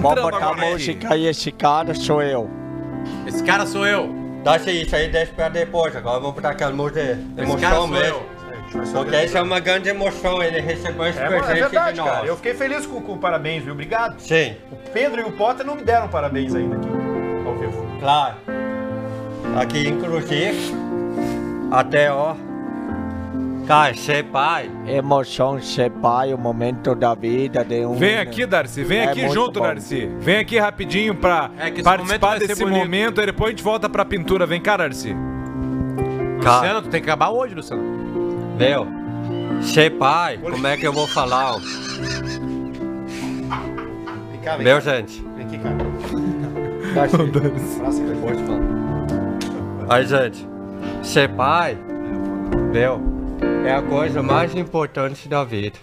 botar 0.22 0.44
a 0.46 0.54
aí. 0.54 0.72
música 0.72 1.14
aí, 1.14 1.26
esse 1.26 1.52
cara 1.52 1.94
sou 1.94 2.20
eu. 2.22 2.50
Esse 3.26 3.42
cara 3.44 3.64
sou 3.64 3.86
eu. 3.86 4.12
Deixa 4.42 4.70
isso 4.72 4.94
aí, 4.96 5.08
deixa 5.08 5.32
pra 5.32 5.48
depois. 5.48 5.94
Agora 5.94 6.18
vou 6.20 6.32
botar 6.32 6.50
aquela 6.50 6.72
música 6.72 7.00
de 7.14 7.42
Esse 7.42 7.56
cara 7.56 7.76
emoção 7.76 7.76
sou 7.76 7.86
mesmo. 7.88 8.06
eu. 8.16 8.38
Porque 8.92 9.16
isso 9.24 9.38
é 9.38 9.42
uma 9.42 9.60
grande 9.60 9.88
emoção, 9.88 10.42
ele 10.42 10.60
recebeu 10.60 11.06
esse 11.06 11.18
É, 11.18 11.22
é 11.24 11.28
presente 11.28 11.54
verdade, 11.60 11.92
de 11.94 12.00
nós. 12.00 12.10
cara. 12.10 12.26
Eu 12.26 12.36
fiquei 12.36 12.52
feliz 12.54 12.84
com, 12.84 13.00
com 13.00 13.12
o 13.14 13.18
parabéns, 13.18 13.62
viu? 13.64 13.72
Obrigado. 13.72 14.18
Sim, 14.20 14.56
O 14.70 14.76
Pedro 14.92 15.20
e 15.22 15.24
o 15.24 15.32
Potter 15.32 15.64
não 15.64 15.74
me 15.74 15.82
deram 15.82 16.06
parabéns 16.08 16.54
ainda 16.54 16.76
aqui, 16.76 16.88
ao 17.46 17.54
vivo. 17.54 17.86
claro. 18.00 18.34
Aqui, 19.60 19.88
inclusive, 19.88 20.74
até 21.70 22.12
ó. 22.12 22.34
Cara, 23.66 23.94
ser 23.94 24.24
pai. 24.24 24.70
Emoção 24.86 25.60
ser 25.60 25.90
pai, 25.90 26.32
o 26.32 26.38
momento 26.38 26.94
da 26.94 27.14
vida 27.14 27.62
de 27.64 27.84
um. 27.84 27.94
Vem 27.94 28.16
aqui, 28.18 28.46
Darcy. 28.46 28.82
Vem 28.82 29.00
É 29.00 29.08
aqui 29.10 29.28
junto, 29.28 29.60
bom. 29.60 29.66
Darcy. 29.66 30.08
Vem 30.20 30.38
aqui 30.38 30.58
rapidinho 30.58 31.14
pra 31.14 31.50
É 31.58 31.64
momento 31.70 31.82
participar 31.84 32.38
ser 32.38 32.46
desse 32.46 32.64
momento. 32.64 33.20
Aí 33.20 33.26
depois 33.26 33.48
a 33.48 33.50
gente 33.50 33.62
volta 33.62 33.88
pra 33.88 34.04
pintura. 34.06 34.46
Vem 34.46 34.60
cá, 34.60 34.76
Darcy. 34.78 35.14
Cara, 36.42 36.56
Luciano, 36.60 36.82
tu 36.82 36.88
tem 36.88 37.02
que 37.02 37.10
acabar 37.10 37.28
hoje, 37.30 37.54
Luciano. 37.54 37.82
meu. 38.56 38.86
Ser 39.60 39.90
pai, 39.98 40.38
como 40.38 40.66
é 40.66 40.76
que 40.76 40.86
eu 40.86 40.92
vou 40.92 41.06
falar? 41.06 41.56
ó? 41.56 41.58
Vem 44.30 44.40
cá, 44.42 44.56
vem 44.56 44.64
Meu, 44.64 44.80
cá. 44.80 44.96
gente. 44.96 45.22
Vem 45.36 45.46
aqui, 45.46 45.58
cara. 45.58 45.76
Darcy. 46.94 47.16
Abraça 47.16 48.02
aqui. 48.02 48.20
Pode 48.22 48.42
falar. 48.44 48.57
Aí, 49.88 50.06
gente, 50.06 50.46
ser 51.02 51.30
pai, 51.30 51.76
meu, 52.72 53.00
é 53.64 53.72
a 53.74 53.80
coisa 53.80 54.22
mais 54.22 54.54
importante 54.54 55.26
da 55.28 55.42
vida. 55.44 55.78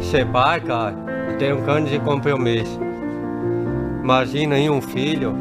Ser 0.00 0.26
pai, 0.26 0.60
cara, 0.62 0.94
tem 1.38 1.52
um 1.52 1.62
grande 1.62 1.98
compromisso. 1.98 2.80
Imagina 4.02 4.54
aí 4.54 4.70
um 4.70 4.80
filho, 4.80 5.34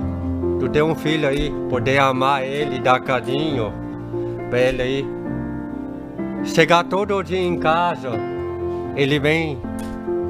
tu 0.60 0.68
tem 0.68 0.82
um 0.82 0.94
filho 0.94 1.28
aí, 1.30 1.50
poder 1.70 1.98
amar 2.00 2.44
ele, 2.44 2.78
dar 2.78 3.00
carinho 3.00 3.74
pra 4.50 4.60
ele 4.60 4.82
aí. 4.82 5.06
Chegar 6.44 6.84
todo 6.84 7.24
dia 7.24 7.40
em 7.40 7.58
casa, 7.58 8.12
ele 8.98 9.18
vem 9.18 9.62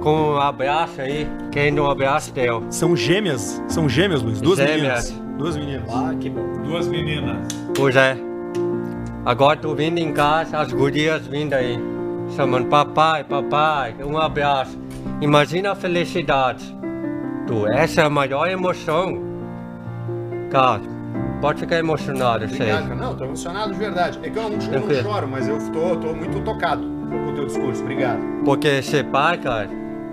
com 0.03 0.33
um 0.33 0.37
abraço 0.37 1.01
aí, 1.01 1.27
querendo 1.51 1.81
um 1.81 1.89
abraço 1.89 2.31
teu. 2.33 2.63
São 2.69 2.95
gêmeas. 2.95 3.61
São 3.67 3.89
gêmeas, 3.89 4.21
Luiz. 4.21 4.39
Duas 4.39 4.59
Gêmeas. 4.59 5.09
meninas. 5.09 5.20
Duas 5.41 5.57
meninas. 5.57 5.89
Ah, 5.91 6.13
que 6.19 6.29
bom. 6.29 6.53
Duas 6.63 6.87
meninas. 6.87 7.47
Pois 7.75 7.95
é. 7.95 8.15
Agora 9.25 9.57
tu 9.57 9.73
vindo 9.73 9.97
em 9.97 10.13
casa, 10.13 10.59
as 10.59 10.71
gurias 10.71 11.25
vindo 11.25 11.53
aí, 11.53 11.79
chamando 12.35 12.67
papai, 12.67 13.23
papai, 13.23 13.95
um 14.03 14.19
abraço. 14.19 14.79
Imagina 15.19 15.71
a 15.71 15.75
felicidade. 15.75 16.63
Tu, 17.47 17.67
essa 17.67 18.01
é 18.01 18.05
a 18.05 18.09
maior 18.09 18.47
emoção. 18.49 19.19
Cara, 20.51 20.81
pode 21.41 21.61
ficar 21.61 21.79
emocionado, 21.79 22.47
sei. 22.47 22.57
Obrigado, 22.57 22.83
cara. 22.89 22.95
Não, 22.95 23.15
tô 23.15 23.25
emocionado 23.25 23.73
de 23.73 23.79
verdade. 23.79 24.19
É 24.21 24.29
que 24.29 24.37
eu 24.37 24.43
não, 24.43 24.51
eu 24.51 24.79
não 24.79 25.01
choro, 25.01 25.27
mas 25.27 25.47
eu 25.47 25.57
tô, 25.71 25.95
tô 25.95 26.13
muito 26.13 26.39
tocado 26.43 26.83
com 27.09 27.31
o 27.31 27.33
teu 27.33 27.47
discurso. 27.47 27.81
Obrigado. 27.81 28.19
Porque 28.45 28.83
ser 28.83 29.05
pai, 29.05 29.39
cara, 29.39 29.69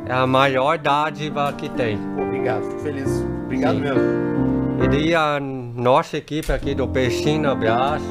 é 0.07 0.13
a 0.15 0.27
maior 0.27 0.79
dádiva 0.79 1.53
que 1.53 1.69
tem. 1.69 1.99
Pô, 2.17 2.23
obrigado. 2.23 2.63
Fico 2.63 2.79
feliz. 2.79 3.27
Obrigado 3.45 3.75
Sim. 3.75 3.81
mesmo. 3.83 4.48
E 4.81 4.89
daí 4.89 5.15
a 5.15 5.41
nossa 5.41 6.19
equipe 6.19 6.53
aqui 6.53 6.75
do 6.75 6.87
Peixinho 6.87 7.51
Abraço 7.51 8.07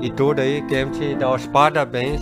e 0.00 0.10
tudo 0.10 0.40
aí, 0.40 0.62
queremos 0.62 0.98
te 0.98 1.14
dar 1.14 1.34
os 1.34 1.46
parabéns 1.46 2.20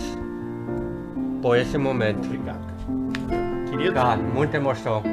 por 1.41 1.57
esse 1.57 1.77
momento. 1.77 2.25
Obrigado, 2.25 2.59
cara. 2.65 3.69
Querido. 3.69 3.93
Cara, 3.93 4.17
muita 4.17 4.57
emoção. 4.57 5.03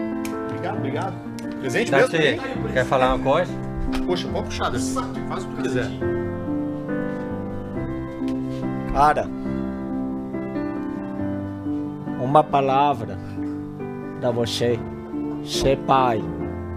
Obrigado, 0.49 0.79
obrigado. 0.79 1.15
Presente 1.61 1.91
mesmo 1.91 2.09
Darcy, 2.09 2.37
também? 2.37 2.73
quer 2.73 2.85
falar 2.85 3.15
uma 3.15 3.25
coisa? 3.25 3.53
Poxa, 4.07 4.29
pode 4.29 4.45
puxar, 4.47 4.71
Darcy. 4.71 4.95
Faz 5.29 5.45
o 5.45 5.49
que 5.49 5.63
quiser. 5.63 5.91
Cara, 8.93 9.29
uma 12.21 12.45
palavra 12.45 13.19
da 14.21 14.31
você, 14.31 14.79
ser 15.45 15.77
pai, 15.79 16.23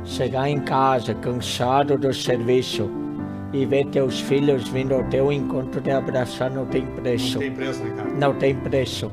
chegar 0.08 0.50
em 0.50 0.60
casa 0.60 1.14
cansado 1.14 1.98
do 1.98 2.14
serviço 2.14 2.90
e 3.52 3.66
ver 3.66 3.86
teus 3.88 4.20
filhos 4.22 4.68
vindo 4.70 4.96
ao 4.96 5.04
teu 5.06 5.32
encontro 5.32 5.82
de 5.82 5.92
abraçar 5.92 6.50
não 6.50 6.66
tem 6.66 6.86
preço. 6.86 7.40
Tem 7.40 7.52
preço, 7.52 7.84
né, 7.84 7.94
cara? 7.96 8.10
Não 8.10 8.34
tem 8.34 8.56
preço. 8.56 9.12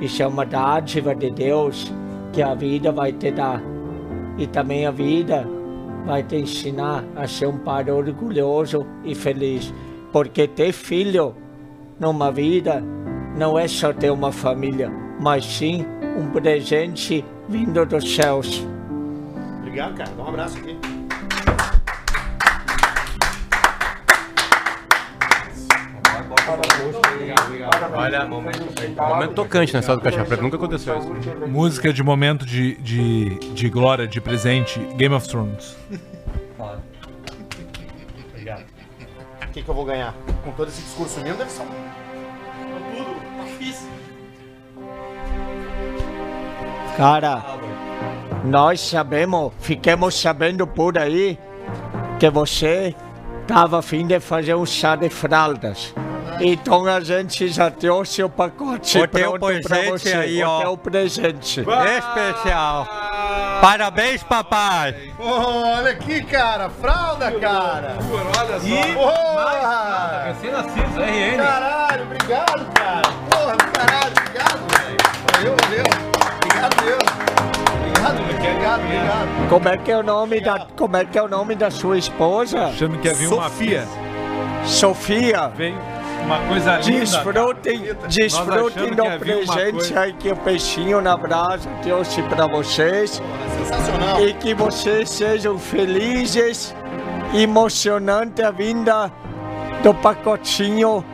Isso 0.00 0.22
é 0.22 0.26
uma 0.26 0.46
dádiva 0.46 1.14
de 1.14 1.30
Deus 1.30 1.92
que 2.32 2.40
a 2.40 2.54
vida 2.54 2.92
vai 2.92 3.12
te 3.12 3.32
dar. 3.32 3.60
E 4.38 4.46
também 4.46 4.86
a 4.86 4.92
vida 4.92 5.44
vai 6.06 6.22
te 6.22 6.36
ensinar 6.36 7.04
a 7.16 7.26
ser 7.26 7.46
um 7.46 7.58
pai 7.58 7.90
orgulhoso 7.90 8.86
e 9.04 9.14
feliz. 9.14 9.74
Porque 10.12 10.46
ter 10.46 10.72
filho 10.72 11.34
numa 11.98 12.30
vida 12.30 12.82
não 13.36 13.58
é 13.58 13.66
só 13.66 13.92
ter 13.92 14.10
uma 14.10 14.30
família, 14.30 14.90
mas 15.20 15.44
sim 15.44 15.84
um 16.16 16.30
presente 16.30 17.24
vindo 17.48 17.84
dos 17.84 18.14
céus. 18.14 18.64
Obrigado, 19.78 19.94
cara. 19.96 20.10
Dá 20.10 20.22
um 20.24 20.28
abraço 20.28 20.58
aqui. 20.58 20.76
Olha, 27.94 28.26
momento 28.26 29.34
tocante 29.34 29.72
na 29.72 29.80
história 29.80 30.00
do 30.00 30.02
Caixa 30.02 30.24
Preta. 30.24 30.42
Nunca 30.42 30.56
aconteceu 30.56 30.98
isso. 30.98 31.08
Música 31.46 31.92
de 31.92 32.02
momento 32.02 32.44
de, 32.44 32.74
de, 32.78 33.38
de 33.54 33.68
glória, 33.68 34.08
de 34.08 34.20
presente, 34.20 34.80
Game 34.96 35.14
of 35.14 35.28
Thrones. 35.28 35.76
Obrigado. 38.30 38.64
O 39.44 39.50
que, 39.52 39.62
que 39.62 39.68
eu 39.68 39.74
vou 39.74 39.84
ganhar? 39.84 40.12
Com 40.44 40.50
todo 40.52 40.68
esse 40.68 40.82
discurso 40.82 41.20
lindo, 41.20 41.38
deve 41.38 41.50
ser 41.50 41.62
um... 41.62 41.98
Cara, 46.96 47.57
nós 48.44 48.80
sabemos, 48.80 49.52
fiquemos 49.60 50.20
sabendo 50.20 50.66
por 50.66 50.98
aí 50.98 51.38
que 52.18 52.30
você 52.30 52.94
estava 53.42 53.78
a 53.78 53.82
fim 53.82 54.06
de 54.06 54.20
fazer 54.20 54.54
um 54.54 54.66
chá 54.66 54.96
de 54.96 55.08
fraldas. 55.08 55.94
Então 56.40 56.86
a 56.86 57.00
gente 57.00 57.48
já 57.48 57.68
trouxe 57.68 58.22
o 58.22 58.28
pacote 58.28 58.96
O 58.98 59.08
pronto 59.08 59.38
pra 59.40 59.58
presente 59.58 59.90
você. 59.90 60.12
aí, 60.14 60.44
o 60.44 60.48
ó. 60.48 60.60
teu 60.60 60.76
presente. 60.76 61.60
Especial. 61.60 62.86
Parabéns, 63.60 64.22
papai. 64.22 64.94
olha 65.18 65.90
aqui, 65.90 66.22
cara. 66.22 66.70
Fralda, 66.70 67.32
cara. 67.32 67.96
Olha 68.38 68.56
E... 68.62 68.94
Porra! 68.94 70.26
Caralho, 71.36 72.02
obrigado, 72.04 72.72
cara. 72.72 73.02
Porra, 73.30 73.56
caralho, 73.56 74.12
obrigado, 74.16 74.60
velho. 74.78 74.96
Valeu, 75.32 75.56
valeu. 75.60 76.07
Obrigado. 78.10 78.20
Obrigado. 78.20 78.82
Obrigado. 78.82 79.48
Como 79.48 79.68
é 79.68 79.76
que 79.76 79.90
é 79.90 79.96
o 79.96 80.02
nome 80.02 80.40
da, 80.40 80.66
como 80.76 80.96
é 80.96 81.04
que 81.04 81.18
é 81.18 81.22
o 81.22 81.28
nome 81.28 81.54
da 81.54 81.70
sua 81.70 81.98
esposa? 81.98 82.66
Achando 82.66 82.98
que 82.98 83.08
havia 83.08 83.28
uma 83.28 83.44
Sofia. 83.44 83.82
fia. 83.82 84.66
Sofia. 84.66 85.48
Vem 85.48 85.76
uma 86.24 86.38
coisa 86.40 86.78
linda. 86.78 86.98
Desfrutem, 88.08 88.94
do 88.94 89.18
presente 89.18 89.98
aí 89.98 90.12
que 90.12 90.30
o 90.30 90.36
peixinho 90.36 91.00
na 91.00 91.16
brasa 91.16 91.68
trouxe 91.82 92.22
para 92.22 92.46
vocês. 92.46 93.22
Sensacional. 93.56 94.20
E 94.26 94.34
que 94.34 94.54
vocês 94.54 95.10
sejam 95.10 95.58
felizes, 95.58 96.74
emocionante 97.34 98.42
a 98.42 98.50
vinda 98.50 99.10
do 99.82 99.94
pacotinho 99.94 101.04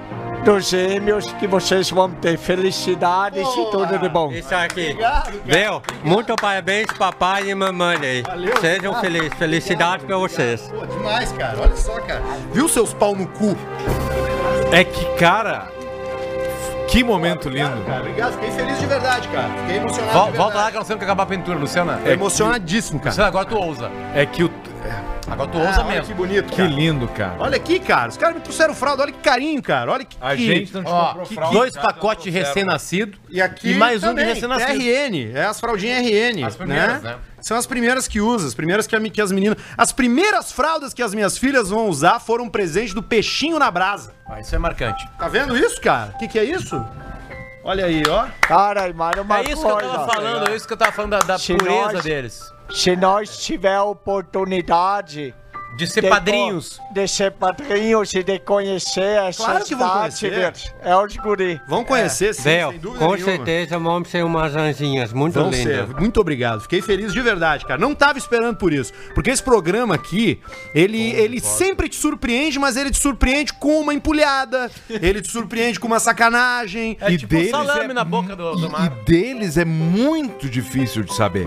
dos 0.44 0.68
gêmeos, 0.68 1.32
que 1.34 1.46
vocês 1.46 1.90
vão 1.90 2.10
ter 2.10 2.36
felicidade 2.36 3.40
e 3.40 3.70
tudo 3.70 3.98
de 3.98 4.08
bom. 4.08 4.30
Isso 4.30 4.54
aqui. 4.54 4.96
Viu? 5.44 5.82
Muito 6.02 6.34
parabéns, 6.36 6.86
papai 6.98 7.48
e 7.50 7.54
mamãe 7.54 7.96
aí. 7.96 8.22
Sejam 8.60 8.94
felizes. 9.00 9.32
Felicidade 9.34 10.04
pra 10.04 10.18
vocês. 10.18 10.70
Pô, 10.70 10.84
demais, 10.86 11.32
cara. 11.32 11.58
Olha 11.60 11.76
só, 11.76 11.98
cara. 12.00 12.22
Viu 12.52 12.68
seus 12.68 12.92
pau 12.92 13.16
no 13.16 13.26
cu? 13.26 13.56
É 14.70 14.84
que, 14.84 15.04
cara, 15.16 15.68
que 16.88 17.02
momento 17.02 17.48
lindo. 17.48 17.82
Cara, 17.86 18.00
obrigado. 18.00 18.32
Fiquei 18.34 18.50
feliz 18.52 18.78
de 18.78 18.86
verdade, 18.86 19.28
cara. 19.28 19.48
Fiquei 19.60 19.76
emocionado. 19.76 20.12
Vol- 20.18 20.32
volta 20.32 20.56
lá 20.58 20.70
que 20.70 20.76
nós 20.78 20.86
temos 20.86 20.98
que 20.98 21.04
acabar 21.04 21.22
a 21.24 21.26
pintura, 21.26 21.58
Luciana. 21.58 22.00
É 22.04 22.12
emocionadíssimo, 22.12 22.98
cara. 22.98 23.10
Luciana, 23.10 23.28
agora 23.28 23.44
tu 23.46 23.56
ousa. 23.56 23.90
É 24.14 24.24
que 24.26 24.44
o. 24.44 24.50
Agora 25.26 25.48
tu 25.50 25.58
Ah, 25.58 25.62
ousa 25.68 25.80
olha 25.80 25.88
mesmo. 25.94 26.06
que 26.06 26.14
bonito, 26.14 26.50
Que 26.50 26.56
cara. 26.58 26.68
lindo, 26.68 27.08
cara. 27.08 27.34
Olha 27.38 27.56
aqui, 27.56 27.80
cara. 27.80 28.08
Os 28.10 28.16
caras 28.16 28.34
me 28.36 28.42
trouxeram 28.42 28.74
fralda. 28.74 29.02
Olha 29.04 29.12
que 29.12 29.18
carinho, 29.20 29.62
cara. 29.62 29.90
Olha 29.90 30.04
que. 30.04 30.16
A 30.20 30.36
que- 30.36 30.46
gente 30.46 30.74
não 30.74 30.84
te 30.84 30.90
Ó, 30.90 31.14
que- 31.14 31.34
fralda, 31.34 31.56
dois 31.56 31.74
pacotes 31.74 32.24
de 32.24 32.30
recém-nascido. 32.30 33.16
E 33.30 33.40
aqui 33.40 33.70
E 33.72 33.74
mais 33.74 34.02
um 34.02 34.08
de 34.08 34.20
também, 34.20 34.26
recém-nascido. 34.26 34.72
RN, 34.78 35.32
é 35.34 35.44
as 35.46 35.58
fraldinhas 35.58 35.98
RN, 36.04 36.44
As 36.44 36.56
primeiras, 36.56 37.02
né? 37.02 37.10
né? 37.10 37.16
São 37.44 37.58
as 37.58 37.66
primeiras 37.66 38.08
que 38.08 38.22
usa, 38.22 38.48
as 38.48 38.54
primeiras 38.54 38.86
que, 38.86 38.96
a, 38.96 39.00
que 39.02 39.20
as 39.20 39.30
meninas... 39.30 39.58
As 39.76 39.92
primeiras 39.92 40.50
fraldas 40.50 40.94
que 40.94 41.02
as 41.02 41.12
minhas 41.12 41.36
filhas 41.36 41.68
vão 41.68 41.90
usar 41.90 42.18
foram 42.18 42.46
um 42.46 42.48
presente 42.48 42.94
do 42.94 43.02
peixinho 43.02 43.58
na 43.58 43.70
brasa. 43.70 44.14
Ah, 44.26 44.40
isso 44.40 44.54
é 44.54 44.58
marcante. 44.58 45.06
Tá 45.18 45.28
vendo 45.28 45.54
isso, 45.54 45.78
cara? 45.78 46.12
O 46.14 46.18
que, 46.18 46.26
que 46.26 46.38
é 46.38 46.44
isso? 46.44 46.82
Olha 47.62 47.84
aí, 47.84 48.02
ó. 48.08 48.28
Cara, 48.40 48.90
mas 48.94 49.18
uma 49.20 49.40
É 49.40 49.42
isso 49.42 49.60
que 49.60 49.68
eu 49.68 49.76
tava 49.76 50.06
falando, 50.10 50.48
é 50.50 50.56
isso 50.56 50.66
que 50.66 50.72
eu 50.72 50.76
tava 50.78 50.92
falando 50.92 51.10
da, 51.10 51.18
da 51.18 51.38
pureza 51.38 51.92
nós- 51.92 52.02
deles. 52.02 52.52
Se 52.70 52.96
nós 52.96 53.36
tiver 53.36 53.78
oportunidade 53.78 55.34
De 55.76 55.86
ser 55.86 56.02
de 56.02 56.08
padrinhos. 56.08 56.78
co- 56.78 56.94
De 56.94 57.08
ser 57.08 57.32
padrinhos 57.32 58.12
e 58.14 58.22
de 58.22 58.38
conhecer 58.38 59.18
essas 59.18 59.44
Claro 59.44 59.64
que 59.64 59.74
vão 59.74 59.90
conhecer. 59.90 60.52
É 60.82 60.96
os 60.96 61.16
guri. 61.16 61.60
Vão 61.68 61.84
conhecer, 61.84 62.34
sim, 62.34 62.42
Viu? 62.42 62.70
sem 62.70 62.78
dúvida 62.78 63.04
Com 63.04 63.12
nenhuma. 63.14 63.32
certeza 63.32 63.78
vão 63.78 64.04
ser 64.04 64.24
umas 64.24 64.54
anjinhas 64.54 65.12
muito 65.12 65.34
Vão 65.34 65.52
ser. 65.52 65.58
lindas. 65.84 66.00
Muito 66.00 66.20
obrigado. 66.20 66.60
Fiquei 66.62 66.80
feliz 66.80 67.12
de 67.12 67.20
verdade, 67.20 67.64
cara. 67.66 67.80
Não 67.80 67.94
tava 67.94 68.18
esperando 68.18 68.56
por 68.56 68.72
isso. 68.72 68.92
Porque 69.14 69.30
esse 69.30 69.42
programa 69.42 69.94
aqui, 69.96 70.40
ele, 70.74 71.10
ele 71.12 71.40
sempre 71.40 71.88
te 71.88 71.96
surpreende, 71.96 72.58
mas 72.58 72.76
ele 72.76 72.90
te 72.90 72.98
surpreende 72.98 73.52
com 73.54 73.80
uma 73.80 73.92
empulhada. 73.92 74.70
ele 74.88 75.20
te 75.20 75.28
surpreende 75.28 75.80
com 75.80 75.86
uma 75.86 75.98
sacanagem. 75.98 76.96
É 77.00 77.10
E 77.10 77.18
tipo 77.18 77.34
deles 77.34 77.50
salame 77.50 77.90
é 77.90 77.94
na 77.94 78.04
boca 78.04 78.36
do, 78.36 78.54
do 78.54 78.70
mar. 78.70 78.92
e 78.92 79.04
deles 79.10 79.56
é 79.56 79.64
muito 79.64 80.48
difícil 80.48 81.02
de 81.02 81.14
saber. 81.14 81.46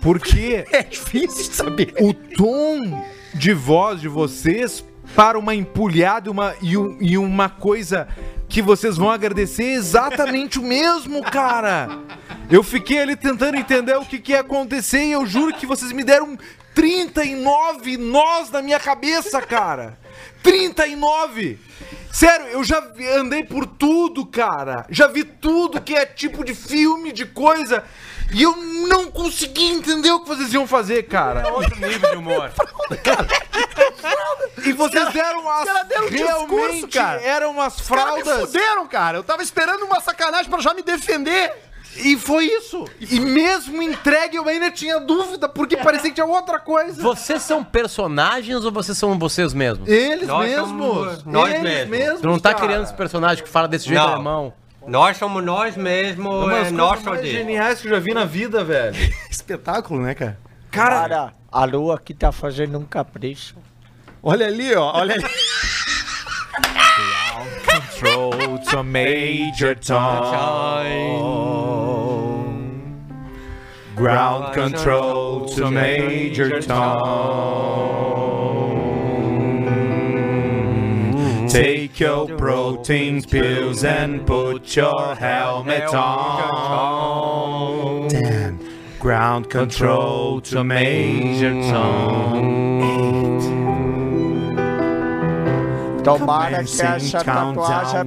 Porque 0.00 0.64
É 0.70 0.82
difícil 0.82 1.50
de 1.50 1.56
saber. 1.56 1.94
o 2.00 2.12
tom 2.12 3.02
de 3.34 3.52
voz 3.52 4.00
de 4.00 4.08
vocês 4.08 4.84
para 5.14 5.38
uma 5.38 5.54
empulhada 5.54 6.28
e 6.28 6.30
uma, 6.30 6.54
e, 6.62 6.72
e 7.12 7.18
uma 7.18 7.48
coisa 7.48 8.08
que 8.48 8.62
vocês 8.62 8.96
vão 8.96 9.10
agradecer 9.10 9.64
exatamente 9.64 10.58
o 10.58 10.62
mesmo, 10.62 11.22
cara. 11.22 11.98
Eu 12.50 12.62
fiquei 12.62 13.00
ali 13.00 13.16
tentando 13.16 13.56
entender 13.56 13.96
o 13.96 14.04
que, 14.04 14.18
que 14.18 14.32
ia 14.32 14.40
acontecer 14.40 15.04
e 15.04 15.12
eu 15.12 15.26
juro 15.26 15.54
que 15.54 15.66
vocês 15.66 15.92
me 15.92 16.04
deram 16.04 16.38
39 16.74 17.96
nós 17.96 18.50
na 18.50 18.62
minha 18.62 18.78
cabeça, 18.78 19.40
cara. 19.42 19.98
39! 20.42 21.58
Sério, 22.12 22.46
eu 22.46 22.62
já 22.62 22.80
andei 23.16 23.42
por 23.42 23.66
tudo, 23.66 24.24
cara. 24.24 24.86
Já 24.88 25.08
vi 25.08 25.24
tudo 25.24 25.80
que 25.80 25.94
é 25.94 26.06
tipo 26.06 26.44
de 26.44 26.54
filme, 26.54 27.10
de 27.10 27.26
coisa. 27.26 27.82
E 28.34 28.42
eu 28.42 28.54
não 28.88 29.10
consegui 29.10 29.64
entender 29.64 30.10
o 30.10 30.20
que 30.20 30.28
vocês 30.28 30.52
iam 30.52 30.66
fazer, 30.66 31.04
cara. 31.04 31.50
Outro 31.52 31.76
nível 31.76 32.10
de 32.10 32.16
humor. 32.16 32.50
E 34.64 34.72
vocês 34.72 35.12
deram 35.12 35.48
as. 35.50 35.64
caras 35.64 35.88
deram 35.88 36.06
um 36.06 36.10
discurso, 36.10 36.46
realmente 36.46 36.86
cara. 36.88 37.20
eram 37.22 37.50
umas 37.52 37.78
Os 37.78 37.88
caras 37.88 38.14
me 38.16 38.22
fraldas. 38.24 38.46
fuderam, 38.50 38.86
cara. 38.86 39.18
Eu 39.18 39.22
tava 39.24 39.42
esperando 39.42 39.84
uma 39.84 40.00
sacanagem 40.00 40.50
pra 40.50 40.60
já 40.60 40.74
me 40.74 40.82
defender. 40.82 41.52
E 41.96 42.16
foi 42.16 42.46
isso. 42.46 42.84
E 43.00 43.20
mesmo 43.20 43.80
entregue 43.80 44.36
eu 44.36 44.48
ainda 44.48 44.68
tinha 44.68 44.98
dúvida, 44.98 45.48
porque 45.48 45.76
parecia 45.76 46.08
que 46.10 46.14
tinha 46.16 46.26
outra 46.26 46.58
coisa. 46.58 47.00
Vocês 47.00 47.40
são 47.42 47.62
personagens 47.62 48.64
ou 48.64 48.72
vocês 48.72 48.98
são 48.98 49.16
vocês 49.16 49.54
mesmos? 49.54 49.88
Eles 49.88 50.26
Nós 50.26 50.48
mesmos. 50.48 50.68
somos 50.68 51.24
nós 51.24 51.54
eles 51.54 51.88
mesmos. 51.88 52.20
Tu 52.20 52.26
não 52.26 52.38
tá 52.40 52.52
cara. 52.52 52.66
criando 52.66 52.84
esse 52.84 52.94
personagem 52.94 53.44
que 53.44 53.48
fala 53.50 53.68
desse 53.68 53.86
jeito 53.86 54.00
Não. 54.02 54.12
alemão. 54.14 54.52
Nós 54.86 55.16
somos 55.16 55.42
nós 55.42 55.76
mesmos, 55.76 56.26
Uma 56.44 56.46
das 56.46 56.52
é 56.52 56.58
coisas 56.60 56.72
nosso 56.72 57.04
mais 57.08 57.22
dia. 57.22 57.32
geniais 57.32 57.80
que 57.80 57.86
eu 57.86 57.90
já 57.92 57.98
vi 57.98 58.12
na 58.12 58.24
vida, 58.24 58.62
velho. 58.62 58.94
Espetáculo, 59.30 60.00
né, 60.02 60.14
cara? 60.14 60.38
Cara, 60.70 61.00
Cara, 61.00 61.34
a 61.50 61.64
lua 61.64 61.94
aqui 61.94 62.12
tá 62.12 62.30
fazendo 62.32 62.78
um 62.78 62.84
capricho. 62.84 63.56
Olha 64.22 64.46
ali, 64.46 64.74
ó. 64.74 64.92
Olha 64.98 65.14
ali. 65.14 65.24
control 67.64 68.58
to 68.58 68.82
major 68.84 69.74
tone. 69.76 70.84
Ground 73.94 74.54
control 74.54 75.46
to 75.46 75.70
major 75.70 76.60
tone. 76.62 78.33
Take 81.54 82.00
your 82.00 82.26
protein 82.36 83.22
pills 83.22 83.84
and 83.84 84.26
put 84.26 84.74
your 84.74 85.14
helmet 85.14 85.94
on. 85.94 88.08
Ten. 88.08 88.58
Ground 88.98 89.48
control 89.48 90.40
to 90.40 90.64
major 90.64 91.52
tone. 91.70 92.80
Tomara 96.02 96.64
que 96.64 96.82
essa 96.82 97.22
tatuagem 97.22 98.00
é 98.00 98.04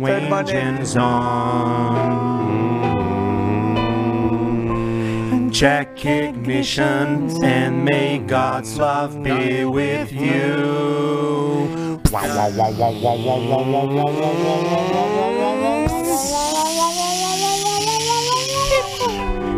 Check 5.57 6.05
ignition 6.05 7.43
and 7.43 7.83
may 7.83 8.19
God's 8.19 8.77
love 8.77 9.23
be 9.23 9.65
with 9.65 10.11
you. 10.11 11.99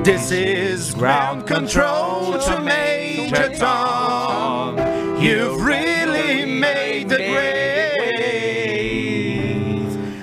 This 0.06 0.32
is 0.32 0.94
ground 0.94 1.46
control 1.46 2.40
to 2.40 2.62
Major 2.62 3.50
Tom. 3.58 4.78
You've 5.22 5.62
really 5.62 6.46
made 6.46 7.10
the 7.10 7.18
grade. 7.18 7.90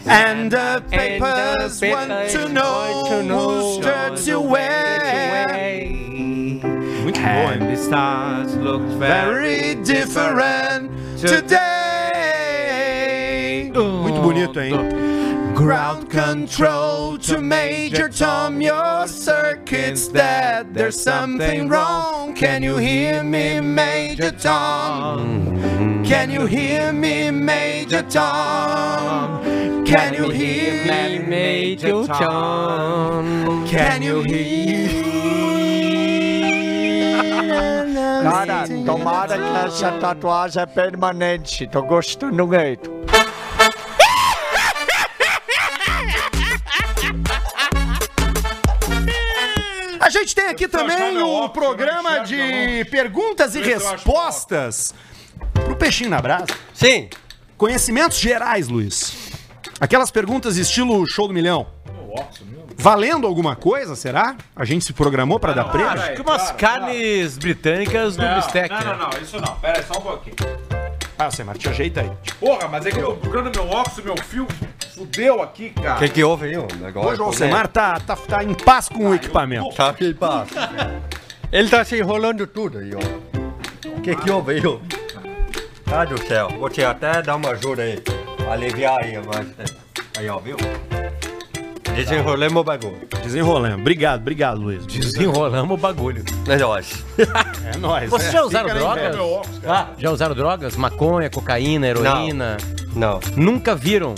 And 0.07 0.51
the 0.51 0.83
papers 0.91 1.83
want 1.83 2.31
to 2.31 2.49
know 2.49 2.87
And 7.27 7.63
the 7.63 7.77
stars 7.77 8.55
look 8.57 8.83
very 9.01 9.75
different 9.83 10.93
today. 11.19 11.73
Muito 13.75 14.23
bonito, 14.23 14.61
hein? 14.61 15.53
Ground 15.57 16.09
control 16.09 17.19
to 17.19 17.41
Major 17.41 18.09
Tom, 18.09 18.61
your 18.61 19.09
circuit's 19.09 20.07
dead. 20.07 20.73
There's 20.73 21.01
something 21.03 21.69
wrong. 21.69 22.33
Can 22.35 22.63
you 22.63 22.77
hear 22.77 23.25
me, 23.25 23.61
Major 23.61 24.31
Tom? 24.31 26.05
Can 26.05 26.31
you 26.31 26.47
hear 26.47 26.93
me, 26.93 27.33
Major 27.33 28.03
Tom? 28.03 29.43
Can 29.85 30.15
you 30.15 30.31
hear 30.31 30.85
me, 30.85 31.19
Major 31.19 32.07
Tom? 32.07 33.67
Can 33.67 34.03
you 34.03 34.23
hear? 34.23 35.66
Cara, 38.23 38.65
tomara 38.85 39.39
que 39.39 39.67
essa 39.67 39.93
tatuagem 39.93 40.63
é 40.63 40.67
permanente. 40.67 41.67
Tô 41.67 41.83
gostando 41.83 42.47
muito. 42.47 42.97
A 50.01 50.11
gente 50.11 50.35
tem 50.35 50.47
aqui 50.49 50.69
também 50.69 51.19
o 51.19 51.49
programa 51.49 52.21
de 52.21 52.85
perguntas 52.91 53.55
e 53.55 53.61
respostas 53.61 54.95
pro 55.53 55.77
Peixinho 55.77 56.11
na 56.11 56.21
Brasa. 56.21 56.47
Sim, 56.73 57.09
Conhecimentos 57.57 58.19
gerais, 58.19 58.69
Luiz. 58.69 59.17
Aquelas 59.81 60.11
perguntas 60.11 60.59
estilo 60.59 61.07
show 61.07 61.27
do 61.27 61.33
milhão. 61.33 61.67
Valendo 62.79 63.27
alguma 63.27 63.57
coisa, 63.57 63.97
será? 63.97 64.37
A 64.55 64.65
gente 64.65 64.85
se 64.85 64.93
programou 64.93 65.41
pra 65.41 65.53
dar 65.53 65.65
prêmio? 65.65 65.91
Acho 65.91 66.15
que 66.15 66.21
umas 66.21 66.53
carnes 66.53 67.39
britânicas 67.39 68.17
no 68.17 68.35
bistec. 68.35 68.69
Não, 68.69 68.79
né? 68.79 68.85
não, 68.85 69.11
não, 69.11 69.19
isso 69.21 69.41
não. 69.41 69.57
Pera 69.57 69.79
aí, 69.79 69.85
só 69.85 69.99
um 69.99 70.03
pouquinho. 70.03 70.37
Ah, 71.19 71.31
você, 71.31 71.43
Martinho, 71.43 71.73
ajeita 71.73 72.03
aí. 72.03 72.13
Porra, 72.39 72.69
mas 72.69 72.85
é 72.85 72.91
que 72.91 72.99
eu 72.99 73.07
tô 73.07 73.17
procurando 73.17 73.51
meu 73.51 73.69
óculos, 73.71 74.05
meu 74.05 74.17
fio 74.23 74.47
fudeu 74.95 75.43
aqui, 75.43 75.71
cara. 75.71 75.97
o 75.97 75.99
que, 75.99 76.09
que 76.11 76.25
houve 76.25 76.47
aí? 76.47 76.57
O 76.57 76.67
negócio, 76.81 77.11
Hoje 77.11 77.21
o 77.23 77.25
Alcemar 77.25 77.69
tá, 77.69 77.99
tá, 78.01 78.15
tá 78.17 78.45
em 78.45 78.55
paz 78.55 78.89
com 78.89 79.09
o 79.09 79.15
equipamento. 79.15 79.75
Tá 79.75 79.89
aqui, 79.89 80.13
passa. 80.13 80.55
Ele 81.51 81.69
tá 81.69 81.85
se 81.85 81.99
enrolando 81.99 82.47
tudo 82.47 82.79
aí, 82.79 82.91
ó. 82.95 83.89
O 83.89 84.01
que 84.01 84.15
que 84.15 84.31
houve 84.31 84.53
aí, 84.53 84.63
ó? 84.67 84.79
Ai 85.91 86.07
do 86.07 86.19
céu, 86.27 86.49
vou 86.59 86.69
te 86.69 86.85
até 86.85 87.23
dar 87.23 87.37
uma 87.37 87.51
ajuda 87.51 87.83
aí. 87.83 88.03
Aliviar 88.51 88.99
aí, 89.03 89.19
mas... 89.25 89.75
Aí, 90.19 90.29
ó, 90.29 90.39
viu? 90.39 90.57
Desenrolemos 91.95 92.61
o 92.61 92.65
bagulho. 92.65 93.09
Desenrolando. 93.23 93.77
Obrigado, 93.81 94.21
obrigado, 94.21 94.61
Luiz. 94.61 94.85
Desenrolamos 94.87 95.75
o 95.75 95.81
bagulho. 95.81 96.25
É 96.49 96.57
nóis. 96.57 97.05
É 97.67 97.77
nóis. 97.79 98.09
Vocês 98.11 98.29
é. 98.29 98.33
já 98.33 98.43
usaram 98.45 98.69
Fica 98.69 98.79
drogas? 98.81 99.17
inveja. 99.17 99.73
Ah, 99.73 99.89
já 99.99 100.11
usaram 100.11 100.35
drogas? 100.35 100.77
Maconha, 100.77 101.29
cocaína, 101.29 101.89
heroína? 101.89 102.57
Não. 102.95 103.19
Nunca 103.37 103.75
viram? 103.75 104.15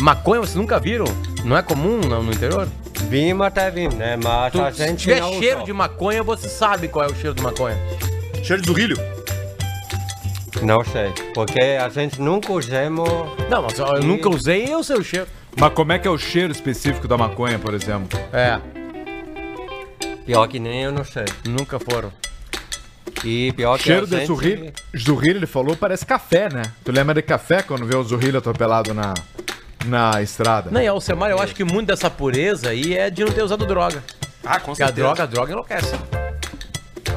Maconha 0.00 0.40
vocês 0.40 0.56
nunca 0.56 0.80
viram? 0.80 1.04
Não 1.44 1.56
é 1.56 1.62
comum 1.62 1.98
no, 1.98 2.22
no 2.22 2.32
interior? 2.32 2.68
Vimos 3.08 3.46
até 3.46 3.70
vimos, 3.70 3.94
né? 3.94 4.16
Mas 4.22 4.52
Tu, 4.52 4.60
a 4.60 4.72
se 4.72 4.78
gente 4.84 4.98
tiver 5.00 5.20
não 5.20 5.32
cheiro 5.34 5.56
usou. 5.56 5.66
de 5.66 5.72
maconha, 5.72 6.22
você 6.22 6.48
sabe 6.48 6.88
qual 6.88 7.04
é 7.04 7.08
o 7.08 7.14
cheiro 7.14 7.34
de 7.34 7.42
maconha. 7.42 7.76
Cheiro 8.42 8.62
de 8.62 8.66
zurrilho. 8.68 8.96
Não 10.62 10.82
sei. 10.84 11.12
Porque 11.34 11.60
a 11.60 11.88
gente 11.88 12.20
nunca 12.20 12.52
usamos... 12.52 13.08
Não, 13.50 13.62
mas 13.62 13.78
eu 13.78 14.02
nunca 14.02 14.28
usei 14.28 14.64
e 14.66 14.70
eu 14.70 14.82
sei 14.82 14.96
o 14.96 15.04
cheiro. 15.04 15.26
Mas 15.58 15.72
como 15.72 15.92
é 15.92 15.98
que 15.98 16.06
é 16.08 16.10
o 16.10 16.18
cheiro 16.18 16.52
específico 16.52 17.06
da 17.08 17.16
maconha, 17.16 17.58
por 17.58 17.74
exemplo? 17.74 18.18
É, 18.32 18.60
Pior 20.26 20.48
que 20.48 20.58
nem 20.58 20.84
eu 20.84 20.92
não 20.92 21.04
sei. 21.04 21.24
nunca 21.46 21.78
foram. 21.78 22.10
E 23.22 23.52
pior 23.52 23.76
que 23.78 23.84
cheiro 23.84 24.02
a 24.02 24.08
de 24.08 24.16
gente... 24.16 24.26
zurrilho, 24.26 24.72
zurrilho, 24.96 25.38
ele 25.38 25.46
falou, 25.46 25.76
parece 25.76 26.04
café, 26.04 26.48
né? 26.52 26.62
Tu 26.82 26.90
lembra 26.92 27.14
de 27.14 27.22
café 27.22 27.62
quando 27.62 27.86
vê 27.86 27.96
o 27.96 28.02
zurrilho 28.02 28.38
atropelado 28.38 28.92
na, 28.94 29.14
na 29.86 30.22
estrada? 30.22 30.70
Não, 30.70 30.80
e 30.80 30.86
Alcemar, 30.86 31.30
eu 31.30 31.40
acho 31.40 31.54
que 31.54 31.64
muito 31.64 31.88
dessa 31.88 32.10
pureza 32.10 32.70
aí 32.70 32.96
é 32.96 33.10
de 33.10 33.24
não 33.24 33.32
ter 33.32 33.42
usado 33.42 33.66
droga. 33.66 34.02
Ah, 34.44 34.58
com 34.58 34.72
Porque 34.72 34.82
a 34.82 34.90
droga, 34.90 35.22
a 35.22 35.26
droga 35.26 35.52
enlouquece. 35.52 35.94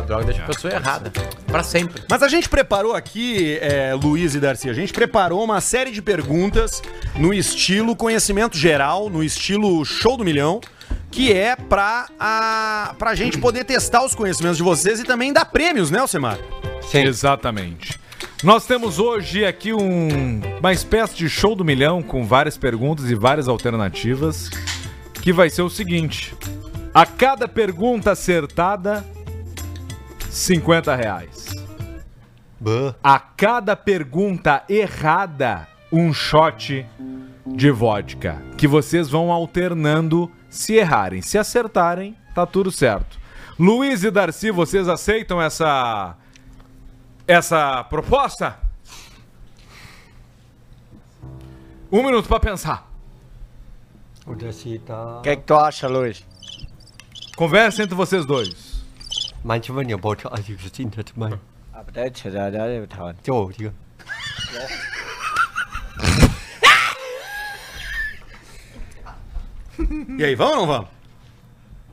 Droga 0.08 0.24
deixa 0.26 0.42
a 0.42 0.46
pessoa 0.46 0.74
errada. 0.74 1.12
Pra 1.46 1.62
sempre. 1.64 2.02
Mas 2.10 2.24
a 2.24 2.28
gente 2.30 2.48
preparou 2.50 2.96
aqui, 2.96 3.58
é, 3.62 3.94
Luiz 3.94 4.34
e 4.36 4.40
Darcy, 4.40 4.70
a 4.70 4.74
gente 4.74 4.94
preparou 4.94 5.44
uma 5.44 5.60
série 5.62 5.92
de 5.92 6.02
perguntas 6.02 6.82
no 7.16 7.34
estilo 7.34 7.96
conhecimento 7.96 8.58
geral, 8.58 9.10
no 9.10 9.22
estilo 9.24 9.84
show 9.84 10.16
do 10.18 10.24
milhão, 10.24 10.62
que 11.12 11.34
é 11.34 11.56
pra, 11.56 12.08
a, 12.20 12.96
pra 12.98 13.14
gente 13.16 13.38
poder 13.38 13.66
testar 13.66 14.04
os 14.06 14.16
conhecimentos 14.16 14.58
de 14.58 14.64
vocês 14.64 15.00
e 15.00 15.04
também 15.04 15.34
dar 15.34 15.46
prêmios, 15.46 15.92
né, 15.92 16.00
Alcemar? 16.00 16.38
Sim. 16.90 17.04
Exatamente. 17.04 18.00
Nós 18.44 18.66
temos 18.66 19.00
hoje 19.00 19.44
aqui 19.46 19.74
um- 19.74 20.40
uma 20.60 20.72
espécie 20.72 21.16
de 21.16 21.28
show 21.30 21.56
do 21.56 21.66
milhão 21.66 22.02
com 22.02 22.26
várias 22.26 22.58
perguntas 22.58 23.10
e 23.12 23.16
várias 23.16 23.48
alternativas, 23.48 24.50
que 25.22 25.34
vai 25.34 25.50
ser 25.50 25.64
o 25.64 25.70
seguinte: 25.70 26.34
a 26.94 27.06
cada 27.06 27.48
pergunta 27.48 28.12
acertada, 28.12 29.04
50 30.38 30.96
reais. 30.96 31.56
Bah. 32.60 32.96
A 33.04 33.20
cada 33.20 33.76
pergunta 33.76 34.64
errada, 34.70 35.68
um 35.92 36.14
shot 36.14 36.86
de 37.46 37.72
vodka, 37.72 38.42
que 38.56 38.68
vocês 38.68 39.10
vão 39.10 39.32
alternando 39.32 40.32
se 40.50 40.76
errarem. 40.76 41.22
Se 41.22 41.38
acertarem, 41.38 42.16
tá 42.36 42.46
tudo 42.46 42.72
certo. 42.72 43.18
Luiz 43.60 44.04
e 44.04 44.12
Darcy, 44.12 44.52
vocês 44.52 44.88
aceitam 44.88 45.42
essa 45.42 46.16
essa 47.28 47.84
proposta? 47.86 48.60
Um 51.92 52.04
minuto 52.04 52.28
pra 52.28 52.40
pensar. 52.40 52.90
O 54.26 54.36
Daci 54.36 54.80
tá... 54.86 55.20
O 55.20 55.22
que, 55.22 55.36
que 55.36 55.44
tu 55.44 55.56
acha, 55.56 55.88
Luiz? 55.88 56.24
Conversa 57.36 57.82
entre 57.82 57.96
vocês 57.96 58.26
dois. 58.26 58.66
Manchmal 59.48 59.90
ja 59.90 60.03
wollte 60.03 60.30
also 60.30 60.52
gesehen 60.61 60.91
hat 60.98 61.14
mein. 61.15 61.40
Aber 61.72 61.90
der 61.94 62.07
ist 62.11 62.22
ja 62.26 62.32
der, 62.32 62.52
der 62.52 62.82
wird 62.82 62.98
hauen. 62.98 63.15
Jo, 63.26 63.49
hier. 63.49 63.72
E 70.19 70.24
aí, 70.24 70.36
vamos 70.36 70.53
ou 70.56 70.60
não 70.61 70.68
vamos? 70.68 70.88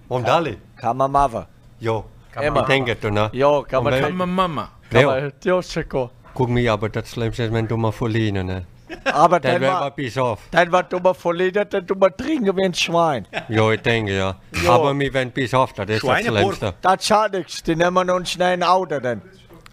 Vamos 0.08 0.24
dali. 0.26 0.58
Kann 0.76 0.96
man 0.96 1.10
machen. 1.10 1.46
Jo. 1.80 2.04
Immer. 2.40 2.62
Ich 2.62 2.66
denke, 2.66 2.94
du, 2.96 3.10
ne? 3.10 3.30
Jo, 3.32 3.62
kann 3.62 3.84
man, 3.84 3.92
Und 3.92 4.00
wenn- 4.00 4.08
kann, 4.08 4.16
Mama, 4.16 4.48
mama. 4.48 4.68
kann 4.90 5.02
Jo. 5.02 5.08
man, 5.10 5.32
jo, 5.44 5.60
Chico. 5.62 6.10
Guck 6.34 6.48
mir 6.48 6.72
aber 6.72 6.88
das 6.88 7.10
Schlimmste 7.10 7.44
ist, 7.44 7.52
wenn 7.52 7.68
du 7.68 7.76
mal 7.76 7.92
verlieren, 7.92 8.46
ne? 8.46 8.66
Aber 9.04 9.40
Dann 9.40 9.60
dann 9.60 9.62
war, 9.70 9.80
mal 9.80 9.90
bis 9.90 10.16
auf. 10.18 10.40
dann 10.50 10.70
war 10.70 10.82
du 10.82 10.98
mal 10.98 11.14
verliert, 11.14 11.72
dann 11.72 11.86
du 11.86 11.94
mal 11.94 12.10
trinken 12.10 12.56
wie 12.56 12.64
ein 12.64 12.74
Schwein. 12.74 13.26
Jo, 13.48 13.70
ich 13.72 13.80
denke, 13.80 14.16
ja. 14.16 14.36
Aber 14.68 14.98
wir 14.98 15.12
werden 15.14 15.30
bis 15.32 15.54
auf, 15.54 15.72
das 15.72 15.88
ist 15.88 16.04
das. 16.04 16.20
Schlimmste. 16.22 16.74
Das 16.82 17.06
schadet 17.06 17.38
nichts, 17.40 17.62
die 17.62 17.76
nehmen 17.76 18.10
uns 18.10 18.30
schnell 18.30 18.52
ein 18.54 18.62
Auto 18.62 19.00
dann. 19.00 19.22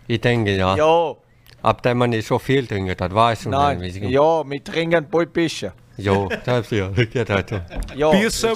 Ich 0.07 0.21
denke, 0.21 0.55
ja. 0.55 0.75
Jo, 0.75 1.17
Ab 1.63 1.83
dem 1.83 1.99
man 1.99 2.09
nicht 2.09 2.27
so 2.27 2.39
viel 2.39 2.65
trinkt, 2.65 2.99
das 2.99 3.13
weiß 3.13 3.41
ich 3.41 3.47
nein, 3.47 3.77
nicht. 3.79 3.97
jo, 3.97 4.43
wir 4.47 4.63
trinken 4.63 5.05
ein 5.13 5.29
bisschen. 5.31 5.71
Jo, 5.97 6.27
das 6.45 6.65
ist 6.65 6.71
ja. 6.71 6.89
Ja, 7.13 7.23
das 7.23 7.41
ist 7.41 7.51
ja. 7.51 7.61
Jo, 7.95 8.11
Pissa 8.11 8.55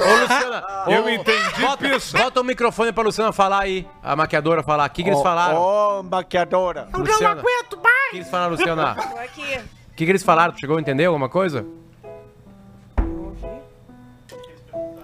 eu. 0.00 0.06
Ô, 0.06 0.20
Luciana. 0.20 0.64
Eu 0.86 1.04
ô, 1.04 1.08
entendi, 1.08 1.60
Bota, 1.60 1.88
Pissa. 1.88 2.18
bota 2.18 2.40
o 2.40 2.44
microfone 2.44 2.92
pra 2.92 3.02
Luciana 3.04 3.32
falar 3.32 3.60
aí. 3.60 3.86
A 4.02 4.16
maquiadora 4.16 4.62
falar. 4.62 4.88
O 4.88 4.92
que, 4.92 5.02
que 5.02 5.08
eles 5.10 5.22
falaram? 5.22 5.60
Ô, 5.60 6.02
maquiadora. 6.02 6.88
Luciana. 6.92 7.40
O 7.42 8.10
que 8.10 8.16
eles 8.16 8.30
falaram, 8.30 8.52
Luciana? 8.52 8.94
Tô 8.96 9.18
aqui. 9.18 9.58
O 9.58 9.94
que, 9.94 10.04
que 10.04 10.10
eles 10.10 10.22
falaram? 10.22 10.52
Tu 10.52 10.60
chegou 10.60 10.76
a 10.76 10.80
entender 10.80 11.04
alguma 11.04 11.28
coisa? 11.28 11.66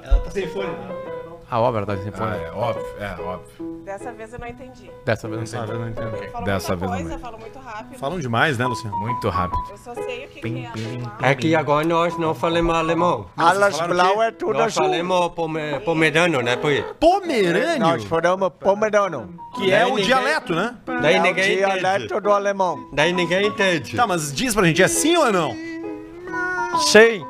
Ela 0.02 0.20
tá 0.20 0.31
sem 0.31 0.48
fone. 0.48 1.06
A 1.48 1.60
obra 1.60 1.86
tá 1.86 1.97
sem 1.97 2.10
fone. 2.10 2.36
é 2.36 2.51
óbvio, 2.52 2.85
é 2.98 3.20
óbvio. 3.20 3.82
Dessa 3.85 4.10
vez 4.12 4.32
eu 4.32 4.39
não 4.40 4.48
entendi. 4.48 4.90
Dessa 5.05 5.28
vez 5.28 5.39
não 5.40 5.47
sei. 5.47 5.60
eu 5.60 5.78
não 5.78 5.89
entendo. 5.89 6.16
Ele 6.16 6.28
falou 6.28 6.44
Dessa 6.47 6.77
muita 6.77 6.86
vez 6.89 7.02
coisa, 7.02 7.09
também. 7.16 7.24
falou 7.24 7.40
muito 7.40 7.59
rápido. 7.60 7.98
Falam 8.01 8.18
demais, 8.18 8.59
né, 8.59 8.66
Luciano? 8.66 8.97
Muito 8.98 9.28
rápido. 9.28 9.60
Eu 9.70 9.77
só 9.78 9.94
sei 9.94 10.24
o 10.24 10.28
que, 10.28 10.40
que 10.40 10.64
é. 10.64 10.66
alemão. 10.66 11.12
É 11.23 11.35
que 11.36 11.55
agora 11.55 11.86
nós 11.86 12.18
não 12.18 12.35
falamos 12.35 12.74
alemão. 12.74 13.27
Falaram 13.36 13.89
blau 13.89 14.23
é 14.23 14.32
tudo 14.32 14.55
Nós 14.55 14.77
azul. 14.77 14.82
falamos 14.90 15.28
pome- 15.35 15.81
pomedano, 15.85 16.43
né, 16.43 16.56
Pui? 16.56 16.85
Nós 17.78 18.02
falamos 18.05 18.51
pomedano. 18.59 19.35
que 19.55 19.70
é 19.73 19.86
o 19.86 19.97
dialeto, 20.01 20.52
né? 20.52 20.77
Daí 21.01 21.14
É 21.14 21.20
o 21.20 21.23
ninguém 21.23 21.44
entende. 21.55 21.56
dialeto 21.78 22.20
do 22.20 22.32
alemão. 22.32 22.89
Daí 22.93 23.12
ninguém 23.12 23.47
entende. 23.47 23.94
Tá, 23.94 24.05
mas 24.05 24.35
diz 24.35 24.52
pra 24.52 24.64
gente, 24.64 24.82
é 24.82 24.89
sim 24.89 25.16
ou 25.16 25.27
é 25.28 25.31
não? 25.32 25.55
Sim. 26.81 27.24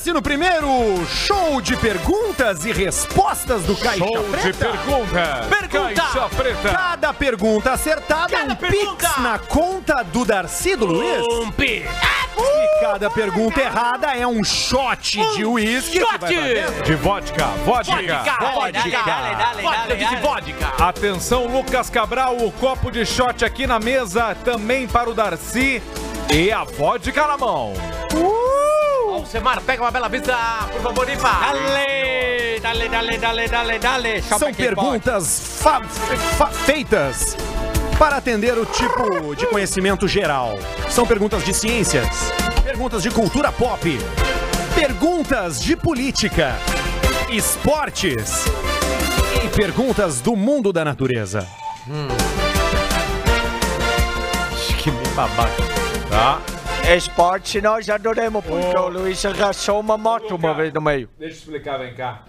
Darcy 0.00 0.14
no 0.14 0.22
primeiro 0.22 1.04
show 1.06 1.60
de 1.60 1.76
perguntas 1.76 2.64
e 2.64 2.72
respostas 2.72 3.64
do 3.64 3.76
Caixa 3.76 3.98
Show 3.98 4.22
de 4.22 4.30
Preta. 4.30 4.68
perguntas. 4.68 5.46
Pergunta. 5.46 5.94
Caixa 5.94 6.28
Preta. 6.30 6.68
Cada 6.70 7.12
pergunta 7.12 7.72
acertada 7.72 8.34
é 8.34 8.44
um 8.44 8.54
pix 8.54 9.18
na 9.18 9.38
conta 9.38 10.02
do 10.04 10.24
Darcy 10.24 10.74
do 10.74 10.86
Luiz. 10.86 11.22
Um 11.30 11.50
pi. 11.50 11.84
E 12.38 12.80
cada 12.80 13.10
pergunta 13.10 13.60
errada 13.60 14.16
é 14.16 14.26
um 14.26 14.42
shot 14.42 15.18
de 15.36 15.44
uísque. 15.44 16.02
dentro. 16.26 16.82
De 16.82 16.94
vodka, 16.94 17.46
vodka. 17.66 17.94
Vodka, 18.54 19.06
eu 19.86 19.96
disse 19.96 20.16
vodka. 20.16 20.82
Atenção, 20.82 21.46
Lucas 21.46 21.90
Cabral, 21.90 22.38
o 22.38 22.50
copo 22.52 22.90
de 22.90 23.04
shot 23.04 23.44
aqui 23.44 23.66
na 23.66 23.78
mesa, 23.78 24.34
também 24.44 24.88
para 24.88 25.10
o 25.10 25.14
Darcy. 25.14 25.82
E 26.32 26.50
a 26.50 26.64
vodka 26.64 27.26
na 27.26 27.36
mão. 27.36 27.74
Alcemar, 29.20 29.60
pega 29.62 29.82
uma 29.82 29.90
bela 29.90 30.08
vista, 30.08 30.34
por 30.72 30.82
favor, 30.82 31.06
vá. 31.16 31.52
Dale, 31.52 32.60
dale, 32.60 32.88
dale, 32.88 33.18
dale, 33.18 33.48
dale, 33.48 33.78
dale. 33.78 34.22
São 34.22 34.52
perguntas 34.52 35.58
fa- 35.60 35.82
fa- 36.38 36.46
feitas 36.46 37.36
para 37.98 38.16
atender 38.16 38.56
o 38.56 38.64
tipo 38.64 39.34
de 39.36 39.46
conhecimento 39.46 40.08
geral. 40.08 40.58
São 40.88 41.06
perguntas 41.06 41.44
de 41.44 41.52
ciências, 41.52 42.08
perguntas 42.64 43.02
de 43.02 43.10
cultura 43.10 43.52
pop, 43.52 43.98
perguntas 44.74 45.60
de 45.60 45.76
política, 45.76 46.54
esportes 47.28 48.44
e 49.44 49.48
perguntas 49.48 50.20
do 50.20 50.34
mundo 50.34 50.72
da 50.72 50.84
natureza. 50.84 51.46
Que 54.78 54.90
babaca. 55.14 55.62
Tá? 56.08 56.40
Esporte 56.88 57.60
nós 57.60 57.88
adoramos, 57.88 58.44
porque 58.44 58.76
o 58.76 58.88
Luiz 58.88 59.24
arrasou 59.24 59.78
uma 59.80 59.96
moto 59.96 60.34
uma 60.34 60.52
vez 60.54 60.72
no 60.72 60.80
meio. 60.80 61.08
Deixa 61.18 61.34
eu 61.36 61.38
explicar, 61.38 61.78
vem 61.78 61.94
cá. 61.94 62.22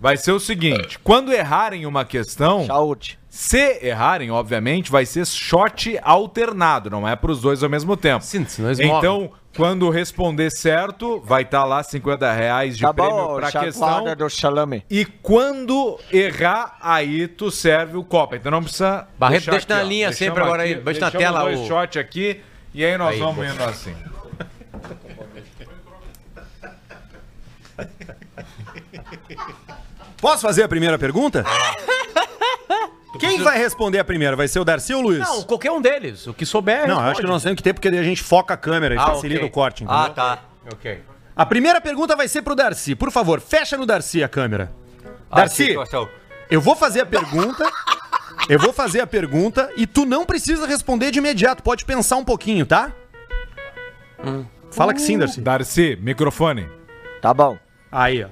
Vai 0.00 0.16
ser 0.16 0.30
o 0.32 0.38
seguinte: 0.38 0.98
quando 1.00 1.32
errarem 1.32 1.84
uma 1.86 2.04
questão, 2.04 2.64
Saúde. 2.64 3.18
se 3.28 3.78
errarem, 3.82 4.30
obviamente, 4.30 4.90
vai 4.90 5.04
ser 5.04 5.26
shot 5.26 5.98
alternado, 6.02 6.90
não 6.90 7.08
é 7.08 7.16
para 7.16 7.30
os 7.32 7.40
dois 7.40 7.62
ao 7.62 7.68
mesmo 7.70 7.96
tempo. 7.96 8.24
Sim, 8.24 8.44
senão 8.44 8.68
eles 8.68 8.78
Então, 8.78 9.32
quando 9.56 9.90
responder 9.90 10.50
certo, 10.50 11.20
vai 11.24 11.42
estar 11.42 11.64
lá 11.64 11.82
50 11.82 12.30
reais 12.32 12.76
de 12.76 12.82
Tá 12.82 12.94
prêmio 12.94 13.34
para 13.36 13.50
questão. 13.50 14.14
do 14.14 14.30
salame. 14.30 14.84
E 14.88 15.04
quando 15.04 15.98
errar, 16.12 16.76
aí 16.80 17.26
tu 17.26 17.50
serve 17.50 17.96
o 17.96 18.04
copo. 18.04 18.36
Então 18.36 18.52
não 18.52 18.62
precisa. 18.62 19.08
Barreto, 19.18 19.50
deixa 19.50 19.56
aqui, 19.64 19.68
na 19.72 19.80
ó. 19.80 19.82
linha 19.82 20.08
Deixamos 20.08 20.18
sempre 20.34 20.42
agora 20.44 20.62
aí, 20.62 20.72
aqui, 20.74 20.82
deixa 20.82 21.00
na 21.00 21.10
tela 21.10 21.40
dois 21.42 21.58
o- 21.60 21.66
shot 21.66 21.98
aqui 21.98 22.40
e 22.74 22.84
aí 22.84 22.98
nós 22.98 23.14
Aí, 23.14 23.18
vamos 23.20 23.46
indo 23.46 23.62
assim. 23.64 23.94
Posso 30.20 30.42
fazer 30.42 30.62
a 30.62 30.68
primeira 30.68 30.98
pergunta? 30.98 31.44
Quem 33.18 33.40
vai 33.42 33.56
responder 33.58 33.98
a 33.98 34.04
primeira? 34.04 34.34
Vai 34.34 34.48
ser 34.48 34.58
o 34.58 34.64
Darcy 34.64 34.92
ou 34.94 35.00
o 35.00 35.02
Luiz? 35.04 35.20
Não, 35.20 35.42
qualquer 35.44 35.70
um 35.70 35.80
deles. 35.80 36.26
O 36.26 36.34
que 36.34 36.44
souber. 36.44 36.88
Não, 36.88 36.96
eu 36.96 37.10
acho 37.10 37.20
que 37.20 37.26
nós 37.26 37.42
temos 37.42 37.56
que 37.56 37.62
ter, 37.62 37.72
porque 37.72 37.88
a 37.88 38.02
gente 38.02 38.22
foca 38.22 38.54
a 38.54 38.56
câmera 38.56 38.94
e 38.94 38.98
Ah, 38.98 39.06
facilita 39.06 39.40
ok. 39.40 39.48
o 39.48 39.52
corte, 39.52 39.84
entendeu? 39.84 40.02
Ah, 40.02 40.10
tá. 40.10 40.38
Ok. 40.72 41.00
A 41.36 41.46
primeira 41.46 41.80
pergunta 41.80 42.16
vai 42.16 42.26
ser 42.28 42.42
pro 42.42 42.54
Darcy. 42.54 42.94
Por 42.94 43.10
favor, 43.10 43.40
fecha 43.40 43.76
no 43.76 43.86
Darcy 43.86 44.22
a 44.22 44.28
câmera. 44.28 44.72
A 45.30 45.36
Darcy, 45.36 45.66
situação. 45.66 46.08
eu 46.50 46.60
vou 46.60 46.74
fazer 46.74 47.02
a 47.02 47.06
pergunta. 47.06 47.64
Eu 48.48 48.58
vou 48.58 48.72
fazer 48.72 49.00
a 49.00 49.06
pergunta 49.06 49.70
e 49.76 49.86
tu 49.86 50.04
não 50.04 50.26
precisa 50.26 50.66
responder 50.66 51.10
de 51.10 51.18
imediato. 51.18 51.62
Pode 51.62 51.84
pensar 51.84 52.16
um 52.16 52.24
pouquinho, 52.24 52.66
tá? 52.66 52.92
Fala 54.70 54.92
que 54.92 55.00
sim, 55.00 55.18
Darcy. 55.18 55.40
Darcy, 55.40 55.98
microfone. 56.00 56.68
Tá 57.22 57.32
bom. 57.32 57.58
Aí, 57.90 58.24
ó. 58.24 58.28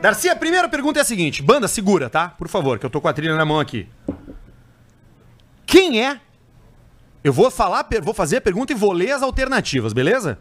Darcy, 0.00 0.28
a 0.28 0.36
primeira 0.36 0.68
pergunta 0.68 1.00
é 1.00 1.02
a 1.02 1.04
seguinte. 1.04 1.42
Banda, 1.42 1.66
segura, 1.66 2.10
tá? 2.10 2.28
Por 2.28 2.48
favor, 2.48 2.78
que 2.78 2.86
eu 2.86 2.90
tô 2.90 3.00
com 3.00 3.08
a 3.08 3.12
trilha 3.12 3.36
na 3.36 3.44
mão 3.44 3.58
aqui. 3.58 3.88
Quem 5.66 6.02
é? 6.04 6.20
Eu 7.22 7.32
vou 7.32 7.50
falar, 7.50 7.86
vou 8.02 8.14
fazer 8.14 8.36
a 8.36 8.40
pergunta 8.40 8.72
e 8.72 8.76
vou 8.76 8.92
ler 8.92 9.12
as 9.12 9.22
alternativas, 9.22 9.92
beleza? 9.92 10.38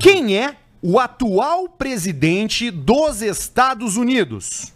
Quem 0.00 0.36
é 0.36 0.56
o 0.82 0.98
atual 0.98 1.68
presidente 1.68 2.70
dos 2.70 3.22
Estados 3.22 3.96
Unidos? 3.96 4.72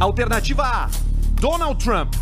Alternativa 0.00 0.64
A, 0.64 0.88
Donald 1.40 1.82
Trump. 1.82 2.14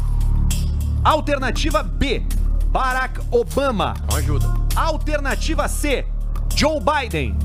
Alternativa 1.03 1.82
B, 1.82 2.23
Barack 2.66 3.20
Obama. 3.31 3.94
Ajuda. 4.15 4.47
Alternativa 4.77 5.66
C, 5.69 6.05
Joe 6.55 6.81
Biden. 6.81 7.36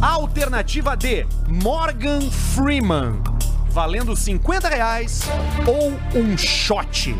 Alternativa 0.00 0.96
D, 0.96 1.26
Morgan 1.48 2.20
Freeman. 2.30 3.22
Valendo 3.70 4.14
50 4.14 4.68
reais 4.68 5.22
ou 5.66 5.92
um 6.18 6.36
shot. 6.38 7.14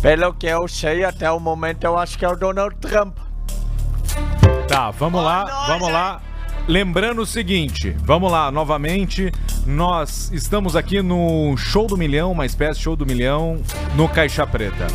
Pelo 0.00 0.32
que 0.34 0.46
eu 0.46 0.66
sei 0.68 1.04
até 1.04 1.30
o 1.30 1.40
momento, 1.40 1.84
eu 1.84 1.98
acho 1.98 2.16
que 2.16 2.24
é 2.24 2.28
o 2.28 2.36
Donald 2.36 2.76
Trump. 2.76 3.18
Tá, 4.68 4.90
vamos 4.92 5.22
lá, 5.22 5.66
vamos 5.66 5.92
lá. 5.92 6.22
Lembrando 6.70 7.22
o 7.22 7.26
seguinte, 7.26 7.96
vamos 8.04 8.30
lá, 8.30 8.48
novamente, 8.48 9.32
nós 9.66 10.30
estamos 10.32 10.76
aqui 10.76 11.02
no 11.02 11.56
Show 11.56 11.88
do 11.88 11.98
Milhão, 11.98 12.30
uma 12.30 12.46
espécie 12.46 12.78
de 12.78 12.84
Show 12.84 12.94
do 12.94 13.04
Milhão 13.04 13.60
no 13.96 14.08
Caixa 14.08 14.46
Preta. 14.46 14.86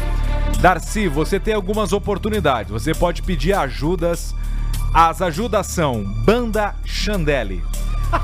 Darcy, 0.61 1.10
você 1.10 1.38
tem 1.38 1.53
algumas 1.53 1.91
oportunidades, 1.91 2.72
você 2.72 2.93
pode 2.93 3.22
pedir 3.23 3.52
ajudas. 3.52 4.34
As 4.93 5.22
ajudas 5.22 5.68
são 5.68 6.02
Banda 6.23 6.73
Chandelle. 6.85 7.61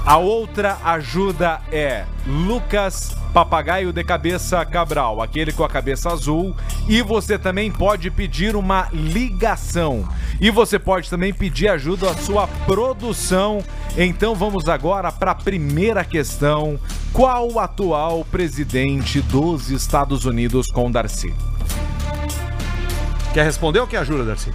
A 0.05 0.18
outra 0.18 0.77
ajuda 0.84 1.61
é 1.72 2.05
Lucas 2.26 3.15
Papagaio 3.34 3.91
de 3.91 4.03
Cabeça 4.03 4.65
Cabral, 4.65 5.22
aquele 5.22 5.51
com 5.51 5.63
a 5.63 5.69
cabeça 5.69 6.11
azul. 6.11 6.55
E 6.88 7.01
você 7.01 7.38
também 7.38 7.72
pode 7.72 8.09
pedir 8.09 8.55
uma 8.55 8.88
ligação. 8.91 10.07
E 10.39 10.49
você 10.49 10.80
pode 10.80 11.09
também 11.09 11.34
pedir 11.34 11.68
ajuda 11.68 12.09
à 12.09 12.13
sua 12.15 12.47
produção. 12.65 13.63
Então 13.97 14.34
vamos 14.34 14.69
agora 14.69 15.11
para 15.11 15.31
a 15.31 15.35
primeira 15.35 16.05
questão. 16.05 16.80
Qual 17.11 17.51
o 17.51 17.59
atual 17.59 18.26
presidente 18.26 19.22
dos 19.22 19.69
Estados 19.69 20.26
Unidos 20.26 20.68
com 20.72 20.89
Darcy? 20.89 21.34
Quer 23.34 23.43
responder 23.43 23.80
ou 23.80 23.88
quer 23.88 23.97
ajuda, 23.97 24.23
Darcy? 24.23 24.51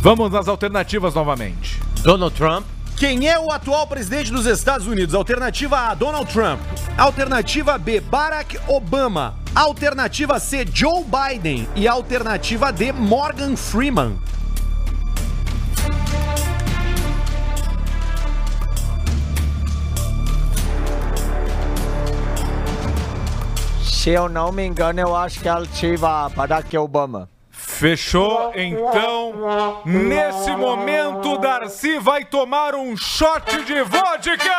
Vamos 0.00 0.30
nas 0.30 0.46
alternativas 0.46 1.14
novamente. 1.14 1.80
Donald 2.02 2.34
Trump. 2.34 2.64
Quem 2.98 3.28
é 3.28 3.38
o 3.38 3.52
atual 3.52 3.86
presidente 3.86 4.32
dos 4.32 4.44
Estados 4.44 4.88
Unidos? 4.88 5.14
Alternativa 5.14 5.78
A, 5.78 5.94
Donald 5.94 6.32
Trump. 6.32 6.60
Alternativa 6.96 7.78
B, 7.78 8.00
Barack 8.00 8.58
Obama. 8.66 9.36
Alternativa 9.54 10.40
C, 10.40 10.66
Joe 10.74 11.04
Biden. 11.04 11.68
E 11.76 11.86
alternativa 11.86 12.72
D, 12.72 12.90
Morgan 12.90 13.54
Freeman. 13.54 14.18
Se 23.80 24.10
eu 24.10 24.28
não 24.28 24.50
me 24.50 24.66
engano, 24.66 24.98
eu 24.98 25.14
acho 25.14 25.38
que 25.38 25.48
ela 25.48 25.62
ativa 25.62 26.28
Barack 26.30 26.76
Obama. 26.76 27.28
Fechou? 27.78 28.50
Então, 28.56 29.82
nesse 29.84 30.50
momento, 30.56 31.38
Darcy 31.38 31.96
vai 32.00 32.24
tomar 32.24 32.74
um 32.74 32.96
shot 32.96 33.62
de 33.62 33.82
vodka! 33.82 34.52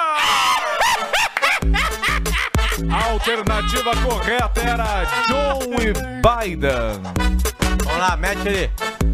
A 2.89 3.11
alternativa 3.11 3.91
correta 4.05 4.61
era 4.61 5.03
Joe 5.27 5.93
Biden. 6.23 7.01
Vamos 7.83 7.99
lá, 7.99 8.15
mete 8.15 8.47
ali. 8.47 8.71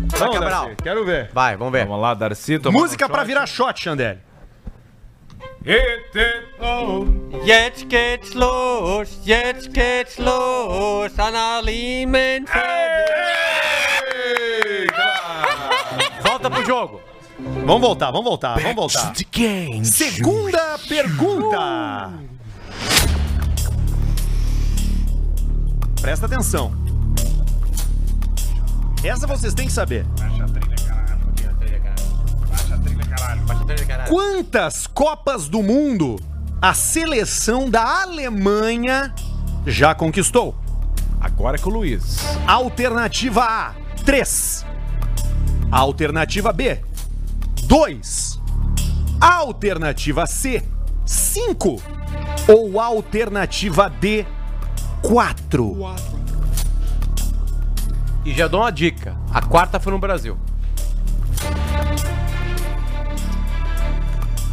Vai, 0.08 0.32
Cabral. 0.32 0.66
Darcy, 0.66 0.84
quero 0.84 1.04
ver. 1.04 1.32
Vai, 1.34 1.58
vamos 1.58 1.74
ver. 1.74 1.88
Vamos 1.88 2.02
lá, 2.04 2.14
Darcy. 2.14 2.60
Música 2.72 3.06
um 3.06 3.10
pra 3.10 3.22
shot. 3.22 3.28
virar 3.28 3.48
shot, 3.48 3.82
Xandele. 3.82 4.20
It 5.68 6.16
is 6.16 6.60
on. 6.60 7.32
Jetzt 7.44 7.90
geht's 7.90 8.36
los, 8.36 9.10
jetzt 9.24 9.74
geht's 9.74 10.20
los, 10.20 11.18
Annalien 11.18 12.46
Volta 16.22 16.52
pro 16.52 16.64
jogo. 16.64 17.02
Vamos 17.66 17.82
voltar, 17.82 18.12
vamos 18.12 18.26
voltar, 18.26 18.62
vamos 18.62 18.76
voltar. 18.76 19.14
Segunda 19.84 20.78
pergunta. 20.88 22.14
Presta 26.00 26.28
atenção. 26.28 26.72
Essa 29.04 29.26
vocês 29.26 29.56
têm 29.56 29.66
que 29.66 29.74
saber. 29.74 30.06
Quantas 34.08 34.88
Copas 34.88 35.48
do 35.48 35.64
Mundo 35.64 36.18
a 36.62 36.74
seleção 36.74 37.70
da 37.70 38.04
Alemanha 38.04 39.14
já 39.66 39.94
conquistou? 39.94 40.56
Agora 41.20 41.58
é 41.58 41.60
com 41.60 41.70
o 41.70 41.74
Luiz. 41.74 42.20
Alternativa 42.48 43.44
A, 43.44 43.74
3. 44.06 44.66
Alternativa 45.72 46.54
B, 46.54 46.82
2. 47.64 48.40
Alternativa 49.20 50.26
C, 50.28 50.64
5. 51.06 51.82
Ou 52.48 52.80
alternativa 52.80 53.90
D, 53.90 54.26
4. 55.02 55.78
E 58.24 58.34
já 58.34 58.48
dou 58.48 58.62
uma 58.62 58.72
dica. 58.72 59.18
A 59.32 59.42
quarta 59.42 59.80
foi 59.80 59.92
no 59.92 60.00
Brasil. 60.00 60.38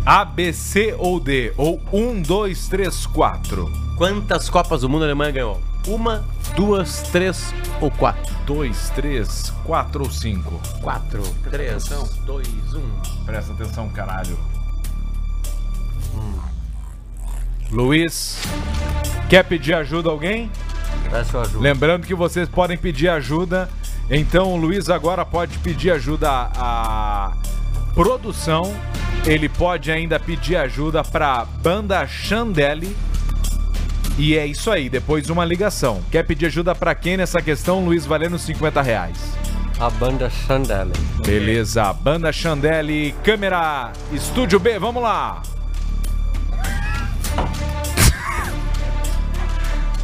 A, 0.04 0.24
B, 0.24 0.52
C 0.52 0.94
ou 0.98 1.20
D? 1.20 1.52
Ou 1.56 1.80
1, 1.92 2.22
2, 2.22 2.68
3, 2.68 3.06
4? 3.06 3.72
Quantas 3.96 4.50
Copas 4.50 4.80
do 4.80 4.88
Mundo 4.88 5.02
a 5.02 5.06
Alemanha 5.06 5.30
ganhou? 5.30 5.60
Uma, 5.86 6.24
duas, 6.56 7.02
três 7.02 7.54
ou 7.80 7.88
quatro? 7.90 8.34
2, 8.44 8.90
3, 8.90 9.50
4 9.64 10.02
ou 10.02 10.10
5? 10.10 10.60
Quatro, 10.80 11.22
três, 11.50 11.88
dois, 12.24 12.48
um. 12.74 13.24
Presta 13.24 13.52
atenção, 13.52 13.88
caralho. 13.90 14.36
Luiz, 17.70 18.42
quer 19.30 19.44
pedir 19.44 19.74
ajuda 19.74 20.08
a 20.08 20.12
alguém? 20.12 20.50
Peço 21.10 21.38
ajuda. 21.38 21.60
Lembrando 21.60 22.06
que 22.06 22.14
vocês 22.14 22.48
podem 22.48 22.76
pedir 22.76 23.08
ajuda. 23.08 23.68
Então 24.10 24.52
o 24.52 24.56
Luiz 24.56 24.90
agora 24.90 25.24
pode 25.24 25.56
pedir 25.58 25.92
ajuda 25.92 26.28
à 26.28 27.32
produção. 27.94 28.74
Ele 29.24 29.48
pode 29.48 29.92
ainda 29.92 30.18
pedir 30.18 30.56
ajuda 30.56 31.04
para 31.04 31.44
banda 31.44 32.04
Chandelle. 32.08 32.96
E 34.18 34.36
é 34.36 34.44
isso 34.44 34.70
aí, 34.70 34.90
depois 34.90 35.30
uma 35.30 35.44
ligação. 35.44 36.02
Quer 36.10 36.24
pedir 36.24 36.46
ajuda 36.46 36.74
para 36.74 36.92
quem 36.94 37.16
nessa 37.16 37.40
questão, 37.40 37.84
Luiz, 37.84 38.04
valendo 38.04 38.36
50 38.36 38.82
reais? 38.82 39.16
A 39.78 39.88
banda 39.90 40.28
Chandelle. 40.28 40.92
Beleza, 41.24 41.92
banda 41.92 42.32
Chandelle, 42.32 43.14
câmera, 43.22 43.92
estúdio 44.12 44.58
B, 44.58 44.78
vamos 44.78 45.02
lá! 45.02 45.40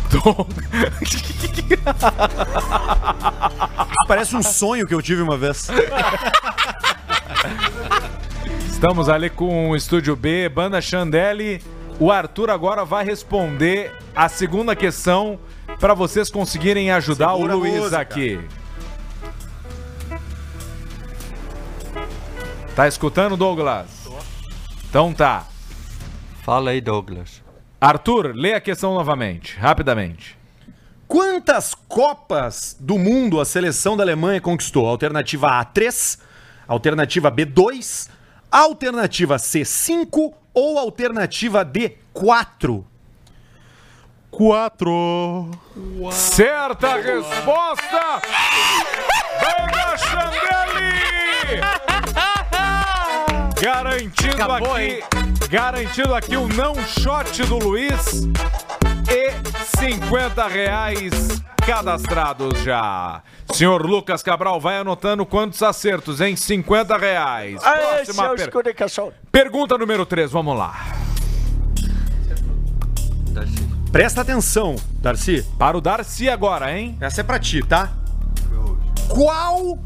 Parece 4.06 4.36
um 4.36 4.42
sonho 4.42 4.86
que 4.86 4.94
eu 4.94 5.02
tive 5.02 5.22
uma 5.22 5.36
vez. 5.36 5.68
Estamos 8.78 9.08
ali 9.08 9.28
com 9.28 9.70
o 9.70 9.74
Estúdio 9.76 10.14
B, 10.14 10.48
Banda 10.48 10.80
Chandelle. 10.80 11.60
O 11.98 12.12
Arthur 12.12 12.48
agora 12.48 12.84
vai 12.84 13.04
responder 13.04 13.92
a 14.14 14.28
segunda 14.28 14.76
questão 14.76 15.36
para 15.80 15.94
vocês 15.94 16.30
conseguirem 16.30 16.88
ajudar 16.92 17.32
Segura 17.32 17.56
o 17.56 17.58
Luiz 17.58 17.74
música. 17.74 17.98
aqui. 17.98 18.38
Tá 22.76 22.86
escutando, 22.86 23.36
Douglas? 23.36 23.88
Então 24.88 25.12
tá. 25.12 25.48
Fala 26.44 26.70
aí, 26.70 26.80
Douglas. 26.80 27.42
Arthur, 27.80 28.30
lê 28.32 28.54
a 28.54 28.60
questão 28.60 28.94
novamente, 28.94 29.56
rapidamente. 29.58 30.38
Quantas 31.08 31.74
Copas 31.74 32.76
do 32.78 32.96
Mundo 32.96 33.40
a 33.40 33.44
seleção 33.44 33.96
da 33.96 34.04
Alemanha 34.04 34.40
conquistou? 34.40 34.86
Alternativa 34.86 35.58
A, 35.58 35.64
3. 35.64 36.20
Alternativa 36.68 37.28
B, 37.28 37.44
2. 37.44 38.17
Alternativa 38.50 39.38
C, 39.38 39.64
5. 39.64 40.34
Ou 40.54 40.78
alternativa 40.78 41.64
D, 41.64 41.98
4. 42.12 42.84
4. 44.30 45.50
Certa 46.10 46.96
resposta! 46.96 48.22
Venga 49.40 49.96
Chandeli! 49.96 51.60
Garantindo 53.60 54.34
Acabou, 54.34 54.74
aqui, 54.74 54.82
hein? 54.82 55.27
Garantindo 55.48 56.14
aqui 56.14 56.36
o 56.36 56.46
não 56.48 56.74
shot 56.86 57.42
do 57.44 57.58
Luiz 57.58 58.28
e 59.08 59.76
50 59.78 60.46
reais 60.48 61.12
cadastrados 61.64 62.60
já. 62.62 63.22
Senhor 63.52 63.84
Lucas 63.84 64.22
Cabral, 64.22 64.60
vai 64.60 64.78
anotando 64.78 65.24
quantos 65.24 65.62
acertos, 65.62 66.20
hein? 66.20 66.36
50 66.36 66.96
reais. 66.96 67.60
Próxima 67.62 68.22
seu 68.24 68.34
per- 68.36 68.40
escuricação. 68.46 69.12
Pergunta 69.32 69.76
número 69.78 70.04
3, 70.04 70.30
vamos 70.30 70.56
lá. 70.56 70.74
Presta 73.90 74.20
atenção, 74.20 74.76
Darcy. 75.00 75.42
Para 75.58 75.76
o 75.76 75.80
Darcy 75.80 76.28
agora, 76.28 76.76
hein? 76.76 76.96
Essa 77.00 77.22
é 77.22 77.24
pra 77.24 77.38
ti, 77.38 77.62
tá? 77.62 77.90
Qual 79.08 79.78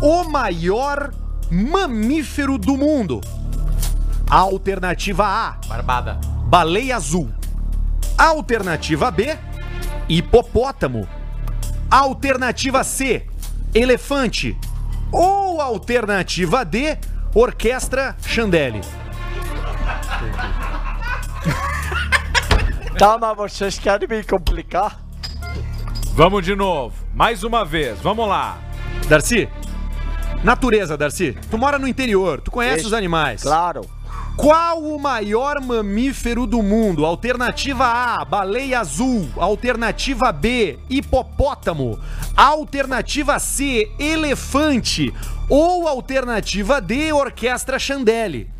o 0.00 0.24
maior 0.24 1.12
mamífero 1.50 2.56
do 2.56 2.76
mundo? 2.76 3.20
Alternativa 4.28 5.24
A, 5.26 5.56
Barbada. 5.68 6.18
baleia 6.46 6.96
azul. 6.96 7.32
Alternativa 8.16 9.10
B, 9.10 9.36
hipopótamo. 10.08 11.06
Alternativa 11.90 12.82
C, 12.84 13.26
elefante. 13.74 14.56
Ou 15.12 15.60
alternativa 15.60 16.64
D, 16.64 16.98
orquestra 17.34 18.16
Chandelle. 18.26 18.80
Tá, 22.96 23.18
mas 23.18 23.36
vocês 23.36 23.76
querem 23.76 24.06
me 24.08 24.22
complicar? 24.22 25.00
Vamos 26.12 26.44
de 26.44 26.54
novo. 26.54 26.94
Mais 27.12 27.42
uma 27.42 27.64
vez, 27.64 27.98
vamos 28.00 28.28
lá. 28.28 28.56
Darcy, 29.08 29.48
natureza, 30.44 30.96
Darcy. 30.96 31.36
Tu 31.50 31.58
mora 31.58 31.76
no 31.76 31.88
interior, 31.88 32.40
tu 32.40 32.52
conhece 32.52 32.78
Isso. 32.78 32.86
os 32.86 32.92
animais. 32.92 33.42
Claro. 33.42 33.84
Qual 34.36 34.82
o 34.82 34.98
maior 34.98 35.60
mamífero 35.60 36.46
do 36.46 36.60
mundo? 36.62 37.06
Alternativa 37.06 37.86
A, 37.86 38.24
baleia 38.24 38.80
azul. 38.80 39.28
Alternativa 39.36 40.32
B, 40.32 40.78
hipopótamo. 40.90 41.98
Alternativa 42.36 43.38
C, 43.38 43.88
elefante. 43.98 45.14
Ou 45.48 45.86
alternativa 45.86 46.80
D, 46.80 47.12
orquestra 47.12 47.78
Chandelle. 47.78 48.50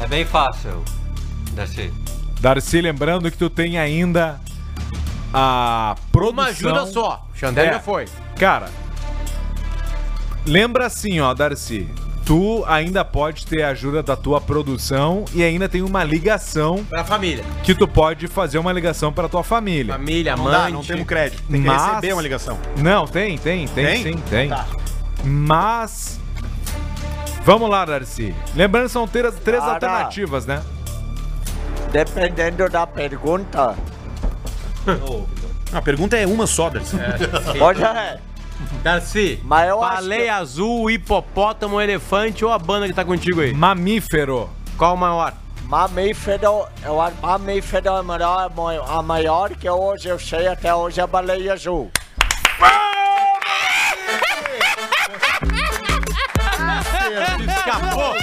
É 0.00 0.06
bem 0.06 0.24
fácil. 0.24 0.84
Darcy. 1.52 1.92
Darcy, 2.40 2.80
lembrando 2.80 3.28
que 3.30 3.36
tu 3.36 3.50
tem 3.50 3.76
ainda 3.76 4.40
a 5.34 5.96
produção... 6.12 6.32
Uma 6.32 6.46
ajuda 6.50 6.86
só. 6.86 7.26
Xandé 7.34 7.66
É. 7.66 7.72
já 7.72 7.80
foi. 7.80 8.04
Cara, 8.38 8.70
lembra 10.46 10.86
assim, 10.86 11.18
ó, 11.18 11.34
Darcy. 11.34 11.88
Tu 12.28 12.62
ainda 12.68 13.06
pode 13.06 13.46
ter 13.46 13.62
a 13.62 13.70
ajuda 13.70 14.02
da 14.02 14.14
tua 14.14 14.38
produção 14.38 15.24
e 15.32 15.42
ainda 15.42 15.66
tem 15.66 15.80
uma 15.80 16.04
ligação 16.04 16.84
Pra 16.84 17.02
família. 17.02 17.42
que 17.62 17.74
tu 17.74 17.88
pode 17.88 18.28
fazer 18.28 18.58
uma 18.58 18.70
ligação 18.70 19.10
para 19.10 19.30
tua 19.30 19.42
família. 19.42 19.94
Família, 19.94 20.36
Não 20.36 20.46
amante. 20.46 20.62
dá, 20.64 20.68
não 20.68 20.84
temos 20.84 21.06
crédito. 21.06 21.42
Tem 21.50 21.62
que 21.62 21.66
Mas- 21.66 21.86
receber 21.86 22.12
uma 22.12 22.20
ligação. 22.20 22.58
Não, 22.76 23.06
tem, 23.06 23.38
tem, 23.38 23.66
tem, 23.68 23.86
Tem? 23.86 24.02
sim, 24.02 24.18
tem. 24.28 24.48
Tá. 24.50 24.66
Mas 25.24 26.20
Vamos 27.46 27.70
lá, 27.70 27.82
Darcy. 27.86 28.34
Lembrando 28.54 28.84
que 28.88 28.92
são 28.92 29.08
três, 29.08 29.34
três 29.36 29.60
Cara. 29.60 29.72
alternativas, 29.72 30.44
né? 30.44 30.62
Dependendo 31.90 32.68
da 32.68 32.86
pergunta, 32.86 33.74
A 35.72 35.80
pergunta 35.80 36.14
é 36.16 36.26
uma 36.26 36.46
só, 36.46 36.68
Darcy. 36.68 36.96
pode 37.58 37.82
é. 37.82 38.18
Darcy, 38.82 39.40
Mas 39.44 39.68
eu 39.68 39.82
acho 39.82 39.94
baleia 40.02 40.36
azul, 40.36 40.90
hipopótamo, 40.90 41.80
elefante 41.80 42.44
ou 42.44 42.52
a 42.52 42.58
banda 42.58 42.86
que 42.88 42.94
tá 42.94 43.04
contigo 43.04 43.40
aí? 43.40 43.52
Mamífero. 43.54 44.50
Qual 44.76 44.94
o 44.94 44.96
maior? 44.96 45.34
Mamífero, 45.64 46.66
eu 46.82 46.96
mamífero 47.20 47.88
é 47.88 48.02
maior, 48.02 48.50
a 48.88 49.02
maior 49.02 49.50
que 49.50 49.68
hoje 49.68 50.08
eu 50.08 50.18
sei 50.18 50.48
até 50.48 50.74
hoje 50.74 50.98
é 50.98 51.02
a 51.02 51.06
baleia 51.06 51.52
azul. 51.52 51.90
Escapou! 57.46 58.14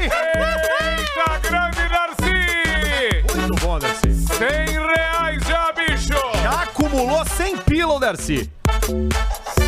Eita, 0.00 1.38
grande 1.48 1.88
Darcy! 1.88 3.36
Muito 3.36 3.60
bom, 3.60 3.78
Darcy. 3.78 4.12
100 4.12 4.48
reais 4.48 5.42
já, 5.46 5.72
bicho! 5.72 6.14
Já 6.42 6.62
acumulou 6.62 7.24
100 7.24 7.56
pila, 7.58 8.00
Darcy. 8.00 8.50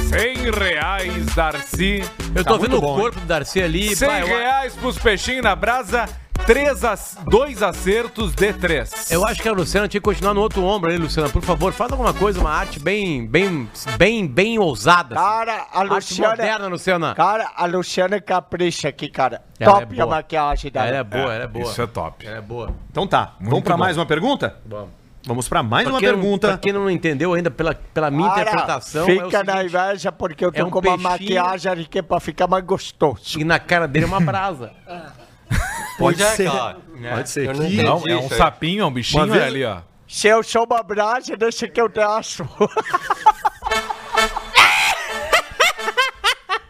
100 0.08 0.50
reais, 0.50 1.26
Darcy. 1.34 2.02
Eu 2.34 2.44
Tá 2.44 2.50
tô 2.52 2.58
vendo 2.58 2.72
muito 2.72 2.84
o 2.84 2.88
bom, 2.88 2.96
corpo 3.00 3.20
do 3.20 3.26
Darcy 3.26 3.62
ali. 3.62 3.94
100 3.96 4.08
pá, 4.08 4.20
eu, 4.20 4.26
reais 4.26 4.74
pros 4.74 4.98
peixinhos 4.98 5.42
na 5.42 5.54
brasa. 5.54 6.08
3 6.46 6.84
ac... 6.84 7.18
dois 7.30 7.62
acertos 7.62 8.34
de 8.34 8.52
3. 8.52 9.12
eu 9.12 9.24
acho 9.24 9.40
que 9.40 9.48
a 9.48 9.52
Luciana 9.52 9.86
tinha 9.86 10.00
que 10.00 10.04
continuar 10.04 10.34
no 10.34 10.40
outro 10.40 10.64
ombro 10.64 10.90
ali, 10.90 10.98
Luciana. 10.98 11.28
Por 11.28 11.40
favor, 11.42 11.72
faz 11.72 11.92
alguma 11.92 12.12
coisa, 12.12 12.40
uma 12.40 12.50
arte 12.50 12.80
bem, 12.80 13.24
bem, 13.28 13.68
bem, 13.96 14.26
bem 14.26 14.58
ousada. 14.58 15.14
assim. 15.14 15.24
Cara, 15.24 15.66
a 15.72 15.80
Arte 15.80 15.92
Luciana. 15.94 16.30
moderna, 16.30 16.66
Luciana. 16.66 17.14
Cara, 17.14 17.52
a 17.54 17.64
Luciana 17.66 18.20
capricha 18.20 18.88
aqui, 18.88 19.08
cara. 19.08 19.40
Ela 19.60 19.72
Top 19.80 19.96
é 19.98 20.02
a 20.02 20.06
maquiagem 20.06 20.72
dela. 20.72 20.86
Ela 20.88 20.96
é 20.98 21.04
boa, 21.04 21.32
ela 21.32 21.44
é 21.44 21.46
boa. 21.46 21.64
Isso 21.64 21.80
é 21.80 21.86
top. 21.86 22.26
Ela 22.26 22.38
é 22.38 22.40
boa. 22.40 22.74
Então 22.90 23.06
tá. 23.06 23.34
Vamos 23.40 23.62
pra 23.62 23.74
bom. 23.76 23.80
mais 23.80 23.96
uma 23.96 24.06
pergunta? 24.06 24.56
Vamos. 24.66 25.01
Vamos 25.24 25.48
pra 25.48 25.62
mais 25.62 25.84
Pra 25.84 25.92
uma 25.94 26.00
não- 26.00 26.08
pergunta. 26.08 26.48
Pra 26.48 26.58
quem 26.58 26.72
não 26.72 26.90
entendeu 26.90 27.32
ainda 27.34 27.50
pela, 27.50 27.74
pela 27.74 28.10
minha 28.10 28.28
Cara, 28.28 28.42
interpretação, 28.42 29.02
é 29.02 29.04
o 29.04 29.06
Fica 29.24 29.44
na 29.44 29.52
seguinte, 29.58 29.66
inveja 29.76 30.10
porque 30.12 30.44
eu 30.44 30.50
tô 30.52 30.58
é 30.60 30.64
um 30.64 30.70
com 30.70 30.78
uma 30.80 30.82
peixinho- 30.82 31.02
maquiagem 31.10 31.72
aqui 31.72 31.98
é 31.98 32.02
pra 32.02 32.18
ficar 32.18 32.46
mais 32.48 32.64
gostoso. 32.64 33.38
e 33.38 33.44
na 33.44 33.58
cara 33.60 33.86
dele 33.86 34.04
é 34.04 34.08
uma 34.08 34.20
brasa. 34.20 34.72
Pode 35.98 36.20
é, 36.22 36.26
ser. 36.30 36.50
cara. 36.50 36.76
Pode 37.14 37.30
ser. 37.30 37.46
Eu 37.46 37.54
não 37.54 37.60
Que- 37.60 37.66
entendi. 37.66 37.82
Não, 37.84 38.02
é 38.08 38.16
um 38.16 38.28
sapinho, 38.28 38.82
é 38.82 38.86
um 38.86 38.92
bichinho 38.92 39.26
vez- 39.28 39.44
ali, 39.44 39.64
ó. 39.64 39.78
Se 40.08 40.26
eu 40.28 40.42
sou 40.42 40.64
uma 40.64 40.82
brasa, 40.82 41.36
deixa 41.36 41.68
que 41.68 41.80
eu 41.80 41.88
traço. 41.88 42.44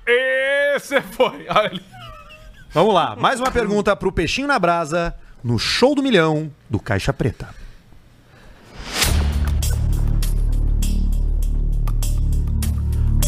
Esse 0.07 1.01
foi. 1.01 1.47
Olha 1.49 1.61
ali. 1.71 1.83
Vamos 2.71 2.95
lá. 2.95 3.15
Mais 3.17 3.39
uma 3.41 3.51
pergunta 3.51 3.95
pro 3.95 4.13
Peixinho 4.13 4.47
na 4.49 4.59
Brasa 4.59 5.15
no 5.43 5.59
Show 5.59 5.95
do 5.95 6.03
Milhão 6.03 6.51
do 6.69 6.79
Caixa 6.81 7.13
Preta. 7.13 7.49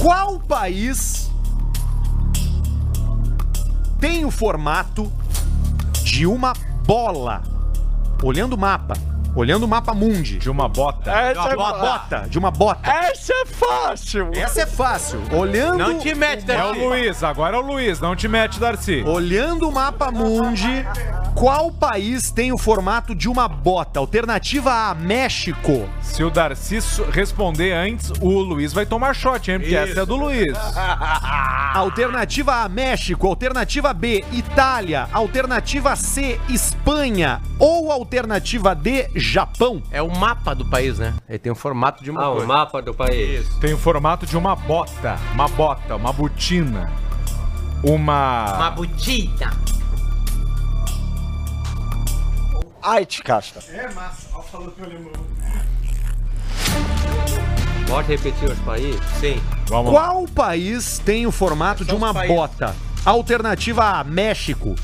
Qual 0.05 0.39
país 0.39 1.31
tem 3.99 4.27
o 4.27 4.31
formato 4.31 5.11
de 6.03 6.27
uma 6.27 6.53
bola? 6.85 7.43
Olhando 8.23 8.53
o 8.53 8.59
mapa. 8.59 9.14
Olhando 9.37 9.65
o 9.65 9.69
mapa 9.69 9.93
mundi. 9.93 10.39
De 10.39 10.49
uma 10.51 10.69
bota. 10.69 11.11
Essa 11.11 11.49
é, 11.51 11.57
Uma 11.57 11.71
fa- 11.71 11.79
bota. 11.79 12.19
De 12.29 12.39
uma 12.39 12.51
bota. 12.51 12.89
Essa 12.91 13.33
é 13.33 13.47
fácil. 13.47 14.31
Essa 14.33 14.63
é 14.63 14.67
fácil. 14.67 15.21
Olhando. 15.33 15.79
Não 15.79 15.99
te 15.99 16.15
mete, 16.15 16.49
É 16.51 16.55
o 16.55 16.69
Darcy. 16.69 16.81
Luiz, 16.81 17.23
agora 17.25 17.57
é 17.57 17.61
o 17.61 17.63
Luiz, 17.63 18.01
não 18.01 18.15
te 18.15 18.29
mete, 18.29 18.61
Darcy. 18.61 19.03
Olhando 19.07 19.69
o 19.69 19.73
mapa 19.73 20.11
mundi, 20.13 20.87
qual 21.35 21.71
país 21.73 22.31
tem 22.31 22.53
o 22.53 22.59
formato 22.59 23.15
de 23.15 23.29
uma 23.29 23.49
bota? 23.49 23.99
Alternativa 23.99 24.91
A, 24.91 24.95
México. 24.95 25.89
Se 26.01 26.23
o 26.23 26.31
Darcy 26.31 26.79
responder 27.11 27.73
antes, 27.73 28.13
o 28.21 28.31
Luiz 28.41 28.73
vai 28.73 28.87
tomar 28.87 29.15
shot, 29.15 29.51
hein? 29.51 29.59
Porque 29.59 29.75
essa 29.75 30.03
é 30.03 30.07
do 30.07 30.15
Luiz. 30.17 30.57
Alternativa 31.75 32.63
A, 32.63 32.69
México. 32.69 33.27
Alternativa 33.27 33.93
B, 33.93 34.25
Itália. 34.33 35.09
Alternativa 35.13 35.97
C, 35.97 36.39
Espanha. 36.49 37.41
Ou 37.59 37.91
alternativa 37.91 38.75
D, 38.75 39.09
Japão. 39.33 39.83
É 39.91 40.03
o 40.03 40.09
mapa 40.15 40.55
do 40.55 40.65
país, 40.65 40.99
né? 40.99 41.15
Ele 41.29 41.39
tem 41.39 41.51
o 41.51 41.55
formato 41.55 42.05
de 42.05 42.11
uma 42.11 42.23
Ah, 42.23 42.31
o 42.31 42.33
coisa. 42.35 42.47
mapa 42.47 42.83
do 42.83 42.95
país. 42.95 43.49
Tem 43.61 43.73
o 43.73 43.79
formato 43.79 44.27
de 44.27 44.37
uma 44.37 44.55
bota, 44.55 45.19
uma 45.33 45.49
bota, 45.49 45.97
uma 45.97 46.13
botina, 46.13 46.91
uma... 47.83 48.71
botita. 48.71 49.51
Ai, 52.83 53.07
te 53.07 53.23
casta. 53.23 53.61
Pode 57.89 58.09
repetir 58.09 58.51
os 58.51 58.59
países? 58.61 59.01
Sim. 59.21 59.41
Vamos 59.69 59.93
lá. 59.93 60.01
Qual 60.09 60.27
país 60.29 60.99
tem 60.99 61.27
o 61.27 61.33
formato 61.33 61.83
É 61.83 61.87
de 61.87 61.95
uma 61.95 62.13
bota? 62.13 62.75
Alternativa 63.05 63.85
A, 64.01 64.05
México. 64.05 64.75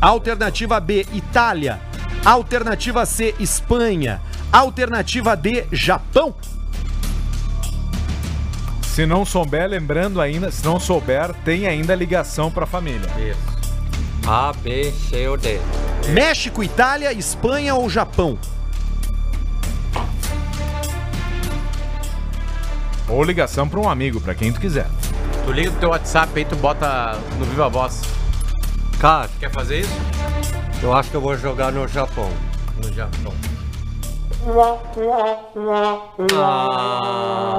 Alternativa 0.00 0.80
B, 0.80 1.06
Itália. 1.12 1.80
Alternativa 2.24 3.06
C, 3.06 3.34
Espanha. 3.38 4.20
Alternativa 4.52 5.36
D, 5.36 5.66
Japão. 5.72 6.34
Se 8.82 9.06
não 9.06 9.24
souber, 9.24 9.68
lembrando 9.68 10.20
ainda, 10.20 10.50
se 10.50 10.64
não 10.64 10.78
souber, 10.78 11.32
tem 11.44 11.66
ainda 11.66 11.94
ligação 11.94 12.50
pra 12.50 12.66
família. 12.66 13.08
Isso. 13.18 13.60
A, 14.26 14.52
B, 14.52 14.92
C 14.92 15.28
ou 15.28 15.36
D. 15.36 15.58
México, 16.08 16.62
Itália, 16.62 17.12
Espanha 17.12 17.74
ou 17.74 17.88
Japão? 17.88 18.38
Ou 23.08 23.24
ligação 23.24 23.68
pra 23.68 23.80
um 23.80 23.88
amigo, 23.88 24.20
pra 24.20 24.34
quem 24.34 24.52
tu 24.52 24.60
quiser. 24.60 24.86
Tu 25.46 25.52
liga 25.52 25.70
pro 25.70 25.80
teu 25.80 25.88
WhatsApp 25.90 26.32
aí, 26.36 26.44
tu 26.44 26.54
bota 26.56 27.18
no 27.38 27.44
Viva 27.46 27.68
Voz. 27.68 28.02
Cara, 29.00 29.28
Quer 29.40 29.50
fazer 29.50 29.80
isso? 29.80 29.92
Eu 30.82 30.94
acho 30.94 31.10
que 31.10 31.16
eu 31.16 31.20
vou 31.20 31.36
jogar 31.36 31.72
no 31.72 31.86
Japão. 31.86 32.30
No 32.82 32.92
Japão. 32.92 33.32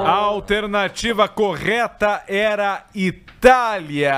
A 0.04 0.10
alternativa 0.10 1.28
correta 1.28 2.22
era 2.26 2.84
Itália, 2.94 4.14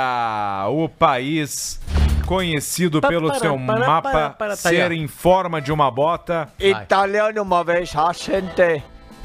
o 0.70 0.88
país 0.88 1.78
conhecido 2.24 3.02
pelo 3.02 3.34
seu 3.34 3.58
mapa 3.58 4.34
ser 4.56 4.92
em 4.92 5.06
forma 5.06 5.60
de 5.60 5.70
uma 5.70 5.90
bota. 5.90 6.48
Italiano 6.58 7.42
uma 7.42 7.62
vez, 7.62 7.90
gente. 7.90 8.82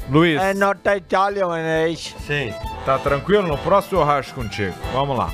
Luiz, 0.10 0.42
É 0.42 0.54
norte 0.54 0.90
italianês. 0.98 2.16
Sim. 2.26 2.54
tá 2.86 2.98
tranquilo? 2.98 3.48
No 3.48 3.58
próximo 3.58 4.02
eu 4.02 4.04
racho 4.04 4.34
contigo. 4.34 4.74
Vamos 4.92 5.18
lá. 5.18 5.30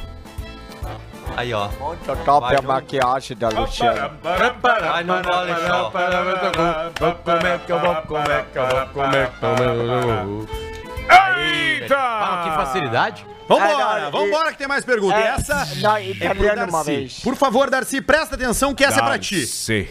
Aí, 1.38 1.54
ó. 1.54 1.68
Muito 1.80 2.06
top 2.24 2.48
Vai, 2.48 2.56
a 2.58 2.62
Ju. 2.62 2.68
maquiagem 2.68 3.38
da 3.38 3.50
Luciana. 3.50 4.12
Aí 4.94 5.04
não 5.04 5.22
vale 5.22 5.54
só. 5.68 5.92
Como 5.92 7.48
é 7.48 7.58
que 7.60 7.72
eu 7.72 7.80
vou, 7.80 7.96
como 7.96 8.32
é 8.32 8.46
que 8.52 8.58
eu 8.58 8.68
vou, 8.68 8.86
como 8.94 9.16
é 9.16 9.26
que 9.28 9.44
eu 9.46 10.26
vou. 10.26 10.48
Eita! 11.38 11.96
Ah, 11.98 12.42
que 12.44 12.50
facilidade. 12.66 13.26
Vambora, 13.48 13.70
É, 14.00 14.02
não, 14.02 14.12
vambora 14.12 14.52
que 14.52 14.58
tem 14.58 14.68
mais 14.68 14.84
perguntas. 14.84 15.20
É, 15.20 15.28
essa 15.28 15.66
não, 15.82 15.98
é 15.98 16.02
pro 16.02 16.12
italiano 16.16 16.62
uma 16.64 16.72
Darcy. 16.80 16.96
vez. 16.96 17.20
Por 17.20 17.36
favor, 17.36 17.70
Darcy, 17.70 18.02
presta 18.02 18.34
atenção 18.36 18.74
que 18.74 18.84
essa 18.84 19.00
é 19.00 19.04
pra 19.04 19.20
ti. 19.20 19.40
Darcy. 19.42 19.88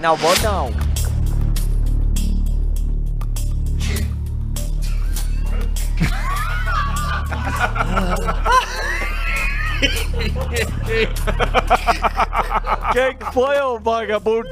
Não 0.00 0.16
vou 0.16 0.32
não. 0.38 0.70
Quem 12.92 13.16
que 13.16 13.24
foi 13.32 13.60
o 13.60 13.78
vagabundo? 13.78 14.48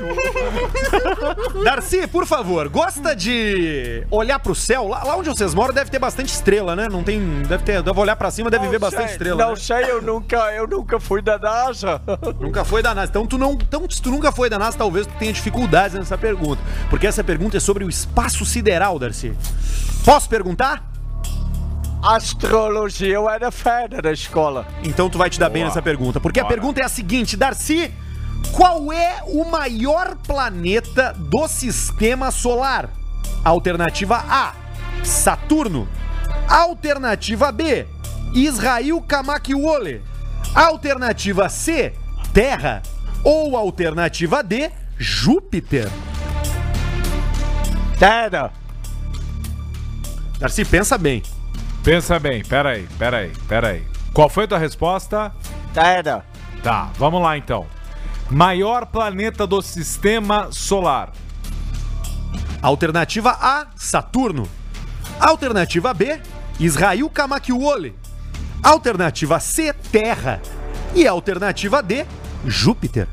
Darcy, 1.64 2.06
por 2.06 2.26
favor, 2.26 2.68
gosta 2.68 3.14
de 3.14 4.06
olhar 4.10 4.38
pro 4.38 4.54
céu? 4.54 4.88
Lá, 4.88 5.04
lá 5.04 5.16
onde 5.16 5.28
vocês 5.28 5.54
moram 5.54 5.74
deve 5.74 5.90
ter 5.90 5.98
bastante 5.98 6.32
estrela, 6.32 6.74
né? 6.74 6.88
Não 6.88 7.02
tem. 7.02 7.42
Deve 7.42 7.64
ter. 7.64 7.82
Deve 7.82 8.00
olhar 8.00 8.16
pra 8.16 8.30
cima, 8.30 8.50
deve 8.50 8.68
ver 8.68 8.78
bastante 8.78 9.06
sei, 9.06 9.12
estrela. 9.12 9.44
Não 9.44 9.50
né? 9.50 9.56
sei, 9.56 9.90
eu 9.90 10.02
nunca, 10.02 10.52
eu 10.52 10.66
nunca 10.66 10.98
fui 10.98 11.22
da 11.22 11.38
NASA. 11.38 12.00
Nunca 12.40 12.64
foi 12.64 12.82
da 12.82 12.94
NASA. 12.94 13.10
Então 13.10 13.26
tu 13.26 13.36
não. 13.36 13.52
Então, 13.52 13.88
se 13.88 14.00
tu 14.00 14.10
nunca 14.10 14.32
foi 14.32 14.48
da 14.48 14.58
NASA, 14.58 14.78
talvez 14.78 15.06
tu 15.06 15.12
tenha 15.18 15.32
dificuldades 15.32 15.96
nessa 15.96 16.16
pergunta. 16.16 16.62
Porque 16.88 17.06
essa 17.06 17.22
pergunta 17.22 17.56
é 17.56 17.60
sobre 17.60 17.84
o 17.84 17.88
espaço 17.88 18.44
sideral, 18.44 18.98
Darcy. 18.98 19.32
Posso 20.04 20.28
perguntar? 20.28 20.89
Astrologia 22.02 23.14
eu 23.14 23.28
era 23.28 23.50
fera 23.50 24.00
da 24.00 24.10
escola. 24.12 24.66
Então 24.82 25.10
tu 25.10 25.18
vai 25.18 25.28
te 25.28 25.38
dar 25.38 25.50
bem 25.50 25.62
Boa. 25.62 25.68
nessa 25.68 25.82
pergunta. 25.82 26.18
Porque 26.18 26.40
a 26.40 26.44
Bora. 26.44 26.54
pergunta 26.54 26.80
é 26.80 26.84
a 26.84 26.88
seguinte, 26.88 27.36
Darcy. 27.36 27.92
Qual 28.52 28.90
é 28.90 29.22
o 29.26 29.44
maior 29.44 30.16
planeta 30.16 31.12
do 31.12 31.46
sistema 31.46 32.30
solar? 32.30 32.88
Alternativa 33.44 34.16
A, 34.28 34.54
Saturno. 35.04 35.86
Alternativa 36.48 37.52
B, 37.52 37.86
Israel 38.34 39.00
Kamakiwole. 39.02 40.02
Alternativa 40.54 41.48
C, 41.48 41.92
Terra. 42.32 42.82
Ou 43.22 43.56
alternativa 43.56 44.42
D, 44.42 44.70
Júpiter. 44.98 45.88
Terra. 47.98 48.50
Darcy, 50.38 50.64
pensa 50.64 50.96
bem. 50.96 51.22
Pensa 51.90 52.20
bem, 52.20 52.40
peraí, 52.44 52.86
peraí, 52.96 53.32
peraí. 53.48 53.84
Qual 54.14 54.28
foi 54.28 54.44
a 54.44 54.46
tua 54.46 54.58
resposta? 54.58 55.34
Terra. 55.74 56.24
Tá, 56.62 56.88
vamos 56.96 57.20
lá 57.20 57.36
então. 57.36 57.66
Maior 58.30 58.86
planeta 58.86 59.44
do 59.44 59.60
sistema 59.60 60.52
solar. 60.52 61.10
Alternativa 62.62 63.32
A, 63.32 63.66
Saturno. 63.74 64.48
Alternativa 65.18 65.92
B, 65.92 66.20
Israel 66.60 67.10
Kamakiwole. 67.10 67.96
Alternativa 68.62 69.40
C, 69.40 69.72
Terra. 69.72 70.40
E 70.94 71.08
alternativa 71.08 71.82
D, 71.82 72.06
Júpiter. 72.46 73.08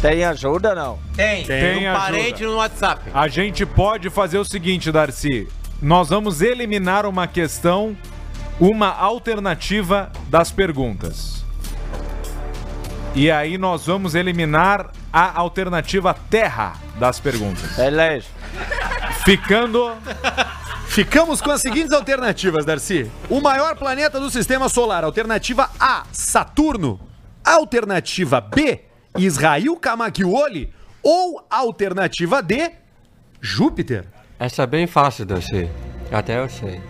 Tem 0.00 0.24
ajuda 0.24 0.74
não? 0.74 0.98
Tem. 1.14 1.44
Tem 1.44 1.86
um 1.86 1.90
ajuda. 1.90 2.00
parente 2.00 2.42
no 2.42 2.56
WhatsApp. 2.56 3.10
A 3.12 3.28
gente 3.28 3.66
pode 3.66 4.08
fazer 4.08 4.38
o 4.38 4.44
seguinte, 4.44 4.90
Darcy. 4.90 5.46
Nós 5.80 6.08
vamos 6.08 6.40
eliminar 6.40 7.04
uma 7.04 7.26
questão, 7.26 7.96
uma 8.58 8.88
alternativa 8.88 10.10
das 10.28 10.50
perguntas. 10.50 11.44
E 13.14 13.30
aí 13.30 13.58
nós 13.58 13.86
vamos 13.86 14.14
eliminar 14.14 14.90
a 15.12 15.38
alternativa 15.38 16.14
terra 16.14 16.74
das 16.98 17.20
perguntas. 17.20 17.76
Beleza. 17.76 18.26
Ficando 19.24 19.96
Ficamos 20.90 21.40
com 21.40 21.52
as 21.52 21.60
seguintes 21.60 21.92
alternativas, 21.92 22.64
Darcy. 22.64 23.08
O 23.28 23.40
maior 23.40 23.76
planeta 23.76 24.18
do 24.18 24.28
sistema 24.28 24.68
solar. 24.68 25.04
Alternativa 25.04 25.70
A, 25.78 26.04
Saturno. 26.10 26.98
Alternativa 27.44 28.40
B, 28.40 28.89
Israel 29.18 29.76
Kamakiwole. 29.76 30.72
Ou 31.02 31.44
alternativa 31.48 32.42
D, 32.42 32.72
Júpiter. 33.40 34.04
Essa 34.38 34.62
é 34.62 34.66
bem 34.66 34.86
fácil 34.86 35.24
de 35.24 35.34
eu 35.34 35.42
sei. 35.42 35.70
Até 36.12 36.38
eu 36.38 36.48
sei. 36.48 36.80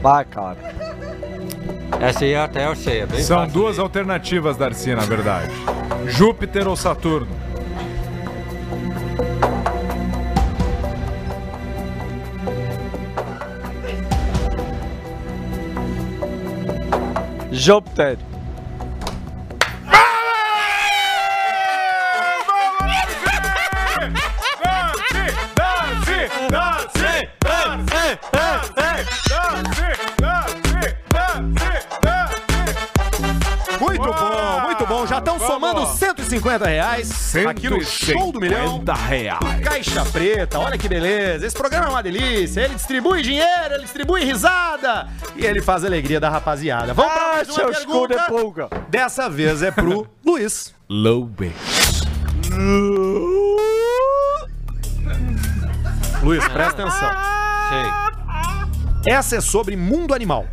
Vai, 0.00 0.24
cara. 0.24 0.56
Essa 2.00 2.24
aí 2.24 2.36
até 2.36 2.66
eu 2.66 2.76
sei. 2.76 3.00
É 3.00 3.06
bem 3.06 3.20
São 3.22 3.38
fácil. 3.40 3.52
duas 3.52 3.78
alternativas, 3.78 4.56
Darcy, 4.56 4.94
na 4.94 5.02
verdade. 5.04 5.52
Júpiter 6.06 6.68
ou 6.68 6.76
Saturno? 6.76 7.28
Júpiter. 17.58 18.16
Somando 35.86 35.98
150 35.98 36.66
reais 36.66 37.36
aqui 37.48 37.68
no 37.70 37.80
Show 37.84 38.32
do 38.32 38.40
Milhão. 38.40 38.78
150 38.84 38.94
reais. 38.94 39.60
Caixa 39.62 40.04
Preta, 40.06 40.58
olha 40.58 40.76
que 40.78 40.88
beleza. 40.88 41.46
Esse 41.46 41.56
programa 41.56 41.86
é 41.86 41.90
uma 41.90 42.02
delícia. 42.02 42.62
Ele 42.62 42.74
distribui 42.74 43.22
dinheiro, 43.22 43.74
ele 43.74 43.82
distribui 43.82 44.24
risada 44.24 45.08
e 45.36 45.44
ele 45.44 45.60
faz 45.62 45.84
a 45.84 45.86
alegria 45.86 46.20
da 46.20 46.28
rapaziada. 46.28 46.92
Vamos 46.94 47.12
pra 47.12 47.22
Ah, 47.22 47.34
mais 47.36 47.48
uma 47.48 47.68
pergunta. 47.70 48.24
pulga. 48.28 48.68
Dessa 48.88 49.28
vez 49.28 49.62
é 49.62 49.70
pro 49.70 50.06
Luiz. 50.24 50.74
Loube. 50.88 51.52
Luiz, 56.22 56.46
presta 56.48 56.82
atenção. 56.82 57.10
Sei. 57.68 59.12
Essa 59.14 59.36
é 59.36 59.40
sobre 59.40 59.76
mundo 59.76 60.12
animal. 60.14 60.46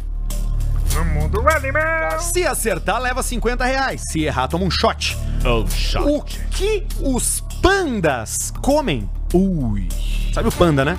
Se 2.20 2.46
acertar, 2.46 3.02
leva 3.02 3.22
50 3.22 3.66
reais. 3.66 4.02
Se 4.10 4.24
errar, 4.24 4.48
toma 4.48 4.66
um 4.66 4.72
shot. 4.72 5.18
Oh, 5.46 5.68
shot. 5.68 6.08
O 6.08 6.22
que 6.24 6.86
os 7.02 7.42
pandas 7.62 8.52
comem? 8.62 9.10
Ui. 9.34 9.90
Sabe 10.34 10.48
o 10.50 10.52
panda, 10.52 10.86
né? 10.86 10.98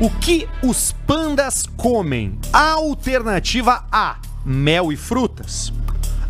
O 0.00 0.10
que 0.10 0.48
os 0.62 0.92
pandas 1.06 1.64
comem? 1.76 2.38
Alternativa 2.52 3.84
A: 3.90 4.16
mel 4.44 4.92
e 4.92 4.96
frutas. 4.96 5.72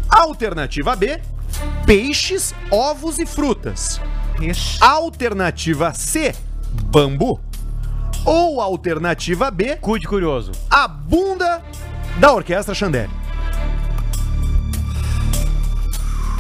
Alternativa 0.08 0.96
B, 0.96 1.20
peixes, 1.84 2.54
ovos 2.70 3.18
e 3.18 3.26
frutas. 3.26 4.00
Alternativa 4.80 5.92
C, 5.92 6.34
bambu. 6.84 7.40
Ou 8.24 8.60
alternativa 8.60 9.50
B, 9.50 9.76
Cu 9.76 9.98
de 9.98 10.06
curioso. 10.06 10.52
a 10.70 10.86
bunda 10.88 11.62
da 12.18 12.32
Orquestra 12.32 12.74
Chandelle. 12.74 13.10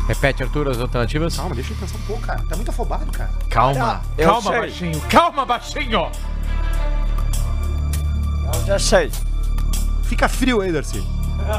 Repete, 0.08 0.42
Arthur, 0.42 0.70
as 0.70 0.78
alternativas. 0.78 1.36
Calma, 1.36 1.54
deixa 1.54 1.72
eu 1.72 1.76
pensar 1.76 1.96
um 1.96 2.00
pouco, 2.02 2.22
cara. 2.22 2.42
Tá 2.48 2.56
muito 2.56 2.70
afobado, 2.70 3.12
cara. 3.12 3.30
Calma. 3.50 4.00
Calma, 4.16 4.50
sei. 4.50 4.60
baixinho. 4.60 5.00
Calma, 5.02 5.44
baixinho. 5.44 6.10
Eu 8.46 8.66
já 8.66 8.78
sei. 8.78 9.12
Fica 10.04 10.26
frio 10.28 10.62
aí, 10.62 10.72
Darcy. 10.72 11.06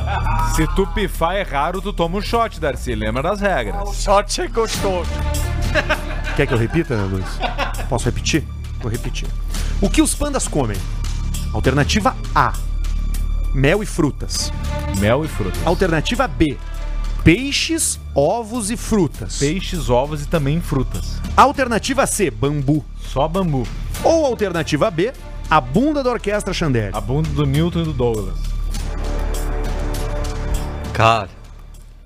Se 0.56 0.68
tu 0.76 0.88
pifar 0.88 1.36
é 1.36 1.44
raro, 1.44 1.80
tu 1.80 1.94
toma 1.94 2.18
um 2.18 2.22
shot, 2.22 2.60
Darcy. 2.60 2.96
Lembra 2.96 3.22
das 3.22 3.40
regras. 3.40 3.96
Só 3.96 4.24
te 4.24 4.48
gostoso. 4.48 5.10
Quer 6.36 6.48
que 6.48 6.54
eu 6.54 6.58
repita, 6.58 6.96
Luiz? 6.96 7.26
Posso 7.88 8.06
repetir? 8.06 8.44
Vou 8.82 8.92
repetir. 8.92 9.28
O 9.80 9.90
que 9.90 10.02
os 10.02 10.16
pandas 10.16 10.48
comem? 10.48 10.78
Alternativa 11.54 12.16
A: 12.34 12.54
mel 13.54 13.84
e 13.84 13.86
frutas. 13.86 14.52
Mel 14.98 15.26
e 15.26 15.28
frutas. 15.28 15.66
Alternativa 15.66 16.28
B: 16.28 16.58
peixes, 17.24 18.00
ovos 18.16 18.70
e 18.70 18.78
frutas. 18.78 19.40
Peixes, 19.40 19.90
ovos 19.90 20.24
e 20.24 20.28
também 20.28 20.62
frutas. 20.62 21.20
Alternativa 21.36 22.06
C: 22.06 22.30
bambu. 22.30 22.86
Só 23.02 23.28
bambu. 23.28 23.68
Ou 24.04 24.26
alternativa 24.26 24.90
B: 24.92 25.12
a 25.50 25.60
bunda 25.60 26.04
da 26.04 26.12
Orquestra 26.12 26.54
Chandelle. 26.54 26.96
A 26.96 27.02
bunda 27.02 27.30
do 27.30 27.46
Newton 27.46 27.82
e 27.82 27.84
do 27.86 27.94
Douglas. 27.94 28.38
Cara, 30.94 31.30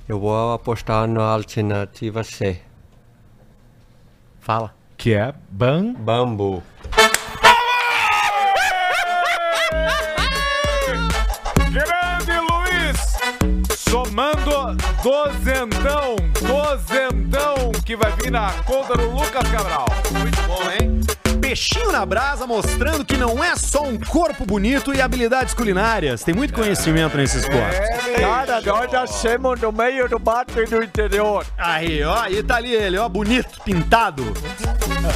eu 0.07 0.19
vou 0.19 0.53
apostar 0.53 1.07
na 1.07 1.23
alternativa 1.23 2.23
C. 2.23 2.59
Fala. 4.39 4.73
Que 4.95 5.13
é 5.13 5.33
ban... 5.49 5.93
Bambu. 5.93 6.61
Somando 13.97 14.75
dozentão, 15.03 16.15
dozentão 16.41 17.71
que 17.85 17.95
vai 17.95 18.11
vir 18.13 18.31
na 18.31 18.51
conta 18.63 18.97
do 18.97 19.07
Lucas 19.11 19.47
Cabral. 19.51 19.85
Muito 20.17 20.41
bom, 20.47 20.61
hein? 20.71 20.99
Peixinho 21.39 21.91
na 21.91 22.03
brasa 22.03 22.47
mostrando 22.47 23.05
que 23.05 23.15
não 23.15 23.43
é 23.43 23.55
só 23.55 23.83
um 23.83 23.99
corpo 23.99 24.47
bonito 24.47 24.95
e 24.95 24.99
habilidades 24.99 25.53
culinárias. 25.53 26.23
Tem 26.23 26.33
muito 26.33 26.55
conhecimento 26.55 27.15
nesse 27.15 27.37
esporte. 27.37 27.77
Cara, 28.19 28.61
nós 28.61 28.91
nascemos 28.91 29.61
no 29.61 29.71
meio 29.71 30.09
do 30.09 30.19
mato 30.19 30.59
e 30.59 30.65
do 30.65 30.81
interior. 30.83 31.45
Aí, 31.55 32.03
ó, 32.03 32.19
aí 32.19 32.41
tá 32.41 32.55
ali 32.55 32.73
ele, 32.73 32.97
ó, 32.97 33.07
bonito, 33.07 33.61
pintado. 33.61 34.23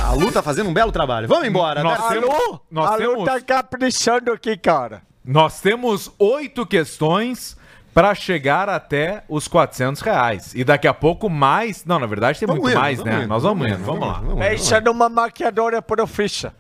A 0.08 0.14
Lu 0.14 0.32
tá 0.32 0.44
fazendo 0.44 0.70
um 0.70 0.74
belo 0.74 0.92
trabalho. 0.92 1.28
Vamos 1.28 1.48
embora. 1.48 1.82
Nós 1.82 1.98
Darcy. 1.98 2.14
temos- 2.20 2.30
Alô? 2.30 2.60
nós 2.70 2.92
Alô 2.92 2.98
temos- 3.00 3.26
tá 3.26 3.42
caprichando 3.42 4.32
aqui, 4.32 4.56
cara. 4.56 5.02
Nós 5.26 5.60
temos 5.62 6.12
oito 6.20 6.64
questões 6.64 7.57
para 7.98 8.14
chegar 8.14 8.70
até 8.70 9.24
os 9.28 9.48
400 9.48 10.04
reais. 10.04 10.54
E 10.54 10.64
daqui 10.64 10.88
a 10.88 10.94
pouco 10.94 11.28
mais... 11.32 11.84
Não, 11.84 11.98
na 11.98 12.06
verdade 12.06 12.38
tem 12.38 12.46
Vamos 12.46 12.62
muito 12.62 12.76
indo, 12.76 12.80
mais, 12.80 13.04
né? 13.04 13.22
indo, 13.22 13.28
Nós 13.28 13.42
vamos 13.42 13.58
vamos 13.58 13.74
indo, 13.74 13.80
indo, 13.80 13.86
vamos 13.88 14.08
lá. 14.08 14.14
vamos 14.20 14.34
indo. 14.34 14.38
Pensa 14.40 14.80
numa 14.82 15.10
maquiadora 15.10 15.82
profissa. 15.82 16.54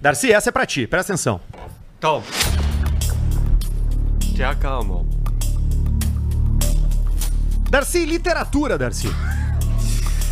Darcy, 0.00 0.32
essa 0.32 0.48
é 0.48 0.52
pra 0.52 0.66
ti, 0.66 0.88
presta 0.88 1.12
atenção. 1.12 1.40
Então, 1.96 2.20
te 4.34 4.42
acalma. 4.42 5.06
Darcy, 7.70 8.04
literatura, 8.04 8.76
Darcy. 8.76 9.06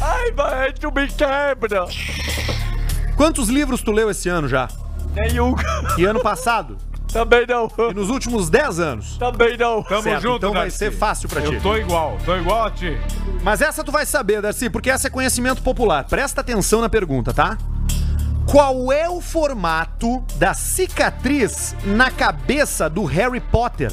Ai, 0.01 0.33
mas 0.37 0.75
tu 0.81 0.91
me 0.91 1.07
quebra. 1.07 1.87
Quantos 3.17 3.49
livros 3.49 3.83
tu 3.83 3.93
leu 3.93 4.11
esse 4.11 4.29
ano 4.29 4.49
já? 4.49 4.67
Nenhum. 5.15 5.55
E 5.97 6.05
ano 6.05 6.21
passado? 6.21 6.77
Também 7.13 7.47
não. 7.47 7.71
E 7.91 7.95
nos 7.95 8.09
últimos 8.09 8.49
10 8.49 8.79
anos? 8.81 9.17
Também 9.19 9.57
não. 9.57 9.83
Tamo 9.83 10.03
Certo, 10.03 10.23
junto, 10.23 10.37
então 10.37 10.53
vai 10.53 10.63
Darcy. 10.63 10.79
ser 10.79 10.91
fácil 10.93 11.29
pra 11.29 11.41
ti. 11.43 11.55
Eu 11.55 11.61
tô 11.61 11.77
igual, 11.77 12.17
tô 12.25 12.37
igual 12.37 12.65
a 12.67 12.71
ti. 12.71 12.97
Mas 13.43 13.61
essa 13.61 13.83
tu 13.83 13.91
vai 13.91 14.07
saber, 14.07 14.41
Darcy, 14.41 14.71
porque 14.71 14.91
essa 14.91 15.09
é 15.09 15.11
conhecimento 15.11 15.63
popular. 15.63 16.05
Presta 16.05 16.41
atenção 16.41 16.81
na 16.81 16.89
pergunta, 16.89 17.33
tá? 17.33 17.59
Qual 18.47 18.91
é 18.93 19.09
o 19.09 19.21
formato 19.21 20.23
da 20.37 20.55
cicatriz 20.55 21.75
na 21.85 22.11
cabeça 22.11 22.89
do 22.91 23.05
Harry 23.05 23.41
Potter? 23.41 23.93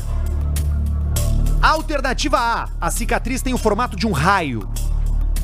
Alternativa 1.62 2.38
A: 2.40 2.70
a 2.80 2.92
cicatriz 2.92 3.42
tem 3.42 3.54
o 3.54 3.58
formato 3.58 3.96
de 3.96 4.08
um 4.08 4.12
raio. 4.12 4.68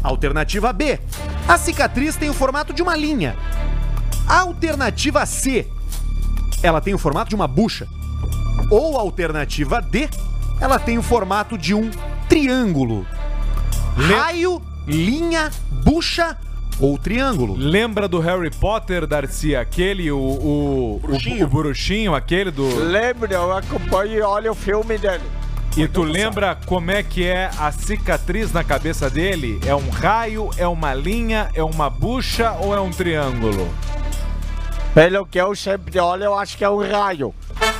Alternativa 0.04 0.72
B: 0.74 1.00
a 1.48 1.58
cicatriz 1.58 2.16
tem 2.16 2.30
o 2.30 2.34
formato 2.34 2.74
de 2.74 2.82
uma 2.82 2.95
linha. 2.95 3.36
Alternativa 4.28 5.26
C: 5.26 5.68
ela 6.64 6.81
tem 6.81 6.94
o 6.94 6.98
formato 6.98 7.30
de 7.30 7.35
uma 7.35 7.48
bucha. 7.48 7.88
Ou 8.72 8.98
alternativa 8.98 9.81
D: 9.81 10.10
ela 10.60 10.80
tem 10.80 10.98
o 10.98 11.03
formato 11.03 11.57
de 11.57 11.73
um 11.76 11.91
triângulo. 12.27 13.06
Raio, 13.95 14.61
linha, 14.88 15.52
bucha 15.84 16.38
ou 16.80 16.98
triângulo. 16.98 17.56
Lembra 17.56 18.07
do 18.07 18.19
Harry 18.19 18.49
Potter, 18.49 19.06
Darcy? 19.06 19.56
Aquele, 19.56 20.11
o... 20.11 20.18
O 20.18 20.99
bruxinho, 21.02 21.44
o, 21.44 21.48
o 21.48 21.49
bruxinho 21.49 22.15
aquele 22.15 22.49
do... 22.49 22.68
Lembra, 22.76 23.34
eu 23.34 23.56
acompanho 23.56 24.14
e 24.14 24.22
olho 24.22 24.52
o 24.52 24.56
filme 24.56 24.98
dele. 24.98 25.23
E 25.76 25.88
tu 25.88 26.03
lembra 26.03 26.56
como 26.68 26.91
é 26.91 27.02
que 27.02 27.26
é 27.26 27.49
a 27.57 27.72
cicatriz 27.72 28.52
na 28.52 28.64
cabeça 28.64 29.10
dele? 29.10 29.60
É 29.65 29.76
um 29.76 29.90
raio, 29.90 30.52
é 30.56 30.68
uma 30.68 30.94
linha, 30.94 31.49
é 31.56 31.64
uma 31.64 31.90
bucha 31.90 32.52
ou 32.60 32.76
é 32.76 32.80
um 32.80 32.91
triângulo? 32.91 33.68
Pelo 34.94 35.26
que 35.26 35.41
eu 35.41 35.56
sempre 35.56 35.99
olho, 35.99 36.26
eu 36.26 36.38
acho 36.38 36.56
que 36.56 36.64
é 36.64 36.70
um 36.70 36.80
raio. 36.88 37.34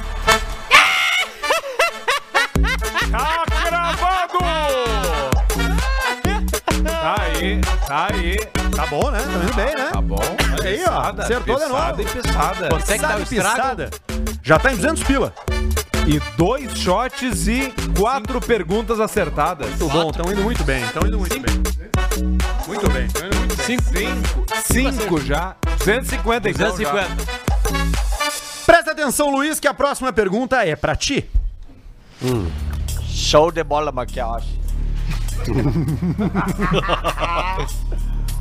Tá 3.12 3.46
gravado! 3.66 4.40
Tá 6.84 7.16
aí, 7.20 7.62
tá 7.88 8.08
aí. 8.12 8.38
Tá 8.76 8.88
bom, 8.88 9.12
né? 9.12 9.20
Tá 9.20 9.32
indo 9.32 9.54
bem, 9.54 9.76
né? 9.76 9.90
Tá 9.92 10.02
bom. 10.02 10.20
Olha 10.60 10.70
aí, 10.70 10.84
ó. 10.88 11.22
Acertou 11.22 11.60
de 11.60 11.66
novo. 11.68 11.76
Pisada 11.76 12.02
e 12.02 12.06
pisada. 12.06 12.70
Quanto 12.70 12.92
é 12.92 12.98
que 12.98 13.02
tá 13.02 13.16
o 13.16 13.22
estrago? 13.22 13.84
Já 14.42 14.58
tá 14.58 14.74
em 14.74 14.76
200 14.78 15.04
pila. 15.04 15.34
E 16.06 16.20
dois 16.38 16.78
shots 16.78 17.48
e 17.48 17.74
quatro 17.98 18.42
perguntas 18.42 19.00
acertadas. 19.00 19.70
Muito 19.70 19.88
bom, 19.90 20.10
estão 20.10 20.32
indo 20.32 20.42
muito 20.44 20.64
bem. 20.64 20.84
Estão 20.84 21.08
indo 21.08 21.18
muito 21.18 21.40
bem. 21.40 21.56
Muito 22.68 22.90
bem. 22.90 23.08
Bem. 23.92 24.10
Cinco. 24.66 24.92
Cinco 25.02 25.22
já. 25.22 25.56
250 25.80 26.50
então 26.50 26.72
250. 26.72 27.44
Presta 28.66 28.92
atenção, 28.92 29.30
Luiz, 29.32 29.60
que 29.60 29.68
a 29.68 29.74
próxima 29.74 30.12
pergunta 30.12 30.66
é 30.66 30.76
pra 30.76 30.96
ti. 30.96 31.30
Show 33.06 33.52
de 33.52 33.64
bola, 33.64 33.92
maquiagem. 33.92 34.62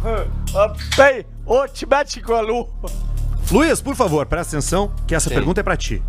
Ah, 0.05 0.75
Bem, 0.97 1.25
ô, 1.47 1.69
te 1.69 1.87
mete 1.87 2.21
com 2.21 2.35
a 2.35 2.41
lu. 2.41 2.69
Luiz, 3.53 3.81
por 3.81 3.95
favor, 3.95 4.27
presta 4.27 4.57
atenção, 4.57 4.93
que 5.07 5.15
essa 5.15 5.31
pergunta 5.31 5.61
é 5.61 5.63
pra 5.63 5.77
ti. 5.77 6.03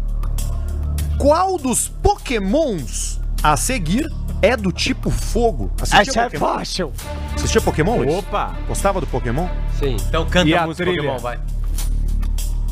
Qual 1.23 1.57
dos 1.57 1.87
pokémons 1.87 3.17
a 3.41 3.55
seguir 3.55 4.11
é 4.41 4.57
do 4.57 4.73
tipo 4.73 5.09
fogo? 5.09 5.71
Essa 5.81 6.01
é 6.01 6.23
Pokémon? 6.25 6.45
fácil. 6.45 6.91
Assistia 7.33 7.61
Pokémon, 7.61 7.95
Luiz? 7.95 8.13
Opa! 8.15 8.53
Gostava 8.67 8.99
do 8.99 9.07
Pokémon? 9.07 9.47
Sim. 9.79 9.95
Então 10.05 10.25
canta 10.25 10.49
E 10.49 10.53
a 10.53 10.67
música? 10.67 10.83
Pokémon, 10.85 11.17
vai. 11.19 11.39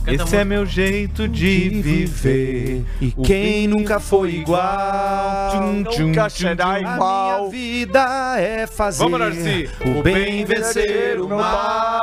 Canta 0.04 0.24
Esse 0.24 0.36
é 0.36 0.44
meu 0.44 0.66
jeito 0.66 1.28
de 1.28 1.70
viver. 1.70 2.84
E 3.00 3.12
quem 3.12 3.68
nunca 3.68 4.00
foi 4.00 4.32
igual? 4.36 5.62
Nunca 5.62 6.28
será 6.28 6.74
tchum. 6.74 6.76
A 6.76 6.80
minha 6.80 6.96
igual. 6.96 7.50
vida 7.50 8.36
é 8.40 8.66
fazer 8.66 9.04
Vamos, 9.04 9.38
o 9.86 10.02
bem 10.02 10.44
vencer 10.44 11.22
o 11.22 11.30
mal. 11.30 12.02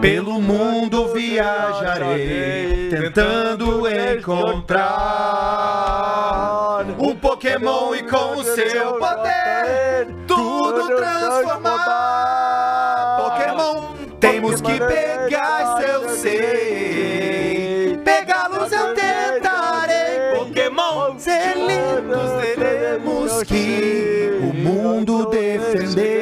Pelo 0.00 0.40
mundo 0.40 1.12
viajarei, 1.12 2.88
tentando 2.88 3.86
encontrar 3.86 4.82
um 6.98 7.14
Pokémon 7.14 7.94
e 7.94 8.02
com 8.02 8.38
o 8.38 8.42
seu 8.42 8.94
poder 8.94 10.08
tudo 10.26 10.96
transformar. 10.96 12.41
Temos 14.22 14.60
que 14.60 14.78
pegar, 14.78 15.80
isso 15.80 15.90
eu 15.90 16.08
sei. 16.16 18.00
Pegá-los 18.04 18.70
eu 18.70 18.94
tentarei. 18.94 20.38
Pokémon, 20.38 21.18
ser 21.18 21.56
lindos, 21.56 22.30
teremos 22.54 23.42
que 23.42 24.38
o 24.40 24.54
mundo 24.54 25.26
defender. 25.28 26.12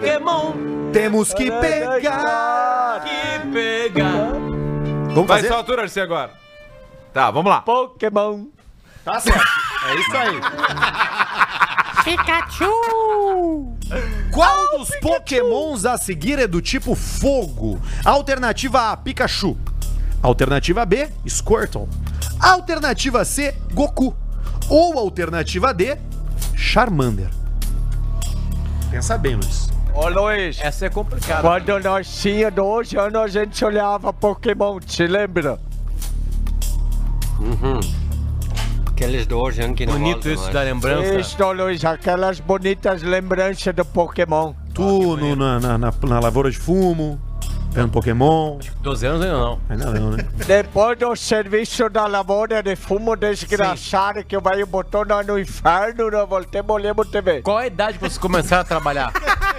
Pokémon 0.00 0.52
Temos 0.92 1.34
que 1.34 1.50
pegar. 1.50 3.04
que 3.04 3.40
pegar. 3.52 4.30
Vamos 5.10 5.26
Vai 5.26 5.36
fazer? 5.38 5.48
só 5.48 5.56
altura, 5.56 5.82
Darcy, 5.82 6.00
agora. 6.00 6.30
Tá, 7.12 7.30
vamos 7.30 7.50
lá. 7.50 7.60
Pokémon. 7.60 8.46
Tá 9.04 9.20
certo. 9.20 9.38
É 9.90 9.94
isso 9.96 10.16
aí. 10.16 10.40
Pikachu! 12.08 13.76
Qual 14.32 14.78
dos 14.78 14.88
pokémons 14.98 15.84
a 15.84 15.98
seguir 15.98 16.38
é 16.38 16.46
do 16.46 16.62
tipo 16.62 16.94
fogo? 16.94 17.78
Alternativa 18.02 18.92
A, 18.92 18.96
Pikachu. 18.96 19.58
Alternativa 20.22 20.86
B, 20.86 21.10
Squirtle. 21.28 21.86
Alternativa 22.40 23.26
C, 23.26 23.54
Goku. 23.74 24.16
Ou 24.70 24.98
alternativa 24.98 25.74
D, 25.74 25.98
Charmander. 26.56 27.28
Pensa 28.90 29.18
bem, 29.18 29.34
Luiz. 29.34 29.68
Ô 29.92 30.08
Luiz, 30.08 30.58
Essa 30.62 30.86
é 30.86 30.88
complicada. 30.88 31.42
quando 31.42 31.78
nós 31.80 32.08
tínhamos 32.22 32.54
12 32.54 32.96
anos, 32.96 33.16
a 33.20 33.28
gente 33.28 33.62
olhava 33.62 34.14
Pokémon, 34.14 34.80
te 34.80 35.06
lembra? 35.06 35.60
Uhum. 37.38 37.80
Aqueles 38.98 39.28
dois 39.28 39.56
anos 39.60 39.76
que 39.76 39.86
não 39.86 39.92
Bonito 39.92 40.14
voltam 40.14 40.32
isso 40.32 40.42
mais. 40.42 40.54
da 40.54 40.62
lembrança. 40.62 41.14
Isso, 41.20 41.52
Luiz, 41.52 41.84
aquelas 41.84 42.40
bonitas 42.40 43.00
lembranças 43.00 43.72
do 43.72 43.84
Pokémon. 43.84 44.52
Tu 44.74 45.16
no- 45.16 45.36
na, 45.36 45.60
na, 45.60 45.78
na, 45.78 45.92
na 46.02 46.18
lavoura 46.18 46.50
de 46.50 46.58
fumo, 46.58 47.16
vendo 47.70 47.90
Pokémon. 47.92 48.58
12 48.82 49.06
anos 49.06 49.22
ainda 49.22 49.38
não. 49.38 49.60
Ainda 49.68 49.86
não, 49.92 50.10
né? 50.10 50.26
Depois 50.44 50.98
do 50.98 51.14
serviço 51.14 51.88
da 51.88 52.08
lavoura 52.08 52.60
de 52.60 52.74
fumo 52.74 53.14
desgraçado 53.14 54.24
que 54.24 54.36
o 54.36 54.40
velho 54.40 54.66
botou 54.66 55.04
nós 55.06 55.24
no 55.24 55.38
inferno, 55.38 56.10
nós 56.10 56.28
voltemos 56.28 56.68
olhamos 56.74 57.06
TV. 57.08 57.42
Qual 57.42 57.56
a 57.58 57.68
idade 57.68 58.00
pra 58.00 58.10
você 58.10 58.18
começar 58.18 58.58
a 58.58 58.64
trabalhar? 58.64 59.12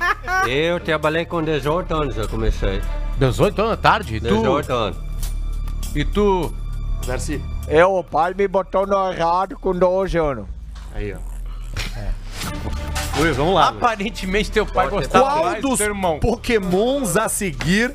Eu 0.49 0.81
trabalhei 0.81 1.23
com 1.25 1.41
18 1.41 1.93
anos, 1.95 2.17
eu 2.17 2.27
comecei. 2.27 2.81
18 3.17 3.61
anos 3.61 3.79
tarde? 3.79 4.15
E 4.15 4.19
tu? 4.21 4.27
18 4.27 4.73
anos. 4.73 4.97
E 5.95 6.05
tu? 6.05 6.53
Darcy. 7.05 7.41
Eu, 7.69 7.95
o 7.95 8.03
pai 8.03 8.33
me 8.33 8.47
botou 8.47 8.87
no 8.87 9.11
errado 9.11 9.55
com 9.59 9.73
12 9.77 10.17
anos. 10.17 10.45
Aí, 10.93 11.13
ó. 11.13 11.17
Luiz, 13.17 13.35
vamos 13.37 13.53
lá. 13.53 13.69
Luiz. 13.69 13.83
Aparentemente 13.83 14.49
teu 14.51 14.65
pai 14.65 14.89
gostava 14.89 15.25
Qual 15.25 15.45
mais 15.45 15.61
dos 15.61 15.77
do 15.77 15.83
irmão. 15.83 16.19
pokémons 16.19 17.15
a 17.17 17.27
seguir 17.29 17.93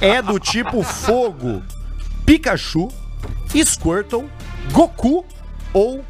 é 0.00 0.20
do 0.20 0.38
tipo 0.38 0.82
fogo? 0.82 1.62
Pikachu, 2.26 2.88
Squirtle, 3.64 4.28
Goku 4.72 5.24
ou 5.72 6.04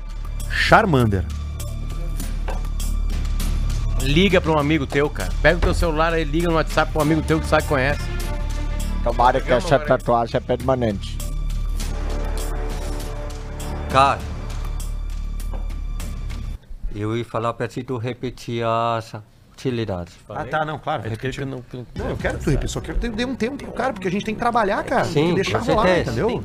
Charmander? 0.51 1.25
Liga 4.01 4.41
pra 4.41 4.53
um 4.53 4.59
amigo 4.59 4.87
teu, 4.87 5.11
cara. 5.11 5.31
Pega 5.43 5.59
o 5.59 5.61
teu 5.61 5.75
celular 5.75 6.13
aí, 6.13 6.25
liga 6.25 6.49
no 6.49 6.55
WhatsApp 6.55 6.91
pra 6.93 7.01
um 7.01 7.03
amigo 7.03 7.23
teu 7.23 7.41
que 7.41 7.47
sabe 7.47 7.63
que 7.65 7.69
conhece. 7.69 8.01
Tomara 9.05 9.41
que 9.41 9.53
essa 9.53 9.79
tatuagem 9.79 10.37
é 10.37 10.41
permanente. 10.41 11.17
Cara, 13.97 14.19
eu 16.95 17.17
ia 17.17 17.25
falar 17.25 17.55
pra 17.55 17.67
ti 17.67 17.83
tu 17.83 17.97
repetir 17.97 18.63
as 18.63 19.15
utilidades. 19.55 20.13
Ah, 20.29 20.45
tá, 20.45 20.67
não, 20.67 20.79
claro. 20.79 21.03
que 21.17 21.41
eu 21.41 21.47
não, 21.47 21.65
Não, 21.95 22.11
eu 22.11 22.17
quero 22.19 22.37
que 22.37 22.45
tu 22.45 22.51
repita, 22.51 22.69
só 22.69 22.83
quero 22.83 22.99
que 22.99 23.09
dê 23.09 23.25
um 23.25 23.35
tempo 23.35 23.57
pro 23.57 23.73
cara, 23.73 23.95
porque 23.95 24.07
a 24.07 24.11
gente 24.11 24.23
tem 24.27 24.35
que 24.35 24.39
trabalhar, 24.39 24.85
cara. 24.85 25.05
tem 25.05 25.13
Sim, 25.13 25.29
que 25.31 25.35
deixar 25.37 25.61
rolar, 25.61 26.01
entendeu? 26.01 26.45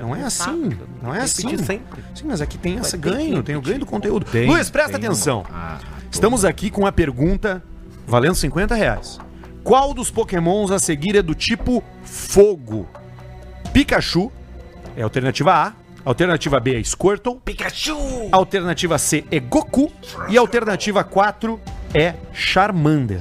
Não 0.00 0.16
é 0.16 0.22
assim, 0.24 0.70
não 1.00 1.14
é 1.14 1.20
assim. 1.20 1.56
sempre. 1.58 2.02
Sim, 2.12 2.24
mas 2.24 2.40
aqui 2.40 2.58
tem 2.58 2.74
esse 2.78 2.96
ganho, 2.96 3.40
tem 3.40 3.54
o 3.54 3.62
ganho 3.62 3.78
do 3.78 3.86
conteúdo. 3.86 4.26
Tem, 4.26 4.48
Luiz, 4.48 4.68
presta 4.68 4.98
tem 4.98 5.06
atenção. 5.06 5.42
um- 5.42 5.54
Ah, 5.54 5.78
Estamos 6.10 6.44
aqui 6.44 6.72
com 6.72 6.88
a 6.88 6.90
pergunta 6.90 7.62
valendo 8.04 8.34
50 8.34 8.74
reais. 8.74 9.20
Qual 9.62 9.94
dos 9.94 10.10
pokémons 10.10 10.72
a 10.72 10.80
seguir 10.80 11.14
é 11.14 11.22
do 11.22 11.36
tipo 11.36 11.84
fogo? 12.02 12.88
Pikachu 13.72 14.32
é 14.96 15.02
a 15.02 15.04
alternativa 15.04 15.54
A. 15.54 15.79
Alternativa 16.04 16.58
B 16.60 16.78
é 16.80 16.82
Squirtle. 16.84 17.40
Pikachu! 17.44 17.96
Alternativa 18.32 18.98
C 18.98 19.24
é 19.30 19.38
Goku. 19.38 19.92
E 20.28 20.36
alternativa 20.38 21.04
4 21.04 21.60
é 21.94 22.14
Charmander. 22.32 23.20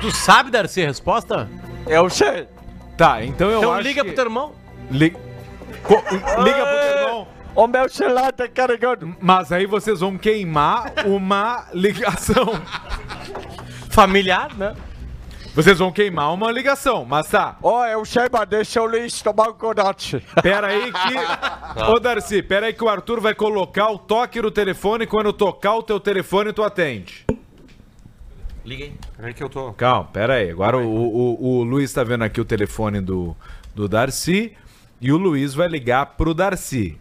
Tu 0.00 0.10
sabe, 0.10 0.50
Darcy, 0.50 0.82
a 0.82 0.86
resposta? 0.88 1.48
Eu 1.86 2.08
sei. 2.10 2.46
Tá, 2.96 3.24
então 3.24 3.50
eu 3.50 3.58
Então 3.58 3.72
acho 3.72 3.82
liga 3.82 4.00
que... 4.02 4.06
pro 4.08 4.14
teu 4.16 4.24
irmão. 4.24 4.52
Li- 4.90 5.16
Co- 5.82 5.94
Liga 6.42 6.66
pro 6.66 6.80
teu 6.80 6.98
irmão. 6.98 7.28
O 7.54 7.66
meu 7.66 7.88
celular 7.88 8.32
tá 8.32 8.48
carregando. 8.48 9.14
Mas 9.20 9.52
aí 9.52 9.66
vocês 9.66 10.00
vão 10.00 10.16
queimar 10.18 10.92
uma 11.04 11.66
ligação. 11.72 12.60
Familiar, 13.90 14.54
né? 14.56 14.74
Vocês 15.54 15.78
vão 15.78 15.92
queimar 15.92 16.32
uma 16.32 16.50
ligação, 16.50 17.04
mas 17.04 17.28
tá. 17.28 17.58
Ó, 17.62 17.84
eu 17.86 18.02
sei, 18.06 18.22
mas 18.32 18.48
deixa 18.48 18.80
o 18.80 18.86
Luiz 18.86 19.20
tomar 19.20 19.50
um 19.50 19.52
conate. 19.52 20.24
Pera 20.42 20.68
aí 20.68 20.90
que. 20.90 21.82
Ô 21.90 22.00
Darcy, 22.00 22.42
pera 22.42 22.66
aí 22.66 22.72
que 22.72 22.82
o 22.82 22.88
Arthur 22.88 23.20
vai 23.20 23.34
colocar 23.34 23.90
o 23.90 23.98
toque 23.98 24.40
no 24.40 24.50
telefone. 24.50 25.06
Quando 25.06 25.30
tocar 25.30 25.74
o 25.76 25.82
teu 25.82 26.00
telefone, 26.00 26.54
tu 26.54 26.62
atende. 26.62 27.26
Liga 28.64 28.84
aí. 28.84 28.94
Peraí 29.14 29.34
que 29.34 29.42
eu 29.42 29.50
tô. 29.50 29.74
Calma, 29.74 30.04
pera 30.04 30.34
aí. 30.34 30.50
Agora 30.50 30.78
o, 30.78 30.88
o, 30.88 31.58
o 31.58 31.62
Luiz 31.64 31.92
tá 31.92 32.02
vendo 32.02 32.24
aqui 32.24 32.40
o 32.40 32.46
telefone 32.46 33.02
do, 33.02 33.36
do 33.74 33.86
Darcy. 33.86 34.56
E 35.02 35.12
o 35.12 35.18
Luiz 35.18 35.52
vai 35.52 35.68
ligar 35.68 36.16
pro 36.16 36.32
Darcy. 36.32 36.96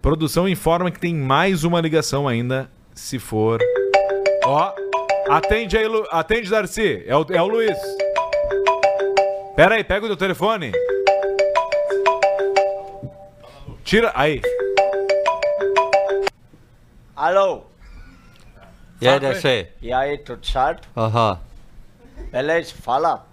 Produção 0.00 0.48
informa 0.48 0.90
que 0.90 1.00
tem 1.00 1.14
mais 1.14 1.62
uma 1.62 1.80
ligação 1.80 2.26
ainda, 2.26 2.70
se 2.94 3.18
for. 3.18 3.60
Ó, 4.44 4.72
atende 5.28 5.76
aí, 5.76 5.86
Lu... 5.86 6.06
atende, 6.10 6.50
Darcy. 6.50 7.04
É 7.06 7.16
o, 7.16 7.26
é 7.30 7.42
o 7.42 7.46
Luiz. 7.46 7.78
Pera 9.54 9.74
aí, 9.74 9.84
pega 9.84 10.04
o 10.04 10.08
teu 10.08 10.16
telefone. 10.16 10.72
Tira. 13.84 14.12
Aí. 14.14 14.42
Alô? 17.14 17.64
E 19.00 19.08
aí, 19.08 19.20
DC? 19.20 19.68
E 19.80 19.92
aí, 19.92 20.18
tudo 20.18 20.44
certo? 20.46 20.88
Aham. 20.96 21.40
Beleza, 22.30 22.74
fala. 22.74 23.26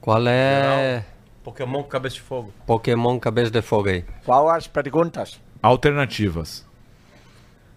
Qual 0.00 0.26
é 0.26 1.04
Pokémon 1.42 1.82
com 1.82 1.88
cabeça 1.88 2.16
de 2.16 2.22
fogo. 2.22 2.52
Pokémon 2.66 3.18
cabeça 3.18 3.50
de 3.50 3.60
fogo 3.60 3.90
aí? 3.90 4.04
Qual 4.24 4.48
as 4.48 4.66
perguntas? 4.66 5.38
Alternativas. 5.62 6.66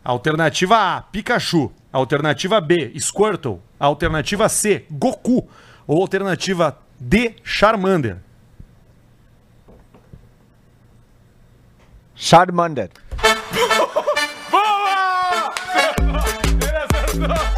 Alternativa 0.04 0.78
A, 0.78 1.02
Pikachu. 1.02 1.72
Alternativa 1.98 2.62
B, 2.62 2.94
Squirtle. 3.00 3.60
Alternativa 3.80 4.48
C, 4.48 4.86
Goku. 4.92 5.50
Ou 5.88 6.00
alternativa 6.00 6.78
D, 7.00 7.36
Charmander. 7.44 8.18
Charmander. 12.14 12.92
Boa! 14.52 15.54
Ele 16.46 16.78
acertou! 16.78 17.57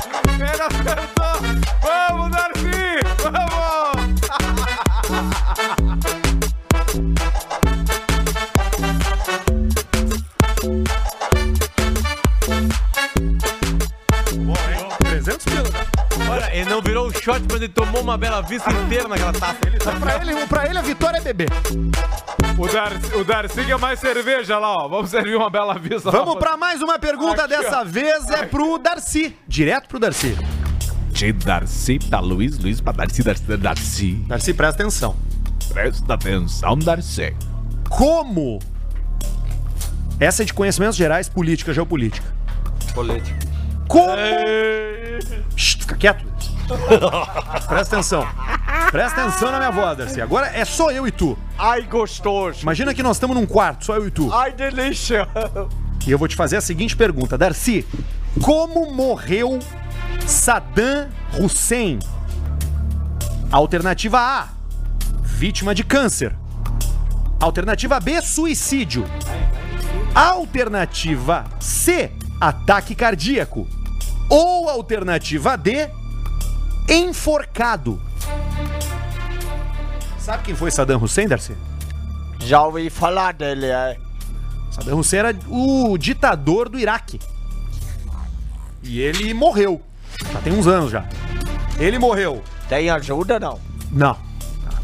Olha, 16.30 16.56
ele 16.56 16.70
não 16.70 16.82
virou 16.82 17.08
um 17.08 17.12
shot, 17.12 17.42
mas 17.52 17.56
ele 17.56 17.70
tomou 17.70 18.02
uma 18.02 18.18
bela 18.18 18.42
vista 18.42 18.72
inteira 18.72 19.08
naquela 19.08 19.34
taça. 19.34 19.56
Pra 20.00 20.16
ele, 20.22 20.46
pra 20.48 20.66
ele 20.68 20.78
a 20.78 20.82
vitória 20.82 21.18
é 21.18 21.22
beber. 21.22 21.50
O 22.58 22.68
Darcy, 22.68 23.16
o 23.16 23.24
Darcy 23.24 23.66
quer 23.66 23.78
mais 23.80 24.00
cerveja 24.00 24.60
lá, 24.60 24.74
ó. 24.74 24.88
Vamos 24.88 25.10
servir 25.10 25.36
uma 25.36 25.50
bela 25.50 25.74
vista. 25.80 26.12
Vamos 26.12 26.36
lá. 26.36 26.40
pra 26.40 26.58
mais 26.58 26.82
uma 26.82 27.00
pergunta. 27.00 27.46
Aqui, 27.46 27.58
Dessa 27.58 27.82
ó. 27.82 27.86
vez 27.86 28.30
é 28.30 28.46
pro 28.46 28.78
Darcy. 28.78 29.36
Direto 29.48 29.88
pro 29.88 30.00
Darcy. 30.00 30.38
De 31.12 31.34
Darcy 31.34 32.00
pra 32.00 32.20
Luiz, 32.20 32.58
Luiz 32.60 32.80
pra 32.80 32.92
Darcy, 32.94 33.24
Darcy, 33.24 33.58
Darcy. 33.58 34.12
Darcy, 34.28 34.54
presta 34.54 34.82
atenção. 34.84 35.16
Presta 35.74 36.14
atenção, 36.14 36.78
Darcy. 36.78 37.34
Como? 37.90 38.60
Essa 40.20 40.44
é 40.44 40.46
de 40.46 40.54
conhecimentos 40.54 40.96
gerais, 40.96 41.28
política, 41.30 41.74
geopolítica. 41.74 42.28
Político. 42.94 43.49
Como? 43.90 44.16
Shh, 45.56 45.78
fica 45.80 45.96
quieto. 45.96 46.24
Presta 47.68 47.96
atenção. 47.96 48.28
Presta 48.92 49.22
atenção 49.22 49.52
na 49.52 49.58
minha 49.58 49.72
voz, 49.72 49.98
Darcy. 49.98 50.22
Agora 50.22 50.48
é 50.48 50.64
só 50.64 50.92
eu 50.92 51.08
e 51.08 51.12
tu. 51.12 51.36
Ai, 51.58 51.82
gostoso. 51.82 52.62
Imagina 52.62 52.94
que 52.94 53.02
nós 53.02 53.16
estamos 53.18 53.36
num 53.36 53.48
quarto, 53.48 53.86
só 53.86 53.96
eu 53.96 54.08
e 54.08 54.12
tu. 54.12 54.32
Ai, 54.32 54.52
delícia. 54.52 55.28
E 56.06 56.12
eu 56.12 56.20
vou 56.20 56.28
te 56.28 56.36
fazer 56.36 56.58
a 56.58 56.62
seguinte 56.62 56.96
pergunta, 56.96 57.36
Darcy. 57.36 57.86
Como 58.44 58.94
morreu 58.94 59.58
Saddam 60.26 61.10
Hussein? 61.40 61.98
Alternativa 63.52 64.20
A, 64.20 64.48
vítima 65.24 65.74
de 65.74 65.84
câncer. 65.84 66.36
Alternativa 67.40 68.00
B, 68.00 68.22
suicídio. 68.22 69.04
Alternativa 70.14 71.46
C, 71.60 72.12
ataque 72.40 72.94
cardíaco. 72.94 73.68
Ou 74.30 74.70
alternativa 74.70 75.58
D, 75.58 75.90
enforcado. 76.88 78.00
Sabe 80.20 80.44
quem 80.44 80.56
foi 80.56 80.70
Saddam 80.70 81.02
Hussein, 81.02 81.28
Darcy? 81.28 81.56
Já 82.40 82.64
ouvi 82.64 82.90
falar 82.90 83.34
dele, 83.34 83.66
é. 83.66 83.98
Saddam 84.72 85.00
Hussein 85.00 85.20
era 85.20 85.36
o 85.48 85.98
ditador 85.98 86.70
do 86.70 86.78
Iraque. 86.78 87.20
E 88.84 89.02
ele 89.02 89.34
morreu. 89.34 89.82
Já 90.32 90.40
tem 90.42 90.54
uns 90.54 90.68
anos 90.68 90.92
já. 90.92 91.06
Ele 91.80 91.98
morreu. 91.98 92.44
Tem 92.68 92.90
ajuda, 92.90 93.40
não? 93.40 93.60
Não. 93.92 94.16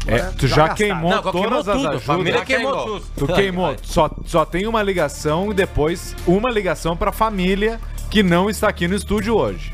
É, 0.06 0.18
tu 0.18 0.46
já 0.46 0.68
gastado. 0.68 0.76
queimou 0.76 1.10
Não, 1.10 1.22
queimou 1.22 1.42
todas 1.42 1.68
as 1.68 1.74
tudo, 1.76 1.86
a 1.86 1.90
ajudas. 1.90 2.02
família 2.04 2.32
Já 2.38 2.44
queimou 2.44 2.72
queimou. 2.72 3.00
tudo. 3.00 3.06
Tu 3.16 3.26
queimou. 3.34 3.76
Só, 3.82 4.10
só 4.24 4.44
tem 4.44 4.66
uma 4.66 4.82
ligação 4.82 5.50
e 5.50 5.54
depois 5.54 6.14
uma 6.26 6.50
ligação 6.50 6.96
pra 6.96 7.10
família 7.10 7.80
que 8.10 8.22
não 8.22 8.48
está 8.48 8.68
aqui 8.68 8.86
no 8.88 8.94
estúdio 8.94 9.36
hoje. 9.36 9.72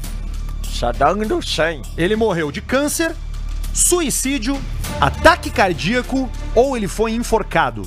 Saddam 0.62 1.18
Hussein. 1.36 1.82
Ele 1.96 2.16
morreu 2.16 2.50
de 2.50 2.60
câncer, 2.60 3.14
suicídio, 3.72 4.58
ataque 5.00 5.50
cardíaco 5.50 6.28
ou 6.54 6.76
ele 6.76 6.88
foi 6.88 7.12
enforcado. 7.12 7.82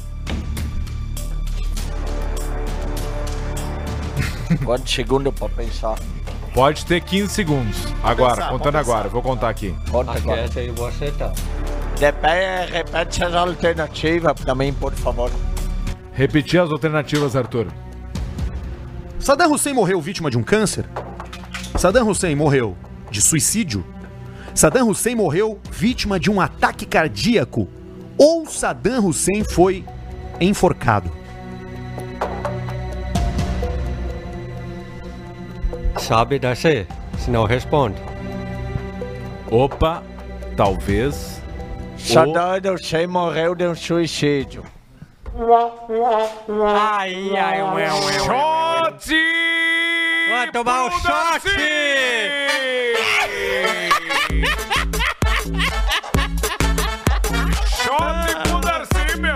Quantos 4.64 4.94
segundos 4.94 5.34
pra 5.34 5.50
pensar? 5.50 5.98
Pode 6.54 6.86
ter 6.86 7.02
15 7.02 7.34
segundos. 7.34 7.78
Agora, 8.02 8.36
pensar, 8.36 8.50
contando 8.50 8.78
agora, 8.78 9.10
vou 9.10 9.22
contar 9.22 9.50
aqui. 9.50 9.76
Conta 9.92 10.14
agora. 10.14 10.42
essa 10.42 10.60
aí 10.62 10.68
eu 10.68 10.74
vou 10.74 10.88
aceitar. 10.88 11.34
Depende, 12.00 12.72
repete 12.72 13.24
as 13.24 13.34
alternativas 13.34 14.34
pra 14.34 14.56
mim, 14.56 14.72
por 14.74 14.94
favor. 14.94 15.32
Repetir 16.14 16.62
as 16.62 16.72
alternativas, 16.72 17.36
Arthur. 17.36 17.68
Saddam 19.20 19.52
Hussein 19.52 19.74
morreu 19.74 20.00
vítima 20.00 20.30
de 20.30 20.38
um 20.38 20.44
câncer? 20.44 20.86
Saddam 21.78 22.08
Hussein 22.08 22.36
morreu 22.36 22.78
de 23.10 23.22
suicídio? 23.22 23.86
Saddam 24.54 24.90
Hussein 24.90 25.16
morreu 25.16 25.60
vítima 25.72 26.20
de 26.20 26.30
um 26.30 26.40
ataque 26.40 26.86
cardíaco? 26.86 27.68
Ou 28.18 28.46
Saddam 28.46 29.06
Hussein 29.06 29.44
foi 29.44 29.84
enforcado? 30.40 31.12
Sabe 35.98 36.38
dessa? 36.38 36.70
Se 37.18 37.32
não 37.32 37.46
responde. 37.46 38.02
Opa, 39.50 40.04
talvez. 40.56 41.42
Saddam 41.98 42.76
Hussein 42.76 43.08
morreu 43.08 43.56
de 43.56 43.68
um 43.68 43.76
suicídio. 43.76 44.64
Ai, 45.38 47.38
ai, 47.38 47.62
ué, 47.62 47.74
ué, 47.74 47.92
ué. 47.92 48.20
Shot! 48.20 49.12
Vai 50.30 50.52
tomar 50.52 50.86
um 50.86 50.92
shot! 50.92 51.42
Shot 57.68 58.44
pro 58.44 58.60
Darcy, 58.62 59.20
meu! 59.20 59.36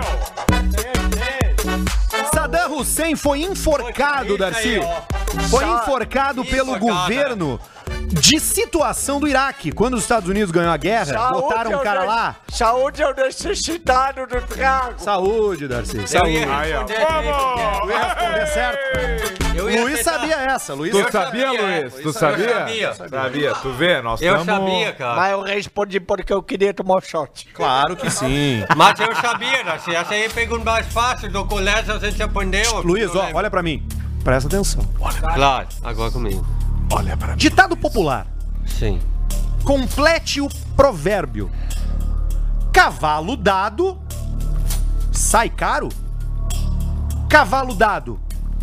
Saddam 2.32 2.78
Hussein 2.78 3.14
foi 3.14 3.42
enforcado, 3.42 4.38
Darcy. 4.38 4.80
Foi 5.50 5.64
enforcado 5.64 6.44
pelo 6.44 6.76
Enforcado. 6.76 7.02
governo 7.02 7.60
de 8.12 8.40
situação 8.40 9.20
do 9.20 9.28
Iraque. 9.28 9.70
Quando 9.72 9.94
os 9.94 10.02
Estados 10.02 10.28
Unidos 10.28 10.50
ganhou 10.50 10.72
a 10.72 10.76
guerra, 10.76 11.30
botaram 11.30 11.72
é 11.72 11.76
um 11.76 11.82
cara 11.82 12.04
lá. 12.04 12.36
Saúde 12.48 13.02
é 13.02 13.08
o 13.08 13.14
necessitado 13.14 14.26
do 14.26 14.40
trago. 14.42 14.94
Saúde, 14.98 15.68
Darcy. 15.68 15.98
Eu 15.98 16.06
Saúde. 16.06 16.32
ia 16.32 16.58
Aí, 16.58 16.72
ó. 16.72 16.80
responder 16.80 16.94
essa 16.94 17.08
aí, 17.18 17.80
Eu 17.82 17.90
ia 17.90 17.98
responder 18.02 18.46
certo. 18.46 19.40
Eu 19.54 19.70
ia 19.70 19.82
Luiz 19.82 20.00
sabia 20.02 20.36
essa, 20.36 20.74
Luiz. 20.74 20.92
Tu 20.92 20.98
Eu 20.98 21.12
sabia, 21.12 21.46
sabia, 21.46 21.62
Luiz? 21.62 21.94
é. 21.94 22.00
Tu 22.02 22.08
Eu 22.08 22.12
sabia? 22.12 22.54
sabia. 22.54 22.94
Sabia. 22.94 23.54
Tu 23.54 23.72
vê, 23.72 24.00
nós 24.02 24.20
Eu 24.22 24.36
estamos... 24.40 24.70
sabia, 24.70 24.92
cara. 24.92 25.16
Mas 25.16 25.32
eu 25.32 25.42
respondi 25.42 26.00
porque 26.00 26.32
eu 26.32 26.42
queria 26.42 26.72
tomar 26.74 26.96
um 26.96 27.00
shot. 27.00 27.48
Claro 27.54 27.96
que 27.96 28.10
sim. 28.10 28.64
Mas 28.76 28.98
eu 29.00 29.14
sabia, 29.16 29.62
Darcy. 29.64 29.94
Essa 29.94 30.14
aí 30.14 30.24
é 30.24 30.28
pergunta 30.28 30.64
mais 30.64 30.86
fácil 30.86 31.30
do 31.30 31.44
colégio, 31.44 31.94
a 31.94 31.98
gente 31.98 32.22
aprendeu. 32.22 32.80
Luiz, 32.82 33.14
ó, 33.14 33.28
olha 33.34 33.50
pra 33.50 33.62
mim. 33.62 33.86
Presta 34.24 34.48
atenção. 34.48 34.84
Claro, 35.34 35.66
agora 35.82 36.10
comigo. 36.10 36.44
Olha 36.90 37.16
mim. 37.28 37.36
Ditado 37.36 37.76
popular. 37.76 38.26
Sim. 38.66 39.00
Complete 39.64 40.40
o 40.40 40.48
provérbio. 40.76 41.50
Cavalo 42.72 43.36
dado 43.36 43.98
sai 45.12 45.50
caro? 45.50 45.88
Cavalo 47.28 47.74
dado 47.74 48.20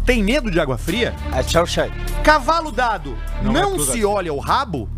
tem 0.08 0.24
medo 0.24 0.50
de 0.50 0.58
água 0.58 0.78
fria? 0.78 1.14
É 1.34 1.44
eu 1.58 1.68
sei. 1.68 1.92
Cavalo 2.24 2.72
dado 2.72 3.18
Não 3.42 3.52
não, 3.52 3.76
é 3.76 3.80
se 3.80 3.92
assim. 3.92 4.06
olha 4.06 4.34
o 4.34 4.40
rabo? 4.40 4.90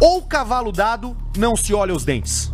Ou 0.00 0.22
cavalo 0.22 0.70
dado 0.70 1.16
não 1.36 1.56
se 1.56 1.74
olha 1.74 1.92
os 1.92 2.04
dentes? 2.04 2.52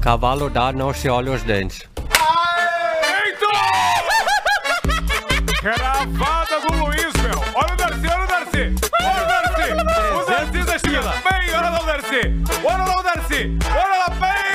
Cavalo 0.00 0.50
dado 0.50 0.76
não 0.76 0.92
se 0.92 1.08
olha 1.08 1.32
os 1.32 1.42
dentes. 1.42 1.82
Cravada 5.66 6.60
do 6.60 6.72
Luiz, 6.76 7.12
meu. 7.24 7.42
Olha 7.52 7.72
o 7.72 7.76
Darcy, 7.76 8.06
olha 8.06 8.22
o 8.22 8.26
Darcy. 8.28 8.72
Olha 9.02 9.24
o 9.24 9.26
Darcy. 9.26 9.72
O 10.14 10.24
Darcy 10.24 10.64
tá 10.64 10.78
chegando 10.78 11.10
bem. 11.24 11.54
Olha 11.56 11.70
lá 11.70 11.82
o 11.82 11.86
Darcy. 11.86 12.20
Olha 12.62 12.84
lá 12.84 13.00
o 13.00 13.02
Darcy. 13.02 13.58
Olha 13.74 13.96
lá 13.98 14.08
bem. 14.22 14.46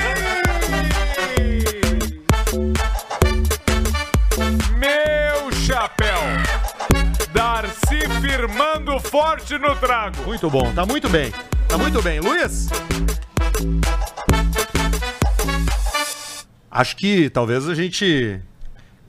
Meu 4.77 5.51
chapéu. 5.51 6.21
Darcy 7.33 8.07
firmando 8.21 8.97
forte 9.01 9.57
no 9.57 9.75
trago. 9.75 10.23
Muito 10.23 10.49
bom, 10.49 10.71
tá 10.73 10.85
muito 10.85 11.09
bem. 11.09 11.33
Tá 11.67 11.77
muito 11.77 12.01
bem. 12.01 12.21
Luiz? 12.21 12.69
Acho 16.71 16.95
que 16.95 17.29
talvez 17.29 17.67
a 17.67 17.75
gente. 17.75 18.41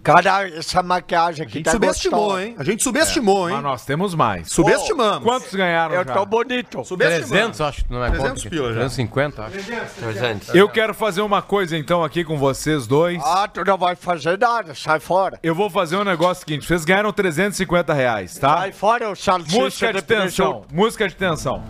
Cara, 0.03 0.49
essa 0.49 0.83
maquiagem 0.83 1.45
A 1.45 1.47
aqui 1.47 1.59
gente 1.59 1.65
tá 1.67 1.71
subestimou, 1.71 2.21
gostosa. 2.23 2.45
hein? 2.45 2.55
A 2.59 2.65
gente 2.65 2.83
subestimou, 2.83 3.49
hein? 3.49 3.55
Mas 3.55 3.63
nós 3.63 3.85
temos 3.85 4.15
mais. 4.17 4.51
Subestimamos. 4.51 5.23
Quantos 5.23 5.55
ganharam 5.55 5.95
Eu 5.95 6.05
já? 6.05 6.13
tô 6.13 6.27
bonito. 6.27 6.85
Subestimamos. 6.85 7.29
300, 7.31 7.61
acho. 7.61 7.85
Não 7.89 8.05
é 8.05 8.11
300 8.11 8.43
conta? 8.43 8.51
pila 8.51 8.69
já. 8.73 8.81
350, 8.81 9.45
acho. 9.45 9.59
300. 10.01 10.55
Eu 10.57 10.69
quero 10.69 10.93
fazer 10.93 11.21
uma 11.21 11.41
coisa 11.41 11.77
então 11.79 12.03
aqui 12.03 12.25
com 12.25 12.37
vocês 12.37 12.87
dois. 12.89 13.23
Ah, 13.25 13.47
tu 13.47 13.65
não 13.65 13.79
vai 13.79 13.95
fazer 13.95 14.37
nada, 14.37 14.75
sai 14.75 14.99
fora. 14.99 15.39
Eu 15.41 15.55
vou 15.55 15.71
fazer 15.71 15.97
um 15.97 16.05
negócio 16.05 16.45
seguinte. 16.45 16.67
Vocês 16.67 16.85
ganharam 16.85 17.13
350 17.13 17.95
reais, 17.95 18.37
tá? 18.37 18.59
Sai 18.59 18.73
fora, 18.73 19.09
o 19.09 19.15
salsicha 19.15 19.57
Música 19.61 19.93
de 19.93 20.03
tensão. 20.03 20.65
Música 20.73 21.09
de 21.09 21.15
tensão. 21.15 21.63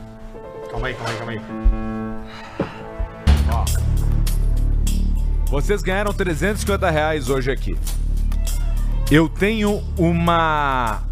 Calma 0.71 0.87
aí, 0.89 0.95
calma 0.95 1.11
aí, 1.11 1.17
calma 1.19 1.33
aí. 1.33 1.41
Vocês 5.51 5.83
ganharam 5.83 6.15
350 6.15 6.89
reais 6.89 7.29
hoje 7.29 7.51
aqui. 7.51 7.77
Eu 9.11 9.29
tenho 9.29 9.83
uma 9.99 11.03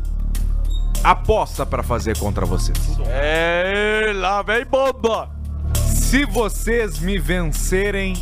aposta 1.04 1.66
pra 1.66 1.82
fazer 1.82 2.16
contra 2.18 2.46
vocês. 2.46 2.78
É, 3.06 4.12
lá 4.14 4.42
vem 4.42 4.64
bomba. 4.64 5.30
Se 5.94 6.24
vocês 6.24 6.98
me 6.98 7.18
vencerem 7.18 8.14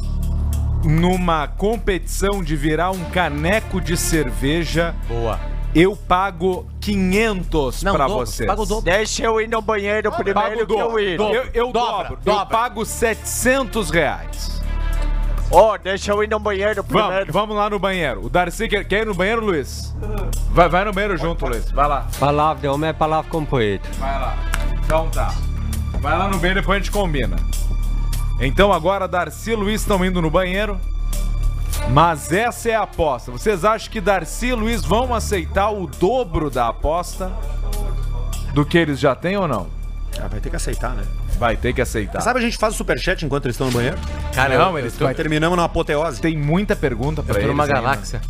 numa 0.84 1.46
competição 1.48 2.42
de 2.42 2.54
virar 2.56 2.90
um 2.90 3.04
caneco 3.10 3.80
de 3.80 3.96
cerveja, 3.96 4.94
Boa. 5.08 5.38
eu 5.74 5.96
pago 5.96 6.66
500 6.80 7.82
Não, 7.82 7.94
pra 7.94 8.06
dobro, 8.06 8.26
vocês. 8.26 8.46
paga 8.46 8.62
o 8.62 8.66
dobro. 8.66 8.84
Deixa 8.84 9.24
eu 9.24 9.40
ir 9.40 9.48
no 9.48 9.62
banheiro 9.62 10.10
Pago 10.10 10.22
primeiro 10.24 10.66
que 10.66 10.72
eu 10.72 10.78
dobro. 10.78 11.00
ir. 11.00 11.18
Eu, 11.18 11.32
eu 11.54 11.72
Dobra, 11.72 12.08
dobro. 12.10 12.18
Eu 12.26 12.46
pago 12.46 12.84
700 12.84 13.90
reais. 13.90 14.57
Ó, 15.50 15.78
deixa 15.78 16.12
eu 16.12 16.22
ir 16.22 16.28
no 16.28 16.38
banheiro 16.38 16.82
Vamos, 16.86 17.06
primeiro. 17.06 17.32
vamos 17.32 17.56
lá 17.56 17.70
no 17.70 17.78
banheiro. 17.78 18.24
O 18.24 18.28
Darcy 18.28 18.68
quer, 18.68 18.84
quer 18.84 19.02
ir 19.02 19.06
no 19.06 19.14
banheiro, 19.14 19.44
Luiz? 19.44 19.94
Vai, 20.50 20.68
vai 20.68 20.84
no 20.84 20.92
banheiro 20.92 21.16
junto, 21.16 21.46
Luiz. 21.46 21.70
Vai 21.70 21.88
lá. 21.88 22.06
Palavra 22.18 22.60
de 22.60 22.68
homem 22.68 22.90
é 22.90 22.92
palavra 22.92 23.30
com 23.30 23.44
poeta. 23.44 23.88
Vai 23.98 24.20
lá. 24.20 24.36
Então 24.84 25.08
tá. 25.08 25.34
Vai 26.00 26.18
lá 26.18 26.28
no 26.28 26.36
banheiro 26.38 26.60
depois 26.60 26.76
a 26.76 26.78
gente 26.80 26.90
combina. 26.90 27.36
Então 28.40 28.72
agora 28.72 29.08
Darcy 29.08 29.52
e 29.52 29.54
Luiz 29.54 29.80
estão 29.80 30.04
indo 30.04 30.20
no 30.20 30.30
banheiro. 30.30 30.78
Mas 31.90 32.30
essa 32.30 32.68
é 32.68 32.74
a 32.74 32.82
aposta. 32.82 33.30
Vocês 33.32 33.64
acham 33.64 33.90
que 33.90 34.00
Darcy 34.00 34.46
e 34.48 34.52
Luiz 34.54 34.84
vão 34.84 35.14
aceitar 35.14 35.70
o 35.70 35.86
dobro 35.86 36.50
da 36.50 36.68
aposta 36.68 37.32
do 38.52 38.66
que 38.66 38.76
eles 38.76 38.98
já 39.00 39.14
têm 39.14 39.36
ou 39.36 39.48
não? 39.48 39.66
Ah, 40.20 40.28
vai 40.28 40.40
ter 40.40 40.50
que 40.50 40.56
aceitar, 40.56 40.90
né? 40.90 41.04
Vai 41.38 41.56
ter 41.56 41.72
que 41.72 41.80
aceitar. 41.80 42.20
Sabe 42.20 42.40
a 42.40 42.42
gente 42.42 42.56
faz 42.58 42.74
o 42.74 42.76
superchat 42.76 43.24
enquanto 43.24 43.44
eles 43.46 43.54
estão 43.54 43.68
no 43.68 43.72
banheiro? 43.72 43.96
Cara, 44.34 44.58
Não, 44.58 44.70
eu, 44.72 44.78
eles 44.80 44.96
Vai 44.96 45.14
terminamos 45.14 45.56
numa 45.56 45.66
apoteose. 45.66 46.20
Tem 46.20 46.36
muita 46.36 46.74
pergunta 46.74 47.22
pra 47.22 47.30
eu 47.32 47.34
tô 47.34 47.40
eles 47.40 47.50
numa 47.50 47.62
ainda. 47.64 47.74
galáxia. 47.74 48.20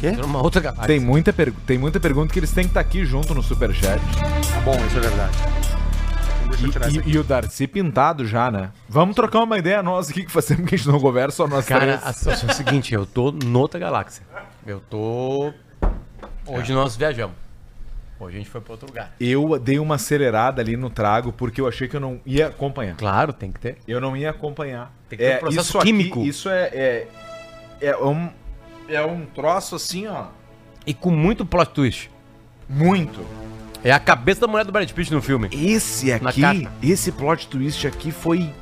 Quê? 0.00 0.12
Tô 0.12 0.22
numa 0.22 0.42
outra 0.42 0.60
galáxia. 0.60 0.86
Tem 0.86 1.00
muita, 1.00 1.32
pergu- 1.32 1.60
tem 1.66 1.78
muita 1.78 1.98
pergunta 1.98 2.32
que 2.32 2.38
eles 2.38 2.52
têm 2.52 2.64
que 2.64 2.70
estar 2.70 2.80
aqui 2.80 3.04
junto 3.04 3.34
no 3.34 3.42
superchat. 3.42 3.98
Tá 4.52 4.60
bom, 4.64 4.76
isso 4.86 4.96
é 4.98 5.00
verdade. 5.00 5.32
Então 6.44 6.48
Deixa 6.50 6.66
eu 6.66 6.70
tirar 6.72 6.86
E, 6.86 6.88
essa 6.88 6.96
e- 6.96 7.00
aqui. 7.00 7.10
e 7.10 7.18
o 7.18 7.24
Darcy 7.24 7.66
pintado 7.66 8.26
já, 8.26 8.50
né? 8.50 8.70
Vamos 8.88 9.16
trocar 9.16 9.40
uma 9.42 9.58
ideia 9.58 9.82
nós 9.82 10.08
aqui 10.10 10.24
que 10.24 10.30
fazemos 10.30 10.68
que 10.68 10.74
a 10.74 10.78
gente 10.78 10.88
não 10.88 11.00
conversa, 11.00 11.36
só 11.38 11.48
nós 11.48 11.64
Cara, 11.66 11.80
três. 11.80 12.00
a 12.06 12.12
situação 12.12 12.48
é 12.48 12.52
a 12.52 12.54
seguinte, 12.54 12.94
eu 12.94 13.04
tô 13.06 13.32
noutra 13.32 13.78
galáxia. 13.80 14.22
Eu 14.66 14.80
tô... 14.88 15.52
Hoje 16.46 16.72
nós 16.72 16.96
viajamos. 16.96 17.34
Hoje 18.20 18.34
a 18.36 18.38
gente 18.38 18.50
foi 18.50 18.60
pra 18.60 18.72
outro 18.72 18.86
lugar. 18.88 19.12
Eu 19.20 19.58
dei 19.58 19.78
uma 19.78 19.94
acelerada 19.94 20.60
ali 20.60 20.76
no 20.76 20.90
trago 20.90 21.32
porque 21.32 21.60
eu 21.60 21.68
achei 21.68 21.86
que 21.86 21.94
eu 21.94 22.00
não 22.00 22.20
ia 22.26 22.48
acompanhar. 22.48 22.96
Claro, 22.96 23.32
tem 23.32 23.52
que 23.52 23.60
ter. 23.60 23.78
Eu 23.86 24.00
não 24.00 24.16
ia 24.16 24.30
acompanhar. 24.30 24.92
Tem 25.08 25.16
que 25.18 25.24
ter 25.24 25.36
um 25.36 25.38
processo 25.38 25.68
isso 25.68 25.78
aqui- 25.78 25.86
químico. 25.86 26.22
isso 26.22 26.48
é, 26.48 26.62
é, 26.74 27.06
é 27.80 27.96
um, 27.96 28.28
é 28.88 29.00
um 29.04 29.24
troço 29.26 29.76
assim, 29.76 30.08
ó. 30.08 30.26
E 30.84 30.92
com 30.92 31.10
muito 31.10 31.46
plot 31.46 31.70
twist. 31.72 32.10
Muito. 32.68 33.24
É 33.84 33.92
a 33.92 34.00
cabeça 34.00 34.40
da 34.40 34.48
mulher 34.48 34.64
do 34.64 34.72
Brad 34.72 34.90
Pitt 34.90 35.12
no 35.12 35.22
filme. 35.22 35.48
Esse 35.52 36.12
aqui, 36.12 36.68
esse 36.82 37.12
plot 37.12 37.46
twist 37.46 37.86
aqui 37.86 38.10
foi. 38.10 38.52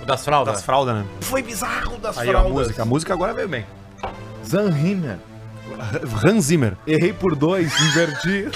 O 0.00 0.06
das 0.06 0.24
fraldas. 0.24 0.54
Das 0.54 0.64
fraldas, 0.64 0.94
né? 0.96 1.06
Foi 1.20 1.42
bizarro 1.42 1.98
das 1.98 2.16
Aí 2.16 2.28
ó, 2.28 2.30
a 2.30 2.32
fraldas. 2.40 2.52
música. 2.52 2.82
A 2.82 2.84
música 2.86 3.12
agora 3.12 3.34
veio 3.34 3.48
bem. 3.48 3.66
Zanhimmer. 4.44 5.18
Hans 6.24 6.46
Zimmer. 6.46 6.76
Errei 6.86 7.12
por 7.12 7.34
dois, 7.34 7.72
inverti. 7.80 8.48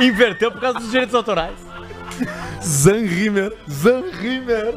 Inverteu 0.00 0.50
por 0.50 0.60
causa 0.60 0.80
dos 0.80 0.90
direitos 0.90 1.14
autorais. 1.14 1.56
Zanhimmer. 2.62 3.52
Zanhimmer. 3.70 4.74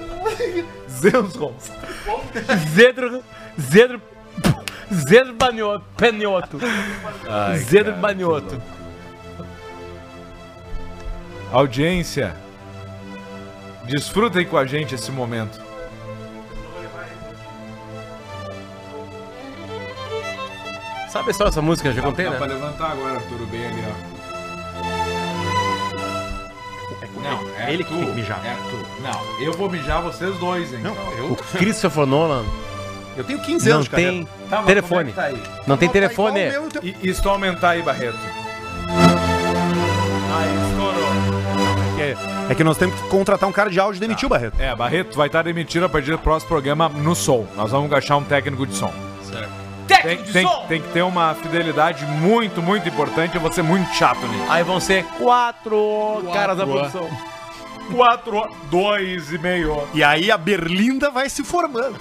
Zensons. 0.88 1.72
Zedro. 2.76 3.24
Zedro. 3.60 4.02
Zedro 4.92 5.34
Banhoto. 5.34 5.86
Penhoto. 5.98 6.60
Zedro 7.58 7.94
cara, 7.94 8.02
Banhoto. 8.02 8.62
Audiência. 11.52 12.36
Desfrutem 13.86 14.46
com 14.46 14.58
a 14.58 14.66
gente 14.66 14.96
esse 14.96 15.12
momento. 15.12 15.65
Sabe 21.16 21.30
a 21.30 21.32
história 21.32 21.50
dessa 21.50 21.62
música? 21.62 21.94
Já 21.94 22.02
contei, 22.02 22.26
Dá 22.26 22.32
pra 22.32 22.46
né? 22.46 22.56
levantar 22.56 22.92
agora, 22.92 23.16
Arturo, 23.16 23.46
bem 23.46 23.66
ali, 23.66 23.84
ó. 23.88 24.16
Não, 27.24 27.40
é 27.58 27.74
ele 27.74 27.86
que 27.86 27.90
tu, 27.94 27.98
tem 27.98 28.06
que 28.08 28.12
mijar. 28.12 28.42
É 28.46 28.54
tu. 28.70 28.86
Não, 29.02 29.42
eu 29.42 29.54
vou 29.54 29.70
mijar 29.72 30.02
vocês 30.02 30.38
dois, 30.40 30.74
então. 30.74 30.92
O 31.32 31.38
Christopher 31.58 32.06
Nolan 32.06 32.44
Eu 33.16 33.24
tenho 33.24 33.40
15 33.40 33.70
não 33.70 33.76
anos, 33.78 33.88
cara. 33.88 34.04
tem 34.04 34.28
Tá, 34.50 34.60
é 34.60 34.64
telefone. 34.64 35.10
que 35.12 35.16
tá 35.16 35.24
aí? 35.24 35.42
Não 35.66 35.78
tem 35.78 35.88
Tá 35.88 35.94
telefone. 35.94 36.32
o 36.32 36.52
meu, 36.52 36.68
então- 36.68 36.82
E, 36.84 37.14
tu 37.14 37.30
aumentar 37.30 37.70
aí, 37.70 37.82
Barreto? 37.82 38.20
Aí, 40.38 40.70
estourou. 40.70 41.16
É, 41.98 42.52
é 42.52 42.56
que 42.56 42.64
nós 42.66 42.78
temos 42.78 43.00
que 43.00 43.08
contratar 43.08 43.48
um 43.48 43.54
cara 43.54 43.70
de 43.70 43.80
áudio 43.80 44.00
e 44.00 44.02
demitir 44.02 44.26
o 44.26 44.30
Barreto. 44.30 44.60
É, 44.60 44.76
Barreto 44.76 45.16
vai 45.16 45.28
estar 45.28 45.44
demitido 45.44 45.86
a 45.86 45.90
partir 45.90 46.12
do 46.12 46.20
próximo 46.20 46.50
programa 46.50 46.90
no 46.90 47.16
som. 47.16 47.48
Nós 47.56 47.72
vamos 47.72 47.90
achar 47.94 48.18
um 48.18 48.24
técnico 48.26 48.68
de 48.68 48.76
som. 48.76 48.92
Tem, 49.32 49.48
Técnico 49.88 50.24
de 50.24 50.34
tem- 50.34 50.48
som! 50.48 50.66
tem 50.68 50.82
que 50.82 50.88
ter 50.90 51.02
uma 51.02 51.34
fidelidade 51.36 52.06
muito, 52.06 52.62
muito 52.62 52.88
importante. 52.90 53.36
Eu 53.36 53.42
vou 53.42 53.52
ser 53.52 53.62
muito 53.64 53.94
chato 53.94 54.26
nisso. 54.28 54.46
Aí 54.50 54.64
vão 54.64 54.80
ser 54.80 55.04
quatro, 55.18 56.24
caras 56.34 56.58
da 56.58 56.66
produção. 56.66 57.10
Quatro, 57.94 58.48
dois 58.72 59.32
e 59.32 59.38
meio. 59.38 59.88
E 59.94 60.04
aí 60.04 60.32
a 60.32 60.38
Berlinda 60.38 61.10
vai 61.12 61.30
se 61.30 61.44
formando. 61.44 61.96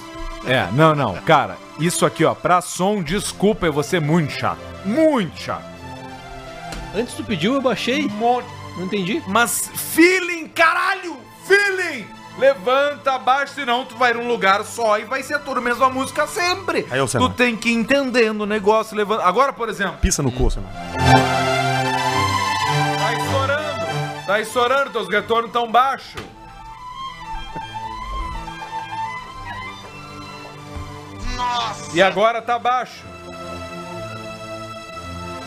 É, 0.46 0.66
não, 0.72 0.94
não. 0.94 1.14
Cara, 1.22 1.56
isso 1.78 2.04
aqui, 2.06 2.24
ó, 2.24 2.34
pra 2.34 2.60
som, 2.60 3.02
desculpa, 3.02 3.66
eu 3.66 3.72
vou 3.72 3.82
ser 3.82 4.00
muito 4.00 4.32
chato. 4.32 4.58
Muito 4.84 5.38
chato. 5.40 5.64
Antes 6.94 7.14
tu 7.14 7.24
pediu, 7.24 7.54
eu 7.54 7.60
baixei. 7.62 8.08
Monte. 8.08 8.46
Não 8.76 8.84
entendi. 8.84 9.22
Mas 9.26 9.70
feeling, 9.74 10.48
caralho! 10.48 11.16
Feeling! 11.46 12.06
Levanta, 12.38 13.12
abaixa, 13.12 13.54
senão 13.54 13.84
tu 13.84 13.96
vai 13.96 14.12
num 14.12 14.26
lugar 14.26 14.64
só 14.64 14.98
e 14.98 15.04
vai 15.04 15.22
ser 15.22 15.38
toda 15.40 15.60
a 15.60 15.62
mesma 15.62 15.88
música 15.88 16.26
sempre. 16.26 16.86
Aí, 16.90 17.00
ô, 17.00 17.06
tu 17.06 17.28
tem 17.30 17.56
que 17.56 17.68
ir 17.68 17.74
entendendo 17.74 18.40
o 18.40 18.46
negócio, 18.46 18.96
levanta. 18.96 19.24
Agora, 19.24 19.52
por 19.52 19.68
exemplo, 19.68 19.98
Pisa 19.98 20.22
no 20.22 20.32
cu, 20.32 20.48
mano. 20.56 20.68
tá 22.98 23.12
estourando. 23.12 24.26
Tá 24.26 24.40
estourando, 24.40 24.90
teus 24.90 25.08
retornos 25.08 25.52
tão 25.52 25.70
baixos. 25.70 26.20
Nossa! 31.36 31.96
E 31.96 32.02
agora 32.02 32.42
tá 32.42 32.58
baixo. 32.58 33.04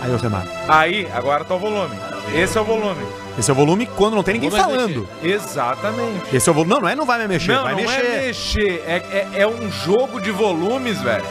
Aí, 0.02 0.14
ô 0.14 0.20
Semar. 0.20 0.46
Aí, 0.70 1.10
agora 1.14 1.44
tá 1.44 1.56
o 1.56 1.60
volume. 1.60 1.98
Esse 2.34 2.58
é 2.58 2.62
o 2.62 2.64
volume. 2.64 3.04
Esse 3.38 3.52
é 3.52 3.54
o 3.54 3.56
volume 3.56 3.86
quando 3.86 4.16
não 4.16 4.24
tem 4.24 4.34
ninguém 4.34 4.50
falando. 4.50 5.08
Exatamente. 5.24 6.36
Esse 6.36 6.50
é 6.50 6.52
o 6.52 6.56
volume. 6.56 6.74
Não, 6.74 6.82
não 6.82 6.90
é 6.90 6.96
não 6.96 7.06
vai 7.06 7.20
me 7.20 7.28
mexer, 7.28 7.54
não, 7.54 7.64
vai 7.64 7.74
não 7.76 7.82
mexer. 7.82 8.06
é 8.06 8.26
mexer. 8.26 8.84
É, 8.88 8.96
é, 9.36 9.42
é 9.42 9.48
um 9.48 9.72
jogo 9.72 10.20
de 10.20 10.32
volumes, 10.32 11.00
velho. 11.02 11.24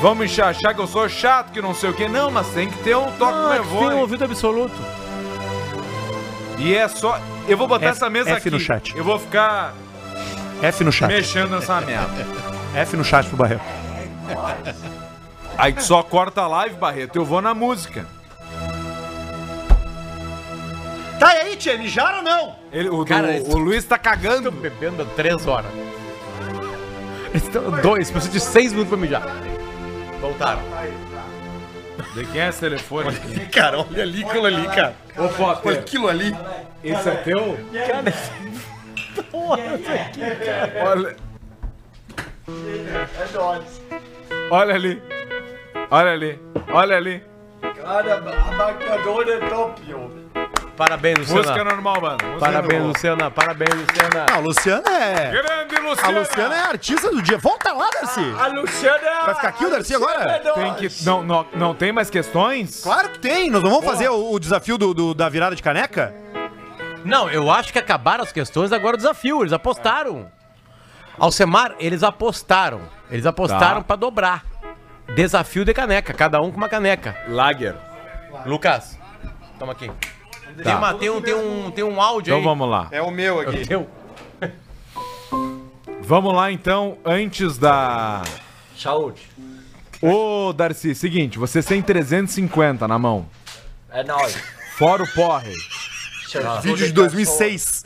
Vamos 0.00 0.38
achar 0.38 0.74
que 0.74 0.80
eu 0.80 0.86
sou 0.86 1.08
chato, 1.08 1.50
que 1.52 1.60
não 1.62 1.74
sei 1.74 1.90
o 1.90 1.94
que. 1.94 2.08
Não, 2.08 2.30
mas 2.30 2.46
tem 2.48 2.68
que 2.70 2.76
ter 2.78 2.96
um 2.96 3.10
toque 3.12 3.32
Ah, 3.32 3.56
no 3.58 3.64
que 3.64 3.68
tem 3.78 3.88
um 3.88 3.98
ouvido 4.00 4.24
absoluto. 4.24 4.74
E 6.58 6.74
é 6.74 6.86
só. 6.88 7.18
Eu 7.48 7.56
vou 7.58 7.66
botar 7.68 7.86
F- 7.86 7.96
essa 7.96 8.08
mesa 8.10 8.30
F 8.30 8.36
aqui. 8.38 8.50
no 8.50 8.60
chat. 8.60 8.96
Eu 8.96 9.04
vou 9.04 9.18
ficar 9.18 9.74
F 10.62 10.84
no 10.84 10.92
chat. 10.92 11.08
mexendo 11.08 11.50
nessa 11.50 11.80
merda. 11.80 12.26
F 12.74 12.96
no 12.96 13.04
chat 13.04 13.26
pro 13.28 13.36
Barreto. 13.36 13.62
Aí 15.56 15.74
só 15.80 16.02
corta 16.02 16.42
a 16.42 16.46
live, 16.48 16.76
Barreto. 16.76 17.16
Eu 17.16 17.24
vou 17.24 17.40
na 17.40 17.54
música. 17.54 18.06
Aí, 21.54 21.56
Tchê, 21.56 21.76
mijaram 21.78 22.18
ou 22.18 22.22
não? 22.24 22.56
Ele, 22.72 22.88
o, 22.88 23.04
Cara, 23.04 23.28
do- 23.28 23.32
isso- 23.34 23.56
o 23.56 23.58
Luiz 23.58 23.84
tá 23.84 23.96
cagando. 23.98 24.50
Bebendo 24.50 25.02
há 25.02 25.06
três 25.16 25.46
horas. 25.46 25.70
Então, 27.34 27.70
dois, 27.80 28.10
preciso 28.10 28.32
de 28.32 28.40
seis 28.40 28.72
minutos 28.72 28.90
pra 28.90 28.98
mijar. 28.98 29.22
Voltaram. 30.20 30.60
De 32.14 32.24
quem 32.26 32.40
é 32.40 32.48
esse 32.48 32.60
telefone? 32.60 33.08
aqui? 33.08 33.40
Cara, 33.46 33.78
olha 33.80 34.02
ali 34.02 34.24
aquilo 34.24 34.46
ali, 34.46 34.66
cara. 34.68 34.94
Ô, 35.16 35.28
Potter, 35.28 35.66
Olha 35.72 35.80
aquilo 35.80 36.08
ali. 36.08 36.36
esse 36.82 37.08
é 37.08 37.14
teu? 37.16 37.58
Olha. 40.84 41.16
Olha 44.50 44.74
ali. 44.74 45.02
Olha 45.90 46.10
ali. 46.12 46.38
Olha 46.72 46.96
ali. 46.96 47.22
Parabéns, 50.76 51.18
Música 51.18 51.38
Luciana. 51.38 51.64
normal, 51.70 52.00
mano. 52.00 52.18
Música 52.24 52.38
Parabéns, 52.40 52.72
normal. 52.72 52.88
Luciana. 52.88 53.30
Parabéns, 53.30 53.74
Luciana. 53.74 54.26
Ah, 54.28 54.34
a 54.34 54.38
Luciana 54.38 54.90
é. 54.90 55.30
Grande 55.30 55.76
A 55.76 55.80
Luciana. 55.80 56.18
Luciana 56.18 56.54
é 56.54 56.58
a 56.60 56.66
artista 56.68 57.10
do 57.10 57.22
dia. 57.22 57.38
Volta 57.38 57.72
lá, 57.72 57.88
Darcy. 57.90 58.34
A 58.40 58.46
Luciana 58.48 58.98
é 59.08 59.24
Vai 59.26 59.34
ficar 59.36 59.48
aqui 59.48 59.64
o 59.66 59.70
Darcy 59.70 59.94
agora? 59.94 60.38
Tem 60.40 60.74
que... 60.74 61.04
não, 61.04 61.22
não, 61.22 61.46
não 61.54 61.74
tem 61.74 61.92
mais 61.92 62.10
questões? 62.10 62.82
Claro 62.82 63.10
que 63.10 63.18
tem. 63.20 63.50
Nós 63.50 63.62
não 63.62 63.70
vamos 63.70 63.84
fazer 63.84 64.08
o, 64.08 64.32
o 64.32 64.40
desafio 64.40 64.76
do, 64.76 64.92
do- 64.92 65.14
da 65.14 65.28
virada 65.28 65.54
de 65.54 65.62
caneca? 65.62 66.12
Não, 67.04 67.30
eu 67.30 67.50
acho 67.50 67.72
que 67.72 67.78
acabaram 67.78 68.24
as 68.24 68.32
questões, 68.32 68.72
agora 68.72 68.94
o 68.94 68.96
desafio. 68.96 69.42
Eles 69.42 69.52
apostaram. 69.52 70.30
Alcemar, 71.18 71.74
eles 71.78 72.02
apostaram. 72.02 72.80
Eles 73.10 73.26
apostaram 73.26 73.80
Tá. 73.82 73.84
pra 73.84 73.96
dobrar. 73.96 74.44
Desafio 75.14 75.64
de 75.64 75.72
caneca, 75.72 76.12
cada 76.12 76.40
um 76.40 76.50
com 76.50 76.56
uma 76.56 76.68
caneca. 76.68 77.16
Lager. 77.28 77.76
Lucas, 78.44 78.98
toma 79.58 79.70
aqui. 79.72 79.88
Tem, 80.62 80.74
uma, 80.74 80.94
tem, 80.94 81.10
um, 81.10 81.20
tem, 81.20 81.34
um, 81.34 81.70
tem 81.70 81.84
um 81.84 82.00
áudio 82.00 82.30
Então 82.30 82.38
aí. 82.38 82.44
vamos 82.44 82.68
lá. 82.68 82.88
É 82.90 83.02
o 83.02 83.10
meu 83.10 83.42
É 83.42 83.48
o 83.48 83.66
teu. 83.66 83.88
Vamos 86.02 86.34
lá 86.34 86.52
então, 86.52 86.98
antes 87.04 87.56
da. 87.58 88.22
Saúde. 88.76 89.22
Ô, 90.02 90.52
Darcy, 90.52 90.94
seguinte, 90.94 91.38
você 91.38 91.62
tem 91.62 91.80
350 91.80 92.86
na 92.86 92.98
mão. 92.98 93.26
É 93.90 94.04
nóis. 94.04 94.36
Fora 94.76 95.02
o 95.02 95.08
porre. 95.14 95.52
Vídeo 96.62 96.86
de 96.86 96.92
2006. 96.92 97.84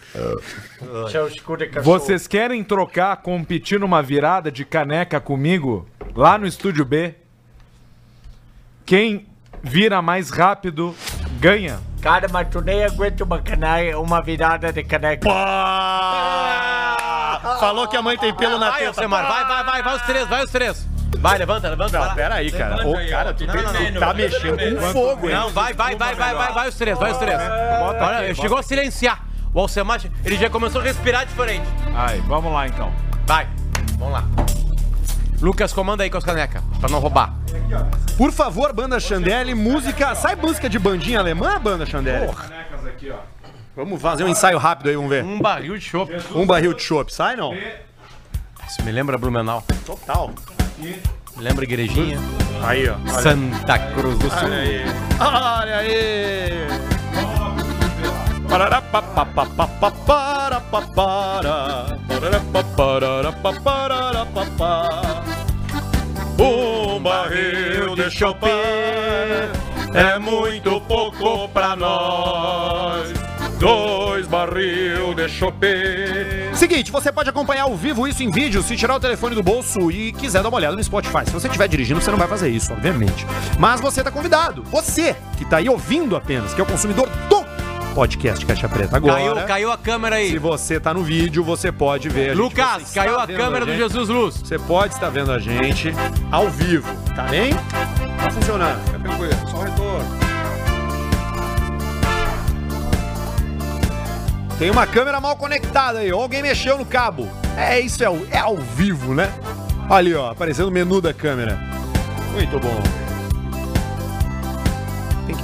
Seu 1.10 1.28
escudo 1.28 1.64
de 1.64 1.70
cachorro. 1.70 1.84
Vocês 1.98 2.26
querem 2.26 2.64
trocar, 2.64 3.14
competir 3.18 3.78
numa 3.78 4.02
virada 4.02 4.50
de 4.50 4.64
caneca 4.64 5.20
comigo? 5.20 5.86
Lá 6.14 6.38
no 6.38 6.46
estúdio 6.46 6.84
B? 6.84 7.14
Quem 8.86 9.26
vira 9.62 10.00
mais 10.00 10.30
rápido 10.30 10.94
ganha. 11.38 11.78
Cara, 12.00 12.28
mas 12.30 12.48
tu 12.48 12.60
nem 12.60 12.84
aguenta 12.84 13.24
uma, 13.24 13.40
caneca, 13.40 13.98
uma 13.98 14.22
virada 14.22 14.72
de 14.72 14.84
caneca. 14.84 15.28
Falou 17.58 17.88
que 17.88 17.96
a 17.96 18.02
mãe 18.02 18.16
tem 18.16 18.32
pelo 18.32 18.58
na 18.58 18.70
Vai, 18.70 18.78
teta. 18.80 18.90
Alcemar, 18.90 19.26
vai, 19.26 19.44
vai, 19.44 19.64
vai, 19.64 19.82
vai 19.82 19.96
os 19.96 20.02
três, 20.02 20.28
vai 20.28 20.44
os 20.44 20.50
três. 20.50 20.88
Vai, 21.18 21.38
levanta, 21.38 21.68
levanta. 21.68 21.98
lá. 21.98 22.14
Pera 22.14 22.36
aí, 22.36 22.52
cara. 22.52 22.86
Ô, 22.86 22.94
cara, 23.08 23.34
tu, 23.34 23.46
tu 23.46 23.98
tá 23.98 24.14
mexendo 24.14 24.76
com 24.76 24.92
fogo, 24.92 25.28
hein? 25.28 25.34
Não, 25.34 25.50
vai, 25.50 25.74
vai, 25.74 25.96
vai, 25.96 26.14
vai, 26.14 26.34
vai, 26.34 26.52
vai 26.52 26.68
os 26.68 26.76
três, 26.76 26.98
vai 26.98 27.10
os 27.10 27.18
três. 27.18 27.40
Olha, 27.40 28.34
chegou 28.34 28.58
a 28.58 28.62
silenciar. 28.62 29.26
O 29.52 29.60
Alcemar, 29.60 30.00
ele 30.24 30.36
já 30.36 30.50
começou 30.50 30.80
a 30.80 30.84
respirar 30.84 31.26
diferente. 31.26 31.66
Aí, 31.96 32.20
vamos 32.20 32.52
lá 32.52 32.68
então. 32.68 32.92
Vai, 33.26 33.48
vamos 33.98 34.12
lá. 34.12 34.24
Lucas, 35.40 35.72
comanda 35.72 36.02
aí 36.02 36.10
com 36.10 36.18
as 36.18 36.24
canecas, 36.24 36.62
pra 36.80 36.88
não 36.88 36.98
roubar. 36.98 37.32
Por 38.16 38.32
favor, 38.32 38.72
banda 38.72 38.98
Chandelle, 38.98 39.54
música. 39.54 40.14
Sai 40.14 40.34
música 40.34 40.68
de 40.68 40.78
bandinha 40.78 41.20
alemã, 41.20 41.60
banda 41.60 41.86
Chandelle? 41.86 42.32
Canecas 42.34 42.86
aqui, 42.86 43.10
ó. 43.10 43.18
Vamos 43.76 44.02
fazer 44.02 44.24
um 44.24 44.28
ensaio 44.28 44.58
rápido 44.58 44.88
aí, 44.88 44.96
vamos 44.96 45.10
ver. 45.10 45.22
Um 45.22 45.40
barril 45.40 45.78
de 45.78 45.84
chopp. 45.84 46.12
Um 46.34 46.44
barril 46.44 46.74
de 46.74 46.82
chopp. 46.82 47.14
Sai 47.14 47.36
não? 47.36 47.54
Isso 47.54 48.82
me 48.82 48.90
lembra 48.90 49.16
Blumenau. 49.16 49.62
Total. 49.86 50.32
Me 50.78 51.00
lembra 51.36 51.64
Igrejinha. 51.64 52.18
Aí, 52.64 52.88
ó. 52.88 52.96
Santa 53.20 53.78
Cruz 53.78 54.18
do 54.18 54.28
Sul. 54.28 54.48
Olha 55.20 55.76
aí! 55.76 56.66
Parará, 56.66 56.80
pa, 56.90 56.97
Um 66.38 66.98
barril 67.00 67.94
de 67.94 68.10
Chopin 68.10 68.48
é 69.94 70.18
muito 70.18 70.80
pouco 70.82 71.48
pra 71.50 71.76
nós. 71.76 73.12
Dois 73.58 74.26
barril 74.26 75.14
de 75.14 75.28
Chopin. 75.28 76.54
Seguinte, 76.54 76.90
você 76.90 77.12
pode 77.12 77.28
acompanhar 77.28 77.64
ao 77.64 77.76
vivo 77.76 78.08
isso 78.08 78.22
em 78.22 78.30
vídeo 78.30 78.62
se 78.62 78.76
tirar 78.76 78.96
o 78.96 79.00
telefone 79.00 79.34
do 79.34 79.42
bolso 79.42 79.90
e 79.90 80.12
quiser 80.12 80.42
dar 80.42 80.48
uma 80.48 80.56
olhada 80.56 80.74
no 80.74 80.82
Spotify. 80.82 81.26
Se 81.26 81.32
você 81.32 81.48
estiver 81.48 81.68
dirigindo, 81.68 82.00
você 82.00 82.10
não 82.10 82.18
vai 82.18 82.28
fazer 82.28 82.48
isso, 82.48 82.72
obviamente. 82.72 83.26
Mas 83.58 83.80
você 83.80 84.02
tá 84.02 84.10
convidado. 84.10 84.62
Você 84.64 85.14
que 85.36 85.44
tá 85.44 85.58
aí 85.58 85.68
ouvindo 85.68 86.16
apenas, 86.16 86.54
que 86.54 86.60
é 86.60 86.64
o 86.64 86.66
consumidor 86.66 87.08
do 87.28 87.57
podcast 87.98 88.46
Caixa 88.46 88.68
Preta 88.68 88.96
agora. 88.96 89.16
Caiu, 89.16 89.46
caiu 89.48 89.72
a 89.72 89.76
câmera 89.76 90.14
aí. 90.16 90.30
Se 90.30 90.38
você 90.38 90.78
tá 90.78 90.94
no 90.94 91.02
vídeo, 91.02 91.42
você 91.42 91.72
pode 91.72 92.08
ver. 92.08 92.26
a 92.30 92.34
gente. 92.34 92.36
Lucas, 92.38 92.92
caiu 92.94 93.18
a 93.18 93.26
câmera 93.26 93.66
do 93.66 93.72
gente. 93.72 93.80
Jesus 93.80 94.08
Luz. 94.08 94.36
Você 94.36 94.56
pode 94.56 94.94
estar 94.94 95.08
vendo 95.10 95.32
a 95.32 95.38
gente 95.40 95.92
ao 96.30 96.48
vivo, 96.48 96.88
tá 97.16 97.24
bem? 97.24 97.52
Tá 97.54 98.30
funcionando, 98.30 98.84
fica 98.84 98.98
tranquilo, 99.00 99.32
só 99.50 99.56
um 99.56 99.62
retorno. 99.62 100.18
Tem 104.60 104.70
uma 104.70 104.86
câmera 104.86 105.20
mal 105.20 105.34
conectada 105.36 105.98
aí, 105.98 106.12
ou 106.12 106.22
alguém 106.22 106.40
mexeu 106.40 106.78
no 106.78 106.86
cabo. 106.86 107.28
É, 107.56 107.80
isso 107.80 108.00
é, 108.04 108.06
ao- 108.06 108.18
é 108.30 108.38
ao 108.38 108.56
vivo, 108.58 109.12
né? 109.12 109.28
Ali, 109.90 110.14
ó, 110.14 110.30
aparecendo 110.30 110.68
o 110.68 110.70
menu 110.72 111.00
da 111.00 111.12
câmera. 111.12 111.58
Muito 112.32 112.60
bom. 112.60 112.80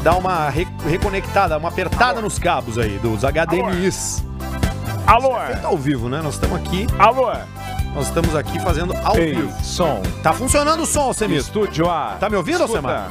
Dar 0.04 0.16
uma 0.16 0.50
re- 0.50 0.68
reconectada, 0.86 1.56
uma 1.56 1.70
apertada 1.70 2.20
nos 2.20 2.38
cabos 2.38 2.78
aí, 2.78 2.98
dos 2.98 3.22
HDMIs. 3.24 4.22
Alô? 5.06 5.34
Feito 5.46 5.66
ao 5.66 5.76
vivo, 5.78 6.08
né? 6.10 6.20
Nós 6.22 6.34
estamos 6.34 6.56
aqui, 6.56 6.86
Alô? 6.98 7.32
nós 7.94 8.06
estamos 8.08 8.36
aqui 8.36 8.60
fazendo 8.60 8.94
ao 9.02 9.16
Ei, 9.16 9.34
vivo. 9.34 9.64
som. 9.64 10.02
Tá 10.22 10.32
funcionando 10.34 10.82
o 10.82 10.86
som, 10.86 11.02
Alcemir. 11.02 11.38
Estúdio 11.38 11.88
A. 11.90 12.16
Tá 12.20 12.28
me 12.28 12.36
ouvindo. 12.36 12.60
Alcemar? 12.62 13.08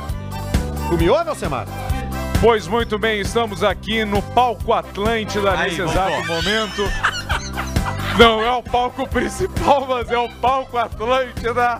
Tu 0.89 0.97
me 0.97 1.09
ouve, 1.09 1.29
Alcemar? 1.29 1.65
Pois 2.39 2.67
muito 2.67 2.99
bem, 2.99 3.21
estamos 3.21 3.63
aqui 3.63 4.05
no 4.05 4.21
palco 4.21 4.71
Atlântida 4.73 5.55
nesse 5.57 5.81
exato 5.81 6.27
momento. 6.27 6.83
Não 8.19 8.41
é 8.43 8.51
o 8.51 8.61
palco 8.61 9.07
principal, 9.07 9.85
mas 9.89 10.11
é 10.11 10.17
o 10.17 10.29
palco 10.35 10.77
Atlântida. 10.77 11.79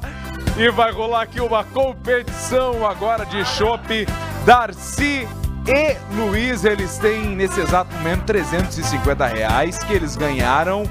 E 0.57 0.69
vai 0.71 0.91
rolar 0.91 1.21
aqui 1.23 1.39
uma 1.41 1.63
competição 1.63 2.83
agora 2.87 3.25
de 3.25 3.43
chopp. 3.45 4.07
Darcy 4.45 5.27
e 5.67 5.95
Luiz, 6.15 6.65
eles 6.65 6.97
têm 6.97 7.35
nesse 7.35 7.59
exato 7.61 7.93
momento 7.95 8.23
350 8.25 9.25
reais 9.27 9.77
que 9.79 9.93
eles 9.93 10.15
ganharam 10.17 10.83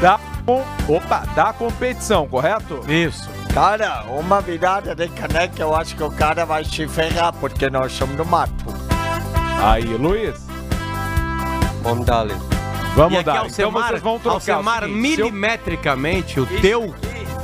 da, 0.00 0.20
opa, 0.88 1.24
da 1.34 1.52
competição, 1.52 2.28
correto? 2.28 2.80
Isso. 2.88 3.28
Cara, 3.52 4.04
uma 4.04 4.40
virada 4.40 4.94
de 4.94 5.08
caneca, 5.08 5.60
eu 5.60 5.74
acho 5.74 5.96
que 5.96 6.02
o 6.02 6.10
cara 6.10 6.46
vai 6.46 6.64
se 6.64 6.86
ferrar, 6.86 7.32
porque 7.34 7.68
nós 7.68 7.92
somos 7.92 8.16
no 8.16 8.24
mato. 8.24 8.52
Aí, 9.62 9.84
Luiz, 9.84 10.40
Vamos 11.82 12.06
dar 12.06 12.20
ali. 12.20 12.34
vamos 12.94 13.20
e 13.20 13.22
dar. 13.24 13.44
Então 13.46 13.70
vocês 13.70 14.00
vão 14.00 14.18
trocar. 14.20 14.34
Alcemar, 14.36 14.84
seguinte, 14.84 15.18
eu- 15.20 15.26
milimetricamente, 15.26 16.38
o 16.40 16.46
teu, 16.60 16.94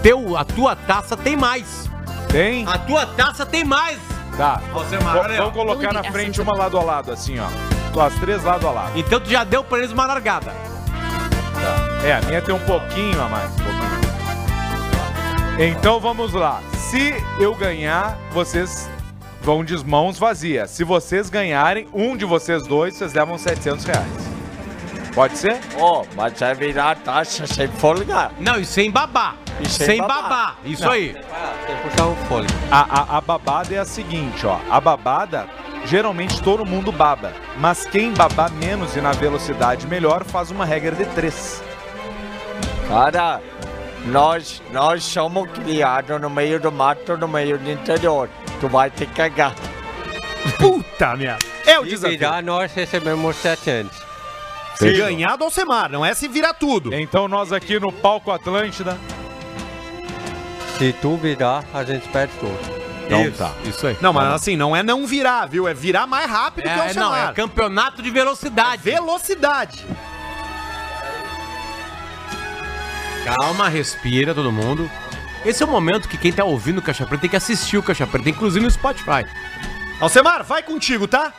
teu, 0.02 0.36
a 0.36 0.44
tua 0.44 0.76
taça 0.76 1.16
tem 1.16 1.36
mais. 1.36 1.90
Tem? 2.30 2.66
A 2.68 2.78
tua 2.78 3.04
taça 3.06 3.44
tem 3.44 3.64
mais. 3.64 3.98
Tá. 4.38 4.62
Olha 4.72 5.32
aí, 5.32 5.36
Vamos 5.36 5.52
colocar 5.52 5.92
na 5.92 6.04
frente 6.04 6.40
uma 6.40 6.54
lado 6.54 6.78
a 6.78 6.82
lado, 6.82 7.10
assim, 7.10 7.36
ó. 7.40 7.48
As 8.00 8.14
três 8.14 8.44
lado 8.44 8.68
a 8.68 8.70
lado. 8.70 8.96
Então 8.96 9.18
tu 9.18 9.28
já 9.28 9.42
deu 9.42 9.64
pra 9.64 9.78
eles 9.78 9.90
uma 9.90 10.06
largada. 10.06 10.54
É, 12.04 12.12
a 12.12 12.20
minha 12.22 12.40
tem 12.40 12.54
um 12.54 12.60
pouquinho 12.60 13.20
a 13.20 13.28
mais. 13.28 13.50
um 13.50 13.56
pouquinho. 13.56 13.98
Então 15.58 15.98
vamos 15.98 16.32
lá. 16.32 16.62
Se 16.76 17.12
eu 17.40 17.52
ganhar, 17.56 18.16
vocês 18.30 18.88
vão 19.42 19.64
de 19.64 19.76
mãos 19.84 20.16
vazias. 20.16 20.70
Se 20.70 20.84
vocês 20.84 21.28
ganharem, 21.28 21.88
um 21.92 22.16
de 22.16 22.24
vocês 22.24 22.64
dois, 22.64 22.94
vocês 22.94 23.12
levam 23.12 23.36
700 23.36 23.84
reais. 23.84 24.37
Pode 25.18 25.36
ser? 25.36 25.58
Ó, 25.76 26.04
mas 26.14 26.38
vai 26.38 26.54
virar 26.54 26.94
taxa 26.94 27.44
sem 27.44 27.66
folga. 27.66 28.30
Não, 28.38 28.56
e 28.56 28.64
sem 28.64 28.88
babá. 28.88 29.34
E 29.60 29.68
sem 29.68 29.86
sem 29.88 29.98
babá. 29.98 30.22
babá. 30.22 30.56
Isso 30.64 30.84
Não. 30.84 30.92
aí. 30.92 31.12
Tem 31.66 31.76
que 31.76 31.82
puxar 31.88 32.06
o 32.06 32.14
fôlego. 32.28 32.52
A, 32.70 33.00
a, 33.00 33.18
a 33.18 33.20
babada 33.20 33.74
é 33.74 33.78
a 33.78 33.84
seguinte, 33.84 34.46
ó. 34.46 34.60
A 34.70 34.80
babada, 34.80 35.48
geralmente 35.86 36.40
todo 36.40 36.64
mundo 36.64 36.92
baba. 36.92 37.32
Mas 37.56 37.84
quem 37.84 38.14
babar 38.14 38.48
menos 38.52 38.94
e 38.94 39.00
na 39.00 39.10
velocidade 39.10 39.88
melhor 39.88 40.22
faz 40.22 40.52
uma 40.52 40.64
regra 40.64 40.94
de 40.94 41.04
três. 41.06 41.64
Cara, 42.86 43.40
nós, 44.06 44.62
nós 44.70 45.02
somos 45.02 45.50
criados 45.50 46.20
no 46.20 46.30
meio 46.30 46.60
do 46.60 46.70
mato, 46.70 47.16
no 47.16 47.26
meio 47.26 47.58
do 47.58 47.68
interior. 47.68 48.30
Tu 48.60 48.68
vai 48.68 48.88
te 48.88 49.04
cagar. 49.04 49.52
Puta 50.60 51.16
merda. 51.16 51.44
É 51.66 51.76
o 51.76 51.82
Se 51.82 51.90
desafio. 51.90 52.18
virar, 52.20 52.40
nós 52.40 52.72
recebemos 52.72 53.34
700. 53.34 54.07
Se 54.78 54.92
ganhar 54.92 55.36
do 55.36 55.44
Alcemar, 55.44 55.90
não 55.90 56.04
é 56.04 56.14
se 56.14 56.28
virar 56.28 56.54
tudo. 56.54 56.94
Então 56.94 57.26
nós 57.28 57.52
aqui 57.52 57.78
no 57.80 57.92
palco 57.92 58.30
Atlântida. 58.30 58.96
Se 60.78 60.92
tu 60.92 61.16
virar, 61.16 61.64
a 61.74 61.82
gente 61.84 62.08
perde 62.08 62.32
tudo. 62.38 62.58
Então 63.06 63.22
isso, 63.22 63.38
tá. 63.38 63.52
Isso 63.64 63.86
aí. 63.86 63.96
Não, 64.00 64.12
mas 64.12 64.32
assim, 64.34 64.54
não 64.56 64.76
é 64.76 64.82
não 64.82 65.06
virar, 65.06 65.46
viu? 65.46 65.66
É 65.66 65.74
virar 65.74 66.06
mais 66.06 66.30
rápido 66.30 66.64
que 66.64 66.68
o 66.68 66.72
É, 66.72 66.94
não, 66.94 67.06
Alcemar. 67.08 67.30
é 67.30 67.32
campeonato 67.32 68.02
de 68.02 68.10
velocidade. 68.10 68.82
Velocidade. 68.82 69.84
Calma, 73.24 73.68
respira 73.68 74.34
todo 74.34 74.52
mundo. 74.52 74.88
Esse 75.44 75.62
é 75.62 75.66
o 75.66 75.68
momento 75.68 76.08
que 76.08 76.16
quem 76.18 76.32
tá 76.32 76.44
ouvindo 76.44 76.78
o 76.78 76.82
Caixa 76.82 77.04
Preta 77.06 77.22
tem 77.22 77.30
que 77.30 77.36
assistir 77.36 77.76
o 77.78 77.82
Caixa 77.82 78.06
Preta, 78.06 78.28
inclusive 78.30 78.64
no 78.64 78.70
Spotify. 78.70 79.24
Alcemar, 80.00 80.44
vai 80.44 80.62
contigo, 80.62 81.08
tá? 81.08 81.32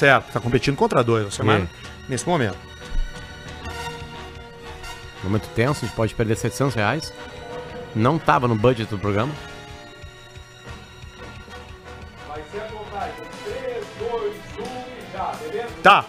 Certo, 0.00 0.32
tá 0.32 0.40
competindo 0.40 0.76
contra 0.76 1.04
dois. 1.04 1.36
E 1.36 1.50
aí? 1.50 1.68
Nesse 2.08 2.26
momento. 2.26 2.56
Momento 5.22 5.46
tenso, 5.54 5.84
a 5.84 5.86
gente 5.86 5.94
pode 5.94 6.14
perder 6.14 6.36
700 6.36 6.74
reais. 6.74 7.12
Não 7.94 8.18
tava 8.18 8.48
no 8.48 8.54
budget 8.54 8.88
do 8.88 8.98
programa. 8.98 9.30
Tá. 15.82 16.06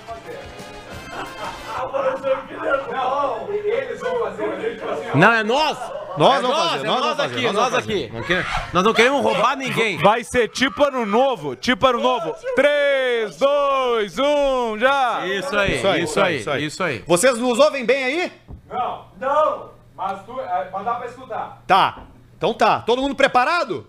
Não, 5.13 5.33
é 5.33 5.43
nós! 5.43 6.00
Nós 6.17 6.39
É 6.39 6.41
vamos 6.41 6.57
nós, 6.57 6.71
fazer, 6.71 6.85
é 6.85 6.87
nós 6.87 6.95
nós 6.99 7.01
vamos 7.01 7.17
fazer, 7.17 7.33
aqui, 7.35 7.45
nós 7.45 7.53
nós 7.55 7.63
vamos 7.71 7.77
aqui. 7.89 8.09
Não 8.13 8.23
quer- 8.23 8.45
Nós 8.73 8.83
não 8.83 8.93
queremos 8.93 9.23
roubar 9.23 9.55
ninguém. 9.55 9.97
Vai 9.97 10.23
ser 10.23 10.49
tipo 10.49 10.83
ano 10.83 11.05
novo, 11.05 11.55
tipo 11.55 11.87
ano 11.87 12.01
novo. 12.01 12.35
3, 12.55 13.37
2, 13.37 14.19
1, 14.19 14.77
já! 14.79 15.25
Isso 15.25 15.57
aí, 15.57 15.75
isso 16.03 16.19
aí, 16.49 16.65
isso 16.65 16.83
aí. 16.83 17.03
Vocês 17.07 17.37
nos 17.37 17.57
ouvem 17.59 17.85
bem 17.85 18.03
aí? 18.03 18.31
Não, 18.69 19.05
não! 19.19 19.71
Mas, 19.95 20.23
tu, 20.25 20.39
é, 20.39 20.69
mas 20.71 20.83
dá 20.85 20.95
pra 20.95 21.07
escutar. 21.07 21.61
Tá. 21.67 21.99
Então 22.37 22.53
tá. 22.53 22.79
Todo 22.79 23.01
mundo 23.01 23.15
preparado? 23.15 23.87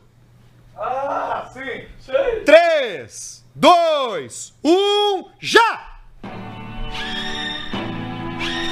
Ah, 0.76 1.46
sim! 1.52 1.86
3, 2.44 3.44
2, 3.54 4.54
1, 4.64 5.24
já! 5.40 5.88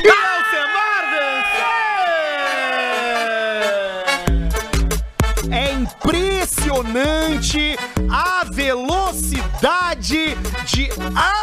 E 0.02 0.09
Alcemar 0.09 0.90
impressionante 5.91 7.77
a 8.11 8.45
velocidade 8.51 10.37
de 10.67 10.89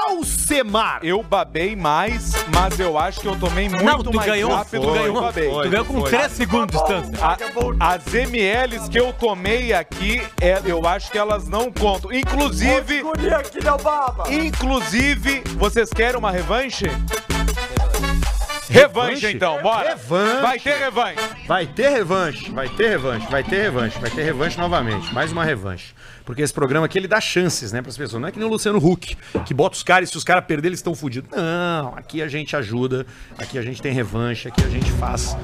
Alcemar. 0.08 1.00
Eu 1.04 1.22
babei 1.24 1.76
mais, 1.76 2.34
mas 2.54 2.80
eu 2.80 2.98
acho 2.98 3.20
que 3.22 3.28
eu 3.28 3.36
tomei 3.38 3.70
muito 3.70 3.84
Não, 3.84 4.04
tu 4.04 4.14
mais 4.14 4.28
ganhou, 4.30 4.52
rápido 4.54 4.82
tu 4.82 4.94
ganhou, 4.94 5.22
babei. 5.22 5.50
tu 5.50 5.70
ganhou 5.70 5.86
com 5.86 6.02
3 6.02 6.32
segundos 6.32 6.68
de 6.68 6.78
distância. 6.78 7.26
A- 7.26 7.38
as 7.96 8.14
MLs 8.14 8.90
que 8.90 9.00
eu 9.00 9.14
tomei 9.14 9.74
aqui, 9.74 10.22
é, 10.42 10.62
eu 10.66 10.86
acho 10.88 11.12
que 11.12 11.18
elas 11.18 11.48
não 11.48 11.72
contam. 11.72 12.12
Inclusive, 12.12 13.02
Guria 13.02 13.38
aqui 13.38 13.64
não 13.64 13.78
baba. 13.78 14.24
inclusive, 14.34 15.44
vocês 15.58 15.90
querem 15.90 16.18
uma 16.18 16.32
revanche? 16.32 16.86
Revanche, 18.70 19.16
Revanche? 19.16 19.32
então, 19.32 19.62
bora. 19.62 19.90
Revanche. 19.90 20.42
Vai 20.42 20.60
ter 20.60 20.78
revanche. 20.78 21.22
Vai 21.48 21.68
ter 21.68 21.90
revanche, 21.90 22.52
vai 22.52 22.70
ter 22.70 22.90
revanche, 22.90 23.28
vai 23.30 23.44
ter 23.44 23.62
revanche, 23.62 24.00
vai 24.00 24.12
ter 24.12 24.24
revanche 24.24 24.58
novamente. 24.58 25.14
Mais 25.14 25.32
uma 25.32 25.44
revanche. 25.44 25.94
Porque 26.28 26.42
esse 26.42 26.54
programa 26.54 26.88
aqui 26.88 26.98
ele 26.98 27.08
dá 27.08 27.22
chances, 27.22 27.72
né, 27.72 27.82
pras 27.82 27.96
pessoas. 27.96 28.22
Não 28.22 28.28
é 28.28 28.32
que 28.34 28.38
nem 28.38 28.46
o 28.46 28.52
Luciano 28.52 28.86
Huck, 28.86 29.16
que 29.46 29.54
bota 29.54 29.78
os 29.78 29.82
caras 29.82 30.10
e 30.10 30.12
se 30.12 30.18
os 30.18 30.26
caras 30.26 30.44
perderem, 30.44 30.72
eles 30.72 30.80
estão 30.80 30.94
fodidos. 30.94 31.32
Não, 31.32 31.96
aqui 31.96 32.22
a 32.22 32.28
gente 32.28 32.54
ajuda, 32.54 33.08
aqui 33.38 33.58
a 33.58 33.62
gente 33.62 33.82
tem 33.82 33.94
revanche, 33.94 34.50
aqui 34.50 34.62
a 34.62 34.68
gente 34.68 34.92
faz 34.92 35.38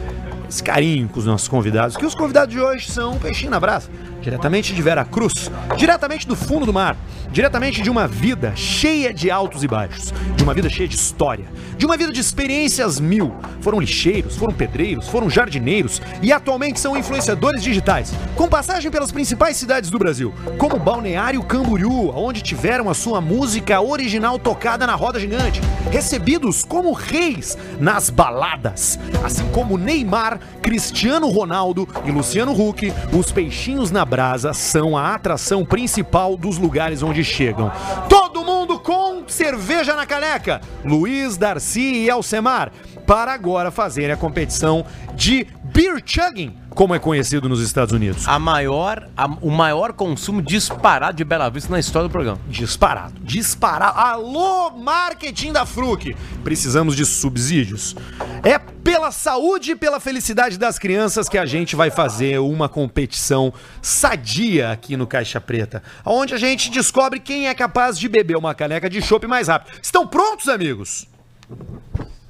esse 0.50 0.62
carinho 0.62 1.08
com 1.08 1.20
os 1.20 1.26
nossos 1.26 1.48
convidados, 1.48 1.96
que 1.96 2.06
os 2.06 2.14
convidados 2.14 2.54
de 2.54 2.60
hoje 2.60 2.92
são 2.92 3.18
peixinho 3.18 3.50
na 3.50 3.62
brasa, 3.62 3.90
diretamente 4.22 4.74
de 4.74 4.82
Vera 4.82 5.06
Cruz, 5.06 5.50
diretamente 5.78 6.28
do 6.28 6.36
fundo 6.36 6.66
do 6.66 6.74
mar, 6.74 6.98
diretamente 7.32 7.82
de 7.82 7.90
uma 7.90 8.06
vida 8.06 8.54
cheia 8.54 9.14
de 9.14 9.32
altos 9.32 9.64
e 9.64 9.68
baixos, 9.70 10.14
de 10.36 10.44
uma 10.44 10.54
vida 10.54 10.70
cheia 10.70 10.88
de 10.88 10.96
história, 10.96 11.46
de 11.78 11.86
uma 11.86 11.96
vida 11.96 12.12
de 12.12 12.20
experiências 12.20 13.00
mil. 13.00 13.34
Foram 13.62 13.80
lixeiros, 13.80 14.36
foram 14.36 14.54
pedreiros, 14.54 15.08
foram 15.08 15.30
jardineiros 15.30 16.02
e 16.22 16.32
atualmente 16.32 16.80
são 16.80 16.98
influenciadores 16.98 17.64
digitais, 17.64 18.14
com 18.36 18.50
passagem 18.50 18.92
pelas 18.92 19.14
principais 19.14 19.56
cidades 19.56 19.90
do 19.90 19.98
Brasil, 19.98 20.34
como 20.58 20.73
Balneário 20.80 21.44
Camboriú, 21.44 22.10
onde 22.16 22.42
tiveram 22.42 22.90
a 22.90 22.94
sua 22.94 23.22
música 23.22 23.80
original 23.82 24.40
tocada 24.40 24.88
na 24.88 24.96
roda 24.96 25.20
gigante, 25.20 25.62
recebidos 25.92 26.64
como 26.64 26.92
reis 26.92 27.58
nas 27.80 28.10
baladas, 28.10 29.00
assim 29.24 29.48
como 29.52 29.78
Neymar, 29.78 30.40
Cristiano 30.62 31.30
Ronaldo 31.30 31.88
e 32.06 32.12
Luciano 32.12 32.52
Huck, 32.52 32.94
os 33.12 33.32
peixinhos 33.32 33.92
na 33.92 34.04
brasa 34.04 34.54
são 34.54 34.98
a 34.98 35.14
atração 35.14 35.66
principal 35.66 36.36
dos 36.36 36.58
lugares 36.58 37.04
onde 37.04 37.24
chegam. 37.24 37.72
Todo 38.10 38.44
mundo 38.44 38.80
com 38.80 39.24
cerveja 39.28 39.96
na 39.96 40.06
caneca. 40.06 40.62
Luiz, 40.84 41.38
Darcy 41.38 42.06
e 42.06 42.10
Alcemar 42.10 42.72
para 43.06 43.34
agora 43.34 43.72
fazerem 43.72 44.12
a 44.12 44.18
competição 44.18 44.86
de 45.14 45.48
beer 45.64 46.02
chugging, 46.06 46.56
como 46.74 46.94
é 46.96 47.00
conhecido 47.00 47.48
nos 47.48 47.62
Estados 47.62 47.94
Unidos. 47.94 48.28
A 48.28 48.38
maior, 48.40 49.08
a- 49.16 49.26
o 49.42 49.50
maior 49.52 49.94
consumo 49.94 50.42
disparado 50.42 51.18
de 51.18 51.24
Bela 51.24 51.50
Vista 51.50 51.72
na 51.72 51.80
história 51.80 52.08
do 52.08 52.12
programa. 52.12 52.40
Disparado, 52.48 53.14
disparado. 53.22 53.98
Alô, 54.00 54.72
marketing 54.72 55.52
da 55.52 55.66
Fruc. 55.66 56.16
Precisamos 56.44 56.96
de 56.96 57.06
subsídios. 57.06 57.96
É 58.44 58.58
pela 58.58 59.12
saúde 59.12 59.72
e 59.72 59.76
pela 59.76 60.00
felicidade 60.00 60.58
das 60.58 60.78
crianças 60.78 61.30
que 61.30 61.38
a 61.38 61.46
gente 61.46 61.76
vai 61.76 61.90
fazer 61.90 62.40
uma 62.40 62.68
competição 62.68 63.54
sadia 63.82 64.72
aqui 64.72 64.98
no 64.98 65.08
Caixa 65.08 65.40
Preta, 65.40 65.82
onde 66.06 66.34
a 66.34 66.38
gente 66.38 66.70
descobre 66.70 67.20
quem 67.20 67.48
é 67.48 67.54
capaz 67.54 67.98
de 67.98 68.10
beber 68.10 68.36
uma 68.36 68.54
caneca 68.54 68.90
de 68.90 69.02
chopp 69.02 69.26
mais 69.28 69.48
rápido. 69.48 69.78
Estão 69.82 70.06
prontos, 70.06 70.50
amigos? 70.50 71.08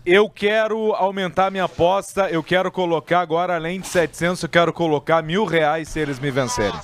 Eu 0.05 0.29
quero 0.29 0.93
aumentar 0.93 1.49
minha 1.49 1.63
aposta, 1.63 2.29
eu 2.29 2.43
quero 2.43 2.69
colocar 2.69 3.21
agora, 3.21 3.55
além 3.55 3.79
de 3.79 3.87
700, 3.87 4.43
eu 4.43 4.49
quero 4.49 4.73
colocar 4.73 5.23
mil 5.23 5.45
reais 5.45 5.87
se 5.87 5.99
eles 5.99 6.19
me 6.19 6.29
vencerem. 6.29 6.77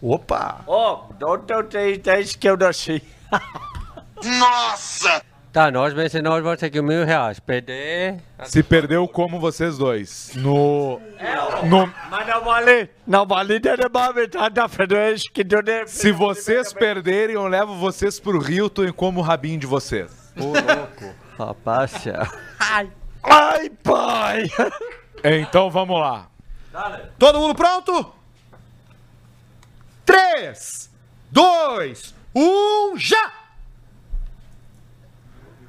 Opa! 0.00 0.60
Ó, 0.66 1.08
não 1.20 1.38
teu 1.38 1.62
três 1.64 1.98
dez 1.98 2.34
que 2.34 2.48
eu 2.48 2.56
nasci. 2.56 3.02
Tá, 5.52 5.70
nós 5.70 5.94
vencemos, 5.94 6.28
nós 6.28 6.42
vamos 6.42 6.60
ter 6.60 6.70
que 6.70 6.80
mil 6.82 7.04
reais. 7.04 7.40
Perder. 7.40 8.16
Se 8.44 8.62
perdeu 8.62 9.08
como 9.08 9.40
vocês 9.40 9.78
dois. 9.78 10.32
No. 10.34 11.00
no 11.64 11.92
Mas 12.10 12.26
não 12.26 12.44
vale, 12.44 12.90
não 13.06 13.26
vale 13.26 13.58
de 13.58 13.74
levar 13.74 14.12
metade 14.12 14.54
da 14.54 14.68
frente 14.68 15.30
que 15.32 15.42
deve. 15.42 15.88
se 15.88 16.12
vocês 16.12 16.72
perderem, 16.72 17.34
eu 17.34 17.46
levo 17.46 17.74
vocês 17.76 18.20
pro 18.20 18.42
Hilton 18.50 18.84
e 18.84 18.92
como 18.92 19.20
o 19.20 19.22
rabinho 19.22 19.58
de 19.58 19.66
vocês. 19.66 20.32
Ô, 20.36 20.46
louco. 20.46 21.27
Rapaz, 21.38 21.92
Ai, 23.22 23.70
pai! 23.84 24.50
Então 25.22 25.70
vamos 25.70 26.00
lá. 26.00 26.28
Todo 27.16 27.38
mundo 27.38 27.54
pronto? 27.54 28.12
3, 30.04 30.90
2, 31.30 32.14
1, 32.34 32.98
já! 32.98 33.32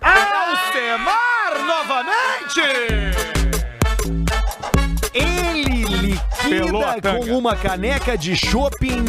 Alcemar 0.02 1.60
novamente! 1.66 2.62
Ele 5.14 5.84
liquida 5.84 7.00
com 7.04 7.38
uma 7.38 7.56
caneca 7.56 8.18
de 8.18 8.36
shopping 8.36 9.06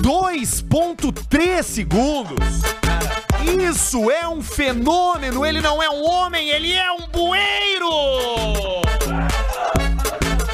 2.3 0.00 1.62
segundos. 1.62 2.62
Isso 3.68 4.10
é 4.10 4.26
um 4.26 4.42
fenômeno, 4.42 5.44
ele 5.44 5.60
não 5.60 5.82
é 5.82 5.90
um 5.90 6.02
homem, 6.08 6.48
ele 6.48 6.72
é 6.72 6.90
um 6.92 7.06
bueiro! 7.08 7.88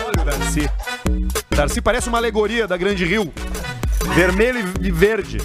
Olha 0.05 0.21
o 0.21 0.25
Darcy. 0.25 0.69
Darcy 1.51 1.81
parece 1.81 2.09
uma 2.09 2.19
alegoria 2.19 2.67
da 2.67 2.77
Grande 2.77 3.05
Rio. 3.05 3.33
Vermelho 4.15 4.73
e 4.81 4.91
verde. 4.91 5.39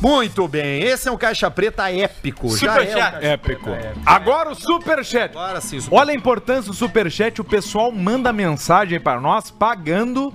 Muito 0.00 0.48
bem, 0.48 0.82
esse 0.82 1.08
é 1.10 1.12
um 1.12 1.16
caixa 1.18 1.50
preta 1.50 1.90
épico. 1.92 2.56
Já 2.56 2.68
é 2.68 2.70
um 2.70 2.74
Superchat. 2.86 3.12
caixa 3.12 3.26
Épico. 3.26 3.64
preta 3.64 3.86
épico. 3.88 4.00
Agora 4.06 4.50
o 4.50 4.54
superchat. 4.54 5.36
Agora 5.36 5.60
sim, 5.60 5.78
super- 5.78 5.96
Olha 5.98 6.12
a 6.12 6.14
importância 6.14 6.70
do 6.70 6.74
superchat. 6.76 7.38
O 7.38 7.44
pessoal 7.44 7.92
manda 7.92 8.32
mensagem 8.32 8.98
para 8.98 9.20
nós 9.20 9.50
pagando. 9.50 10.32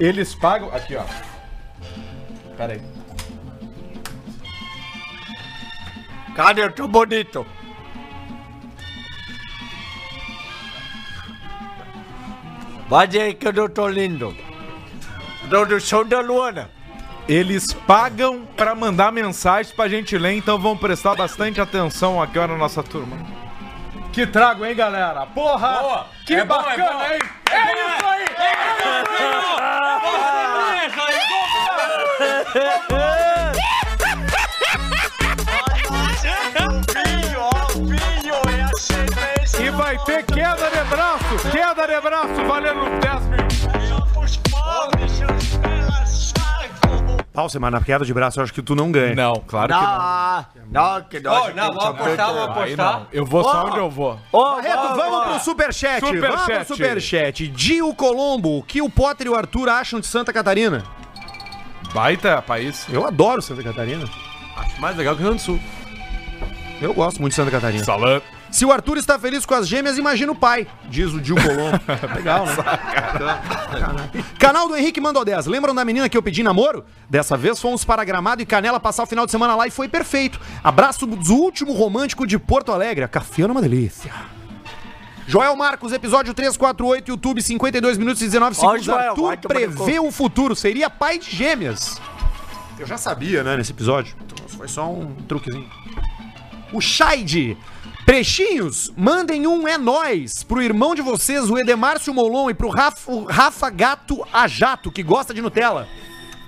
Eles 0.00 0.34
pagam. 0.34 0.74
Aqui, 0.74 0.96
ó. 0.96 1.04
Pera 2.56 2.72
aí. 2.72 2.82
Cadê 6.34 6.62
eu 6.62 6.72
tô 6.72 6.88
bonito? 6.88 7.46
Vai 12.88 13.06
dizer 13.06 13.34
que 13.34 13.46
eu 13.46 13.52
não 13.52 13.68
tô 13.68 13.86
lindo. 13.88 14.34
Do 15.48 15.80
show 15.80 16.04
da 16.04 16.20
Luana. 16.20 16.70
Eles 17.28 17.72
pagam 17.86 18.46
para 18.56 18.74
mandar 18.74 19.12
mensagens 19.12 19.72
pra 19.72 19.86
gente 19.86 20.16
ler, 20.16 20.32
então 20.32 20.58
vamos 20.58 20.80
prestar 20.80 21.14
bastante 21.14 21.60
atenção 21.60 22.20
aqui 22.20 22.38
ó, 22.38 22.46
na 22.46 22.56
nossa 22.56 22.82
turma. 22.82 23.16
Que 24.12 24.26
trago, 24.26 24.64
hein, 24.66 24.74
galera? 24.74 25.24
Porra! 25.26 26.06
Que 26.26 26.34
É 26.34 26.44
bom, 26.44 26.54
é 26.56 26.58
bacana, 26.58 26.92
bom. 26.92 27.04
hein? 27.04 27.20
É, 27.50 27.72
isso 27.72 28.06
aí! 28.06 28.24
E 39.60 39.70
vai 39.70 39.98
ter 40.04 40.24
queda 40.24 40.70
de 40.70 40.84
braço! 40.88 41.50
Queda 41.50 41.86
de 41.86 42.00
braço 42.00 42.44
valendo 42.46 43.00
10 43.00 43.22
mil! 43.26 43.40
Alcemar, 47.32 47.70
na 47.70 47.80
queda 47.80 48.04
de 48.04 48.12
braço, 48.12 48.40
eu 48.40 48.44
acho 48.44 48.52
que 48.52 48.60
tu 48.60 48.74
não 48.74 48.90
ganha. 48.90 49.14
Não, 49.14 49.34
claro 49.46 49.68
que 49.72 49.80
não. 49.80 50.82
Não, 50.82 50.94
não, 50.94 51.02
que 51.04 51.20
nós. 51.20 51.46
Ô, 51.46 51.54
não, 51.54 51.66
vamos 51.68 51.84
apostar, 51.84 52.26
vamos 52.26 52.56
Aí 52.56 52.72
apostar. 52.74 52.92
não. 53.00 53.06
Eu 53.12 53.24
vou 53.24 53.44
só 53.44 53.66
onde 53.66 53.78
eu 53.78 53.88
vou. 53.90 54.18
Ô, 54.32 54.44
Barreto, 54.56 54.94
vamos 54.96 55.24
pro 55.26 55.40
superchat. 55.40 56.00
Vamos 56.00 56.18
pro 56.20 56.38
Superchat. 56.38 56.66
superchat. 56.66 57.48
Dio 57.48 57.94
Colombo, 57.94 58.58
o 58.58 58.62
que 58.64 58.82
o 58.82 58.90
Potter 58.90 59.28
e 59.28 59.30
o 59.30 59.36
Arthur 59.36 59.68
acham 59.68 60.00
de 60.00 60.06
Santa 60.06 60.32
Catarina? 60.32 60.82
Baita 61.94 62.42
país. 62.42 62.86
Eu 62.88 63.06
adoro 63.06 63.40
Santa 63.40 63.62
Catarina. 63.62 64.04
Acho 64.56 64.80
mais 64.80 64.96
legal 64.96 65.14
que 65.14 65.22
o 65.22 65.24
Rio 65.24 65.30
Grande 65.36 65.42
do 65.42 65.46
Sul. 65.46 65.60
Eu 66.80 66.92
gosto 66.92 67.20
muito 67.20 67.32
de 67.32 67.36
Santa 67.36 67.50
Catarina. 67.52 67.84
Salame. 67.84 68.22
Se 68.50 68.64
o 68.64 68.72
Arthur 68.72 68.98
está 68.98 69.18
feliz 69.18 69.46
com 69.46 69.54
as 69.54 69.68
gêmeas, 69.68 69.96
imagina 69.96 70.32
o 70.32 70.34
pai, 70.34 70.66
diz 70.88 71.12
o 71.12 71.20
Dio 71.20 71.36
Colombo. 71.36 71.80
Legal, 72.16 72.46
né? 72.46 74.24
Canal 74.38 74.68
do 74.68 74.76
Henrique 74.76 75.00
mandou 75.00 75.24
10. 75.24 75.46
Lembram 75.46 75.74
da 75.74 75.84
menina 75.84 76.08
que 76.08 76.16
eu 76.16 76.22
pedi 76.22 76.42
namoro? 76.42 76.84
Dessa 77.08 77.36
vez 77.36 77.60
fomos 77.60 77.84
para 77.84 78.02
Gramado 78.04 78.42
e 78.42 78.46
Canela 78.46 78.80
passar 78.80 79.04
o 79.04 79.06
final 79.06 79.24
de 79.24 79.30
semana 79.30 79.54
lá 79.54 79.66
e 79.66 79.70
foi 79.70 79.88
perfeito. 79.88 80.40
Abraço 80.64 81.06
do 81.06 81.34
último 81.34 81.72
romântico 81.72 82.26
de 82.26 82.38
Porto 82.38 82.72
Alegre. 82.72 83.04
A 83.04 83.08
café 83.08 83.42
é 83.42 83.46
uma 83.46 83.62
delícia. 83.62 84.12
Joel 85.26 85.54
Marcos, 85.54 85.92
episódio 85.92 86.34
348, 86.34 87.08
YouTube, 87.08 87.40
52 87.40 87.98
minutos 87.98 88.20
e 88.20 88.24
19 88.24 88.56
segundos. 88.56 88.84
Joel, 88.84 89.10
Arthur 89.10 89.36
prevê 89.38 90.00
o 90.00 90.10
futuro, 90.10 90.56
seria 90.56 90.90
pai 90.90 91.18
de 91.18 91.30
gêmeas. 91.30 92.00
Eu 92.76 92.84
já 92.84 92.98
sabia, 92.98 93.44
né, 93.44 93.56
nesse 93.56 93.70
episódio. 93.70 94.16
Então, 94.24 94.48
foi 94.48 94.66
só 94.66 94.90
um 94.90 95.14
truquezinho. 95.28 95.70
O 96.72 96.80
Shaide. 96.80 97.56
Prechinhos, 98.10 98.92
mandem 98.96 99.46
um 99.46 99.68
é 99.68 99.78
nós 99.78 100.42
pro 100.42 100.60
irmão 100.60 100.96
de 100.96 101.00
vocês, 101.00 101.48
o 101.48 101.56
Edemárcio 101.56 102.12
Molon, 102.12 102.50
e 102.50 102.54
pro 102.54 102.68
Rafa, 102.68 103.08
Rafa 103.28 103.70
Gato 103.70 104.26
Ajato, 104.32 104.90
que 104.90 105.00
gosta 105.00 105.32
de 105.32 105.40
Nutella. 105.40 105.86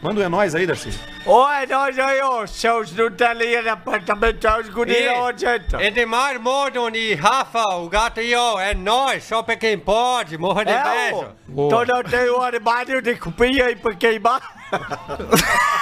Manda 0.02 0.20
um 0.20 0.24
é 0.24 0.28
nós 0.28 0.56
aí, 0.56 0.66
Darcy. 0.66 0.90
Oi, 1.24 1.66
nós 1.70 1.96
aí, 2.00 2.20
ó. 2.20 2.44
Seus 2.48 2.90
Nutelinha 2.90 3.62
de 3.62 3.68
apartamento, 3.68 4.44
os 4.60 4.70
gurinhos 4.70 5.40
E- 5.40 5.46
entra. 5.46 5.86
Edemar, 5.86 6.40
Mordon 6.40 6.90
e 6.90 7.14
Rafa, 7.14 7.64
o 7.76 7.88
gato 7.88 8.18
aí, 8.18 8.34
ó. 8.34 8.58
É 8.58 8.74
nós, 8.74 9.22
só 9.22 9.40
pra 9.40 9.54
quem 9.54 9.78
pode. 9.78 10.36
Morra 10.36 10.64
de 10.64 10.72
É, 10.72 10.82
beijo. 10.82 11.28
Então 11.48 11.84
não 11.84 12.02
tem 12.02 12.28
o 12.28 12.42
armário 12.42 13.00
de 13.00 13.14
cupinha 13.14 13.66
aí 13.66 13.76
pra 13.76 13.94
queimar. 13.94 14.42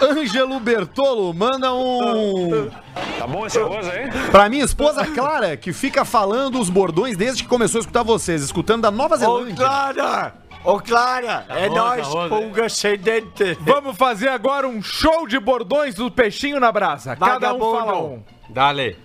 Ângelo 0.00 0.60
Bertolo, 0.60 1.32
manda 1.34 1.72
um. 1.72 2.70
Tá 3.18 3.26
bom 3.26 3.46
esse 3.46 3.58
arroz 3.58 3.88
aí? 3.88 4.08
Pra 4.30 4.48
minha 4.48 4.64
esposa 4.64 5.04
Clara, 5.06 5.56
que 5.56 5.72
fica 5.72 6.04
falando 6.04 6.60
os 6.60 6.70
bordões 6.70 7.16
desde 7.16 7.42
que 7.42 7.48
começou 7.48 7.78
a 7.78 7.82
escutar 7.82 8.02
vocês, 8.02 8.42
escutando 8.42 8.82
da 8.82 8.90
Nova 8.90 9.16
Ô, 9.16 9.18
Zelândia. 9.18 9.56
Clara! 9.56 10.34
Ô, 10.64 10.78
Clara! 10.80 11.46
é 11.48 11.68
bom, 11.68 11.76
nós, 11.76 12.08
tá 12.08 12.28
pulga 12.28 12.68
sem 12.68 12.96
dente. 12.98 13.56
Vamos 13.60 13.96
fazer 13.96 14.28
agora 14.28 14.68
um 14.68 14.82
show 14.82 15.26
de 15.26 15.38
bordões 15.38 15.94
do 15.94 16.10
peixinho 16.10 16.60
na 16.60 16.70
brasa. 16.70 17.16
Cada 17.16 17.54
um 17.54 17.58
fala 17.58 17.98
um. 18.00 18.22
Dale. 18.50 18.96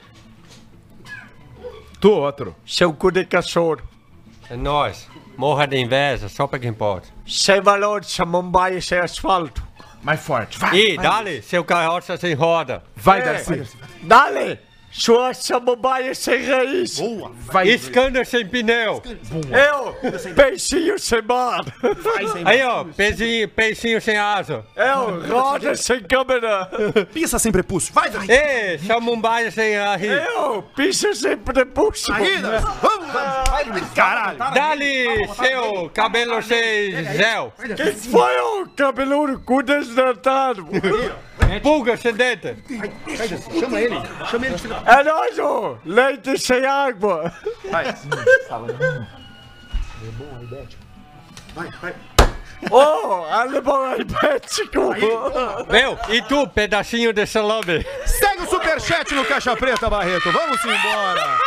Tu, 1.99 2.11
outro. 2.11 2.55
Seu 2.65 2.93
cu 2.93 3.11
de 3.11 3.25
cachorro. 3.25 3.81
É 4.49 4.55
nóis. 4.55 5.07
Morra 5.37 5.65
de 5.65 5.77
inveja, 5.77 6.29
só 6.29 6.45
pra 6.45 6.59
quem 6.59 6.73
pode. 6.73 7.07
Sem 7.25 7.59
valor, 7.61 8.03
sem 8.03 8.25
Mumbai, 8.25 8.79
sem 8.81 8.99
asfalto. 8.99 9.63
Mais 10.03 10.19
forte. 10.19 10.59
Vai. 10.59 10.75
Ih, 10.75 10.97
dale, 10.97 11.41
seu 11.41 11.63
carroça 11.63 12.17
sem 12.17 12.33
roda. 12.33 12.83
Vai, 12.95 13.21
É. 13.21 13.23
Darcy. 13.23 13.63
Dale! 14.01 14.59
Sua 14.93 15.33
samambaia 15.33 16.13
sem 16.13 16.45
raiz. 16.45 16.99
Boa. 16.99 17.31
Vai. 17.51 17.67
Escândalo 17.69 18.23
sem 18.23 18.45
pneu. 18.45 19.01
Eu, 19.51 20.33
peixinho 20.35 20.99
sem 20.99 21.21
mar. 21.23 21.65
Aí, 22.45 22.61
ó, 22.63 22.83
peixinho, 22.83 23.49
peixinho 23.49 23.99
sem 23.99 24.17
asa. 24.17 24.63
Eu, 24.75 25.27
roda 25.27 25.75
sem 25.75 25.99
câmera. 26.03 26.69
Pisa 27.11 27.39
sem 27.39 27.51
prepúcio. 27.51 27.91
Vai, 27.91 28.11
vai. 28.11 28.27
Ei, 28.29 28.77
samambaia 28.77 29.49
sem 29.49 29.75
arri. 29.75 30.09
Eu, 30.09 30.61
picha 30.75 31.13
sem 31.15 31.37
prepúcio. 31.37 32.13
Aí, 32.13 32.37
Darcy. 32.37 32.67
Vamos, 32.81 33.11
vai. 33.11 33.81
Caralho. 33.95 34.37
Dale, 34.37 35.27
seu 35.35 35.89
cabelo 35.89 36.39
sem 36.43 37.03
gel. 37.15 37.51
Quem 37.75 37.93
foi 37.93 38.37
o 38.39 38.67
cabeludo 38.69 39.39
cu 39.39 39.63
desdentado? 39.63 40.67
Pulga 41.61 41.97
sem 41.97 42.13
dente. 42.13 42.55
Chama 43.59 43.79
ele. 43.79 43.95
Chama 44.29 44.45
ele. 44.47 44.55
É 44.85 45.43
ô. 45.43 45.77
Leite 45.85 46.37
sem 46.37 46.65
água. 46.65 47.31
Vai, 47.71 47.85
vai. 51.81 51.93
Ô, 52.71 53.25
alemão 53.25 53.83
aibético. 53.85 54.93
Meu, 55.69 55.97
e 56.09 56.21
tu, 56.23 56.47
pedacinho 56.47 57.13
de 57.13 57.25
salame? 57.25 57.85
Segue 58.05 58.43
o 58.43 58.47
superchat 58.47 59.13
no 59.13 59.25
Caixa 59.25 59.55
Preta, 59.55 59.89
Barreto. 59.89 60.31
Vamos 60.31 60.63
embora. 60.63 61.37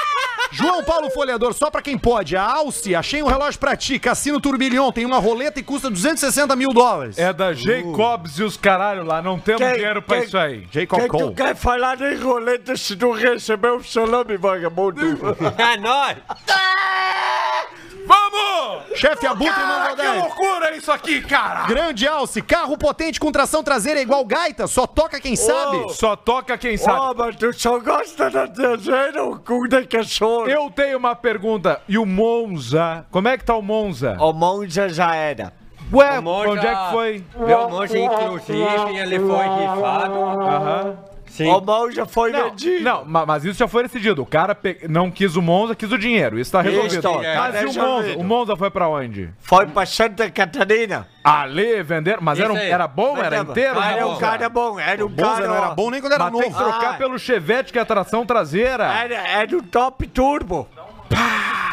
João 0.56 0.82
Paulo 0.84 1.10
Folhador, 1.10 1.52
só 1.54 1.70
pra 1.70 1.82
quem 1.82 1.98
pode. 1.98 2.36
A 2.36 2.42
Alce, 2.42 2.94
achei 2.94 3.22
um 3.22 3.26
relógio 3.26 3.58
pra 3.60 3.76
ti. 3.76 3.98
Cassino 3.98 4.40
Turbilhão, 4.40 4.90
tem 4.90 5.04
uma 5.04 5.18
roleta 5.18 5.60
e 5.60 5.62
custa 5.62 5.90
260 5.90 6.54
mil 6.56 6.72
dólares. 6.72 7.18
É 7.18 7.32
da 7.32 7.52
Jacobs 7.52 8.38
e 8.38 8.42
os 8.42 8.56
caralho 8.56 9.04
lá. 9.04 9.20
Não 9.20 9.38
temos 9.38 9.62
Quem- 9.62 9.74
dinheiro 9.74 10.00
pra 10.02 10.18
quem- 10.18 10.26
isso 10.26 10.38
aí. 10.38 10.66
Jacob 10.70 10.98
Quem 11.00 11.08
tu 11.08 11.12
Cole. 11.18 11.34
quer 11.34 11.54
falar 11.56 11.96
de 11.96 12.14
roleta 12.14 12.76
se 12.76 12.96
tu 12.96 13.12
recebeu 13.12 13.76
o 13.76 13.84
salame, 13.84 14.36
vagabundo? 14.36 15.00
É 15.58 15.76
nóis. 15.76 16.16
Vamos! 18.06 18.98
Chefe 18.98 19.26
Abutre 19.26 19.60
mandou 19.60 19.96
que 19.96 20.02
10. 20.02 20.22
loucura 20.22 20.76
isso 20.76 20.90
aqui, 20.92 21.20
cara! 21.22 21.66
Grande 21.66 22.06
Alce, 22.06 22.40
carro 22.40 22.76
potente 22.78 23.18
com 23.20 23.30
tração 23.32 23.62
traseira 23.62 23.98
é 24.00 24.02
igual 24.02 24.24
gaita, 24.24 24.66
só 24.66 24.86
toca 24.86 25.20
quem 25.20 25.34
sabe. 25.36 25.92
Só 25.94 26.14
toca 26.16 26.56
quem 26.56 26.76
sabe. 26.76 27.00
Ô, 27.00 27.14
mas 27.14 27.36
tu 27.36 27.52
só 27.52 27.78
gosta 27.78 28.30
da 28.30 28.46
traseira 28.46 29.22
ou 29.24 29.36
cu 29.38 29.66
de 29.68 29.84
cachorro? 29.86 30.48
Eu 30.48 30.70
tenho 30.70 30.98
uma 30.98 31.14
pergunta. 31.16 31.80
E 31.88 31.98
o 31.98 32.06
Monza? 32.06 33.04
Como 33.10 33.28
é 33.28 33.36
que 33.36 33.44
tá 33.44 33.56
o 33.56 33.62
Monza? 33.62 34.16
O 34.20 34.32
Monza 34.32 34.88
já 34.88 35.14
era. 35.14 35.52
Ué, 35.92 36.18
O 36.18 36.22
Monza- 36.22 36.50
onde 36.50 36.66
é 36.66 36.74
que 36.74 36.90
foi? 36.90 37.24
Meu 37.36 37.68
monge, 37.70 37.98
inclusive, 37.98 38.96
ele 38.98 39.20
foi 39.20 39.44
rifado. 39.46 40.14
Aham. 40.18 40.96
Sim. 41.36 41.48
O 41.50 41.60
Monza 41.60 42.06
foi 42.06 42.32
Não, 42.32 42.50
vendido. 42.50 42.82
não, 42.82 43.04
ma- 43.04 43.26
mas 43.26 43.44
isso 43.44 43.58
já 43.58 43.68
foi 43.68 43.82
decidido. 43.82 44.22
O 44.22 44.26
cara 44.26 44.54
pe- 44.54 44.80
não 44.88 45.10
quis 45.10 45.36
o 45.36 45.42
Monza, 45.42 45.74
quis 45.74 45.92
o 45.92 45.98
dinheiro. 45.98 46.38
Isso 46.38 46.50
tá 46.50 46.62
resolvido. 46.62 46.98
Isso, 46.98 47.22
é. 47.22 47.36
mas 47.36 47.54
tá 47.54 47.62
e 47.62 47.66
o 47.66 47.74
Monza? 47.74 48.16
O 48.18 48.24
Monza 48.24 48.56
foi 48.56 48.70
pra 48.70 48.88
onde? 48.88 49.28
Foi 49.40 49.66
pra 49.66 49.84
Santa 49.84 50.30
Catarina. 50.30 51.06
Ali, 51.22 51.82
vender. 51.82 52.18
Mas 52.20 52.38
era, 52.40 52.52
um- 52.52 52.56
era 52.56 52.86
bom? 52.88 53.18
Era 53.18 53.38
inteiro? 53.38 53.80
Era 53.80 54.06
um 54.06 54.16
cara 54.18 54.48
bom, 54.48 54.80
era 54.80 55.04
um 55.04 55.14
cara... 55.14 55.46
não 55.46 55.54
era 55.56 55.68
bom 55.74 55.90
nem 55.90 56.00
quando 56.00 56.12
era 56.14 56.24
Mas 56.30 56.32
tem 56.40 56.52
que 56.52 56.58
novo. 56.58 56.70
trocar 56.70 56.90
Ah. 56.90 56.94
pelo 56.94 57.18
Chevette, 57.18 57.72
que 57.72 57.78
é 57.78 57.82
a 57.82 57.86
tração 57.86 58.24
traseira. 58.24 58.84
Era, 58.84 59.14
era 59.28 59.56
um 59.56 59.60
top 59.60 60.06
turbo. 60.06 60.68
Ah, 61.14 61.65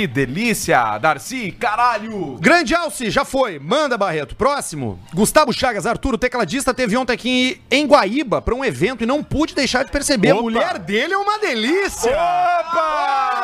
que 0.00 0.06
delícia, 0.06 0.96
Darcy, 0.96 1.52
caralho! 1.52 2.38
Grande 2.40 2.74
Alce, 2.74 3.10
já 3.10 3.22
foi. 3.22 3.58
Manda, 3.58 3.98
Barreto. 3.98 4.34
Próximo. 4.34 4.98
Gustavo 5.12 5.52
Chagas, 5.52 5.84
Arturo, 5.84 6.16
tecladista, 6.16 6.72
teve 6.72 6.96
ontem 6.96 7.12
aqui 7.12 7.60
em 7.70 7.86
Guaíba 7.86 8.40
pra 8.40 8.54
um 8.54 8.64
evento 8.64 9.04
e 9.04 9.06
não 9.06 9.22
pude 9.22 9.54
deixar 9.54 9.84
de 9.84 9.90
perceber. 9.90 10.30
A 10.30 10.34
Opa. 10.36 10.42
mulher 10.42 10.78
dele 10.78 11.12
é 11.12 11.18
uma 11.18 11.38
delícia. 11.38 12.12
Opa! 12.12 13.42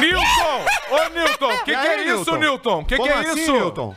Newton! 0.00 0.64
Ô, 0.90 1.08
Newton, 1.10 1.52
o 1.52 1.64
que, 1.64 1.76
que 1.76 1.86
é 1.86 2.06
isso, 2.06 2.36
Newton? 2.36 2.80
O 2.80 2.84
que, 2.86 2.96
que 2.96 3.08
é 3.08 3.12
assim, 3.12 3.42
isso? 3.42 3.52
Newton? 3.52 3.94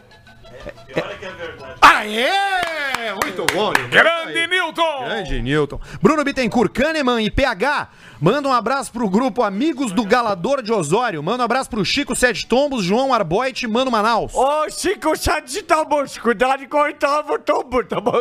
Aê! 1.81 2.80
Muito 3.23 3.45
bom, 3.53 3.71
Newton. 3.71 3.89
Grande 3.89 4.47
Newton! 4.47 5.03
Grande 5.05 5.41
Newton. 5.41 5.79
Bruno 6.01 6.23
Bittencourt, 6.23 6.71
Kahneman 6.71 7.21
e 7.23 7.31
PH. 7.31 7.89
Manda 8.19 8.47
um 8.47 8.53
abraço 8.53 8.91
pro 8.91 9.09
grupo 9.09 9.41
Amigos 9.41 9.91
do 9.91 10.05
Galador 10.05 10.61
de 10.61 10.71
Osório. 10.71 11.23
Manda 11.23 11.41
um 11.41 11.45
abraço 11.45 11.69
pro 11.69 11.83
Chico 11.83 12.15
Sete 12.15 12.45
Tombos, 12.45 12.83
João 12.83 13.11
Arboit 13.13 13.63
e 13.63 13.67
Mano 13.67 13.89
Manaus. 13.89 14.33
Ô, 14.35 14.69
Chico 14.69 15.15
Sete 15.17 15.63
Tombos, 15.63 16.17
cuidado 16.19 16.67
com 16.67 16.77
o 16.77 16.81
oitavo 16.81 17.39
tombo, 17.39 17.83
tá 17.83 17.99
bom? 17.99 18.11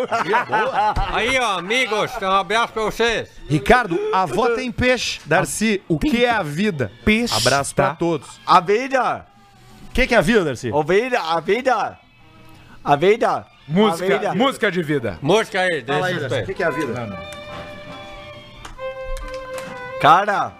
Aí, 1.12 1.38
ó, 1.38 1.58
amigos, 1.58 2.10
um 2.22 2.26
abraço 2.30 2.72
pra 2.72 2.82
vocês. 2.84 3.28
Ricardo, 3.48 3.98
a 4.14 4.22
avó 4.22 4.48
tem 4.54 4.72
peixe. 4.72 5.20
Darcy, 5.26 5.82
o 5.88 5.98
que 5.98 6.24
é 6.24 6.30
a 6.30 6.42
vida? 6.42 6.90
Peixe, 7.04 7.34
Abraço 7.36 7.74
pra 7.74 7.88
tá? 7.90 7.94
todos. 7.96 8.40
A 8.46 8.60
vida, 8.60 9.26
O 9.88 9.92
que, 9.92 10.06
que 10.06 10.14
é 10.14 10.18
a 10.18 10.22
vida, 10.22 10.44
Darcy? 10.44 10.70
a 10.72 10.82
vida, 10.82 11.20
a 11.20 11.40
vida, 11.40 11.98
a 12.82 12.96
vida. 12.96 13.46
Música, 13.70 14.34
música 14.34 14.70
de 14.70 14.82
vida. 14.82 15.16
Música 15.22 15.60
aí, 15.60 15.84
Fala 15.84 16.06
aí, 16.06 16.16
o 16.16 16.46
que, 16.46 16.54
que 16.54 16.62
é 16.62 16.66
a 16.66 16.70
vida? 16.70 17.18
Cara, 20.00 20.52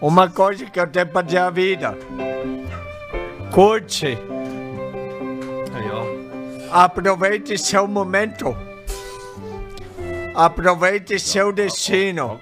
uma 0.00 0.30
coisa 0.30 0.64
que 0.66 0.78
eu 0.78 0.86
tenho 0.86 1.08
pra 1.08 1.22
dizer 1.22 1.38
a 1.38 1.50
vida. 1.50 1.98
Curte. 3.50 4.16
Aí, 5.74 5.90
ó. 5.90 6.84
Aproveite 6.84 7.58
seu 7.58 7.88
momento. 7.88 8.56
Aproveite 10.32 11.18
seu 11.18 11.52
destino. 11.52 12.40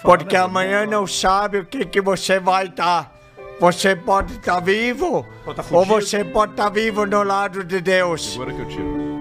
Porque 0.00 0.34
amanhã 0.34 0.86
não 0.86 1.06
sabe 1.06 1.58
o 1.58 1.66
que, 1.66 1.84
que 1.84 2.00
você 2.00 2.40
vai 2.40 2.68
estar. 2.68 3.12
Você 3.60 3.94
pode 3.94 4.34
estar 4.34 4.60
vivo 4.60 5.26
ou 5.70 5.84
você 5.84 6.24
pode 6.24 6.52
estar 6.52 6.70
vivo 6.70 7.04
no 7.04 7.22
lado 7.22 7.62
de 7.62 7.82
Deus. 7.82 8.34
Agora 8.34 8.54
que 8.54 8.60
eu 8.60 8.68
tiro. 8.68 9.15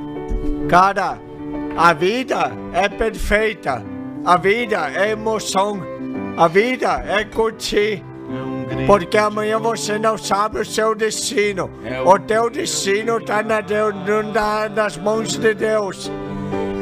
Cara, 0.70 1.18
a 1.78 1.94
vida 1.94 2.52
é 2.74 2.90
perfeita. 2.90 3.84
A 4.26 4.38
vida 4.38 4.90
é 4.94 5.12
emoção. 5.12 5.80
A 6.38 6.48
vida 6.48 7.04
é 7.08 7.24
curtir. 7.24 8.04
Porque 8.88 9.18
amanhã 9.18 9.60
você 9.60 10.00
não 10.00 10.18
sabe 10.18 10.60
o 10.60 10.66
seu 10.66 10.96
destino. 10.96 11.70
O 12.06 12.18
teu 12.20 12.50
destino 12.50 13.18
está 13.18 13.44
na 13.44 13.62
na- 13.62 14.70
nas 14.70 14.98
mãos 14.98 15.38
de 15.38 15.54
Deus. 15.54 16.12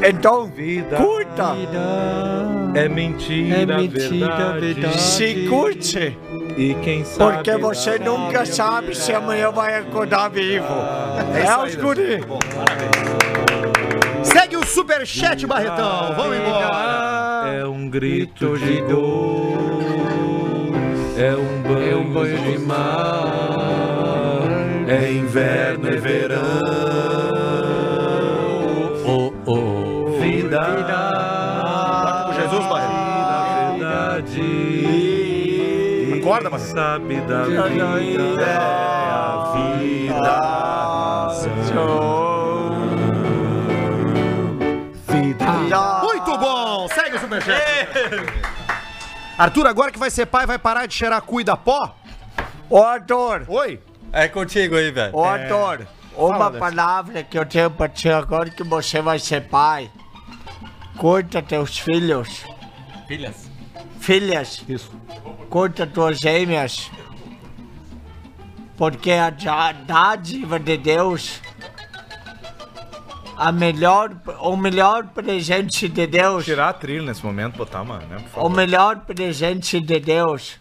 Então, 0.07 0.51
curta. 0.97 1.53
É 2.76 2.89
mentira, 2.89 3.57
É 3.61 3.65
mentira, 3.65 4.53
verdade. 4.60 4.99
Se 4.99 5.47
curte. 5.47 6.18
E 6.57 6.73
quem 6.84 7.03
sabe... 7.03 7.34
Porque 7.35 7.57
você 7.57 7.97
nunca 7.99 8.45
sabe 8.45 8.95
se 8.95 9.14
amanhã 9.14 9.51
vai 9.51 9.77
acordar 9.77 10.30
vivo. 10.30 10.65
É, 11.35 11.57
os 11.65 11.76
guri. 11.76 12.22
Segue 14.34 14.57
o 14.57 14.65
superchat, 14.65 15.45
Barretão. 15.45 16.15
Vamos 16.15 16.38
embora. 16.38 17.53
É 17.55 17.64
um 17.65 17.88
grito 17.88 18.57
de 18.57 18.81
dor. 18.81 19.53
É 21.15 21.35
um 21.35 21.61
banho, 21.61 21.91
É 21.91 21.95
um 21.95 22.11
banho 22.11 22.39
de 22.39 22.57
mar. 22.57 24.43
É 24.88 25.11
inverno, 25.11 25.88
é 25.88 25.97
verão. 25.97 26.41
Oh, 29.05 29.31
oh. 29.45 30.19
Vida. 30.19 30.60
Com 32.26 32.34
Jesus. 32.34 32.65
Verdade. 33.77 34.41
Acorda, 36.19 36.49
Quem 36.49 36.57
Barreto. 36.57 36.73
sabe 36.73 37.22
da 37.22 37.43
vida 37.43 38.41
é 38.41 38.57
a 38.57 39.53
vida. 39.55 40.41
Muito 46.03 46.37
bom. 46.37 46.87
Segue 46.87 47.15
o 47.15 47.19
superchat. 47.19 47.61
Arthur, 49.37 49.67
agora 49.67 49.91
que 49.91 49.99
vai 49.99 50.09
ser 50.09 50.25
pai, 50.27 50.45
vai 50.45 50.59
parar 50.59 50.85
de 50.85 50.93
cheirar 50.93 51.21
cu 51.21 51.41
e 51.41 51.43
da 51.43 51.57
pó? 51.57 51.95
Ô, 52.69 52.81
Arthur. 52.83 53.45
Oi? 53.47 53.79
É 54.11 54.27
contigo 54.27 54.75
aí, 54.75 54.91
velho. 54.91 55.15
Ô, 55.15 55.23
Arthur. 55.23 55.87
Uma 56.15 56.37
Fala, 56.37 56.59
palavra 56.59 57.23
que 57.23 57.37
eu 57.37 57.45
tenho 57.45 57.71
pra 57.71 57.89
ti 57.89 58.07
agora 58.07 58.49
que 58.49 58.63
você 58.63 59.01
vai 59.01 59.17
ser 59.17 59.47
pai. 59.47 59.89
Curta 60.97 61.41
teus 61.41 61.79
filhos. 61.79 62.45
Filhas. 63.07 63.49
Filhas. 63.99 64.63
Isso. 64.69 64.91
Curta 65.49 65.87
tuas 65.87 66.19
gêmeas. 66.19 66.91
Porque 68.77 69.11
a 69.11 69.31
dádiva 69.71 70.59
de 70.59 70.77
Deus. 70.77 71.41
A 73.38 73.51
melhor, 73.51 74.11
o 74.39 74.55
melhor 74.55 75.07
presente 75.07 75.88
de 75.88 76.07
Deus, 76.07 76.45
Tirar 76.45 76.69
a 76.69 76.73
trilha 76.73 77.03
nesse 77.03 77.26
momento, 77.26 77.57
botar 77.57 77.81
uma, 77.81 77.99
né? 77.99 78.23
Por 78.34 78.45
o 78.45 78.49
melhor 78.49 79.01
presente 79.01 79.80
de 79.80 79.99
Deus 79.99 80.60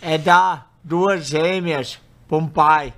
é 0.00 0.16
dar 0.16 0.70
duas 0.82 1.26
gêmeas 1.26 1.98
para 2.28 2.38
um 2.38 2.48
pai. 2.48 2.92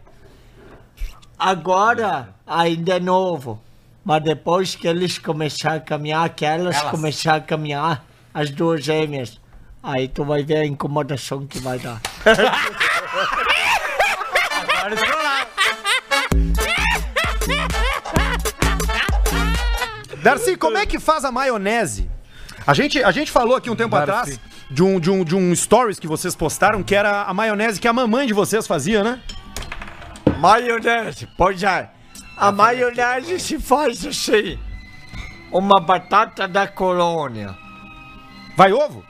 Agora 1.39 2.35
ainda 2.47 2.97
é 2.97 3.01
novo, 3.01 3.61
mas 4.05 4.23
depois 4.23 4.75
que 4.75 4.87
eles 4.87 5.19
começarem 5.19 5.79
a 5.79 5.81
caminhar, 5.81 6.29
que 6.31 6.45
elas, 6.45 6.77
Elas. 6.77 6.91
começarem 6.91 7.41
a 7.41 7.45
caminhar, 7.45 8.05
as 8.33 8.51
duas 8.51 8.85
gêmeas, 8.85 9.41
aí 9.83 10.07
tu 10.07 10.25
vai 10.25 10.43
ver 10.43 10.59
a 10.59 10.67
incomodação 10.67 11.47
que 11.47 11.59
vai 11.59 11.79
dar. 11.79 12.01
Darcy, 20.23 20.57
como 20.57 20.77
é 20.79 20.87
que 20.87 20.99
faz 20.99 21.25
a 21.25 21.33
maionese? 21.33 22.11
A 22.67 22.75
gente, 22.75 23.03
a 23.03 23.11
gente 23.11 23.31
falou 23.31 23.57
aqui 23.57 23.71
um 23.71 23.77
tempo 23.77 23.97
Darcy. 23.97 24.11
atrás 24.11 24.41
de 24.71 24.83
um, 24.83 25.01
de, 25.01 25.11
um, 25.11 25.25
de 25.25 25.35
um 25.35 25.55
stories 25.55 25.99
que 25.99 26.07
vocês 26.07 26.37
postaram, 26.37 26.83
que 26.83 26.95
era 26.95 27.25
a 27.25 27.35
maionese 27.35 27.81
que 27.81 27.89
a 27.89 27.93
mamãe 27.93 28.27
de 28.27 28.33
vocês 28.33 28.67
fazia, 28.67 29.03
né? 29.03 29.21
Maionese, 30.39 31.27
pois 31.37 31.63
é. 31.63 31.91
A 32.37 32.53
maionese 32.53 33.41
se 33.41 33.59
faz 33.59 34.07
assim. 34.07 34.59
Uma 35.53 35.81
batata 35.81 36.47
da 36.47 36.69
colônia. 36.69 37.57
Vai 38.57 38.73
ovo? 38.73 39.05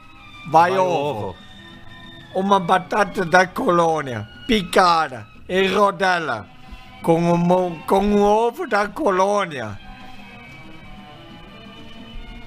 Vai, 0.51 0.77
ovo. 0.78 1.37
Uma 2.35 2.59
batata 2.59 3.24
da 3.24 3.47
colônia. 3.47 4.27
Picada 4.47 5.27
e 5.49 5.66
rodela. 5.66 6.49
Com 7.03 7.32
o, 7.32 7.81
com 7.87 8.15
o 8.15 8.23
ovo 8.23 8.66
da 8.66 8.89
colônia. 8.89 9.78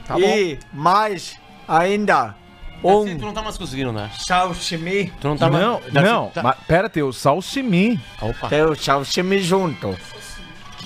Tá 0.08 0.20
e 0.20 0.60
mais 0.74 1.40
ainda 1.68 2.36
Um. 2.84 3.02
um 3.02 3.18
Tu 3.18 3.26
não 3.26 3.34
tá 3.34 3.42
mais 3.42 3.58
conseguindo, 3.58 3.92
né? 3.94 4.10
salsimi. 4.18 5.12
Tu 5.22 5.28
não 5.28 5.38
tá 5.38 5.50
Não, 5.50 5.80
mais. 5.82 5.94
não, 5.94 6.28
Tá- 6.30 6.44
mas 6.44 6.56
pera, 6.68 6.90
tem 6.90 7.02
o 7.04 7.14
salsimi. 7.14 8.00
Opa. 8.22 8.50
Tem 8.50 8.64
o 8.64 8.76
salsimi 8.76 9.40
junto. 9.40 9.98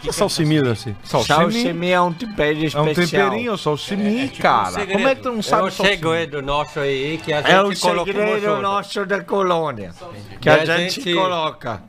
Que 0.02 0.12
salsimi, 0.14 0.62
Darcy? 0.62 0.96
Salsimi 1.04 1.90
é 1.90 2.00
um 2.00 2.14
tempero 2.14 2.60
É 2.60 2.66
especial. 2.66 2.86
um 2.86 2.94
temperinho, 2.94 3.54
o 3.54 3.58
salsimi, 3.58 4.28
tipo 4.28 4.38
um 4.38 4.42
cara. 4.42 4.70
segredo. 4.72 4.92
Como 4.94 5.08
é 5.08 5.16
que 5.16 5.22
tu 5.24 5.32
não 5.32 5.40
É 5.40 5.42
sabe 5.42 5.68
o 5.68 5.72
segredo 5.72 6.42
nosso 6.44 6.80
aí 6.80 7.20
que 7.26 7.34
a 7.34 7.42
gente 7.42 7.52
É 7.52 7.62
o 7.64 7.76
segredo 7.76 8.40
junto. 8.40 8.62
nosso 8.62 9.06
da 9.08 9.24
colônia. 9.24 9.92
Que 10.40 10.48
E 10.48 10.52
a, 10.52 10.56
a 10.56 10.66
gente, 10.66 11.02
gente- 11.02 11.14
coloca. 11.16 11.82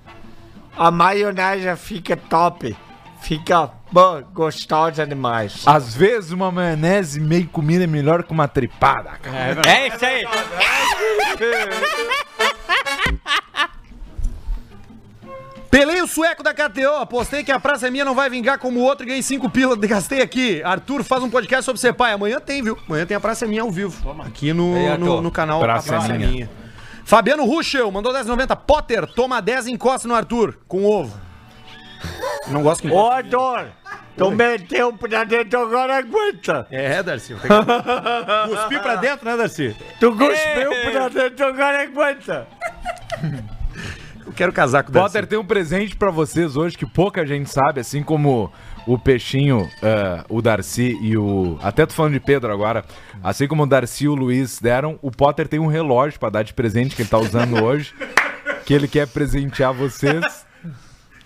A 0.77 0.91
maionese 0.91 1.77
fica 1.77 2.17
top. 2.17 2.75
Fica 3.21 3.71
bom, 3.91 4.23
gostosa 4.33 5.07
demais. 5.07 5.63
Às 5.67 5.95
vezes 5.95 6.31
uma 6.31 6.51
maionese 6.51 7.21
meio 7.21 7.49
comida 7.49 7.85
é 7.85 7.87
melhor 7.87 8.23
que 8.23 8.33
uma 8.33 8.49
tripada, 8.49 9.11
cara. 9.23 9.61
É 9.69 9.89
isso 9.89 10.05
aí. 10.05 10.25
Pelei 15.71 16.01
o 16.01 16.07
sueco 16.07 16.43
da 16.43 16.55
KTO, 16.55 16.97
apostei 16.99 17.45
que 17.45 17.53
a 17.53 17.61
praça 17.61 17.89
é 17.89 17.91
minha 17.91 18.05
não 18.05 18.15
vai 18.15 18.31
vingar 18.31 18.59
como 18.59 18.81
o 18.81 18.83
outro 18.83 19.05
e 19.05 19.09
ganhei 19.09 19.23
5 19.23 19.51
pila, 19.51 19.77
gastei 19.87 20.23
aqui. 20.23 20.63
Arthur 20.63 21.05
faz 21.05 21.23
um 21.23 21.29
podcast 21.29 21.65
sobre 21.65 21.79
ser 21.79 21.93
pai. 21.93 22.13
Amanhã 22.13 22.41
tem, 22.41 22.63
viu? 22.63 22.79
Amanhã 22.87 23.05
tem 23.05 23.17
a 23.17 23.21
praça 23.21 23.45
é 23.45 23.49
minha 23.49 23.63
ao 23.63 23.71
vivo. 23.71 24.11
Aqui 24.23 24.53
no, 24.55 24.75
Aí, 24.75 24.97
no, 24.97 25.21
no 25.21 25.31
canal 25.31 25.61
Praça 25.61 25.99
A 25.99 26.07
é 26.09 26.19
Minha. 26.19 26.51
Fabiano 27.05 27.45
Ruschel 27.45 27.91
mandou 27.91 28.13
10,90. 28.13 28.57
Potter, 28.57 29.07
toma 29.07 29.43
10 29.43 29.67
e 29.67 29.73
encosta 29.73 30.09
no 30.09 30.15
Arthur, 30.15 30.59
com 30.67 30.85
ovo. 30.85 31.28
Não 32.49 32.63
gosto 32.63 32.83
que 32.83 32.89
Ô, 32.91 33.11
Ador, 33.11 33.67
tu 34.17 34.31
meteu 34.31 34.93
pra 34.93 35.25
dentro, 35.25 35.61
agora 35.61 35.99
aguenta. 35.99 36.67
É, 36.71 37.03
Darcy. 37.03 37.33
eu 37.33 37.39
tenho 37.41 37.65
que- 37.65 38.57
Cuspir 38.57 38.81
pra 38.83 38.97
dentro, 38.97 39.25
né, 39.29 39.37
Darcy? 39.37 39.77
Tu 40.01 40.11
cuspiu 40.13 40.71
pra 40.93 41.09
dentro, 41.09 41.47
agora 41.47 41.83
aguenta. 41.83 42.47
Eu 44.27 44.33
quero 44.33 44.53
casar 44.53 44.83
com 44.83 44.91
o 44.91 44.93
Darcy. 44.93 45.09
Potter 45.09 45.27
tem 45.27 45.39
um 45.39 45.45
presente 45.45 45.97
pra 45.97 46.11
vocês 46.11 46.57
hoje 46.57 46.77
que 46.77 46.87
pouca 46.87 47.27
gente 47.27 47.51
sabe, 47.51 47.81
assim 47.81 48.03
como 48.03 48.53
o 48.87 48.99
Peixinho, 48.99 49.69
eh, 49.83 50.25
o 50.29 50.41
Darcy 50.41 50.97
e 51.03 51.17
o. 51.17 51.59
Até 51.63 51.85
tô 51.87 51.93
falando 51.95 52.13
de 52.13 52.21
Pedro 52.21 52.53
agora. 52.53 52.85
Assim 53.23 53.47
como 53.49 53.65
o 53.65 53.67
Darcy 53.67 54.05
e 54.05 54.09
o 54.09 54.15
Luiz 54.15 54.59
deram, 54.61 54.99
o 55.03 55.11
Potter 55.11 55.49
tem 55.49 55.59
um 55.59 55.67
relógio 55.67 56.19
pra 56.21 56.31
dar 56.31 56.43
de 56.43 56.55
presente 56.55 56.95
que 56.95 57.03
ele 57.03 57.09
tá 57.09 57.19
usando 57.19 57.63
hoje. 57.65 57.93
Que 58.65 58.75
ele 58.75 58.87
quer 58.87 59.07
presentear 59.09 59.73
vocês. 59.73 60.47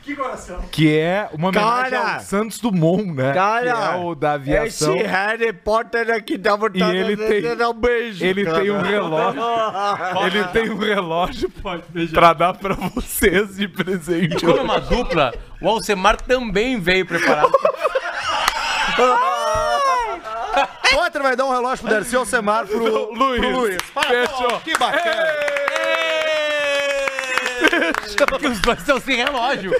Que 0.02 0.16
coração. 0.16 0.60
Que 0.72 0.98
é 0.98 1.28
uma 1.32 1.48
homenagem 1.48 1.90
Cara! 1.92 2.14
ao 2.14 2.20
Santos 2.20 2.58
Dumont, 2.58 3.04
né? 3.12 3.32
Cara, 3.32 3.62
que 3.62 3.68
é 3.68 3.96
o 4.04 4.14
da 4.16 4.32
aviação. 4.32 4.96
Esse 4.96 5.06
Harry 5.06 5.52
Potter 5.52 6.10
aqui 6.10 6.36
dá 6.36 6.56
vontade 6.56 6.82
E 6.92 6.96
ele 6.96 7.14
de 7.16 7.24
tem- 7.26 7.56
dar 7.56 7.70
um 7.70 7.74
beijo. 7.74 8.24
Ele 8.24 8.44
cara. 8.44 8.58
tem 8.60 8.70
um 8.72 8.80
relógio. 8.80 9.42
ele 10.26 10.44
tem 10.48 10.70
um 10.70 10.78
relógio 10.78 11.50
pra 12.12 12.32
dar 12.32 12.54
pra 12.54 12.74
vocês 12.74 13.56
de 13.56 13.68
presente. 13.68 14.44
Como 14.44 14.58
é 14.58 14.62
uma 14.62 14.80
dupla, 14.80 15.32
o 15.60 15.68
Alcemar 15.68 16.20
também 16.20 16.80
veio 16.80 17.06
preparado. 17.06 17.52
Potter 20.92 21.22
vai 21.22 21.36
dar 21.36 21.46
um 21.46 21.50
relógio 21.50 21.84
pro 21.84 21.94
Darcy 21.94 22.16
Alcemar 22.16 22.66
pro, 22.66 22.78
pro 22.80 23.12
Luiz. 23.14 23.40
Luiz. 23.42 23.76
Fechou. 24.06 24.60
Que 24.60 24.76
bacana. 24.76 25.26
Porque 28.28 28.46
os 28.48 28.60
dois 28.60 28.78
estão 28.78 29.00
sem 29.00 29.16
relógio. 29.16 29.72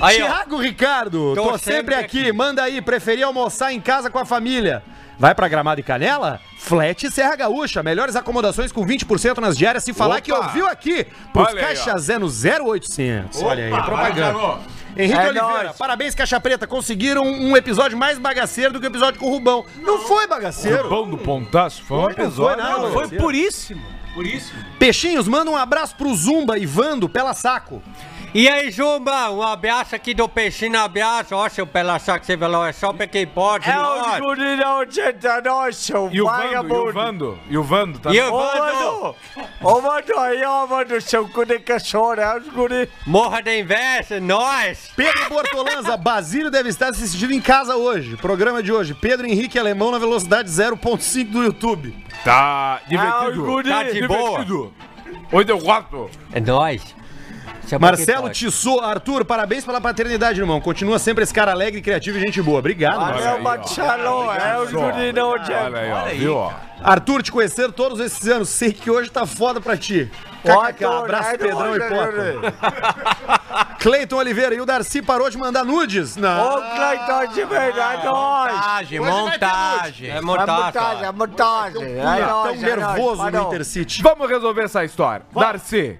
Aí, 0.00 0.22
ó. 0.22 0.26
Tiago 0.26 0.56
Ricardo, 0.56 1.34
tô, 1.34 1.42
Tô 1.42 1.58
sempre 1.58 1.72
sempre 1.74 1.94
aqui. 1.94 2.32
Manda 2.32 2.62
aí, 2.62 2.80
preferia 2.80 3.26
almoçar 3.26 3.72
em 3.72 3.80
casa 3.80 4.08
com 4.10 4.18
a 4.18 4.24
família. 4.24 4.82
Vai 5.18 5.34
pra 5.34 5.48
Gramado 5.48 5.78
e 5.78 5.82
Canela? 5.82 6.40
Flat 6.58 7.10
Serra 7.10 7.36
Gaúcha. 7.36 7.82
Melhores 7.82 8.16
acomodações 8.16 8.72
com 8.72 8.84
20% 8.86 9.36
nas 9.38 9.56
diárias. 9.58 9.84
Se 9.84 9.92
falar 9.92 10.14
Opa! 10.14 10.22
que 10.22 10.32
ouviu 10.32 10.66
aqui, 10.66 11.06
pros 11.30 11.48
Olha 11.48 11.60
aí, 11.60 11.66
Caixa 11.76 11.98
Zé 11.98 12.18
no 12.18 12.26
0800. 12.26 13.42
Olha 13.42 13.64
aí, 13.66 13.70
propaganda. 13.82 14.32
Vai, 14.32 14.58
Henrique 14.96 15.18
É 15.18 15.28
Oliveira, 15.28 15.62
nóis. 15.64 15.76
parabéns, 15.76 16.14
Caixa 16.14 16.40
Preta. 16.40 16.66
Conseguiram 16.66 17.22
um 17.22 17.54
episódio 17.54 17.98
mais 17.98 18.18
bagaceiro 18.18 18.72
do 18.72 18.80
que 18.80 18.86
o 18.86 18.88
episódio 18.88 19.20
com 19.20 19.26
o 19.26 19.30
Rubão. 19.30 19.64
Não 19.82 19.98
foi 20.06 20.26
bagaceiro. 20.26 20.88
Pão 20.88 21.08
do 21.08 21.18
Pontaço 21.18 21.82
foi 21.84 21.98
um 21.98 22.00
Não 22.00 22.10
foi 22.14 22.24
episódio. 22.24 22.62
nada. 22.64 22.90
Foi 22.90 23.08
puríssimo. 23.08 23.82
Puríssimo. 24.14 24.62
Peixinhos, 24.78 25.28
manda 25.28 25.50
um 25.50 25.56
abraço 25.56 25.94
pro 25.96 26.14
Zumba 26.14 26.58
e 26.58 26.66
Vando 26.66 27.08
pela 27.08 27.34
saco. 27.34 27.82
E 28.32 28.48
aí, 28.48 28.70
Jumba, 28.70 29.28
um 29.30 29.42
abraço 29.42 29.96
aqui 29.96 30.14
do 30.14 30.28
Peixinho, 30.28 30.78
abraço. 30.78 31.34
Ó, 31.34 31.48
seu 31.48 31.66
pela 31.66 31.98
saco, 31.98 32.24
você 32.24 32.38
falou, 32.38 32.64
é 32.64 32.72
só 32.72 32.92
pra 32.92 33.08
quem 33.08 33.26
pode. 33.26 33.68
É 33.68 33.74
guri 34.20 34.56
da 34.56 34.76
89, 34.76 35.72
seu 35.72 36.08
E 36.12 36.22
o 36.22 36.26
Vando, 36.26 36.42
e 36.42 36.46
o 36.46 36.48
vagabundo. 36.48 36.92
Vando, 36.92 37.38
e 37.50 37.58
o 37.58 37.62
Vando, 37.64 37.98
tá? 37.98 38.12
E 38.12 38.16
eu, 38.18 38.32
Ô, 38.32 38.38
Vando, 38.40 39.16
ô, 39.62 39.80
mano, 39.80 40.18
aí, 40.20 40.44
ó, 40.44 40.64
mano, 40.64 41.00
seu 41.00 41.28
cu 41.28 41.44
de 41.44 41.58
cachorro, 41.58 42.20
é 42.20 42.38
os 42.38 42.46
guri. 42.48 42.88
morra 43.04 43.42
da 43.42 43.52
inveja, 43.52 44.20
nós. 44.20 44.92
Pedro 44.94 45.28
Bortolanza, 45.28 45.96
Basílio 45.96 46.52
deve 46.52 46.68
estar 46.68 46.90
assistindo 46.90 47.32
em 47.32 47.40
casa 47.40 47.74
hoje. 47.76 48.16
Programa 48.16 48.62
de 48.62 48.72
hoje. 48.72 48.94
Pedro 48.94 49.26
Henrique 49.26 49.58
Alemão 49.58 49.90
na 49.90 49.98
velocidade 49.98 50.48
0.5 50.48 51.24
do 51.32 51.42
YouTube. 51.42 51.96
Tá 52.24 52.74
Ah, 52.76 52.80
divertido. 52.88 53.30
os 53.30 53.38
guri. 53.38 53.68
Tá 53.70 53.82
de 53.82 54.06
boa. 54.06 54.20
divertido. 54.44 54.72
Oi, 55.32 55.44
deu 55.44 55.58
quatro. 55.58 56.08
É 56.32 56.40
nós. 56.40 56.94
Marcelo. 57.78 58.30
Tissot, 58.30 58.80
Arthur, 58.82 59.24
parabéns 59.24 59.64
pela 59.64 59.80
paternidade, 59.80 60.40
irmão. 60.40 60.60
Continua 60.60 60.98
sempre 60.98 61.24
esse 61.24 61.32
cara 61.34 61.52
alegre, 61.52 61.80
criativo 61.80 62.18
e 62.18 62.20
gente 62.20 62.40
boa. 62.42 62.58
Obrigado, 62.58 63.00
Marcelo. 63.00 63.42
Valeu, 63.42 63.42
Machalo, 63.42 64.32
é 64.32 64.58
os 64.60 64.72
guri 64.72 65.12
da 65.12 65.26
Olha 65.26 65.78
aí, 65.78 65.90
ó, 65.92 66.04
viu, 66.06 66.36
ó. 66.36 66.52
Arthur, 66.82 67.22
te 67.22 67.30
conhecer 67.30 67.70
todos 67.72 68.00
esses 68.00 68.26
anos. 68.28 68.48
Sei 68.48 68.72
que 68.72 68.90
hoje 68.90 69.10
tá 69.10 69.26
foda 69.26 69.60
pra 69.60 69.76
ti. 69.76 70.10
KKK, 70.42 70.84
abraço, 70.84 71.28
é 71.30 71.38
Pedrão 71.38 71.76
e 71.76 71.78
né, 71.78 71.88
Potter. 71.88 72.38
Cleiton 73.78 74.16
Oliveira, 74.16 74.54
e 74.54 74.60
o 74.60 74.64
Darcy 74.64 75.02
parou 75.02 75.28
de 75.28 75.36
mandar 75.36 75.64
nudes? 75.64 76.16
Não. 76.16 76.54
Ô, 76.54 76.62
Cleiton, 76.74 77.26
de 77.34 77.44
verdade, 77.44 78.06
é. 78.06 78.10
Montagem, 78.10 79.00
montagem. 79.00 80.10
É 80.10 80.16
É 80.16 80.20
montagem. 80.20 80.64
montagem, 80.64 81.04
é 81.04 81.12
montagem. 81.12 81.98
É 81.98 82.02
Tão 82.02 82.28
nóis, 82.44 82.62
é 82.62 82.66
nervoso 82.66 83.30
no. 83.30 83.42
Intercity. 83.48 84.02
Vamos 84.02 84.28
resolver 84.28 84.62
essa 84.62 84.82
história. 84.84 85.26
Darcy, 85.34 85.98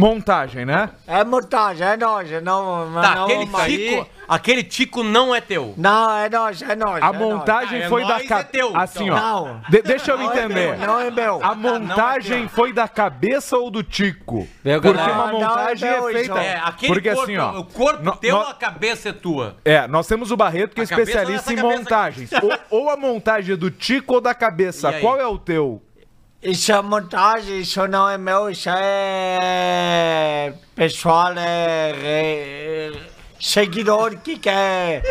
montagem, 0.00 0.64
né? 0.64 0.90
É 1.06 1.22
montagem, 1.24 1.86
é 1.86 1.96
nóis, 1.96 2.32
é 2.32 2.40
não, 2.40 2.90
Tá, 3.00 3.14
não, 3.14 3.24
aquele 3.24 3.46
mas- 3.46 3.72
tico, 3.72 4.06
aquele 4.28 4.62
tico 4.64 5.02
não 5.02 5.34
é 5.34 5.40
teu. 5.40 5.74
Não, 5.76 6.16
é 6.16 6.28
nóis, 6.28 6.62
é 6.62 6.74
nóis. 6.76 7.02
A 7.02 7.06
é 7.08 7.12
nóis. 7.12 7.18
montagem 7.18 7.82
Ah, 7.82 7.84
é 7.84 7.88
foi 7.88 8.02
da 8.02 8.08
nóis, 8.14 8.28
ca... 8.28 8.38
é 8.38 8.42
teu, 8.44 8.76
Assim, 8.76 9.04
então. 9.04 9.16
ó. 9.16 9.20
Não. 9.46 9.60
De- 9.68 9.82
deixa 9.82 10.10
eu 10.12 10.18
Não 10.18 10.32
é 10.32 10.38
entender. 10.44 10.76
meu, 10.78 10.86
não 10.86 11.00
é 11.00 11.10
meu. 11.10 11.40
A 11.44 11.54
montagem 11.54 12.48
foi 12.48 12.72
da 12.72 12.88
cabeça 12.88 13.56
ou 13.56 13.70
do 13.70 13.82
Tico? 13.82 14.46
Meu 14.64 14.80
Porque 14.80 14.98
uma 15.00 15.26
Não, 15.26 15.40
montagem 15.40 15.90
não, 15.90 16.08
é 16.08 16.12
feita. 16.12 16.20
isso. 16.32 16.38
É, 16.38 16.56
aquele 16.64 16.92
Porque 16.92 17.08
corpo, 17.10 17.22
assim, 17.24 17.36
ó, 17.38 17.58
o 17.58 17.64
corpo 17.64 18.02
no- 18.02 18.16
teu, 18.16 18.36
no- 18.36 18.42
a 18.48 18.54
cabeça 18.54 19.08
é 19.10 19.12
tua. 19.12 19.56
É, 19.64 19.86
nós 19.86 20.06
temos 20.06 20.30
o 20.30 20.36
Barreto 20.36 20.74
que 20.74 20.80
é 20.80 20.86
cabeça 20.86 21.10
especialista 21.10 21.52
em 21.52 21.56
é 21.58 21.60
cabeça 21.62 21.78
montagens. 21.78 22.30
ou, 22.70 22.80
ou 22.80 22.90
a 22.90 22.96
montagem 22.96 23.54
é 23.54 23.56
do 23.56 23.70
Tico 23.70 24.14
ou 24.14 24.20
da 24.20 24.34
cabeça. 24.34 24.92
Qual 25.00 25.20
é 25.20 25.26
o 25.26 25.38
teu? 25.38 25.82
Isso 26.42 26.72
é 26.72 26.80
montagem, 26.80 27.60
isso 27.60 27.86
não 27.86 28.08
é 28.08 28.16
meu, 28.16 28.48
isso 28.48 28.68
é. 28.70 30.54
Pessoal, 30.74 31.32
é. 31.36 31.92
é- 32.02 32.92
seguidor 33.38 34.16
que 34.18 34.38
quer, 34.38 35.02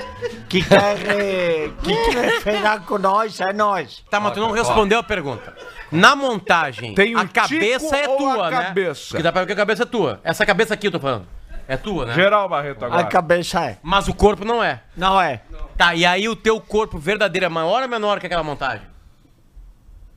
que 0.48 0.64
quer, 0.64 0.98
eh, 1.08 1.70
que 1.84 1.96
quer 2.12 2.42
ferrar 2.42 2.82
com 2.82 2.98
nós, 3.00 3.40
é 3.40 3.52
nós. 3.54 4.04
Tá, 4.10 4.20
mas 4.20 4.34
tu 4.34 4.40
não 4.40 4.52
respondeu 4.52 5.00
a 5.00 5.04
pergunta. 5.04 5.56
Na 5.92 6.16
montagem, 6.16 6.94
Tem 6.94 7.16
o 7.16 7.20
a 7.20 7.28
cabeça 7.28 7.86
tico 7.88 7.96
é 7.96 8.08
ou 8.08 8.18
tua, 8.18 8.48
a 8.48 8.52
né? 8.52 8.64
cabeça? 8.64 9.08
Porque 9.10 9.24
dá 9.24 9.32
pra 9.32 9.42
ver 9.42 9.48
que 9.48 9.54
a 9.54 9.56
cabeça 9.56 9.84
é 9.84 9.86
tua. 9.88 10.20
Essa 10.24 10.46
cabeça 10.46 10.74
aqui 10.76 10.88
eu 10.88 10.92
tô 10.92 11.00
falando. 11.00 11.26
É 11.68 11.76
tua, 11.78 12.06
né? 12.08 12.14
Geral 12.16 12.48
Barreto 12.50 12.84
A 12.84 12.88
agora. 12.88 13.04
cabeça 13.06 13.64
é. 13.66 13.78
Mas 13.84 14.08
o 14.08 14.14
corpo 14.14 14.44
não 14.46 14.64
é. 14.64 14.82
Não 14.98 15.20
é. 15.22 15.42
Tá, 15.78 15.94
e 15.96 16.06
aí 16.06 16.28
o 16.30 16.36
teu 16.36 16.60
corpo 16.62 16.98
verdadeiro 17.00 17.46
é 17.46 17.50
maior 17.50 17.82
ou 17.84 17.88
menor 17.90 18.20
que 18.20 18.26
aquela 18.28 18.44
montagem? 18.44 18.86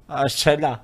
Ah, 0.09 0.29
sei 0.29 0.57
lá. 0.59 0.81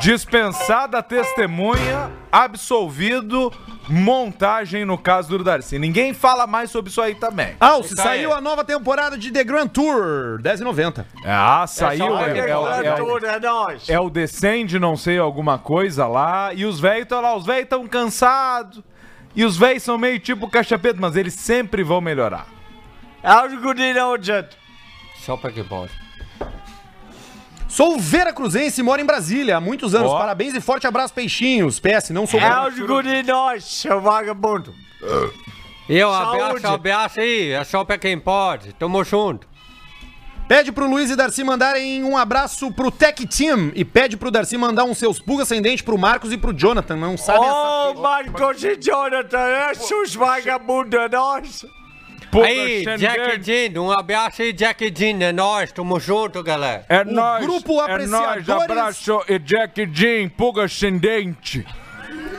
Dispensada 0.00 0.98
a 0.98 1.02
testemunha, 1.02 2.10
absolvido, 2.30 3.52
montagem 3.88 4.84
no 4.84 4.96
caso 4.96 5.36
do 5.36 5.44
Darcy. 5.44 5.78
Ninguém 5.78 6.14
fala 6.14 6.46
mais 6.46 6.70
sobre 6.70 6.90
isso 6.90 7.00
aí 7.00 7.14
também. 7.14 7.54
Alce, 7.60 7.94
saiu 7.96 8.32
a 8.32 8.40
nova 8.40 8.64
temporada 8.64 9.18
de 9.18 9.30
The 9.30 9.44
Grand 9.44 9.68
Tour, 9.68 10.38
10,90. 10.40 11.04
Ah, 11.24 11.66
saiu. 11.66 12.16
É, 12.18 12.38
é, 12.38 12.56
o- 12.56 12.68
é, 12.68 13.02
o- 13.02 13.18
é 13.26 13.40
nós. 13.40 13.88
é 13.88 13.98
o 14.00 14.08
Descende, 14.08 14.78
não 14.78 14.96
sei, 14.96 15.18
alguma 15.18 15.58
coisa 15.58 16.06
lá. 16.06 16.52
E 16.54 16.64
os 16.64 16.78
velhos 16.80 17.02
estão 17.02 17.20
lá, 17.20 17.34
os 17.36 17.44
velhos 17.44 17.64
estão 17.64 17.86
cansados. 17.86 18.82
E 19.34 19.44
os 19.44 19.56
velhos 19.56 19.82
são 19.82 19.98
meio 19.98 20.18
tipo 20.18 20.48
caixa 20.48 20.78
preta, 20.78 20.98
mas 21.00 21.14
eles 21.16 21.34
sempre 21.34 21.82
vão 21.82 22.00
melhorar. 22.00 22.46
Algo 23.22 23.74
de 23.74 23.92
não, 23.92 24.16
gente. 24.20 24.56
Só 25.28 25.36
pra 25.36 25.52
que 25.52 25.62
pode. 25.62 25.92
Sou 27.68 27.98
Vera 27.98 28.32
Cruzense 28.32 28.80
e 28.80 28.82
moro 28.82 28.98
em 28.98 29.04
Brasília 29.04 29.58
há 29.58 29.60
muitos 29.60 29.94
anos. 29.94 30.10
Ó. 30.10 30.18
Parabéns 30.18 30.54
e 30.54 30.60
forte 30.62 30.86
abraço, 30.86 31.12
peixinhos. 31.12 31.78
PS, 31.78 32.08
não 32.08 32.26
sou... 32.26 32.40
Algo 32.40 33.02
de 33.02 33.22
nós, 33.24 33.62
seu 33.62 34.00
vagabundo. 34.00 34.74
Eu, 35.86 36.10
abraço, 36.10 36.66
abraço 36.66 37.20
aí. 37.20 37.50
É 37.50 37.62
só 37.62 37.84
pra 37.84 37.98
quem 37.98 38.18
pode. 38.18 38.72
Tamo 38.72 39.04
junto. 39.04 39.46
Pede 40.48 40.72
pro 40.72 40.88
Luiz 40.88 41.10
e 41.10 41.16
Darcy 41.16 41.44
mandarem 41.44 42.02
um 42.02 42.16
abraço 42.16 42.72
pro 42.72 42.90
Tech 42.90 43.26
Team 43.26 43.70
e 43.74 43.84
pede 43.84 44.16
pro 44.16 44.30
Darcy 44.30 44.56
mandar 44.56 44.84
uns 44.84 44.96
seus 44.96 45.20
pulgas 45.20 45.46
ascendentes 45.46 45.82
pro 45.82 45.98
Marcos 45.98 46.32
e 46.32 46.38
pro 46.38 46.54
Jonathan. 46.54 46.96
Não 46.96 47.18
sabe 47.18 47.40
Ô, 47.40 47.90
essa... 47.90 48.00
Marcos 48.00 48.64
e 48.64 48.76
Jonathan, 48.80 49.46
esses 49.72 50.14
vagabundos 50.14 50.98
é 50.98 51.08
nós. 51.10 51.66
Aí, 52.44 52.84
Jack 52.98 53.42
Jean. 53.42 53.80
Um 53.80 53.90
abraço 53.90 54.42
aí, 54.42 54.52
Jack 54.52 54.92
Jean. 54.94 55.22
É 55.22 55.32
nóis. 55.32 55.72
Tamo 55.72 55.98
junto, 55.98 56.42
galera. 56.42 56.84
É 56.88 57.02
O 57.02 57.04
nóis, 57.04 57.44
grupo 57.44 57.72
é 57.82 58.06
nóis, 58.06 58.12
Apreciadores- 58.12 58.48
abraço 58.70 59.24
e 59.28 59.38
Jack 59.38 59.88
Jean, 59.92 60.28
pulga 60.28 60.64
ascendente. 60.64 61.64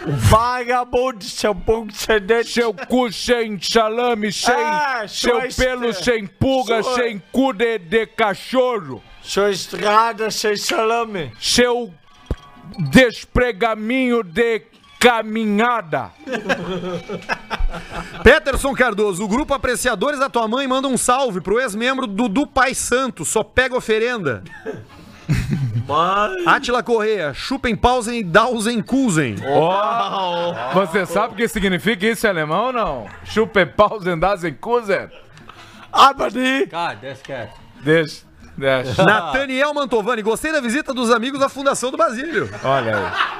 Vagabundo, 0.05 1.23
seu 1.23 1.53
pouco 1.53 1.91
sedente. 1.93 2.49
Seu 2.49 2.73
cu 2.73 3.11
sem 3.11 3.59
salame, 3.61 4.31
sem, 4.31 4.53
Ah, 4.55 5.03
seu 5.07 5.41
sua 5.41 5.65
pelo 5.65 5.89
estra- 5.89 6.13
sem 6.13 6.25
pulga, 6.25 6.81
sua- 6.81 6.95
sem 6.95 7.21
cu 7.31 7.53
de, 7.53 7.77
de 7.79 8.05
cachorro, 8.07 9.03
Sua 9.21 9.49
estrada 9.51 10.31
sem 10.31 10.55
salame. 10.55 11.31
seu 11.39 11.93
despregaminho 12.91 14.23
de 14.23 14.61
caminhada. 14.99 16.11
Peterson 18.21 18.73
Cardoso, 18.73 19.23
o 19.23 19.27
grupo 19.27 19.53
Apreciadores 19.53 20.19
da 20.19 20.29
Tua 20.29 20.47
Mãe 20.47 20.67
manda 20.67 20.87
um 20.87 20.97
salve 20.97 21.39
pro 21.39 21.59
ex-membro 21.59 22.05
Dudu 22.05 22.45
Pai 22.45 22.75
Santo, 22.75 23.23
só 23.23 23.43
pega 23.43 23.77
oferenda. 23.77 24.43
Atila 26.45 26.83
Correia, 26.83 27.33
chupem 27.33 27.75
pausen 27.75 28.19
e 28.19 28.23
dausen 28.23 28.81
kusen. 28.81 29.35
Ó, 29.47 30.53
você 30.73 31.05
sabe 31.05 31.33
o 31.33 31.37
que 31.37 31.47
significa 31.47 32.05
isso 32.05 32.27
em 32.27 32.29
alemão 32.29 32.67
ou 32.67 32.73
não? 32.73 33.07
Chupe 33.23 33.65
pausen 33.65 34.19
dasen 34.19 34.53
kusen? 34.53 35.09
Abadi. 35.91 36.67
Cara, 36.67 36.95
deixa 36.95 37.23
quieto. 37.23 37.59
Deixa. 37.81 38.28
Nathaniel 38.97 39.73
Mantovani, 39.73 40.21
gostei 40.21 40.51
da 40.51 40.61
visita 40.61 40.93
dos 40.93 41.11
amigos 41.11 41.39
da 41.39 41.49
Fundação 41.49 41.91
do 41.91 41.97
Basílio. 41.97 42.49
Olha 42.63 42.97
aí. 42.97 43.39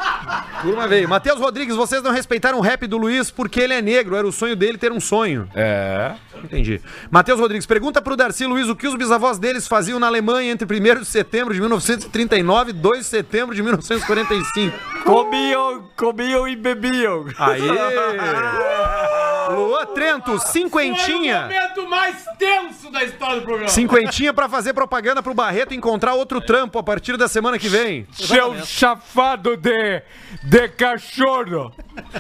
Turma 0.62 0.88
veio. 0.88 1.08
Matheus 1.08 1.40
Rodrigues, 1.40 1.76
vocês 1.76 2.04
não 2.04 2.12
respeitaram 2.12 2.58
o 2.58 2.62
rap 2.62 2.86
do 2.86 2.98
Luiz 2.98 3.32
porque 3.32 3.60
ele 3.60 3.74
é 3.74 3.82
negro, 3.82 4.16
era 4.16 4.28
o 4.28 4.32
sonho 4.32 4.56
dele 4.56 4.78
ter 4.78 4.92
um 4.92 5.00
sonho. 5.00 5.50
É. 5.56 6.14
Entendi. 6.44 6.82
Matheus 7.10 7.40
Rodrigues, 7.40 7.66
pergunta 7.66 8.02
pro 8.02 8.16
Darcy 8.16 8.46
Luiz 8.46 8.68
o 8.70 8.76
que 8.76 8.88
os 8.88 8.96
bisavós 8.96 9.38
deles 9.38 9.68
faziam 9.68 10.00
na 10.00 10.08
Alemanha 10.08 10.52
entre 10.52 10.66
1 10.66 11.00
de 11.00 11.06
setembro 11.06 11.54
de 11.54 11.60
1939 11.60 12.72
e 12.72 12.74
2 12.74 13.00
de 13.00 13.06
setembro 13.06 13.56
de 13.56 13.62
1945. 13.62 14.78
Comiam, 15.04 15.90
comiam 15.96 16.48
e 16.48 16.56
bebiam. 16.56 17.26
Aê! 17.38 17.60
Luan 19.50 19.86
Trento, 19.88 20.38
cinquentinha. 20.40 21.42
momento 21.44 21.88
mais 21.90 22.24
tenso 22.38 22.92
da 22.92 23.04
história 23.04 23.38
do 23.38 23.42
programa. 23.44 23.68
Cinquentinha 23.70 24.34
pra 24.34 24.48
fazer 24.48 24.74
propaganda 24.74 25.22
pro 25.24 25.34
Barreto 25.34 25.74
encontrar 25.74 26.14
outro 26.14 26.40
trampo 26.42 26.78
a 26.78 26.84
partir 26.84 27.18
da 27.18 27.28
semana 27.28 27.58
que 27.58 27.68
vem. 27.68 28.08
Seu 28.14 28.64
chafado 28.66 29.58
de, 29.58 30.02
de 30.44 30.68
cachorro. 30.70 31.74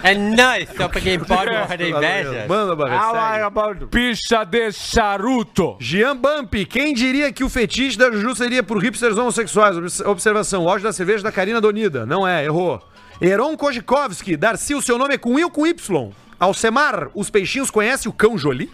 É 0.04 0.16
nóis. 0.16 0.70
Só 0.76 0.88
pra 0.88 1.00
quem 1.02 1.20
pode 1.20 1.52
morrer 1.52 1.78
de 1.78 1.90
inveja. 1.90 2.46
Manda, 2.48 2.76
Barreto. 2.76 3.88
Picha 3.88 4.44
de 4.44 4.72
charuto. 4.72 5.78
Jean 5.80 6.16
Bump, 6.16 6.54
quem 6.66 6.94
diria 6.94 7.32
que 7.32 7.44
o 7.44 7.50
fetiche 7.50 7.98
da 7.98 8.12
Juju 8.12 8.36
seria 8.36 8.64
por 8.64 8.82
hipsters 8.82 9.18
homossexuais? 9.18 9.78
Obs- 9.78 10.00
Observação, 10.02 10.66
o 10.66 10.70
áudio 10.70 10.84
da 10.86 10.94
cerveja 10.94 11.24
da 11.24 11.32
Karina 11.32 11.62
Donida. 11.62 12.06
Não 12.06 12.28
é, 12.28 12.44
errou. 12.46 12.82
Heron 13.22 13.56
Kojikovski, 13.58 14.38
Darcy, 14.38 14.74
o 14.76 14.82
seu 14.82 14.98
nome 14.98 15.16
é 15.16 15.18
com 15.18 15.38
I 15.38 15.44
ou 15.44 15.52
com 15.52 15.68
Y? 15.68 16.12
Alcemar, 16.40 17.10
os 17.14 17.30
peixinhos 17.30 17.70
conhecem 17.70 18.10
o 18.10 18.14
cão 18.14 18.38
Jolie? 18.38 18.72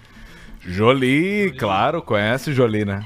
Jolie, 0.62 1.52
claro, 1.58 2.02
conhece 2.02 2.54
Jolie, 2.54 2.86
né? 2.86 3.04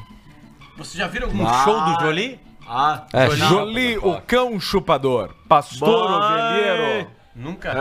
Vocês 0.77 0.95
já 0.95 1.07
viram 1.07 1.27
algum 1.27 1.45
show 1.63 1.81
do 1.81 2.01
Jolie? 2.01 2.39
Ah, 2.67 3.05
É, 3.13 3.29
Jolie, 3.31 3.97
o 3.97 4.21
cão 4.21 4.59
chupador. 4.59 5.33
Pastor 5.47 6.11
ovelheiro. 6.11 7.07
Nunca. 7.35 7.73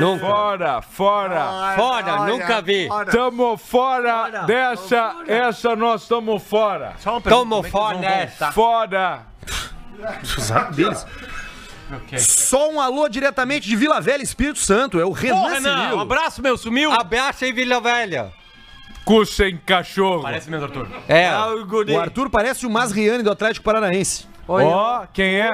Nunca. 0.00 0.26
Fora, 0.26 0.82
fora. 0.82 1.74
Fora, 1.76 2.26
nunca 2.26 2.62
vi. 2.62 2.88
Tamo 3.10 3.56
fora 3.58 4.44
dessa, 4.46 5.16
essa 5.26 5.76
nós 5.76 6.08
tamo 6.08 6.38
fora. 6.38 6.94
Só 6.98 7.12
uma 7.12 7.20
pergunta, 7.20 7.44
Tamo 7.44 7.62
como 7.62 7.64
é 7.66 7.66
que 7.66 7.70
fora 7.70 7.96
eles 7.96 8.02
vão 8.02 8.18
dessa. 8.18 8.50
voltar? 8.50 8.52
Fora. 8.52 9.26
deles. 10.72 11.06
Só 12.50 12.68
um 12.68 12.80
alô 12.80 13.08
diretamente 13.08 13.68
de 13.68 13.76
Vila 13.76 14.00
Velha, 14.00 14.24
Espírito 14.24 14.58
Santo. 14.58 14.98
É 14.98 15.04
o 15.04 15.12
Renan, 15.12 15.36
Ô, 15.36 15.46
Renan, 15.46 15.94
um 15.94 16.00
abraço, 16.00 16.42
meu, 16.42 16.58
sumiu. 16.58 16.90
Abraço 16.90 17.44
aí, 17.44 17.52
Vila 17.52 17.80
Velha. 17.80 18.32
Cu 19.04 19.24
sem 19.24 19.56
cachorro. 19.58 20.22
Parece 20.22 20.50
mesmo, 20.50 20.66
Arthur. 20.66 20.88
É. 21.06 21.30
O 21.94 22.00
Arthur 22.00 22.28
parece 22.28 22.66
o 22.66 22.70
Masriane 22.70 23.22
do 23.22 23.30
Atlético 23.30 23.64
Paranaense. 23.64 24.26
Ó, 24.48 25.06
quem 25.12 25.38
é? 25.38 25.52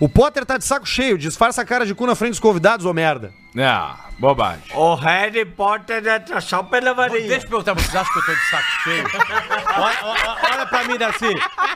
O 0.00 0.08
Potter 0.08 0.44
tá 0.44 0.58
de 0.58 0.64
saco 0.64 0.84
cheio, 0.84 1.16
disfarça 1.16 1.62
a 1.62 1.64
cara 1.64 1.86
de 1.86 1.94
cu 1.94 2.08
na 2.08 2.16
frente 2.16 2.30
dos 2.30 2.40
convidados, 2.40 2.84
ô 2.84 2.92
merda. 2.92 3.32
Ah, 3.56 4.06
bobagem. 4.18 4.64
o 4.74 4.96
Harry 4.96 5.44
Potter 5.44 6.02
é 6.08 6.40
só 6.40 6.64
pela 6.64 6.92
varinha. 6.92 7.28
Deixa 7.28 7.46
eu 7.46 7.50
perguntar, 7.50 7.74
vocês 7.74 7.94
acham 7.94 8.12
que 8.12 8.18
eu 8.18 8.24
tô 8.26 8.32
de 8.34 8.50
saco 8.50 8.82
cheio? 8.82 9.04
olha, 9.78 9.98
olha, 10.02 10.54
olha 10.54 10.66
pra 10.66 10.84
mim, 10.84 10.98
Darcy. 10.98 11.26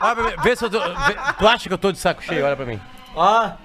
Olha 0.00 0.14
pra 0.16 0.24
mim. 0.24 0.32
Vê 0.42 0.56
se 0.56 0.64
eu 0.64 0.70
tô. 0.70 0.80
vê- 0.80 1.16
tu 1.38 1.46
acha 1.46 1.68
que 1.68 1.72
eu 1.74 1.78
tô 1.78 1.92
de 1.92 1.98
saco 2.00 2.20
cheio? 2.20 2.44
Olha 2.44 2.56
pra 2.56 2.66
mim. 2.66 2.80
Ah, 3.16 3.56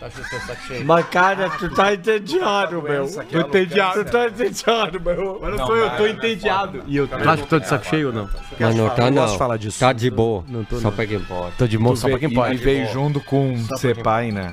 tô 0.00 0.10
saco 0.10 0.66
cheio? 0.66 0.84
mas 0.84 1.06
cara, 1.08 1.50
tu 1.50 1.74
tá 1.74 1.94
entediado, 1.94 2.82
meu. 2.82 3.06
Tu 3.06 3.38
entediado. 3.38 4.04
Tu 4.04 4.10
tá 4.10 4.26
entediado, 4.26 5.00
meu. 5.00 5.40
Eu 5.42 5.58
sou 5.58 5.76
eu, 5.76 5.90
tô 5.96 6.06
entediado. 6.06 6.82
E 6.86 6.96
eu, 6.96 7.08
tu 7.08 7.14
acha 7.16 7.36
que 7.36 7.42
eu 7.42 7.46
tô 7.46 7.58
de 7.58 7.68
saco 7.68 7.86
cheio 7.86 8.08
ou 8.08 8.12
não? 8.12 8.30
Mas 8.58 8.74
não 8.74 8.88
tá, 8.90 9.02
não 9.04 9.10
não. 9.10 9.22
posso 9.24 9.38
falar 9.38 9.56
disso. 9.56 9.80
Tá 9.80 9.92
de 9.92 10.10
boa. 10.10 10.44
Só 10.80 10.90
pra 10.90 11.06
quem 11.06 11.20
pode. 11.20 11.56
Tô 11.56 11.66
de 11.66 11.78
moço 11.78 12.02
só 12.02 12.08
pra 12.08 12.18
quem 12.18 12.32
pode. 12.32 12.54
E 12.54 12.58
veio 12.58 12.86
junto 12.92 13.20
com 13.20 13.56
ser 13.76 14.02
pai, 14.02 14.30
né? 14.30 14.52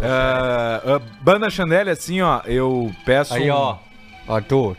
Ah, 0.00 0.82
ah, 0.84 1.00
Banda 1.20 1.48
Chandelle, 1.48 1.90
assim, 1.90 2.20
ó, 2.20 2.40
eu 2.44 2.92
peço. 3.04 3.34
Aí, 3.34 3.50
ó. 3.50 3.76
Arthur. 4.28 4.76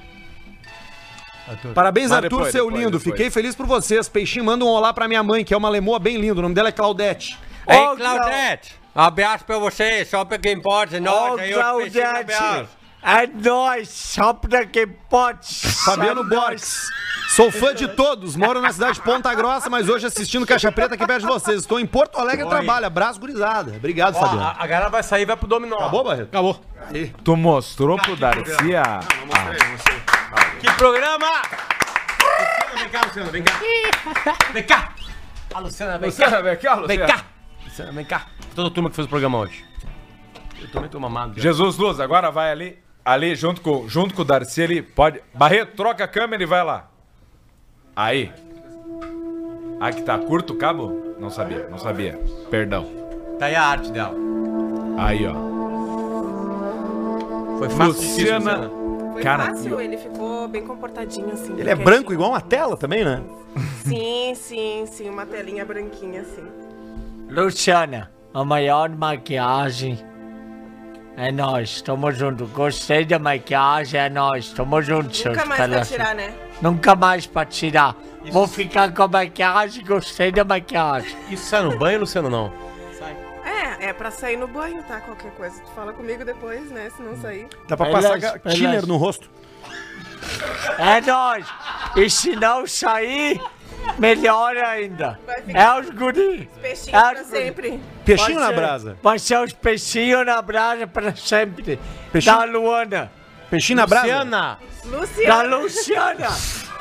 Parabéns, 1.74 2.10
Mas 2.10 2.24
Arthur, 2.24 2.30
depois, 2.30 2.52
seu 2.52 2.66
depois, 2.66 2.84
lindo. 2.84 2.98
depois. 2.98 3.16
Fiquei 3.16 3.30
feliz 3.32 3.56
por 3.56 3.66
vocês. 3.66 4.10
Peixinho, 4.10 4.44
manda 4.44 4.66
um 4.66 4.68
olá 4.68 4.94
pra 4.94 5.08
minha 5.08 5.24
mãe, 5.24 5.46
que 5.46 5.54
é 5.54 5.58
uma 5.58 5.70
lemoa 5.70 5.98
bem 5.98 6.18
linda. 6.18 6.40
O 6.40 6.42
nome 6.42 6.54
dela 6.54 6.70
é 6.70 6.72
Claudete. 6.72 7.38
Ei, 7.68 7.78
Ô, 7.80 7.96
Claudete. 7.96 8.77
Abraço 8.98 9.45
pra 9.45 9.59
você. 9.59 10.03
Só 10.06 10.26
pra 10.26 10.40
quem 10.40 10.59
pode. 10.59 10.95
É 10.95 11.00
Ô, 11.00 11.03
nóis. 11.03 11.40
Aí, 11.42 11.51
eu 11.51 11.61
abraço. 11.61 12.69
É 13.03 13.27
nóis, 13.27 13.90
só 13.90 14.34
pra 14.34 14.66
quem 14.66 14.88
pode. 14.88 15.48
Fabiano 15.85 16.22
É. 16.22 16.24
Borges. 16.24 16.90
Sou 17.30 17.51
fã 17.51 17.74
de 17.76 17.88
todos. 17.90 18.35
Moro 18.35 18.59
na 18.59 18.72
cidade 18.74 18.95
de 18.95 19.01
Ponta 19.01 19.32
Grossa, 19.35 19.69
mas 19.69 19.88
hoje 19.88 20.08
assistindo 20.08 20.48
Caixa 20.48 20.72
Preta 20.72 20.95
aqui 20.95 21.06
perto 21.06 21.22
de 21.22 21.27
vocês. 21.27 21.59
Estou 21.59 21.80
em 21.80 21.85
Porto 21.85 22.17
Alegre 22.19 22.45
e 22.45 22.50
trabalho. 22.50 22.88
Abraço, 22.88 23.19
gurizada. 23.19 23.72
Obrigado, 23.76 24.16
Ó, 24.16 24.19
Fabiano. 24.19 24.42
a, 24.43 24.56
a 24.58 24.66
galera 24.67 24.90
vai 24.90 25.03
sair 25.03 25.22
e 25.22 25.26
vai 25.26 25.38
pro 25.38 25.48
dominó. 25.48 25.76
Acabou, 25.76 26.03
Barreto? 26.03 26.30
Acabou. 26.30 26.59
Tu 27.24 27.38
mostrou 27.38 27.98
pro 27.98 28.16
Darcy 28.16 28.76
a. 28.76 29.00
Que 30.59 30.72
programa! 30.74 31.27
Luciana, 32.19 32.76
vem 32.80 32.90
cá, 32.90 33.01
Luciana, 33.06 33.32
vem 33.32 33.43
cá. 33.43 33.53
Vem 34.53 34.64
cá. 34.64 34.90
A 35.53 35.59
Luciana, 35.59 35.98
vem 36.00 36.11
cá. 36.11 36.42
vem 36.42 36.58
cá, 36.58 36.76
Vem 36.88 37.00
cá. 37.06 37.26
Luciana, 37.64 37.92
vem 37.92 38.06
cá. 38.06 38.26
Toda 38.58 38.69
a 38.69 38.72
turma 38.72 38.90
que 38.90 38.95
fez 38.95 39.06
o 39.06 39.10
programa 39.10 39.38
hoje. 39.38 39.64
Eu 40.60 40.72
também 40.72 40.90
tô 40.90 41.00
mamado. 41.00 41.36
já. 41.36 41.42
Jesus 41.44 41.77
Luz, 41.77 42.00
agora 42.00 42.32
vai 42.32 42.52
ali, 42.52 42.80
ali 43.06 43.36
junto 43.36 43.61
com, 43.61 43.88
junto 43.88 44.16
com 44.16 44.24
o 44.24 44.26
Darcy 44.26 44.64
ali. 44.64 44.82
Pode. 44.82 45.22
Barreto, 45.32 45.76
troca 45.76 46.03
a 46.03 46.08
câmera 46.08 46.42
e 46.42 46.45
vai 46.48 46.64
lá. 46.64 46.90
Aí. 47.95 48.32
Ah, 49.80 49.92
que 49.92 50.02
tá 50.02 50.18
curto 50.18 50.53
o 50.53 50.56
cabo? 50.58 51.16
Não 51.19 51.30
sabia, 51.30 51.68
não 51.69 51.77
sabia. 51.77 52.19
Perdão. 52.50 52.88
Tá 53.38 53.45
aí 53.45 53.53
a 53.53 53.64
arte 53.64 53.92
dela. 53.92 54.16
Aí, 54.98 55.27
ó. 55.27 55.36
Foi 57.60 57.69
fácil. 57.69 57.94
Luciana. 57.94 58.72
Foi 59.14 59.22
Cara, 59.22 59.45
fácil, 59.50 59.80
ele 59.80 59.98
ficou 59.98 60.48
bem 60.48 60.66
comportadinho 60.66 61.32
assim. 61.32 61.53
Ele 61.60 61.69
é 61.69 61.76
branco 61.76 62.11
igual 62.11 62.32
uma 62.32 62.42
tela 62.42 62.76
também, 62.76 63.06
né? 63.06 63.22
Sim, 63.86 64.34
sim, 64.34 64.84
sim, 64.88 65.11
uma 65.11 65.27
telinha 65.27 65.64
branquinha 65.64 66.22
assim. 66.22 66.44
Luciana, 67.30 68.17
a 68.34 68.44
maior 68.44 68.90
maquiagem 68.90 70.04
é 71.16 71.32
nós, 71.32 71.82
tamo 71.82 72.12
junto. 72.12 72.46
Gostei 72.48 73.04
da 73.06 73.18
maquiagem, 73.18 74.00
é 74.00 74.10
nós, 74.10 74.52
tamo 74.54 74.82
junto, 74.82 75.16
seus 75.16 75.36
Nunca 75.36 75.46
mais 75.48 75.58
pra 75.60 75.68
pedaços. 75.70 75.92
tirar, 75.92 76.16
né? 76.16 76.34
Nunca 76.62 76.96
mais 76.96 77.26
pra 77.26 77.46
tirar. 77.46 77.96
Vou 78.32 78.48
ficar 78.48 78.94
com 78.94 79.04
a 79.04 79.08
maquiagem, 79.08 79.84
gostei 79.86 80.32
da 80.32 80.44
maquiagem. 80.44 81.16
Isso 81.30 81.46
sai 81.46 81.64
no 81.64 81.78
banho, 81.78 82.02
Luciano, 82.02 82.30
não? 82.30 82.54
É, 83.46 83.88
é 83.88 83.94
pra 83.94 84.12
sair 84.12 84.36
no 84.38 84.48
banho, 84.48 84.84
tá? 84.84 85.00
Qualquer 85.02 85.32
coisa. 85.32 85.62
Tu 85.62 85.72
fala 85.72 85.94
comigo 85.94 86.24
depois, 86.26 86.70
né? 86.70 86.90
Se 86.96 87.02
não 87.02 87.16
sair. 87.16 87.48
Dá 87.68 87.78
pra 87.78 87.90
Vai 87.90 88.02
passar 88.02 88.34
lá. 88.44 88.52
thinner 88.52 88.86
no 88.86 88.98
rosto. 88.98 89.30
É 90.78 91.00
nós. 91.02 91.46
E 91.96 92.10
se 92.10 92.36
não 92.36 92.68
sair, 92.68 93.40
melhor 93.98 94.56
ainda. 94.58 95.20
É 95.48 95.74
os 95.80 95.90
guri. 95.90 96.50
Peixinho 96.62 96.96
É 96.98 97.02
pra 97.02 97.22
os 97.22 97.28
guri. 97.30 97.44
sempre. 97.44 97.82
Peixinho 98.06 98.40
na 98.40 98.48
ser- 98.48 98.56
brasa. 98.56 98.98
Vai 99.04 99.20
ser 99.20 99.38
os 99.40 99.54
peixinhos 99.54 100.26
na 100.26 100.42
brasa 100.42 100.88
pra 100.88 101.16
sempre. 101.16 101.80
Peixinho- 102.12 102.36
Da 102.38 102.44
Luana. 102.46 103.12
Peixinho 103.50 103.78
na 103.78 103.88
brasa. 103.88 104.06
Luciana! 104.08 104.60
Da 104.88 105.42
Luciano. 105.42 105.58
Luciana. 105.62 106.30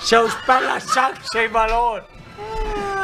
Seus 0.01 0.35
pela-sacos 0.35 1.29
sem 1.33 1.49
valor. 1.49 2.05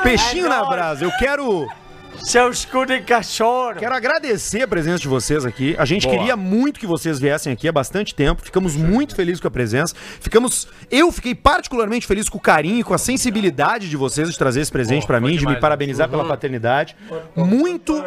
Peixinho 0.03 0.47
É 0.47 0.49
na 0.49 0.59
nóis. 0.59 0.69
brasa. 0.69 1.05
Eu 1.05 1.13
quero, 1.19 1.69
Seus 2.19 2.65
cu 2.65 2.85
de 2.85 3.01
cachorro. 3.01 3.75
quero 3.77 3.95
agradecer 3.95 4.63
a 4.63 4.69
presença 4.69 4.99
de 4.99 5.09
vocês 5.09 5.45
aqui. 5.45 5.75
A 5.79 5.85
gente 5.85 6.07
Boa. 6.07 6.17
queria 6.19 6.37
muito 6.37 6.79
que 6.79 6.87
vocês 6.87 7.19
viessem 7.19 7.53
aqui 7.53 7.67
há 7.67 7.73
bastante 7.73 8.15
tempo. 8.15 8.43
Ficamos 8.43 8.77
muito 8.77 9.17
felizes 9.17 9.41
com 9.41 9.49
a 9.49 9.51
presença. 9.51 9.95
Ficamos. 10.21 10.69
Eu 10.91 11.11
fiquei 11.11 11.35
particularmente 11.35 12.07
feliz 12.07 12.29
com 12.29 12.39
o 12.39 12.41
carinho 12.41 12.79
e 12.79 12.85
com 12.85 12.95
a 12.95 12.99
sensibilidade 12.99 13.89
de 13.89 13.97
vocês 13.97 14.31
de 14.31 14.39
trazer 14.39 14.61
esse 14.61 14.71
presente 14.71 15.07
pra 15.07 15.21
mim, 15.21 15.37
de 15.37 15.47
me 15.47 15.59
parabenizar 15.59 16.09
pela 16.09 16.25
paternidade. 16.25 16.97
Muito. 17.35 18.01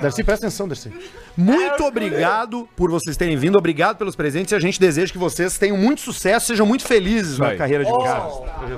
Darcy, 0.00 0.22
presta 0.22 0.46
atenção, 0.46 0.68
Darcy. 0.68 0.92
Muito 1.36 1.84
obrigado 1.84 2.68
por 2.76 2.90
vocês 2.90 3.16
terem 3.16 3.36
vindo, 3.36 3.56
obrigado 3.56 3.96
pelos 3.96 4.14
presentes 4.14 4.52
e 4.52 4.54
a 4.54 4.60
gente 4.60 4.78
deseja 4.78 5.12
que 5.12 5.18
vocês 5.18 5.58
tenham 5.58 5.76
muito 5.76 6.00
sucesso, 6.00 6.46
sejam 6.46 6.66
muito 6.66 6.84
felizes 6.84 7.38
na 7.38 7.48
aí. 7.48 7.58
carreira 7.58 7.84
de 7.84 7.90
vocês. 7.90 8.22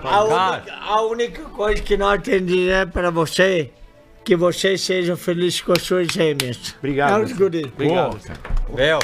A 0.04 0.22
única, 0.24 0.74
a 0.80 1.02
única 1.02 1.42
coisa 1.44 1.82
que 1.82 1.96
não 1.96 2.08
atendi 2.08 2.68
é 2.70 2.86
pra 2.86 3.10
você, 3.10 3.70
que 4.24 4.36
você 4.36 4.78
seja 4.78 5.16
feliz 5.16 5.60
com 5.60 5.72
as 5.72 5.82
suas 5.82 6.08
gêmeas. 6.08 6.74
Obrigado, 6.78 7.20
É 7.20 7.24
os 7.24 7.32
guri. 7.32 7.64
Obrigado. 7.64 8.18
Viu? 8.68 8.98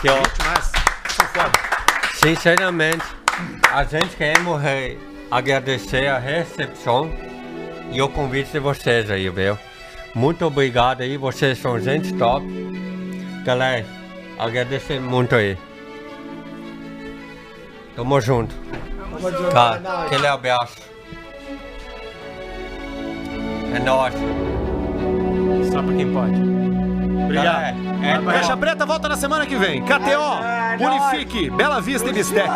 Que 0.00 0.08
ó, 0.08 0.22
sinceramente, 2.14 3.04
a 3.72 3.84
gente 3.84 4.16
quer 4.16 4.38
morrer 4.40 4.98
agradecer 5.30 6.08
a 6.08 6.18
recepção 6.18 7.10
e 7.90 8.02
o 8.02 8.08
convite 8.08 8.52
de 8.52 8.58
vocês 8.58 9.10
aí, 9.10 9.28
viu? 9.30 9.58
Muito 10.14 10.44
obrigado 10.44 11.00
aí, 11.00 11.16
vocês 11.16 11.56
são 11.58 11.80
gente 11.80 12.12
top. 12.14 12.46
Galera, 13.44 13.86
agradecer 14.38 15.00
muito 15.00 15.34
aí. 15.34 15.56
Tamo 17.96 18.20
junto. 18.20 18.54
Tá, 19.52 20.04
aquele 20.06 20.26
abraço. 20.26 20.91
É 23.74 23.78
nóis. 23.78 24.14
Só 25.72 25.82
pra 25.82 25.94
quem 25.94 26.12
pode. 26.12 26.32
Galera, 27.32 27.74
é 28.02 28.18
nóis. 28.18 28.36
Caixa 28.36 28.56
Preta 28.56 28.84
volta 28.84 29.08
na 29.08 29.16
semana 29.16 29.46
que 29.46 29.56
vem. 29.56 29.82
KTO, 29.82 30.84
Unifique, 30.84 31.50
Bela 31.50 31.80
Vista 31.80 32.08
e 32.08 32.12
Bistec. 32.12 32.48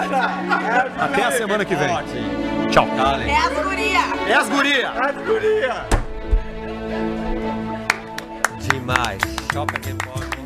Até 0.98 1.24
a 1.24 1.30
semana 1.32 1.64
que 1.64 1.74
vem. 1.74 1.88
Tchau. 2.70 2.86
Dale. 2.96 3.30
É 3.30 3.36
as 3.36 3.64
guria. 3.64 4.00
É 4.28 4.34
as 4.34 4.48
guria. 4.48 5.86
Demais. 8.58 9.20
Só 9.52 9.64
pra 9.64 9.78
quem 9.80 9.94
pode. 9.96 10.45